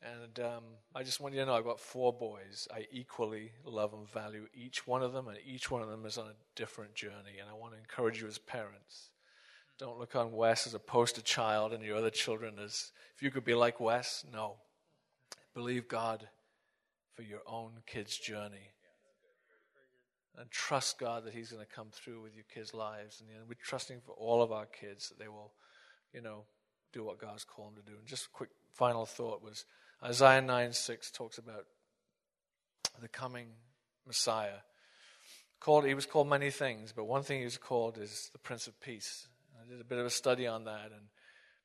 And 0.00 0.38
um, 0.46 0.64
I 0.94 1.02
just 1.02 1.20
want 1.20 1.34
you 1.34 1.40
to 1.40 1.46
know 1.46 1.54
I've 1.54 1.64
got 1.64 1.80
four 1.80 2.12
boys. 2.12 2.68
I 2.72 2.86
equally 2.92 3.50
love 3.64 3.94
and 3.94 4.08
value 4.08 4.46
each 4.54 4.86
one 4.86 5.02
of 5.02 5.12
them, 5.12 5.26
and 5.26 5.38
each 5.44 5.72
one 5.72 5.82
of 5.82 5.88
them 5.88 6.06
is 6.06 6.18
on 6.18 6.26
a 6.26 6.34
different 6.54 6.94
journey. 6.94 7.38
And 7.40 7.50
I 7.50 7.54
want 7.54 7.72
to 7.72 7.78
encourage 7.78 8.20
you 8.20 8.28
as 8.28 8.38
parents. 8.38 9.10
Don't 9.78 9.98
look 9.98 10.16
on 10.16 10.32
Wes 10.32 10.66
as 10.66 10.74
a 10.74 10.80
poster 10.80 11.20
child 11.20 11.72
and 11.72 11.84
your 11.84 11.96
other 11.96 12.10
children 12.10 12.54
as 12.62 12.90
if 13.14 13.22
you 13.22 13.30
could 13.30 13.44
be 13.44 13.54
like 13.54 13.78
Wes. 13.78 14.24
No. 14.32 14.56
Believe 15.54 15.86
God 15.86 16.28
for 17.14 17.22
your 17.22 17.40
own 17.46 17.70
kid's 17.86 18.16
journey. 18.18 18.72
And 20.36 20.50
trust 20.50 20.98
God 20.98 21.24
that 21.24 21.34
He's 21.34 21.50
going 21.50 21.64
to 21.64 21.72
come 21.72 21.88
through 21.92 22.22
with 22.22 22.34
your 22.34 22.44
kids' 22.52 22.74
lives. 22.74 23.20
And 23.20 23.48
we're 23.48 23.54
trusting 23.62 24.00
for 24.04 24.12
all 24.12 24.42
of 24.42 24.52
our 24.52 24.66
kids 24.66 25.08
that 25.08 25.18
they 25.18 25.28
will, 25.28 25.52
you 26.12 26.22
know, 26.22 26.44
do 26.92 27.04
what 27.04 27.18
God's 27.18 27.44
called 27.44 27.76
them 27.76 27.84
to 27.84 27.90
do. 27.90 27.98
And 27.98 28.06
just 28.06 28.26
a 28.26 28.30
quick 28.30 28.50
final 28.72 29.06
thought 29.06 29.42
was 29.42 29.64
Isaiah 30.02 30.42
9 30.42 30.72
6 30.72 31.10
talks 31.12 31.38
about 31.38 31.66
the 33.00 33.08
coming 33.08 33.48
Messiah. 34.06 34.60
Called, 35.60 35.86
he 35.86 35.94
was 35.94 36.06
called 36.06 36.28
many 36.28 36.50
things, 36.50 36.92
but 36.92 37.04
one 37.04 37.22
thing 37.22 37.38
he 37.38 37.44
was 37.44 37.58
called 37.58 37.98
is 37.98 38.30
the 38.32 38.38
Prince 38.38 38.68
of 38.68 38.80
Peace. 38.80 39.26
Did 39.68 39.80
a 39.80 39.84
bit 39.84 39.98
of 39.98 40.06
a 40.06 40.10
study 40.10 40.46
on 40.46 40.64
that, 40.64 40.86
and 40.86 41.08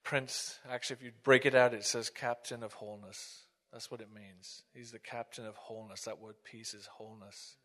Prince, 0.04 0.60
actually, 0.70 0.98
if 0.98 1.04
you 1.04 1.12
break 1.24 1.46
it 1.46 1.56
out, 1.56 1.74
it 1.74 1.86
says 1.86 2.10
Captain 2.10 2.62
of 2.62 2.74
Wholeness. 2.74 3.44
That's 3.72 3.90
what 3.90 4.02
it 4.02 4.10
means. 4.14 4.64
He's 4.74 4.92
the 4.92 5.00
captain 5.00 5.46
of 5.46 5.56
wholeness. 5.56 6.02
That 6.02 6.20
word 6.20 6.36
peace 6.44 6.74
is 6.74 6.88
wholeness. 6.98 7.56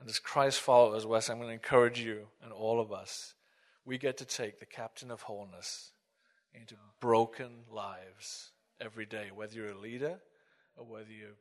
And 0.00 0.08
as 0.08 0.20
Christ 0.20 0.60
followers, 0.60 1.04
Wes, 1.04 1.28
I'm 1.28 1.36
going 1.36 1.48
to 1.48 1.54
encourage 1.54 2.00
you 2.00 2.28
and 2.42 2.52
all 2.52 2.80
of 2.80 2.92
us. 2.92 3.34
We 3.84 3.98
get 3.98 4.16
to 4.18 4.24
take 4.24 4.60
the 4.60 4.66
captain 4.66 5.10
of 5.10 5.22
wholeness 5.22 5.92
into 6.54 6.76
broken 7.00 7.64
lives 7.70 8.52
every 8.80 9.06
day, 9.06 9.30
whether 9.34 9.54
you're 9.54 9.72
a 9.72 9.78
leader 9.78 10.20
or 10.76 10.86
whether 10.86 11.10
you're 11.10 11.36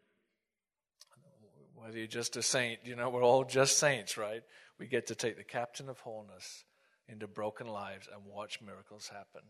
whether 1.75 1.99
you're 1.99 2.07
just 2.07 2.35
a 2.35 2.41
saint, 2.41 2.79
you 2.83 2.95
know, 2.95 3.07
we're 3.07 3.23
all 3.23 3.43
just 3.43 3.77
saints, 3.77 4.17
right? 4.17 4.41
We 4.79 4.87
get 4.87 5.05
to 5.07 5.15
take 5.15 5.37
the 5.37 5.43
captain 5.43 5.89
of 5.89 5.99
wholeness 5.99 6.65
into 7.09 7.27
broken 7.27 7.67
lives 7.67 8.07
and 8.13 8.25
watch 8.25 8.59
miracles 8.61 9.09
happen. 9.09 9.49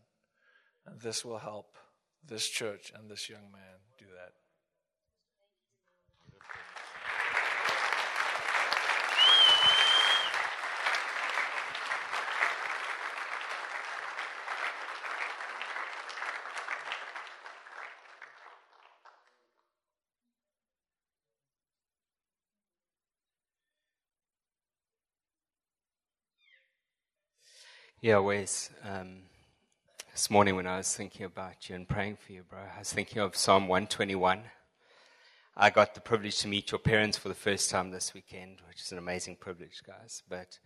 And 0.86 1.00
this 1.00 1.24
will 1.24 1.38
help 1.38 1.76
this 2.26 2.48
church 2.48 2.92
and 2.94 3.10
this 3.10 3.28
young 3.28 3.50
man 3.52 3.80
do 3.98 4.06
that. 4.06 4.32
Yeah, 28.00 28.18
Wes. 28.18 28.70
Um, 28.88 29.22
this 30.12 30.30
morning 30.30 30.54
when 30.54 30.68
I 30.68 30.76
was 30.76 30.94
thinking 30.94 31.26
about 31.26 31.68
you 31.68 31.74
and 31.74 31.88
praying 31.88 32.18
for 32.24 32.32
you, 32.32 32.44
bro, 32.48 32.60
I 32.60 32.78
was 32.78 32.92
thinking 32.92 33.20
of 33.20 33.34
Psalm 33.34 33.66
121. 33.66 34.40
I 35.56 35.70
got 35.70 35.96
the 35.96 36.00
privilege 36.00 36.38
to 36.38 36.48
meet 36.48 36.70
your 36.70 36.78
parents 36.78 37.18
for 37.18 37.26
the 37.26 37.34
first 37.34 37.70
time 37.70 37.90
this 37.90 38.14
weekend, 38.14 38.58
which 38.68 38.82
is 38.82 38.92
an 38.92 38.98
amazing 38.98 39.34
privilege, 39.34 39.82
guys. 39.84 40.22
But 40.28 40.60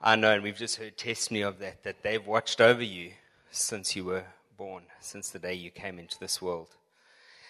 I 0.00 0.16
know, 0.16 0.32
and 0.32 0.42
we've 0.42 0.56
just 0.56 0.76
heard 0.76 0.96
testimony 0.96 1.42
of 1.42 1.58
that, 1.58 1.82
that 1.82 2.02
they've 2.02 2.26
watched 2.26 2.62
over 2.62 2.82
you 2.82 3.10
since 3.50 3.94
you 3.94 4.06
were 4.06 4.24
born, 4.56 4.84
since 5.00 5.28
the 5.28 5.38
day 5.38 5.52
you 5.52 5.70
came 5.70 5.98
into 5.98 6.18
this 6.18 6.40
world. 6.40 6.76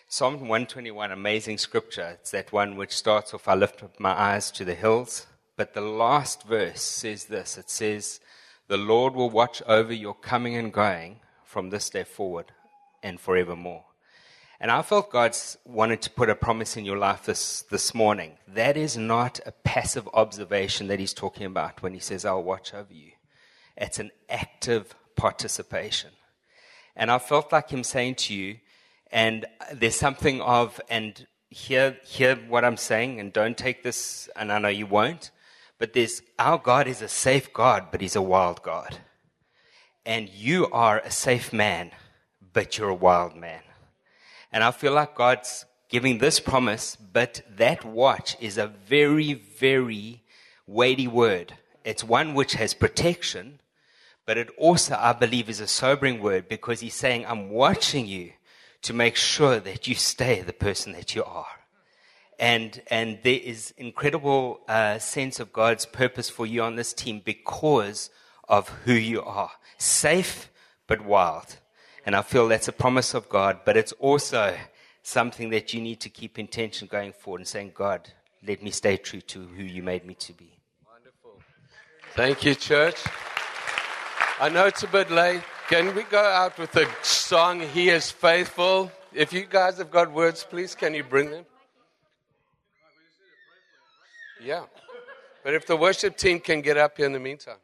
Psalm 0.08 0.40
121, 0.40 1.12
amazing 1.12 1.58
scripture. 1.58 2.16
It's 2.20 2.32
that 2.32 2.50
one 2.50 2.74
which 2.74 2.96
starts 2.96 3.32
off, 3.32 3.46
I 3.46 3.54
lift 3.54 3.84
up 3.84 4.00
my 4.00 4.10
eyes 4.10 4.50
to 4.50 4.64
the 4.64 4.74
hills. 4.74 5.28
But 5.56 5.72
the 5.72 5.82
last 5.82 6.42
verse 6.48 6.82
says 6.82 7.26
this 7.26 7.56
it 7.56 7.70
says, 7.70 8.18
the 8.70 8.76
Lord 8.76 9.16
will 9.16 9.30
watch 9.30 9.60
over 9.66 9.92
your 9.92 10.14
coming 10.14 10.54
and 10.54 10.72
going 10.72 11.18
from 11.42 11.70
this 11.70 11.90
day 11.90 12.04
forward 12.04 12.52
and 13.02 13.18
forevermore. 13.18 13.82
And 14.60 14.70
I 14.70 14.82
felt 14.82 15.10
God 15.10 15.36
wanted 15.64 16.02
to 16.02 16.10
put 16.10 16.30
a 16.30 16.36
promise 16.36 16.76
in 16.76 16.84
your 16.84 16.96
life 16.96 17.24
this, 17.24 17.62
this 17.62 17.96
morning. 17.96 18.38
That 18.46 18.76
is 18.76 18.96
not 18.96 19.40
a 19.44 19.50
passive 19.50 20.08
observation 20.14 20.86
that 20.86 21.00
He's 21.00 21.12
talking 21.12 21.46
about 21.46 21.82
when 21.82 21.94
He 21.94 21.98
says, 21.98 22.24
I'll 22.24 22.44
watch 22.44 22.72
over 22.72 22.94
you. 22.94 23.10
It's 23.76 23.98
an 23.98 24.12
active 24.28 24.94
participation. 25.16 26.10
And 26.94 27.10
I 27.10 27.18
felt 27.18 27.50
like 27.50 27.70
Him 27.70 27.82
saying 27.82 28.14
to 28.26 28.34
you, 28.34 28.58
and 29.10 29.46
there's 29.72 29.96
something 29.96 30.40
of, 30.42 30.80
and 30.88 31.26
hear, 31.48 31.96
hear 32.04 32.36
what 32.36 32.64
I'm 32.64 32.76
saying, 32.76 33.18
and 33.18 33.32
don't 33.32 33.58
take 33.58 33.82
this, 33.82 34.28
and 34.36 34.52
I 34.52 34.60
know 34.60 34.68
you 34.68 34.86
won't, 34.86 35.32
but 35.80 35.94
there's, 35.94 36.22
our 36.38 36.58
God 36.58 36.86
is 36.86 37.02
a 37.02 37.08
safe 37.08 37.52
God, 37.52 37.88
but 37.90 38.00
He's 38.00 38.14
a 38.14 38.22
wild 38.22 38.62
God. 38.62 38.98
and 40.04 40.28
you 40.28 40.66
are 40.72 40.98
a 40.98 41.10
safe 41.10 41.52
man, 41.52 41.90
but 42.52 42.78
you're 42.78 42.88
a 42.88 42.94
wild 42.94 43.36
man. 43.36 43.62
And 44.52 44.64
I 44.64 44.70
feel 44.72 44.92
like 44.92 45.14
God's 45.14 45.66
giving 45.88 46.18
this 46.18 46.40
promise, 46.40 46.96
but 46.96 47.42
that 47.56 47.84
watch 47.84 48.36
is 48.40 48.58
a 48.58 48.66
very, 48.66 49.34
very 49.34 50.22
weighty 50.66 51.06
word. 51.06 51.54
It's 51.84 52.02
one 52.04 52.34
which 52.34 52.54
has 52.54 52.74
protection, 52.74 53.60
but 54.26 54.38
it 54.38 54.50
also, 54.56 54.96
I 54.98 55.12
believe, 55.12 55.48
is 55.48 55.60
a 55.60 55.66
sobering 55.66 56.20
word 56.20 56.48
because 56.48 56.80
he's 56.80 56.94
saying, 56.94 57.26
I'm 57.26 57.50
watching 57.50 58.06
you 58.06 58.32
to 58.82 58.92
make 58.92 59.16
sure 59.16 59.60
that 59.60 59.86
you 59.86 59.94
stay 59.94 60.40
the 60.40 60.52
person 60.52 60.92
that 60.92 61.14
you 61.14 61.24
are. 61.24 61.59
And, 62.40 62.80
and 62.90 63.18
there 63.22 63.38
is 63.38 63.74
incredible 63.76 64.60
uh, 64.66 64.98
sense 64.98 65.40
of 65.40 65.52
God's 65.52 65.84
purpose 65.84 66.30
for 66.30 66.46
you 66.46 66.62
on 66.62 66.76
this 66.76 66.94
team 66.94 67.20
because 67.22 68.08
of 68.48 68.70
who 68.84 68.94
you 68.94 69.22
are. 69.22 69.50
Safe, 69.76 70.50
but 70.86 71.04
wild. 71.04 71.58
And 72.06 72.16
I 72.16 72.22
feel 72.22 72.48
that's 72.48 72.66
a 72.66 72.72
promise 72.72 73.12
of 73.12 73.28
God, 73.28 73.60
but 73.66 73.76
it's 73.76 73.92
also 73.92 74.56
something 75.02 75.50
that 75.50 75.74
you 75.74 75.82
need 75.82 76.00
to 76.00 76.08
keep 76.08 76.38
intention 76.38 76.88
going 76.90 77.12
forward 77.12 77.42
and 77.42 77.48
saying, 77.48 77.72
God, 77.74 78.08
let 78.46 78.62
me 78.62 78.70
stay 78.70 78.96
true 78.96 79.20
to 79.20 79.46
who 79.46 79.62
you 79.62 79.82
made 79.82 80.06
me 80.06 80.14
to 80.14 80.32
be. 80.32 80.58
Wonderful. 80.90 81.42
Thank 82.14 82.42
you, 82.42 82.54
church. 82.54 82.96
I 84.40 84.48
know 84.48 84.64
it's 84.64 84.82
a 84.82 84.88
bit 84.88 85.10
late. 85.10 85.42
Can 85.68 85.94
we 85.94 86.04
go 86.04 86.22
out 86.22 86.58
with 86.58 86.72
the 86.72 86.88
song, 87.02 87.60
He 87.60 87.90
is 87.90 88.10
Faithful? 88.10 88.90
If 89.12 89.34
you 89.34 89.44
guys 89.44 89.76
have 89.76 89.90
got 89.90 90.10
words, 90.10 90.42
please, 90.48 90.74
can 90.74 90.94
you 90.94 91.04
bring 91.04 91.30
them? 91.30 91.44
Yeah. 94.42 94.64
But 95.44 95.54
if 95.54 95.66
the 95.66 95.76
worship 95.76 96.16
team 96.16 96.40
can 96.40 96.60
get 96.60 96.76
up 96.76 96.96
here 96.96 97.06
in 97.06 97.12
the 97.12 97.20
meantime. 97.20 97.58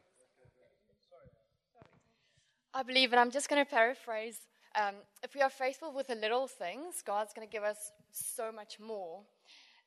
I 2.73 2.83
believe, 2.83 3.11
and 3.11 3.19
I'm 3.19 3.31
just 3.31 3.49
going 3.49 3.63
to 3.63 3.69
paraphrase 3.69 4.37
um, 4.77 4.95
if 5.23 5.33
we 5.33 5.41
are 5.41 5.49
faithful 5.49 5.91
with 5.91 6.07
the 6.07 6.15
little 6.15 6.47
things, 6.47 7.01
God's 7.03 7.33
going 7.33 7.47
to 7.47 7.51
give 7.51 7.63
us 7.63 7.91
so 8.11 8.51
much 8.51 8.79
more. 8.79 9.21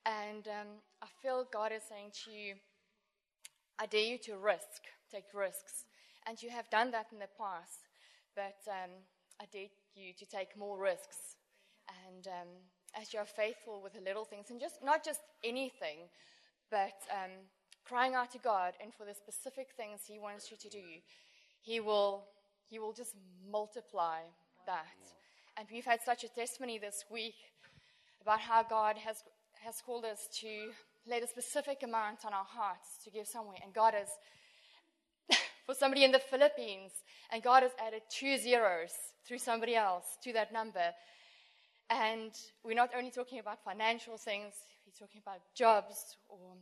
And 0.04 0.48
um, 0.48 0.66
I 1.00 1.06
feel 1.22 1.46
God 1.52 1.70
is 1.70 1.82
saying 1.88 2.10
to 2.24 2.32
you, 2.32 2.54
I 3.78 3.86
dare 3.86 4.00
you 4.00 4.18
to 4.24 4.36
risk, 4.36 4.82
take 5.12 5.26
risks. 5.32 5.84
And 6.26 6.42
you 6.42 6.50
have 6.50 6.68
done 6.70 6.90
that 6.90 7.06
in 7.12 7.20
the 7.20 7.28
past, 7.38 7.86
but 8.34 8.58
um, 8.68 8.90
I 9.40 9.44
dare 9.52 9.68
you 9.94 10.12
to 10.18 10.26
take 10.26 10.56
more 10.58 10.78
risks. 10.78 11.36
And 12.06 12.26
um, 12.26 12.48
as 13.00 13.12
you 13.12 13.20
are 13.20 13.26
faithful 13.26 13.80
with 13.82 13.92
the 13.92 14.00
little 14.00 14.24
things, 14.24 14.50
and 14.50 14.60
just 14.60 14.82
not 14.82 15.04
just 15.04 15.20
anything, 15.44 16.08
but 16.70 16.94
um, 17.10 17.30
crying 17.84 18.14
out 18.14 18.30
to 18.32 18.38
God 18.38 18.74
and 18.82 18.92
for 18.94 19.04
the 19.04 19.14
specific 19.14 19.68
things 19.76 20.00
He 20.06 20.18
wants 20.18 20.50
you 20.50 20.56
to 20.56 20.68
do, 20.68 20.84
He 21.60 21.80
will 21.80 22.24
he 22.70 22.78
will 22.78 22.92
just 22.92 23.16
multiply 23.50 24.20
that. 24.64 24.96
And 25.56 25.66
we've 25.70 25.84
had 25.84 26.00
such 26.00 26.22
a 26.22 26.28
testimony 26.28 26.78
this 26.78 27.04
week 27.10 27.34
about 28.22 28.40
how 28.40 28.62
God 28.62 28.96
has, 28.98 29.16
has 29.64 29.82
called 29.84 30.04
us 30.04 30.28
to 30.40 30.70
let 31.06 31.24
a 31.24 31.26
specific 31.26 31.82
amount 31.82 32.24
on 32.24 32.32
our 32.32 32.46
hearts 32.48 33.02
to 33.04 33.10
give 33.10 33.26
somewhere. 33.26 33.58
And 33.64 33.74
God 33.74 33.94
has, 33.94 34.08
for 35.66 35.74
somebody 35.74 36.04
in 36.04 36.12
the 36.12 36.20
Philippines, 36.20 36.92
and 37.32 37.42
God 37.42 37.64
has 37.64 37.72
added 37.84 38.02
two 38.08 38.38
zeros 38.38 38.92
through 39.26 39.38
somebody 39.38 39.74
else 39.74 40.04
to 40.22 40.32
that 40.32 40.52
number. 40.52 40.92
And 41.90 42.30
we're 42.62 42.76
not 42.76 42.90
only 42.96 43.10
talking 43.10 43.40
about 43.40 43.64
financial 43.64 44.16
things, 44.16 44.54
we're 44.90 45.06
talking 45.06 45.22
about 45.22 45.38
jobs 45.54 46.18
or 46.26 46.58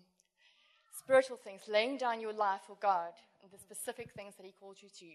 spiritual 0.93 1.41
things, 1.41 1.65
laying 1.65 1.97
down 1.97 2.21
your 2.21 2.37
life 2.37 2.61
for 2.69 2.77
God 2.77 3.17
and 3.41 3.49
the 3.49 3.57
specific 3.57 4.13
things 4.13 4.37
that 4.37 4.45
He 4.45 4.53
called 4.53 4.77
you 4.85 4.93
to 5.01 5.09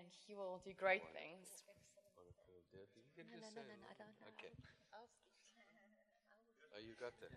and 0.00 0.08
He 0.24 0.32
will 0.32 0.56
do 0.64 0.72
great 0.72 1.04
things. 1.12 1.68
No, 3.20 3.36
no, 3.36 3.52
no, 3.52 3.60
no, 3.68 3.84
I 3.84 3.94
don't 4.00 4.16
know. 4.16 4.32
Okay. 4.40 4.48
Oh, 6.72 6.80
you 6.80 6.96
got 6.96 7.12
that. 7.20 7.28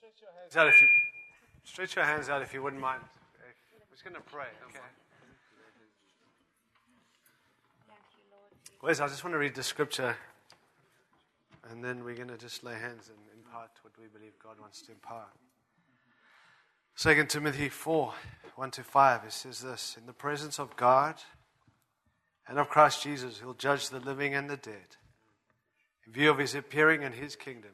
Stretch 0.00 0.24
your 0.24 0.32
hands 0.32 0.56
out 0.56 0.68
if 0.68 0.80
you, 0.80 0.88
stretch 1.64 1.96
your 1.96 2.04
hands 2.06 2.28
out 2.30 2.40
if 2.40 2.54
you 2.54 2.62
wouldn't 2.62 2.80
mind. 2.80 3.02
We're 3.76 3.92
just 3.92 4.04
going 4.04 4.16
to 4.16 4.24
pray, 4.24 4.48
okay? 4.72 4.88
Wes, 8.80 9.00
I 9.00 9.08
just 9.08 9.22
want 9.22 9.34
to 9.34 9.38
read 9.38 9.54
the 9.54 9.62
scripture 9.62 10.16
and 11.70 11.84
then 11.84 12.04
we're 12.04 12.14
going 12.14 12.28
to 12.28 12.38
just 12.38 12.64
lay 12.64 12.74
hands 12.74 13.08
and 13.08 13.18
impart 13.36 13.70
what 13.82 13.92
we 13.98 14.06
believe 14.06 14.32
God 14.42 14.60
wants 14.60 14.82
to 14.82 14.92
impart. 14.92 15.28
2 16.96 17.24
Timothy 17.26 17.68
4 17.68 18.12
1 18.56 18.70
to 18.72 18.82
5, 18.82 19.24
it 19.24 19.32
says 19.32 19.60
this 19.60 19.96
In 19.98 20.06
the 20.06 20.12
presence 20.12 20.58
of 20.58 20.76
God 20.76 21.14
and 22.48 22.58
of 22.58 22.68
Christ 22.68 23.02
Jesus, 23.02 23.38
who'll 23.38 23.54
judge 23.54 23.88
the 23.88 24.00
living 24.00 24.34
and 24.34 24.50
the 24.50 24.56
dead. 24.56 24.96
In 26.06 26.12
view 26.12 26.30
of 26.30 26.38
his 26.38 26.54
appearing 26.54 27.02
in 27.02 27.12
his 27.12 27.36
kingdom, 27.36 27.72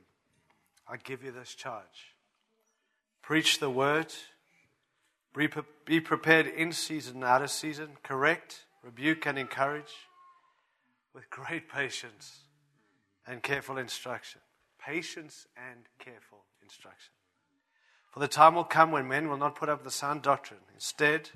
I 0.86 0.96
give 0.98 1.24
you 1.24 1.30
this 1.30 1.54
charge 1.54 2.14
preach 3.22 3.58
the 3.58 3.70
word, 3.70 4.12
be 5.86 6.00
prepared 6.00 6.46
in 6.46 6.72
season 6.72 7.16
and 7.16 7.24
out 7.24 7.40
of 7.40 7.50
season, 7.50 7.88
correct, 8.02 8.66
rebuke, 8.82 9.24
and 9.24 9.38
encourage 9.38 9.92
with 11.14 11.30
great 11.30 11.70
patience 11.70 12.43
and 13.26 13.42
careful 13.42 13.78
instruction. 13.78 14.40
Patience 14.78 15.46
and 15.56 15.86
careful 15.98 16.44
instruction. 16.62 17.12
For 18.12 18.20
the 18.20 18.28
time 18.28 18.54
will 18.54 18.64
come 18.64 18.92
when 18.92 19.08
men 19.08 19.28
will 19.28 19.36
not 19.36 19.56
put 19.56 19.68
up 19.68 19.82
the 19.82 19.90
sound 19.90 20.22
doctrine. 20.22 20.60
Instead, 20.72 21.30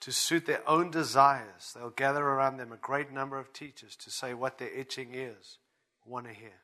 to 0.00 0.12
suit 0.12 0.46
their 0.46 0.68
own 0.68 0.90
desires, 0.90 1.72
they'll 1.74 1.90
gather 1.90 2.24
around 2.24 2.58
them 2.58 2.70
a 2.70 2.76
great 2.76 3.10
number 3.10 3.38
of 3.38 3.52
teachers 3.52 3.96
to 3.96 4.10
say 4.10 4.34
what 4.34 4.58
their 4.58 4.70
itching 4.70 5.14
ears 5.14 5.58
want 6.04 6.26
to 6.26 6.32
hear. 6.32 6.60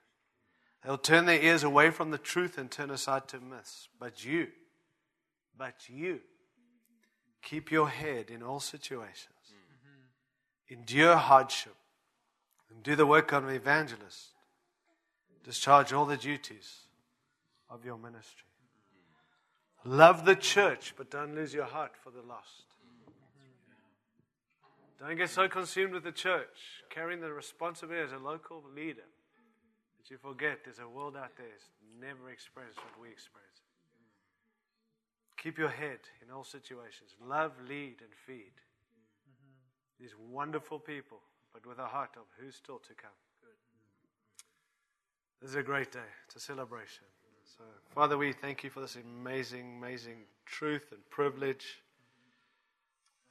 They'll 0.85 0.99
turn 0.99 1.25
their 1.25 1.41
ears 1.41 1.65
away 1.65 1.91
from 1.91 2.11
the 2.11 2.19
truth 2.19 2.59
and 2.59 2.71
turn 2.71 2.91
aside 2.91 3.27
to 3.29 3.41
myths. 3.41 3.89
But 3.99 4.25
you, 4.25 4.49
but 5.57 5.89
you, 5.89 6.21
keep 7.43 7.73
your 7.73 7.89
head 7.89 8.31
in 8.31 8.43
all 8.43 8.61
situations. 8.61 9.35
Mm-hmm. 9.49 10.75
Endure 10.75 11.17
hardship 11.17 11.75
and 12.75 12.83
do 12.83 12.97
the 12.97 13.07
work 13.07 13.33
of 13.33 13.45
an 13.47 13.55
evangelist. 13.55 14.31
Discharge 15.45 15.93
all 15.93 16.07
the 16.07 16.17
duties 16.17 16.81
of 17.71 17.85
your 17.85 17.99
ministry. 17.99 18.47
Love 19.85 20.25
the 20.25 20.37
church, 20.37 20.95
but 20.97 21.11
don't 21.11 21.35
lose 21.35 21.53
your 21.53 21.67
heart 21.67 21.93
for 22.03 22.11
the 22.11 22.23
lost. 22.23 22.65
Don't 24.99 25.17
get 25.17 25.29
so 25.29 25.49
consumed 25.49 25.93
with 25.93 26.05
the 26.05 26.13
church, 26.13 26.83
carrying 26.89 27.21
the 27.21 27.31
responsibility 27.31 28.03
as 28.03 28.13
a 28.13 28.25
local 28.25 28.63
leader, 28.75 29.03
that 29.99 30.11
you 30.11 30.17
forget 30.17 30.61
there's 30.65 30.79
a 30.79 30.89
world 30.89 31.17
out 31.17 31.37
there 31.37 31.47
that's 31.51 31.69
never 32.01 32.31
experienced 32.31 32.79
what 32.79 33.03
we 33.03 33.11
experience. 33.11 33.45
Keep 35.37 35.59
your 35.59 35.69
head 35.69 35.99
in 36.25 36.33
all 36.33 36.45
situations. 36.45 37.15
Love, 37.23 37.53
lead, 37.69 37.97
and 38.01 38.15
feed. 38.27 38.55
These 40.01 40.15
wonderful 40.19 40.79
people, 40.79 41.19
but 41.55 41.65
with 41.65 41.79
a 41.79 41.87
heart 41.87 42.11
of 42.17 42.25
who's 42.39 42.57
still 42.57 42.79
to 42.81 42.95
come. 42.95 43.11
This 45.41 45.51
is 45.51 45.57
a 45.57 45.63
great 45.63 45.93
day. 45.93 46.11
It's 46.27 46.37
a 46.37 46.41
celebration. 46.41 47.05
So, 47.57 47.65
Father, 47.95 48.19
we 48.19 48.33
thank 48.33 48.65
you 48.65 48.71
for 48.71 48.81
this 48.81 48.97
amazing, 48.97 49.77
amazing 49.79 50.25
truth 50.45 50.89
and 50.91 51.01
privilege. 51.11 51.83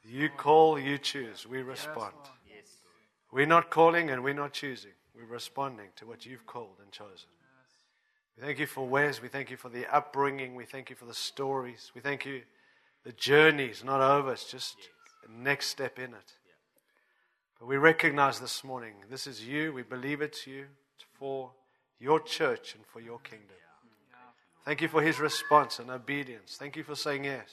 You 0.02 0.30
call, 0.30 0.78
you 0.78 0.96
choose, 0.98 1.46
we 1.46 1.62
respond. 1.62 2.14
We're 3.30 3.46
not 3.46 3.68
calling 3.68 4.10
and 4.10 4.22
we're 4.22 4.32
not 4.32 4.52
choosing. 4.52 4.92
We're 5.14 5.26
responding 5.26 5.88
to 5.96 6.06
what 6.06 6.24
you've 6.24 6.46
called 6.46 6.78
and 6.82 6.90
chosen. 6.92 7.28
We 8.36 8.44
thank 8.44 8.58
you 8.58 8.66
for 8.66 8.86
Wes. 8.86 9.20
We 9.20 9.28
thank 9.28 9.50
you 9.50 9.56
for 9.56 9.68
the 9.68 9.86
upbringing. 9.94 10.54
We 10.54 10.64
thank 10.64 10.90
you 10.90 10.96
for 10.96 11.04
the 11.04 11.14
stories. 11.14 11.90
We 11.94 12.00
thank 12.00 12.24
you. 12.24 12.42
The 13.04 13.12
journey's 13.12 13.84
not 13.84 14.00
over, 14.00 14.32
it's 14.32 14.50
just 14.50 14.76
a 15.28 15.32
next 15.32 15.66
step 15.66 15.98
in 15.98 16.14
it. 16.14 16.32
But 17.64 17.70
we 17.70 17.76
recognize 17.78 18.40
this 18.40 18.62
morning 18.62 18.92
this 19.08 19.26
is 19.26 19.42
you. 19.42 19.72
We 19.72 19.80
believe 19.80 20.20
it's 20.20 20.46
you. 20.46 20.66
It's 20.96 21.06
for 21.14 21.50
your 21.98 22.20
church 22.20 22.74
and 22.74 22.84
for 22.84 23.00
your 23.00 23.18
kingdom. 23.20 23.56
Thank 24.66 24.82
you 24.82 24.88
for 24.88 25.00
his 25.00 25.18
response 25.18 25.78
and 25.78 25.88
obedience. 25.88 26.56
Thank 26.58 26.76
you 26.76 26.84
for 26.84 26.94
saying 26.94 27.24
yes. 27.24 27.48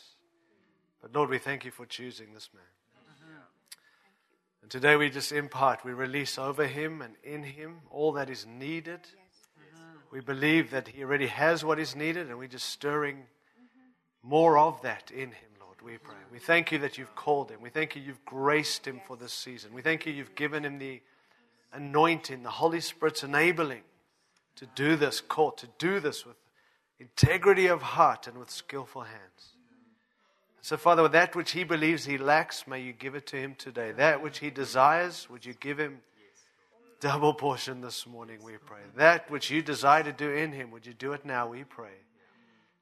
But 1.02 1.16
Lord, 1.16 1.30
we 1.30 1.38
thank 1.38 1.64
you 1.64 1.72
for 1.72 1.86
choosing 1.86 2.34
this 2.34 2.50
man. 2.54 2.62
And 4.62 4.70
today 4.70 4.98
we 4.98 5.10
just 5.10 5.32
impart, 5.32 5.86
we 5.86 5.94
release 5.94 6.38
over 6.38 6.68
him 6.68 7.02
and 7.02 7.16
in 7.24 7.44
him 7.44 7.78
all 7.90 8.12
that 8.12 8.30
is 8.30 8.46
needed. 8.46 9.00
We 10.12 10.20
believe 10.20 10.72
that 10.72 10.90
he 10.90 11.06
already 11.06 11.28
has 11.28 11.64
what 11.64 11.80
is 11.80 11.96
needed, 11.96 12.28
and 12.28 12.38
we're 12.38 12.50
just 12.50 12.68
stirring 12.68 13.28
more 14.22 14.58
of 14.58 14.82
that 14.82 15.10
in 15.10 15.30
him. 15.30 15.51
We 15.84 15.98
pray. 15.98 16.16
We 16.32 16.40
thank 16.40 16.72
you 16.72 16.78
that 16.80 16.98
you've 16.98 17.16
called 17.16 17.50
him. 17.50 17.62
We 17.62 17.70
thank 17.70 17.96
you 17.96 18.02
you've 18.02 18.24
graced 18.26 18.86
him 18.86 19.02
for 19.08 19.18
this 19.18 19.34
season. 19.34 19.74
We 19.74 19.82
thank 19.82 20.06
you 20.06 20.14
you've 20.14 20.36
given 20.36 20.64
him 20.64 20.78
the 20.78 21.02
anointing, 21.74 22.44
the 22.44 22.50
Holy 22.50 22.82
Spirit's 22.82 23.24
enabling 23.24 23.82
to 24.58 24.66
do 24.76 24.96
this 24.96 25.22
call, 25.22 25.52
to 25.54 25.68
do 25.80 26.00
this 26.00 26.26
with 26.26 26.36
integrity 27.00 27.68
of 27.68 27.82
heart 27.82 28.28
and 28.28 28.38
with 28.38 28.52
skillful 28.52 29.02
hands. 29.02 29.56
So, 30.62 30.78
Father, 30.78 31.02
with 31.02 31.14
that 31.14 31.36
which 31.36 31.52
he 31.52 31.64
believes 31.64 32.06
he 32.06 32.20
lacks, 32.20 32.68
may 32.68 32.82
you 32.82 32.94
give 32.94 33.16
it 33.16 33.26
to 33.28 33.38
him 33.38 33.56
today. 33.58 33.92
That 33.92 34.22
which 34.22 34.38
he 34.38 34.52
desires, 34.52 35.28
would 35.30 35.44
you 35.44 35.56
give 35.56 35.80
him 35.80 36.02
double 37.02 37.34
portion 37.34 37.82
this 37.82 38.06
morning, 38.06 38.38
we 38.44 38.54
pray. 38.58 38.80
That 38.96 39.30
which 39.32 39.50
you 39.50 39.64
desire 39.64 40.04
to 40.04 40.14
do 40.14 40.30
in 40.30 40.52
him, 40.52 40.70
would 40.70 40.86
you 40.86 40.94
do 40.94 41.14
it 41.14 41.26
now, 41.26 41.48
we 41.48 41.64
pray. 41.64 41.90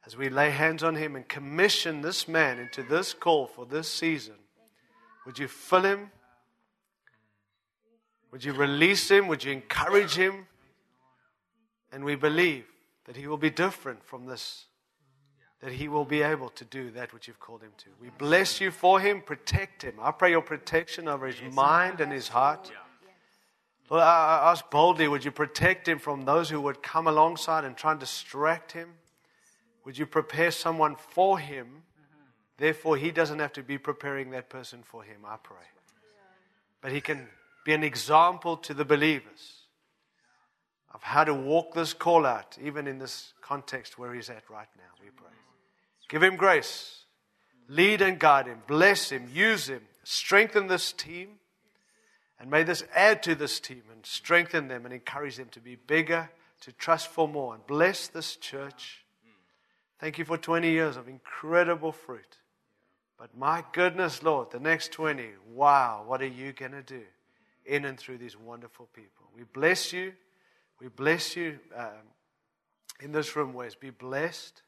As 0.06 0.16
we 0.16 0.30
lay 0.30 0.50
hands 0.50 0.84
on 0.84 0.96
him 0.96 1.16
and 1.16 1.28
commission 1.28 2.02
this 2.02 2.28
man 2.28 2.58
into 2.58 2.84
this 2.84 3.14
call 3.14 3.48
for 3.48 3.66
this 3.66 3.92
season, 3.92 4.36
would 5.26 5.38
you 5.38 5.48
fill 5.48 5.84
him? 5.84 6.12
Would 8.32 8.44
you 8.44 8.54
release 8.54 9.10
him? 9.10 9.28
Would 9.28 9.44
you 9.44 9.52
encourage 9.52 10.16
him? 10.16 10.48
And 11.92 12.04
we 12.06 12.16
believe 12.16 12.66
that 13.06 13.16
he 13.16 13.28
will 13.28 13.38
be 13.38 13.50
different 13.50 14.04
from 14.04 14.26
this, 14.26 14.66
that 15.62 15.72
he 15.72 15.88
will 15.88 16.06
be 16.06 16.22
able 16.22 16.50
to 16.50 16.64
do 16.64 16.92
that 16.92 17.12
which 17.14 17.28
you've 17.28 17.40
called 17.40 17.62
him 17.62 17.72
to. 17.80 17.88
We 18.00 18.10
bless 18.18 18.62
you 18.62 18.72
for 18.72 19.00
him, 19.00 19.22
protect 19.22 19.82
him. 19.82 19.96
I 20.02 20.12
pray 20.12 20.32
your 20.32 20.42
protection 20.42 21.08
over 21.08 21.28
his 21.28 21.42
mind 21.54 22.02
and 22.02 22.12
his 22.12 22.28
heart. 22.28 22.72
Lord, 23.90 24.04
I 24.04 24.52
ask 24.52 24.70
boldly, 24.70 25.08
would 25.08 25.26
you 25.26 25.32
protect 25.32 25.88
him 25.88 25.98
from 25.98 26.26
those 26.26 26.52
who 26.52 26.62
would 26.62 26.84
come 26.84 27.08
alongside 27.08 27.64
and 27.64 27.76
try 27.76 27.92
and 27.92 28.00
distract 28.00 28.72
him? 28.74 28.90
Would 29.85 29.97
you 29.97 30.06
prepare 30.06 30.51
someone 30.51 30.95
for 30.95 31.39
him? 31.39 31.84
Therefore, 32.57 32.97
he 32.97 33.11
doesn't 33.11 33.39
have 33.39 33.53
to 33.53 33.64
be 33.64 33.77
preparing 33.77 34.31
that 34.31 34.49
person 34.49 34.84
for 34.84 35.03
him, 35.03 35.22
I 35.26 35.38
pray. 35.41 35.57
But 36.81 36.91
he 36.91 37.01
can 37.01 37.27
be 37.65 37.73
an 37.73 37.84
example 37.84 38.57
to 38.57 38.73
the 38.73 38.85
believers 38.85 39.60
of 40.93 41.03
how 41.03 41.23
to 41.23 41.34
walk 41.34 41.73
this 41.73 41.93
call 41.93 42.26
out, 42.26 42.57
even 42.61 42.88
in 42.88 42.99
this 42.99 43.34
context 43.41 43.97
where 43.97 44.14
he's 44.14 44.30
at 44.30 44.49
right 44.49 44.68
now, 44.77 44.84
we 45.01 45.10
pray. 45.10 45.27
Give 46.10 46.23
him 46.23 46.35
grace. 46.35 47.06
Lead 47.68 48.01
and 48.01 48.19
guide 48.19 48.47
him. 48.47 48.64
Bless 48.68 49.11
him. 49.11 49.30
Use 49.31 49.69
him. 49.69 49.81
Strengthen 50.03 50.68
this 50.68 50.91
team. 50.91 51.38
And 52.39 52.49
may 52.49 52.64
this 52.64 52.84
add 52.95 53.22
to 53.23 53.35
this 53.35 53.60
team 53.60 53.84
and 53.91 54.06
strengthen 54.06 54.68
them 54.68 54.85
and 54.85 54.93
encourage 54.93 55.38
them 55.38 55.49
to 55.51 55.60
be 55.60 55.76
bigger, 55.76 56.31
to 56.61 56.72
trust 56.72 57.10
for 57.10 57.27
more, 57.27 57.53
and 57.53 57.65
bless 57.68 58.07
this 58.07 58.35
church. 58.35 59.06
Thank 60.00 60.18
you 60.18 60.26
for 60.26 60.38
20 60.38 60.70
years 60.70 60.98
of 60.98 61.08
incredible 61.08 61.92
fruit. 61.92 62.38
But 63.18 63.38
my 63.38 63.64
goodness, 63.74 64.24
Lord, 64.24 64.52
the 64.52 64.60
next 64.60 64.94
20, 64.94 65.26
wow, 65.54 66.04
what 66.08 66.22
are 66.22 66.28
you 66.28 66.54
going 66.54 66.72
to 66.72 66.82
do 66.82 67.02
in 67.66 67.84
and 67.84 67.98
through 68.00 68.18
these 68.18 68.38
wonderful 68.38 68.88
people? 68.94 69.28
We 69.36 69.44
bless 69.44 69.92
you. 69.92 70.14
We 70.80 70.88
bless 70.88 71.36
you 71.36 71.60
um, 71.76 72.08
in 73.02 73.12
this 73.12 73.36
room, 73.36 73.54
Wes. 73.54 73.76
Be 73.76 73.90
blessed. 73.90 74.62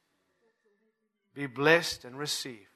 Be 1.33 1.45
blessed 1.45 2.03
and 2.03 2.17
receive 2.17 2.67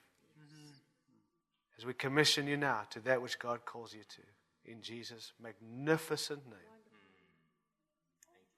as 1.77 1.85
we 1.85 1.93
commission 1.93 2.47
you 2.47 2.57
now 2.57 2.81
to 2.91 2.99
that 3.01 3.21
which 3.21 3.37
God 3.39 3.65
calls 3.65 3.93
you 3.93 4.01
to. 4.01 4.71
In 4.71 4.81
Jesus' 4.81 5.33
magnificent 5.41 6.45
name. 6.45 6.59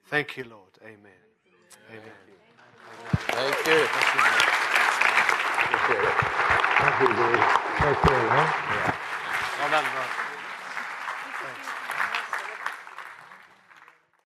Thank 0.05 0.37
you, 0.37 0.45
Lord. 0.45 0.71
Amen. 0.83 1.11
Amen. 1.91 2.36
Thank 3.37 3.67
you. 3.67 3.85
Thank 3.85 4.13
you. 5.89 6.01
Thank 6.77 6.95
you, 7.01 7.07
dude. 7.07 7.43
Thank 7.79 8.03
Well 9.59 9.69
done, 9.71 9.85
bro. 9.93 10.26